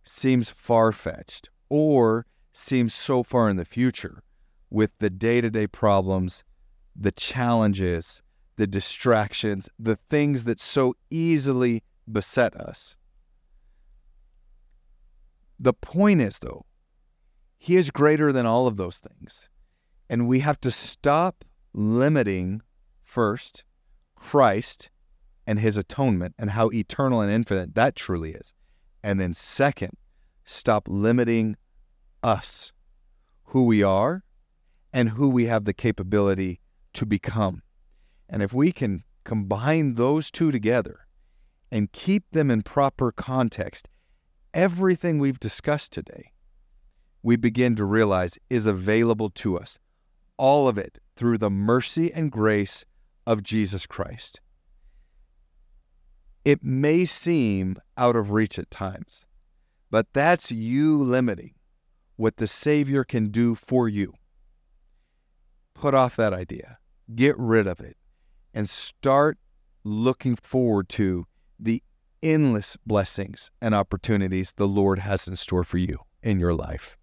seems 0.04 0.50
far 0.50 0.92
fetched 0.92 1.48
or 1.68 2.26
seems 2.52 2.94
so 2.94 3.22
far 3.22 3.50
in 3.50 3.56
the 3.56 3.64
future 3.64 4.22
with 4.70 4.90
the 4.98 5.10
day 5.10 5.40
to 5.40 5.50
day 5.50 5.66
problems 5.66 6.44
the 6.98 7.12
challenges, 7.12 8.22
the 8.56 8.66
distractions, 8.66 9.68
the 9.78 9.96
things 10.08 10.44
that 10.44 10.58
so 10.60 10.94
easily 11.10 11.82
beset 12.10 12.54
us. 12.56 12.96
The 15.58 15.72
point 15.72 16.20
is, 16.20 16.38
though, 16.38 16.65
He 17.58 17.76
is 17.76 17.90
greater 17.90 18.32
than 18.32 18.46
all 18.46 18.66
of 18.66 18.76
those 18.76 18.98
things. 18.98 19.48
And 20.08 20.28
we 20.28 20.40
have 20.40 20.60
to 20.60 20.70
stop 20.70 21.44
limiting 21.72 22.62
first 23.02 23.64
Christ 24.14 24.90
and 25.46 25.58
His 25.58 25.76
atonement 25.76 26.34
and 26.38 26.50
how 26.50 26.70
eternal 26.70 27.20
and 27.20 27.30
infinite 27.30 27.74
that 27.74 27.96
truly 27.96 28.32
is. 28.32 28.54
And 29.02 29.20
then, 29.20 29.34
second, 29.34 29.96
stop 30.44 30.88
limiting 30.88 31.56
us, 32.22 32.72
who 33.44 33.64
we 33.64 33.82
are, 33.82 34.24
and 34.92 35.10
who 35.10 35.28
we 35.28 35.46
have 35.46 35.64
the 35.64 35.74
capability 35.74 36.60
to 36.94 37.06
become. 37.06 37.62
And 38.28 38.42
if 38.42 38.52
we 38.52 38.72
can 38.72 39.04
combine 39.24 39.94
those 39.94 40.30
two 40.30 40.50
together 40.50 41.06
and 41.70 41.92
keep 41.92 42.24
them 42.32 42.50
in 42.50 42.62
proper 42.62 43.12
context, 43.12 43.88
everything 44.54 45.18
we've 45.18 45.38
discussed 45.38 45.92
today, 45.92 46.32
we 47.26 47.34
begin 47.34 47.74
to 47.74 47.84
realize 47.84 48.38
is 48.48 48.66
available 48.66 49.28
to 49.30 49.58
us. 49.58 49.80
All 50.36 50.68
of 50.68 50.78
it 50.78 50.98
through 51.16 51.38
the 51.38 51.50
mercy 51.50 52.12
and 52.12 52.30
grace 52.30 52.84
of 53.26 53.42
Jesus 53.42 53.84
Christ. 53.84 54.40
It 56.44 56.62
may 56.62 57.04
seem 57.04 57.78
out 57.98 58.14
of 58.14 58.30
reach 58.30 58.60
at 58.60 58.70
times, 58.70 59.26
but 59.90 60.06
that's 60.12 60.52
you 60.52 61.02
limiting 61.02 61.54
what 62.14 62.36
the 62.36 62.46
Savior 62.46 63.02
can 63.02 63.30
do 63.30 63.56
for 63.56 63.88
you. 63.88 64.14
Put 65.74 65.94
off 65.94 66.14
that 66.14 66.32
idea, 66.32 66.78
get 67.12 67.36
rid 67.36 67.66
of 67.66 67.80
it, 67.80 67.96
and 68.54 68.70
start 68.70 69.36
looking 69.82 70.36
forward 70.36 70.88
to 70.90 71.26
the 71.58 71.82
endless 72.22 72.76
blessings 72.86 73.50
and 73.60 73.74
opportunities 73.74 74.52
the 74.52 74.68
Lord 74.68 75.00
has 75.00 75.26
in 75.26 75.34
store 75.34 75.64
for 75.64 75.78
you 75.78 75.98
in 76.22 76.38
your 76.38 76.54
life. 76.54 76.96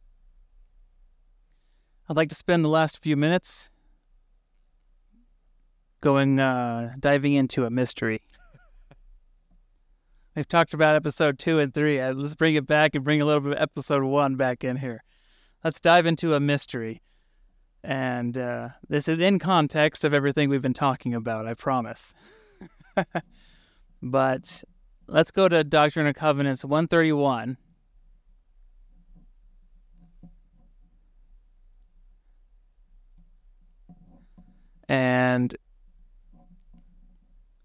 I'd 2.10 2.18
like 2.18 2.30
to 2.30 2.36
spend 2.36 2.66
the 2.66 2.70
last 2.70 3.02
few 3.02 3.16
minutes 3.16 3.70
going 6.02 6.40
uh, 6.40 6.94
diving 7.00 7.34
into 7.34 7.66
a 7.66 7.70
mystery. 7.70 8.22
We've 10.36 10.48
talked 10.48 10.74
about 10.74 10.98
episode 10.98 11.40
two 11.40 11.60
and 11.60 11.74
three. 11.74 12.02
Uh, 12.02 12.14
let's 12.14 12.36
bring 12.36 12.56
it 12.56 12.68
back 12.68 12.94
and 12.94 13.06
bring 13.06 13.22
a 13.22 13.26
little 13.26 13.42
bit 13.42 13.54
of 13.54 13.62
episode 13.62 14.04
one 14.04 14.36
back 14.36 14.66
in 14.66 14.78
here. 14.78 15.04
Let's 15.64 15.80
dive 15.80 16.06
into 16.06 16.34
a 16.34 16.42
mystery. 16.42 17.02
And 17.86 18.38
uh, 18.38 18.70
this 18.90 19.08
is 19.08 19.20
in 19.20 19.40
context 19.40 20.04
of 20.04 20.14
everything 20.14 20.50
we've 20.50 20.62
been 20.62 20.74
talking 20.74 21.14
about, 21.14 21.48
I 21.48 21.54
promise. 21.54 22.14
but 24.02 24.64
let's 25.08 25.32
go 25.32 25.48
to 25.48 25.64
Doctrine 25.64 26.08
and 26.08 26.16
Covenants 26.16 26.66
131. 26.66 27.58
And 34.90 35.56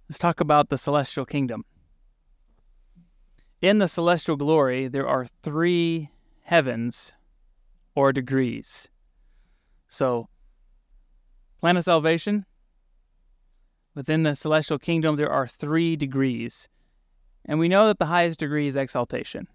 let's 0.09 0.19
talk 0.19 0.41
about 0.41 0.69
the 0.69 0.79
celestial 0.79 1.25
kingdom. 1.25 1.65
In 3.61 3.79
the 3.79 3.89
celestial 3.89 4.37
glory, 4.37 4.89
there 4.89 5.09
are 5.09 5.27
three 5.43 6.11
heavens 6.43 7.15
or 7.95 8.13
degrees. 8.13 8.89
So, 9.89 10.29
plan 11.61 11.77
of 11.77 11.85
salvation, 11.85 12.47
within 13.95 14.23
the 14.23 14.37
celestial 14.37 14.79
kingdom, 14.79 15.17
there 15.17 15.31
are 15.31 15.49
three 15.49 15.97
degrees. 15.97 16.69
And 17.47 17.59
we 17.59 17.69
know 17.69 17.87
that 17.89 17.99
the 17.99 18.07
highest 18.07 18.39
degree 18.39 18.69
is 18.69 18.77
exaltation. 18.77 19.49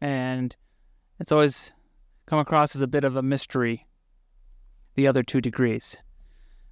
And 0.00 0.56
it's 1.18 1.32
always 1.32 1.72
come 2.24 2.38
across 2.38 2.74
as 2.74 2.80
a 2.80 2.86
bit 2.86 3.04
of 3.04 3.16
a 3.16 3.22
mystery, 3.22 3.86
the 4.94 5.06
other 5.06 5.22
two 5.22 5.40
degrees. 5.40 5.98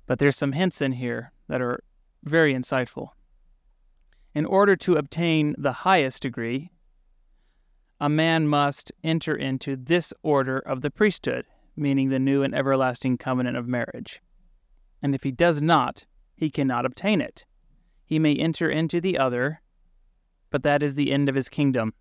But 0.09 0.19
there's 0.19 0.37
some 0.37 0.53
hints 0.53 0.81
in 0.81 0.93
here 0.93 1.33
that 1.49 1.61
are 1.61 1.85
very 2.25 2.55
insightful. 2.55 3.11
In 4.35 4.47
order 4.47 4.75
to 4.75 4.97
obtain 4.97 5.55
the 5.59 5.73
highest 5.85 6.23
degree, 6.23 6.71
a 8.01 8.09
man 8.09 8.49
must 8.49 8.91
enter 9.05 9.37
into 9.37 9.77
this 9.77 10.15
order 10.23 10.59
of 10.59 10.81
the 10.81 10.91
priesthood, 10.91 11.45
meaning 11.77 12.09
the 12.09 12.19
new 12.19 12.43
and 12.43 12.55
everlasting 12.55 13.19
covenant 13.19 13.57
of 13.57 13.69
marriage. 13.69 14.23
And 15.03 15.15
if 15.15 15.25
he 15.25 15.31
does 15.31 15.61
not, 15.61 16.07
he 16.37 16.51
cannot 16.51 16.87
obtain 16.87 17.21
it. 17.21 17.45
He 18.05 18.19
may 18.19 18.35
enter 18.35 18.71
into 18.71 19.03
the 19.03 19.19
other, 19.19 19.61
but 20.51 20.63
that 20.63 20.83
is 20.83 20.95
the 20.95 21.13
end 21.13 21.29
of 21.29 21.35
his 21.35 21.51
kingdom. 21.51 21.93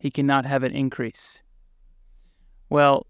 He 0.00 0.10
cannot 0.10 0.46
have 0.46 0.64
an 0.64 0.74
increase. 0.74 1.42
Well, 2.68 3.06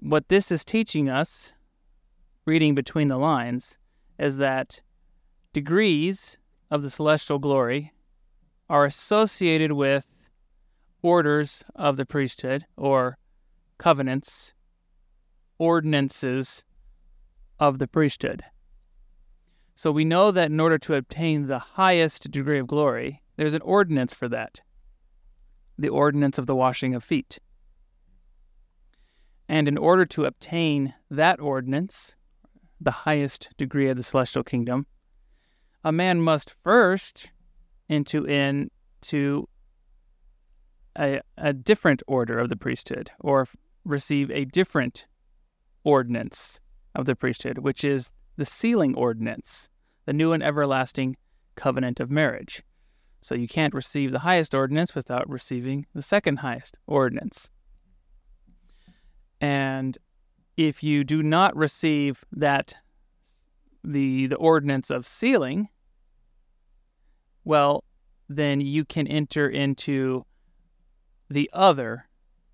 what 0.00 0.28
this 0.28 0.50
is 0.50 0.64
teaching 0.64 1.08
us, 1.08 1.52
reading 2.46 2.74
between 2.74 3.08
the 3.08 3.16
lines, 3.16 3.78
is 4.18 4.36
that 4.36 4.80
degrees 5.52 6.38
of 6.70 6.82
the 6.82 6.90
celestial 6.90 7.38
glory 7.38 7.92
are 8.68 8.84
associated 8.84 9.72
with 9.72 10.30
orders 11.02 11.64
of 11.74 11.96
the 11.96 12.06
priesthood 12.06 12.64
or 12.76 13.16
covenants, 13.78 14.52
ordinances 15.58 16.64
of 17.58 17.78
the 17.78 17.88
priesthood. 17.88 18.42
So 19.74 19.92
we 19.92 20.04
know 20.04 20.30
that 20.30 20.50
in 20.50 20.58
order 20.58 20.78
to 20.78 20.94
obtain 20.94 21.46
the 21.46 21.58
highest 21.58 22.30
degree 22.30 22.58
of 22.58 22.66
glory, 22.66 23.22
there's 23.36 23.54
an 23.54 23.62
ordinance 23.62 24.12
for 24.12 24.28
that 24.28 24.60
the 25.80 25.88
ordinance 25.88 26.38
of 26.38 26.46
the 26.46 26.56
washing 26.56 26.92
of 26.92 27.04
feet. 27.04 27.38
And 29.48 29.66
in 29.66 29.78
order 29.78 30.04
to 30.06 30.24
obtain 30.24 30.94
that 31.10 31.40
ordinance, 31.40 32.14
the 32.80 32.90
highest 32.90 33.48
degree 33.56 33.88
of 33.88 33.96
the 33.96 34.02
celestial 34.02 34.44
kingdom, 34.44 34.86
a 35.82 35.92
man 35.92 36.20
must 36.20 36.54
first 36.62 37.30
into 37.88 38.24
into 38.24 39.48
a, 40.98 41.20
a 41.36 41.52
different 41.52 42.02
order 42.06 42.38
of 42.38 42.48
the 42.48 42.56
priesthood 42.56 43.10
or 43.20 43.46
receive 43.84 44.30
a 44.30 44.44
different 44.44 45.06
ordinance 45.84 46.60
of 46.94 47.06
the 47.06 47.16
priesthood, 47.16 47.58
which 47.58 47.84
is 47.84 48.10
the 48.36 48.44
sealing 48.44 48.94
ordinance, 48.96 49.68
the 50.04 50.12
new 50.12 50.32
and 50.32 50.42
everlasting 50.42 51.16
covenant 51.54 52.00
of 52.00 52.10
marriage. 52.10 52.62
So 53.20 53.34
you 53.34 53.48
can't 53.48 53.74
receive 53.74 54.12
the 54.12 54.20
highest 54.20 54.54
ordinance 54.54 54.94
without 54.94 55.28
receiving 55.28 55.86
the 55.94 56.02
second 56.02 56.38
highest 56.38 56.78
ordinance. 56.86 57.50
And 59.40 59.96
if 60.56 60.82
you 60.82 61.04
do 61.04 61.22
not 61.22 61.56
receive 61.56 62.24
that 62.32 62.74
the 63.84 64.26
the 64.26 64.36
ordinance 64.36 64.90
of 64.90 65.06
sealing, 65.06 65.68
well, 67.44 67.84
then 68.28 68.60
you 68.60 68.84
can 68.84 69.06
enter 69.06 69.48
into 69.48 70.24
the 71.30 71.48
other 71.52 72.08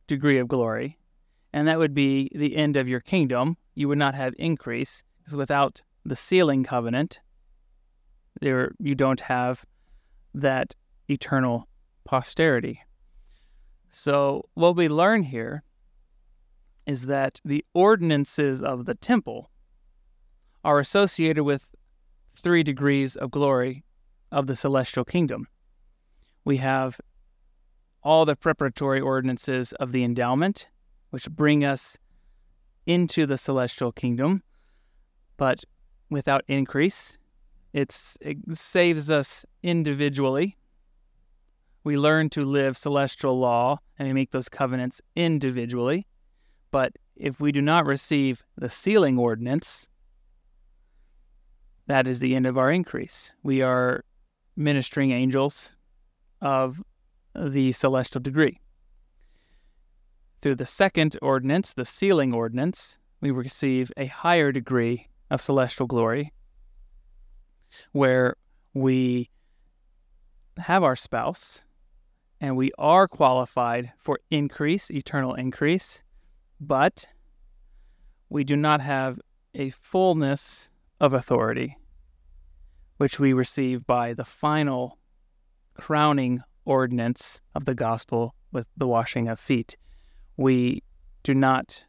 degree 0.07 0.39
of 0.39 0.49
glory, 0.49 0.99
and 1.53 1.67
that 1.67 1.79
would 1.79 1.95
be 1.95 2.31
the 2.35 2.57
end 2.57 2.77
of 2.77 2.89
your 2.89 3.01
kingdom. 3.01 3.57
You 3.75 3.89
would 3.89 3.99
not 3.99 4.15
have 4.15 4.35
increase, 4.39 5.03
because 5.19 5.37
without 5.37 5.83
the 6.05 6.15
sealing 6.15 6.63
covenant, 6.63 7.21
there 8.41 8.73
you 8.79 8.95
don't 8.95 9.21
have 9.21 9.65
that 10.35 10.75
eternal 11.09 11.67
posterity. 12.05 12.81
So 13.91 14.49
what 14.55 14.77
we 14.77 14.89
learn 14.89 15.23
here 15.23 15.63
is 16.87 17.07
that 17.07 17.41
the 17.45 17.65
ordinances 17.75 18.63
of 18.63 18.87
the 18.87 18.95
temple 18.95 19.51
are 20.65 20.79
associated 20.79 21.45
with 21.45 21.75
three 22.37 22.63
degrees 22.63 23.17
of 23.17 23.31
glory 23.31 23.85
of 24.33 24.47
the 24.47 24.57
celestial 24.57 25.05
kingdom. 25.05 25.47
We 26.45 26.59
have 26.59 27.01
all 28.03 28.25
the 28.25 28.37
preparatory 28.37 29.01
ordinances 29.01 29.73
of 29.75 29.93
the 29.93 30.05
endowment, 30.05 30.69
which 31.11 31.31
bring 31.31 31.65
us 31.65 31.97
into 32.87 33.25
the 33.25 33.39
celestial 33.39 33.93
kingdom, 33.93 34.43
but 35.37 35.65
without 36.11 36.45
increase. 36.49 37.19
It's, 37.73 38.19
it 38.21 38.37
saves 38.53 39.11
us 39.11 39.45
individually. 39.63 40.57
We 41.83 41.97
learn 41.97 42.31
to 42.31 42.45
live 42.45 42.77
celestial 42.77 43.39
law 43.39 43.79
and 43.99 44.09
we 44.09 44.15
make 44.15 44.31
those 44.31 44.49
covenants 44.49 45.01
individually. 45.17 46.07
But 46.75 46.99
if 47.15 47.41
we 47.41 47.53
do 47.53 47.63
not 47.63 47.87
receive 47.87 48.43
the 48.57 48.69
sealing 48.69 49.17
ordinance, 49.17 49.89
that 51.87 52.09
is 52.09 52.19
the 52.19 52.35
end 52.35 52.47
of 52.47 52.59
our 52.59 52.69
increase. 52.69 53.33
We 53.45 53.63
are 53.63 54.05
ministering 54.57 55.13
angels 55.13 55.77
of 56.41 56.83
the 57.33 57.71
celestial 57.71 58.21
degree. 58.21 58.59
Through 60.41 60.57
the 60.57 60.67
second 60.67 61.17
ordinance, 61.23 61.73
the 61.73 61.85
sealing 61.85 62.35
ordinance, 62.35 62.99
we 63.21 63.31
receive 63.31 63.93
a 63.97 64.07
higher 64.07 64.51
degree 64.51 65.07
of 65.31 65.41
celestial 65.41 65.87
glory 65.87 66.33
where 67.93 68.35
we 68.73 69.31
have 70.59 70.83
our 70.83 70.97
spouse 70.97 71.63
and 72.41 72.57
we 72.57 72.73
are 72.79 73.07
qualified 73.07 73.93
for 73.97 74.19
increase, 74.33 74.91
eternal 74.91 75.35
increase, 75.35 76.03
but 76.67 77.07
we 78.29 78.45
do 78.45 78.57
not 78.57 78.81
have 78.81 79.21
a 79.55 79.71
fullness 79.71 80.69
of 81.01 81.13
authority, 81.13 81.77
which 82.97 83.21
we 83.21 83.33
receive 83.33 83.87
by 83.87 84.15
the 84.15 84.25
final 84.25 84.99
crowning 85.75 86.43
ordinance 86.65 87.41
of 87.55 87.65
the 87.65 87.75
gospel 87.75 88.35
with 88.53 88.67
the 88.77 88.87
washing 88.87 89.29
of 89.29 89.39
feet. 89.39 89.77
We 90.37 90.83
do 91.23 91.35
not, 91.35 91.85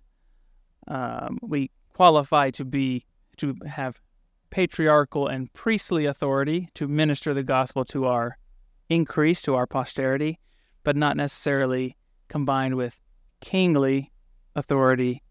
um, 0.88 1.40
we 1.42 1.72
qualify 1.94 2.52
to 2.52 2.66
be, 2.66 3.06
to 3.38 3.56
have 3.66 4.02
patriarchal 4.50 5.28
and 5.28 5.52
priestly 5.54 6.06
authority 6.06 6.70
to 6.74 6.88
minister 6.88 7.34
the 7.34 7.44
gospel 7.44 7.86
to 7.86 8.06
our 8.06 8.38
increase, 8.90 9.42
to 9.44 9.56
our 9.56 9.68
posterity, 9.68 10.40
but 10.84 10.96
not 10.96 11.18
necessarily 11.18 11.98
combined 12.28 12.76
with 12.76 13.02
kingly 13.42 14.12
authority 14.56 15.22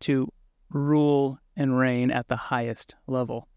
to 0.00 0.28
rule 0.70 1.38
and 1.56 1.78
reign 1.78 2.10
at 2.10 2.28
the 2.28 2.36
highest 2.36 2.94
level. 3.06 3.48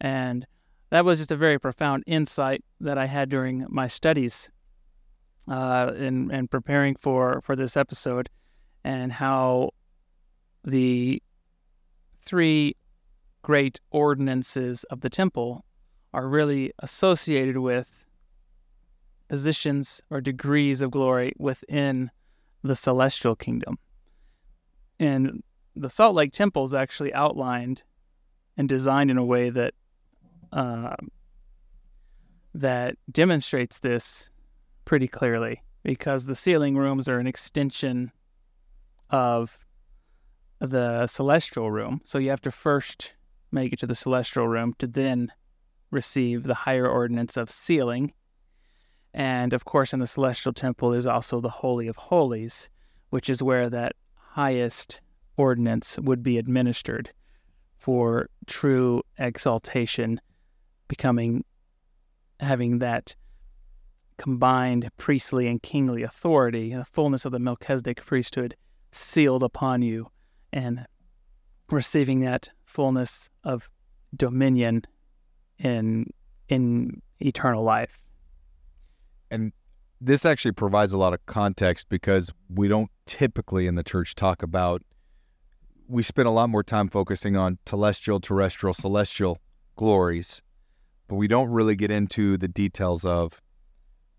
And 0.00 0.46
that 0.90 1.04
was 1.04 1.18
just 1.18 1.32
a 1.32 1.36
very 1.36 1.58
profound 1.58 2.04
insight 2.06 2.64
that 2.80 2.98
I 2.98 3.06
had 3.06 3.28
during 3.28 3.66
my 3.68 3.86
studies 3.86 4.50
uh, 5.48 5.92
in, 5.96 6.30
in 6.30 6.48
preparing 6.48 6.94
for, 6.96 7.40
for 7.42 7.56
this 7.56 7.76
episode, 7.76 8.28
and 8.84 9.12
how 9.12 9.70
the 10.64 11.22
three 12.20 12.76
great 13.42 13.80
ordinances 13.90 14.84
of 14.84 15.00
the 15.00 15.10
temple 15.10 15.64
are 16.14 16.28
really 16.28 16.72
associated 16.78 17.58
with 17.58 18.06
positions 19.28 20.00
or 20.10 20.20
degrees 20.20 20.82
of 20.82 20.90
glory 20.90 21.32
within 21.38 22.10
the 22.62 22.76
celestial 22.76 23.34
kingdom. 23.34 23.78
And 24.98 25.42
the 25.74 25.90
Salt 25.90 26.14
Lake 26.14 26.32
Temple 26.32 26.64
is 26.64 26.74
actually 26.74 27.12
outlined 27.14 27.82
and 28.56 28.68
designed 28.68 29.10
in 29.10 29.18
a 29.18 29.24
way 29.24 29.50
that 29.50 29.74
uh, 30.52 30.94
that 32.54 32.96
demonstrates 33.10 33.78
this 33.78 34.28
pretty 34.84 35.08
clearly 35.08 35.62
because 35.82 36.26
the 36.26 36.34
sealing 36.34 36.76
rooms 36.76 37.08
are 37.08 37.18
an 37.18 37.26
extension 37.26 38.12
of 39.10 39.64
the 40.60 41.06
celestial 41.06 41.70
room. 41.70 42.00
So 42.04 42.18
you 42.18 42.30
have 42.30 42.42
to 42.42 42.50
first 42.50 43.14
make 43.50 43.72
it 43.72 43.78
to 43.80 43.86
the 43.86 43.94
celestial 43.94 44.48
room 44.48 44.74
to 44.78 44.86
then 44.86 45.32
receive 45.90 46.44
the 46.44 46.54
higher 46.54 46.86
ordinance 46.86 47.36
of 47.36 47.50
sealing. 47.50 48.12
And 49.12 49.52
of 49.52 49.64
course, 49.64 49.92
in 49.92 50.00
the 50.00 50.06
celestial 50.06 50.52
temple, 50.52 50.90
there's 50.90 51.06
also 51.06 51.40
the 51.40 51.50
Holy 51.50 51.86
of 51.88 51.96
Holies, 51.96 52.70
which 53.10 53.28
is 53.28 53.42
where 53.42 53.68
that 53.68 53.94
highest 54.32 55.00
ordinance 55.36 55.98
would 55.98 56.22
be 56.22 56.38
administered 56.38 57.12
for 57.76 58.30
true 58.46 59.02
exaltation, 59.18 60.18
becoming 60.88 61.44
having 62.40 62.78
that 62.78 63.14
combined 64.16 64.88
priestly 64.96 65.48
and 65.48 65.62
kingly 65.62 66.02
authority, 66.02 66.74
the 66.74 66.84
fullness 66.84 67.26
of 67.26 67.32
the 67.32 67.38
Melchizedek 67.38 68.04
priesthood 68.06 68.56
sealed 68.90 69.42
upon 69.42 69.82
you, 69.82 70.10
and 70.50 70.86
receiving 71.70 72.20
that 72.20 72.48
fullness 72.64 73.28
of 73.44 73.68
dominion 74.16 74.82
in 75.58 76.06
in 76.48 77.02
eternal 77.20 77.62
life. 77.62 78.02
And 79.30 79.52
this 80.04 80.24
actually 80.24 80.52
provides 80.52 80.92
a 80.92 80.96
lot 80.96 81.14
of 81.14 81.24
context 81.26 81.88
because 81.88 82.30
we 82.52 82.66
don't 82.66 82.90
typically 83.06 83.68
in 83.68 83.76
the 83.76 83.84
church 83.84 84.16
talk 84.16 84.42
about 84.42 84.82
we 85.86 86.02
spend 86.02 86.26
a 86.26 86.32
lot 86.32 86.48
more 86.48 86.62
time 86.62 86.88
focusing 86.88 87.36
on 87.36 87.58
telestial, 87.66 88.20
terrestrial, 88.20 88.72
celestial 88.72 89.38
glories, 89.76 90.42
but 91.06 91.16
we 91.16 91.28
don't 91.28 91.50
really 91.50 91.76
get 91.76 91.90
into 91.90 92.36
the 92.36 92.48
details 92.48 93.04
of 93.04 93.40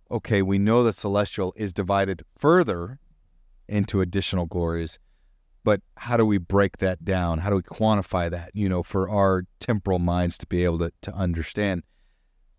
okay, 0.10 0.42
we 0.42 0.60
know 0.60 0.84
the 0.84 0.94
celestial 0.94 1.54
is 1.58 1.74
divided 1.74 2.24
further 2.38 3.00
into 3.68 4.00
additional 4.00 4.46
glories, 4.46 5.00
but 5.64 5.82
how 5.98 6.16
do 6.16 6.26
we 6.26 6.38
break 6.38 6.78
that 6.78 7.04
down? 7.04 7.40
How 7.40 7.50
do 7.50 7.56
we 7.56 7.64
quantify 7.64 8.30
that, 8.30 8.52
you 8.54 8.70
know, 8.70 8.84
for 8.84 9.10
our 9.10 9.44
temporal 9.60 10.00
minds 10.00 10.38
to 10.38 10.48
be 10.48 10.64
able 10.64 10.80
to, 10.80 10.92
to 11.02 11.14
understand? 11.14 11.84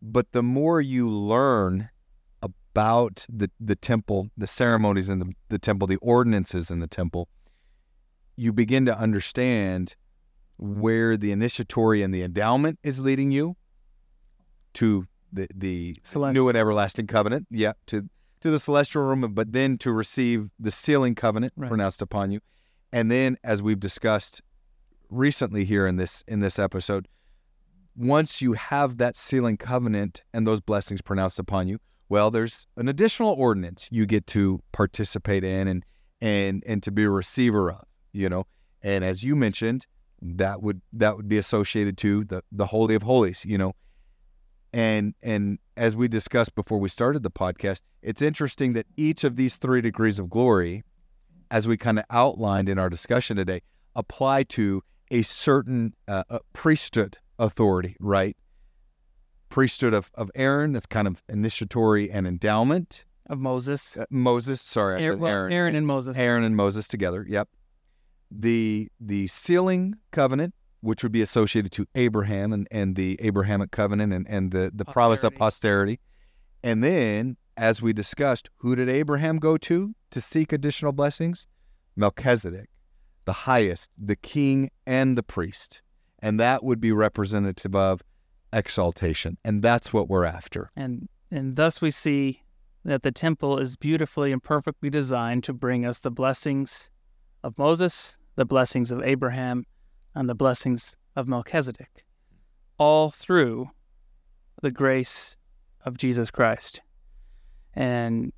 But 0.03 0.33
the 0.33 0.43
more 0.43 0.81
you 0.81 1.09
learn 1.09 1.91
about 2.75 3.25
the, 3.29 3.49
the 3.61 3.77
temple, 3.77 4.29
the 4.37 4.49
ceremonies 4.49 5.09
in 5.09 5.21
the, 5.21 5.33
the 5.49 5.61
temple, 5.61 5.87
the 5.87 5.97
ordinances 5.99 6.73
in 6.73 6.81
the 6.81 6.89
temple, 6.89 7.29
you 8.35 8.53
begin 8.53 8.85
to 8.85 8.99
understand 8.99 9.95
where 10.59 11.17
the 11.17 11.31
initiatory 11.31 12.03
and 12.03 12.13
the 12.13 12.23
endowment 12.23 12.81
is 12.83 12.99
leading 12.99 13.31
you 13.31 13.57
to 14.73 15.07
the 15.33 15.47
the 15.55 15.97
new 16.33 16.49
and 16.49 16.59
everlasting 16.59 17.07
covenant. 17.07 17.47
Yeah, 17.49 17.75
to 17.87 18.09
to 18.41 18.51
the 18.51 18.59
celestial 18.59 19.03
room, 19.03 19.21
but 19.35 19.53
then 19.53 19.79
to 19.79 19.93
receive 19.93 20.49
the 20.59 20.73
sealing 20.73 21.15
covenant 21.15 21.53
right. 21.57 21.69
pronounced 21.69 22.03
upon 22.03 22.33
you, 22.33 22.41
and 22.93 23.09
then 23.09 23.37
as 23.45 23.63
we've 23.63 23.81
discussed 23.81 24.43
recently 25.11 25.65
here 25.65 25.87
in 25.87 25.95
this 25.95 26.25
in 26.27 26.41
this 26.41 26.59
episode, 26.59 27.07
once 27.97 28.43
you 28.43 28.55
have 28.55 28.99
that 28.99 29.17
sealing 29.17 29.57
covenant 29.57 30.25
and 30.33 30.45
those 30.45 30.61
blessings 30.61 31.03
pronounced 31.03 31.39
upon 31.39 31.69
you, 31.69 31.79
well, 32.09 32.31
there's 32.31 32.67
an 32.77 32.89
additional 32.89 33.35
ordinance 33.35 33.89
you 33.91 34.07
get 34.07 34.27
to 34.29 34.61
participate 34.73 35.45
in 35.45 35.69
and 35.69 35.85
and 36.21 36.63
and 36.67 36.83
to 36.83 36.91
be 36.91 37.05
a 37.05 37.11
receiver 37.11 37.73
of 37.73 37.85
you 38.13 38.29
know. 38.29 38.47
And 38.83 39.05
as 39.05 39.23
you 39.23 39.35
mentioned, 39.35 39.87
that 40.21 40.63
would 40.63 40.81
that 40.93 41.17
would 41.17 41.29
be 41.29 41.39
associated 41.39 41.99
to 41.99 42.25
the 42.25 42.43
the 42.53 42.67
holy 42.67 42.95
of 42.95 43.03
holies, 43.03 43.45
you 43.45 43.59
know. 43.59 43.75
And 44.73 45.15
and 45.23 45.59
as 45.77 45.97
we 45.97 46.09
discussed 46.09 46.55
before 46.55 46.79
we 46.79 46.89
started 46.89 47.23
the 47.23 47.31
podcast, 47.31 47.83
it's 48.03 48.23
interesting 48.23 48.73
that 48.75 48.87
each 48.97 49.25
of 49.25 49.37
these 49.37 49.57
three 49.57 49.81
degrees 49.81 50.19
of 50.19 50.29
glory, 50.29 50.83
as 51.51 51.67
we 51.69 51.77
kind 51.77 51.99
of 51.99 52.05
outlined 52.11 52.69
in 52.69 52.79
our 52.79 52.91
discussion 52.91 53.37
today, 53.37 53.63
apply 53.95 54.43
to 54.45 54.83
a 55.11 55.23
certain 55.23 55.95
uh, 56.09 56.25
a 56.29 56.41
priesthood 56.53 57.19
authority, 57.39 57.97
right? 58.01 58.37
Priesthood 59.55 59.95
of, 59.95 60.11
of 60.15 60.31
Aaron, 60.35 60.73
that's 60.73 60.87
kind 60.87 61.07
of 61.07 61.23
initiatory 61.29 62.11
and 62.11 62.27
endowment. 62.27 63.05
Of 63.29 63.39
Moses. 63.39 63.97
Uh, 63.97 64.05
Moses, 64.11 64.61
sorry, 64.61 65.03
Aaron, 65.03 65.21
said 65.21 65.29
Aaron. 65.29 65.53
Aaron 65.53 65.77
and 65.77 65.87
Moses. 65.87 66.17
Aaron 66.17 66.45
and 66.45 66.57
Moses 66.57 66.89
together, 66.89 67.25
yep 67.29 67.49
the 68.31 68.89
the 69.01 69.27
sealing 69.29 69.95
covenant, 70.11 70.55
which 70.81 71.03
would 71.03 71.13
be 71.13 71.23
associated 71.23 71.73
to 71.73 71.87
Abraham 71.95 72.53
and, 72.53 72.67
and 72.71 72.97
the 72.97 73.19
Abrahamic 73.23 73.71
covenant 73.71 74.13
and, 74.13 74.27
and 74.29 74.51
the, 74.51 74.71
the 74.75 74.85
promise 74.85 75.23
of 75.23 75.35
posterity. 75.35 76.01
And 76.63 76.83
then, 76.83 77.37
as 77.57 77.81
we 77.81 77.93
discussed, 77.93 78.51
who 78.57 78.75
did 78.75 78.89
Abraham 78.89 79.39
go 79.39 79.57
to 79.59 79.95
to 80.11 80.21
seek 80.21 80.53
additional 80.53 80.93
blessings? 80.93 81.47
Melchizedek, 81.97 82.69
the 83.25 83.33
highest, 83.33 83.91
the 83.97 84.17
king 84.17 84.71
and 84.87 85.17
the 85.17 85.23
priest. 85.23 85.81
And 86.21 86.41
that 86.41 86.65
would 86.65 86.81
be 86.81 86.91
representative 86.91 87.77
of 87.77 88.03
exaltation. 88.55 89.37
And 89.45 89.63
that's 89.63 89.93
what 89.93 90.09
we're 90.09 90.25
after. 90.25 90.71
And 90.77 91.09
and 91.31 91.57
thus 91.57 91.81
we 91.81 91.91
see 91.91 92.43
that 92.85 93.03
the 93.03 93.13
temple 93.13 93.59
is 93.59 93.77
beautifully 93.77 94.31
and 94.31 94.43
perfectly 94.43 94.91
designed 94.91 95.43
to 95.45 95.53
bring 95.53 95.85
us 95.85 95.99
the 95.99 96.11
blessings 96.11 96.91
of 97.43 97.59
Moses, 97.59 98.17
the 98.37 98.45
blessings 98.45 98.91
of 98.91 99.03
Abraham, 99.03 99.65
and 100.15 100.29
the 100.29 100.35
blessings 100.35 100.95
of 101.17 101.27
Melchizedek, 101.27 102.05
all 102.79 103.11
through 103.11 103.71
the 104.63 104.71
grace 104.71 105.37
of 105.85 105.97
Jesus 105.97 106.31
Christ. 106.31 106.81
And 107.75 108.33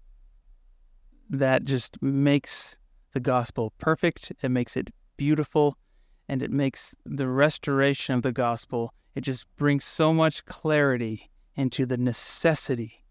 that 1.28 1.64
just 1.64 2.00
makes 2.02 2.76
the 3.12 3.20
gospel 3.20 3.72
perfect. 3.78 4.32
It 4.42 4.50
makes 4.50 4.76
it 4.76 4.88
beautiful. 5.16 5.76
And 6.28 6.42
it 6.42 6.50
makes 6.50 6.94
the 7.04 7.28
restoration 7.28 8.14
of 8.14 8.22
the 8.22 8.32
gospel, 8.32 8.92
it 9.14 9.20
just 9.22 9.46
brings 9.56 9.84
so 9.84 10.12
much 10.12 10.44
clarity 10.44 11.30
into 11.54 11.86
the 11.86 11.96
necessity 11.96 13.04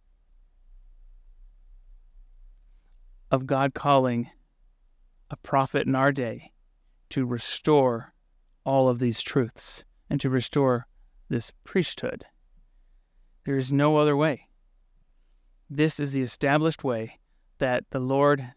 of 3.31 3.47
God 3.47 3.73
calling 3.73 4.29
a 5.31 5.37
prophet 5.37 5.87
in 5.87 5.95
our 5.95 6.11
day 6.11 6.51
to 7.09 7.25
restore 7.25 8.13
all 8.63 8.87
of 8.87 8.99
these 8.99 9.21
truths 9.21 9.83
and 10.09 10.19
to 10.21 10.29
restore 10.29 10.87
this 11.29 11.51
priesthood. 11.63 12.25
There 13.45 13.57
is 13.57 13.71
no 13.71 13.97
other 13.97 14.15
way. 14.15 14.47
This 15.69 15.99
is 15.99 16.11
the 16.11 16.21
established 16.21 16.83
way 16.83 17.19
that 17.57 17.85
the 17.89 17.99
Lord 17.99 18.53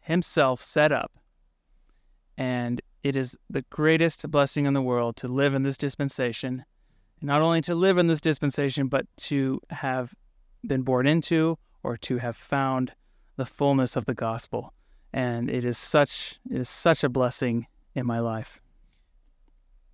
himself 0.00 0.62
set 0.62 0.92
up. 0.92 1.12
And 2.38 2.80
it 3.06 3.14
is 3.14 3.38
the 3.48 3.62
greatest 3.70 4.28
blessing 4.32 4.66
in 4.66 4.74
the 4.74 4.82
world 4.82 5.14
to 5.14 5.28
live 5.28 5.54
in 5.54 5.62
this 5.62 5.76
dispensation. 5.76 6.64
Not 7.22 7.40
only 7.40 7.60
to 7.62 7.74
live 7.74 7.98
in 7.98 8.08
this 8.08 8.20
dispensation, 8.20 8.88
but 8.88 9.06
to 9.28 9.60
have 9.70 10.12
been 10.66 10.82
born 10.82 11.06
into 11.06 11.56
or 11.84 11.96
to 11.98 12.16
have 12.16 12.36
found 12.36 12.94
the 13.36 13.46
fullness 13.46 13.94
of 13.94 14.06
the 14.06 14.14
gospel. 14.14 14.74
And 15.12 15.48
it 15.48 15.64
is 15.64 15.78
such 15.78 16.40
it 16.50 16.58
is 16.58 16.68
such 16.68 17.04
a 17.04 17.08
blessing 17.08 17.68
in 17.94 18.06
my 18.06 18.18
life. 18.18 18.60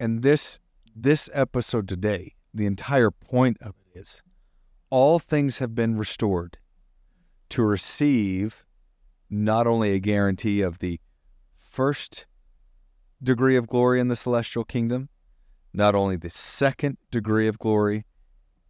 And 0.01 0.23
this 0.23 0.59
this 0.97 1.29
episode 1.35 1.89
today, 1.89 2.35
the 2.55 2.65
entire 2.65 3.11
point 3.11 3.59
of 3.61 3.75
it 3.95 4.01
is 4.01 4.23
all 4.89 5.19
things 5.19 5.59
have 5.59 5.75
been 5.75 5.99
restored 5.99 6.57
to 7.51 7.63
receive 7.63 8.65
not 9.29 9.67
only 9.67 9.93
a 9.93 9.99
guarantee 9.99 10.63
of 10.63 10.79
the 10.79 10.99
first 11.59 12.27
degree 13.23 13.57
of 13.57 13.69
glory 13.69 14.01
in 14.01 14.09
the 14.09 14.17
celestial 14.17 14.65
kingdom, 14.65 15.09
not 15.73 15.95
only 15.95 16.17
the 16.17 16.31
second 16.31 16.99
degree 17.11 17.49
of 17.49 17.59
glory 17.59 18.05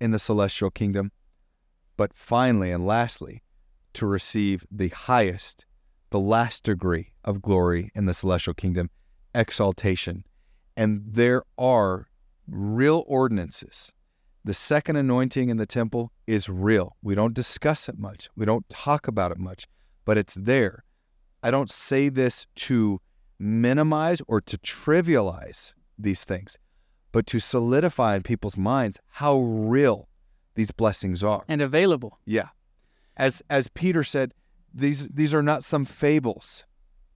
in 0.00 0.10
the 0.10 0.18
celestial 0.18 0.70
kingdom, 0.70 1.10
but 1.96 2.12
finally 2.14 2.70
and 2.70 2.86
lastly, 2.86 3.42
to 3.94 4.06
receive 4.06 4.64
the 4.70 4.88
highest, 4.88 5.66
the 6.10 6.20
last 6.20 6.64
degree 6.64 7.12
of 7.24 7.42
glory 7.42 7.90
in 7.94 8.06
the 8.06 8.14
celestial 8.14 8.54
kingdom, 8.54 8.90
exaltation. 9.34 10.24
And 10.76 11.02
there 11.06 11.42
are 11.58 12.08
real 12.48 13.04
ordinances. 13.06 13.92
The 14.44 14.54
second 14.54 14.96
anointing 14.96 15.50
in 15.50 15.56
the 15.56 15.66
temple 15.66 16.10
is 16.26 16.48
real. 16.48 16.96
We 17.02 17.14
don't 17.14 17.34
discuss 17.34 17.88
it 17.88 17.98
much, 17.98 18.28
we 18.36 18.44
don't 18.44 18.68
talk 18.68 19.06
about 19.06 19.32
it 19.32 19.38
much, 19.38 19.66
but 20.04 20.18
it's 20.18 20.34
there. 20.34 20.84
I 21.42 21.50
don't 21.50 21.70
say 21.70 22.08
this 22.08 22.46
to 22.56 23.00
minimize 23.42 24.22
or 24.28 24.40
to 24.40 24.56
trivialize 24.58 25.74
these 25.98 26.24
things, 26.24 26.56
but 27.10 27.26
to 27.26 27.40
solidify 27.40 28.16
in 28.16 28.22
people's 28.22 28.56
minds 28.56 28.98
how 29.08 29.40
real 29.40 30.08
these 30.54 30.70
blessings 30.70 31.24
are 31.24 31.42
and 31.48 31.60
available. 31.60 32.18
Yeah. 32.24 32.48
As 33.16 33.42
as 33.50 33.68
Peter 33.68 34.04
said, 34.04 34.32
these 34.72 35.08
these 35.08 35.34
are 35.34 35.42
not 35.42 35.64
some 35.64 35.84
fables 35.84 36.64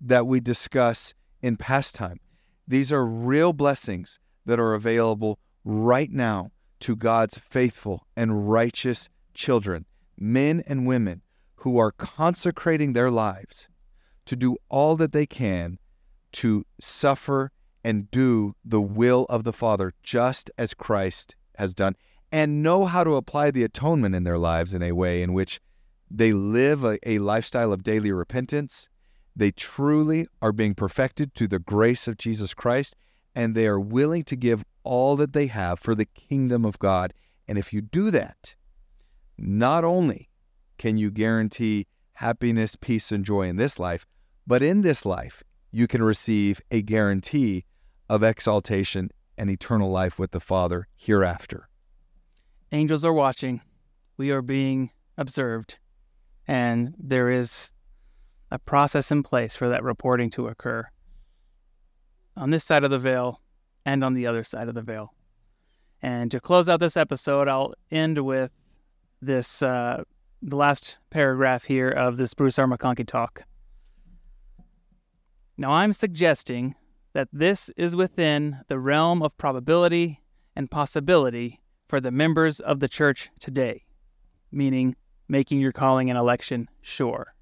that 0.01 0.27
we 0.27 0.41
discuss 0.41 1.15
in 1.43 1.57
pastime. 1.57 2.21
These 2.67 2.93
are 2.93 3.07
real 3.07 3.53
blessings 3.53 4.19
that 4.45 4.59
are 4.59 4.75
available 4.75 5.39
right 5.65 6.11
now 6.11 6.51
to 6.81 6.97
God's 6.97 7.39
faithful 7.39 8.07
and 8.17 8.51
righteous 8.51 9.09
children, 9.33 9.87
men 10.19 10.63
and 10.67 10.87
women 10.87 11.23
who 11.57 11.79
are 11.79 11.93
consecrating 11.93 12.93
their 12.93 13.11
lives 13.11 13.69
to 14.27 14.37
do 14.37 14.57
all 14.69 14.97
that 14.97 15.13
they 15.13 15.27
can 15.27 15.79
to 16.37 16.65
suffer 16.81 17.51
and 17.83 18.11
do 18.11 18.55
the 18.65 18.81
will 18.81 19.27
of 19.31 19.45
the 19.45 19.53
Father 19.53 19.95
just 20.03 20.51
as 20.59 20.75
Christ 20.75 21.35
has 21.57 21.73
done 21.73 21.97
and 22.31 22.63
know 22.63 22.85
how 22.85 23.05
to 23.05 23.17
apply 23.17 23.51
the 23.51 23.65
atonement 23.65 24.15
in 24.15 24.25
their 24.25 24.37
lives 24.37 24.75
in 24.75 24.83
a 24.83 24.93
way 24.93 25.23
in 25.23 25.33
which 25.33 25.61
they 26.11 26.33
live 26.33 26.85
a, 26.85 26.99
a 27.09 27.19
lifestyle 27.21 27.73
of 27.73 27.83
daily 27.83 28.13
repentance. 28.13 28.89
They 29.35 29.51
truly 29.51 30.27
are 30.43 30.53
being 30.53 30.75
perfected 30.75 31.35
through 31.35 31.49
the 31.49 31.59
grace 31.59 32.07
of 32.07 32.19
Jesus 32.19 32.53
Christ, 32.55 32.97
and 33.35 33.55
they 33.55 33.67
are 33.67 33.81
willing 33.81 34.23
to 34.25 34.37
give 34.37 34.65
all 34.83 35.17
that 35.17 35.33
they 35.33 35.47
have 35.47 35.79
for 35.79 35.95
the 35.95 36.05
kingdom 36.05 36.65
of 36.65 36.79
God. 36.79 37.15
And 37.49 37.57
if 37.57 37.73
you 37.73 37.81
do 37.81 38.11
that, 38.11 38.55
not 39.39 39.85
only 39.85 40.29
can 40.79 40.99
you 40.99 41.11
guarantee 41.11 41.87
happiness, 42.15 42.77
peace, 42.77 43.11
and 43.11 43.25
joy 43.25 43.43
in 43.43 43.57
this 43.57 43.79
life, 43.79 44.07
but 44.47 44.63
in 44.63 44.83
this 44.83 45.05
life, 45.05 45.43
you 45.71 45.87
can 45.87 46.03
receive 46.03 46.61
a 46.71 46.83
guarantee 46.83 47.65
of 48.09 48.23
exaltation 48.23 49.11
and 49.39 49.51
eternal 49.51 49.91
life 49.91 50.19
with 50.19 50.31
the 50.31 50.41
Father 50.41 50.89
hereafter. 50.97 51.69
Angels 52.73 53.05
are 53.05 53.13
watching. 53.13 53.61
We 54.17 54.31
are 54.31 54.43
being 54.43 54.91
observed. 55.19 55.79
And 56.49 56.95
there 56.99 57.31
is 57.31 57.73
a 58.51 58.59
process 58.59 59.11
in 59.11 59.23
place 59.23 59.57
for 59.57 59.69
that 59.69 59.83
reporting 59.83 60.31
to 60.31 60.49
occur 60.49 60.87
on 62.37 62.51
this 62.51 62.65
side 62.65 62.85
of 62.85 62.91
the 62.91 62.99
veil 62.99 63.41
and 63.85 64.05
on 64.05 64.15
the 64.15 64.27
other 64.27 64.45
side 64.45 64.69
of 64.69 64.75
the 64.75 64.83
veil. 64.83 65.13
And 66.03 66.31
to 66.31 66.41
close 66.41 66.69
out 66.69 66.81
this 66.81 66.97
episode, 66.97 67.49
I'll 67.49 67.75
end 67.91 68.19
with 68.19 68.53
this 69.21 69.63
uh, 69.63 70.05
the 70.43 70.57
last 70.57 70.99
paragraph 71.11 71.65
here 71.65 71.89
of 71.89 72.17
this 72.17 72.35
Bruce 72.35 72.59
R. 72.59 72.67
McConkie 72.67 73.07
talk. 73.07 73.43
Now, 75.59 75.73
I'm 75.73 75.93
suggesting 75.93 76.75
that 77.15 77.29
this 77.33 77.71
is 77.77 77.97
within 77.97 78.59
the 78.69 78.79
realm 78.79 79.23
of 79.23 79.37
probability 79.39 80.21
and 80.55 80.71
possibility 80.71 81.61
for 81.89 82.01
the 82.01 82.11
members 82.11 82.61
of 82.61 82.81
the 82.81 82.89
church 82.89 83.31
today, 83.41 83.85
meaning 84.53 84.97
making 85.29 85.61
your 85.61 85.73
calling 85.73 86.11
and 86.11 86.19
election 86.19 86.69
sure. 86.83 87.35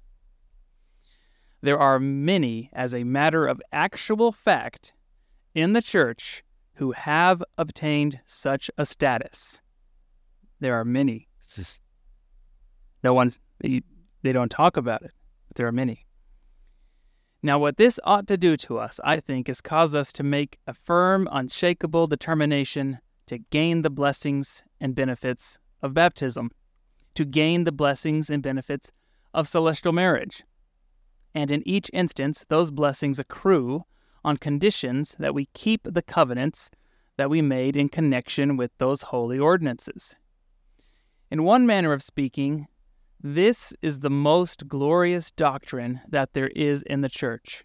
There 1.61 1.79
are 1.79 1.99
many, 1.99 2.69
as 2.73 2.93
a 2.93 3.03
matter 3.03 3.47
of 3.47 3.61
actual 3.73 4.31
fact, 4.31 4.93
in 5.53 5.73
the 5.73 5.81
church 5.81 6.43
who 6.75 6.91
have 6.91 7.43
obtained 7.57 8.19
such 8.25 8.69
a 8.77 8.85
status. 8.85 9.59
There 10.59 10.75
are 10.75 10.85
many. 10.85 11.27
no 13.03 13.13
one, 13.13 13.33
they, 13.59 13.81
they 14.21 14.31
don't 14.31 14.51
talk 14.51 14.77
about 14.77 15.01
it, 15.01 15.11
but 15.47 15.57
there 15.57 15.67
are 15.67 15.71
many. 15.71 16.04
Now, 17.45 17.59
what 17.59 17.77
this 17.77 17.99
ought 18.03 18.25
to 18.29 18.37
do 18.37 18.57
to 18.57 18.79
us, 18.79 18.99
I 19.03 19.19
think, 19.19 19.47
is 19.47 19.61
cause 19.61 19.93
us 19.93 20.11
to 20.13 20.23
make 20.23 20.57
a 20.65 20.73
firm, 20.73 21.29
unshakable 21.31 22.07
determination 22.07 22.97
to 23.27 23.37
gain 23.37 23.83
the 23.83 23.91
blessings 23.91 24.63
and 24.81 24.95
benefits 24.95 25.59
of 25.83 25.93
baptism, 25.93 26.49
to 27.13 27.23
gain 27.23 27.63
the 27.63 27.71
blessings 27.71 28.31
and 28.31 28.41
benefits 28.41 28.91
of 29.31 29.47
celestial 29.47 29.93
marriage. 29.93 30.43
And 31.35 31.51
in 31.51 31.61
each 31.67 31.91
instance, 31.93 32.47
those 32.49 32.71
blessings 32.71 33.19
accrue 33.19 33.83
on 34.23 34.37
conditions 34.37 35.15
that 35.19 35.35
we 35.35 35.45
keep 35.53 35.81
the 35.83 36.01
covenants 36.01 36.71
that 37.17 37.29
we 37.29 37.43
made 37.43 37.77
in 37.77 37.89
connection 37.89 38.57
with 38.57 38.71
those 38.79 39.03
holy 39.03 39.37
ordinances. 39.37 40.15
In 41.29 41.43
one 41.43 41.67
manner 41.67 41.93
of 41.93 42.01
speaking, 42.01 42.65
this 43.21 43.73
is 43.81 43.99
the 43.99 44.09
most 44.09 44.67
glorious 44.67 45.31
doctrine 45.31 46.01
that 46.07 46.33
there 46.33 46.49
is 46.49 46.83
in 46.83 47.01
the 47.01 47.09
church. 47.09 47.63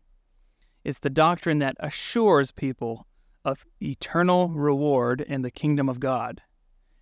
It's 0.85 1.01
the 1.01 1.10
doctrine 1.10 1.59
that 1.59 1.77
assures 1.81 2.52
people 2.52 3.06
of 3.44 3.64
eternal 3.82 4.48
reward 4.48 5.20
in 5.20 5.43
the 5.43 5.51
kingdom 5.51 5.89
of 5.89 6.01
God. 6.01 6.40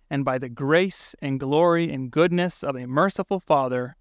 And 0.09 0.25
by 0.25 0.37
the 0.37 0.49
grace 0.49 1.15
and 1.21 1.39
glory 1.39 1.91
and 1.93 2.11
goodness 2.11 2.63
of 2.63 2.75
a 2.75 2.87
merciful 2.87 3.39
Father, 3.39 3.95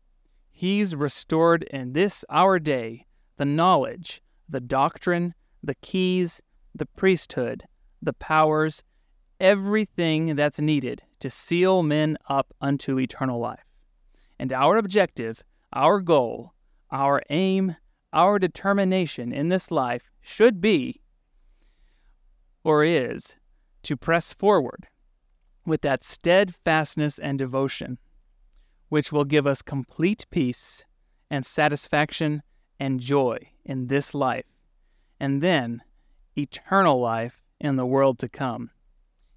He's 0.51 0.97
restored 0.97 1.63
in 1.65 1.93
this 1.93 2.25
our 2.29 2.59
day 2.59 3.07
the 3.37 3.45
knowledge, 3.45 4.21
the 4.49 4.61
doctrine, 4.61 5.35
the 5.63 5.77
keys, 5.77 6.43
the 6.75 6.87
priesthood, 6.87 7.63
the 8.03 8.13
powers, 8.13 8.83
everything 9.39 10.35
that's 10.35 10.61
needed 10.61 11.03
to 11.21 11.31
seal 11.31 11.85
men 11.85 12.17
up 12.29 12.53
unto 12.61 12.99
eternal 12.99 13.39
life. 13.39 13.68
And 14.39 14.53
our 14.53 14.77
objective, 14.77 15.43
our 15.73 16.01
goal, 16.01 16.53
our 16.91 17.23
aim, 17.29 17.77
our 18.13 18.39
determination 18.39 19.33
in 19.33 19.49
this 19.49 19.71
life 19.71 20.11
should 20.21 20.61
be, 20.61 21.01
or 22.65 22.85
is, 22.85 23.37
to 23.83 23.97
press 23.97 24.33
forward 24.33 24.87
with 25.67 25.83
that 25.83 26.03
steadfastness 26.03 27.19
and 27.19 27.39
devotion, 27.39 27.99
which 28.89 29.13
will 29.13 29.25
give 29.25 29.47
us 29.47 29.61
complete 29.61 30.27
peace 30.31 30.85
and 31.31 31.45
satisfaction 31.45 32.43
and 32.81 33.01
joy 33.01 33.39
in 33.65 33.89
this 33.89 34.15
life, 34.15 34.47
and 35.21 35.43
then 35.43 35.83
eternal 36.37 37.01
life 37.01 37.43
in 37.61 37.77
the 37.77 37.87
world 37.87 38.19
to 38.21 38.29
come. 38.29 38.71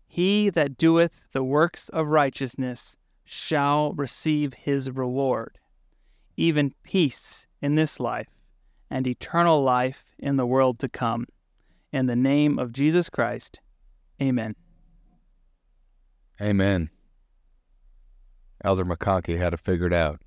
He 0.07 0.49
that 0.49 0.77
doeth 0.77 1.31
the 1.31 1.43
works 1.43 1.89
of 1.89 2.07
righteousness 2.07 2.97
shall 3.31 3.93
receive 3.93 4.53
his 4.53 4.91
reward, 4.91 5.57
even 6.35 6.75
peace 6.83 7.47
in 7.61 7.75
this 7.75 7.97
life 7.97 8.27
and 8.89 9.07
eternal 9.07 9.63
life 9.63 10.11
in 10.19 10.35
the 10.35 10.45
world 10.45 10.77
to 10.79 10.89
come. 10.89 11.25
In 11.93 12.07
the 12.07 12.15
name 12.17 12.59
of 12.59 12.73
Jesus 12.73 13.09
Christ, 13.09 13.61
amen. 14.21 14.53
Amen. 16.41 16.89
Elder 18.65 18.83
McConkie 18.83 19.37
had 19.37 19.53
it 19.53 19.61
figured 19.61 19.93
out. 19.93 20.19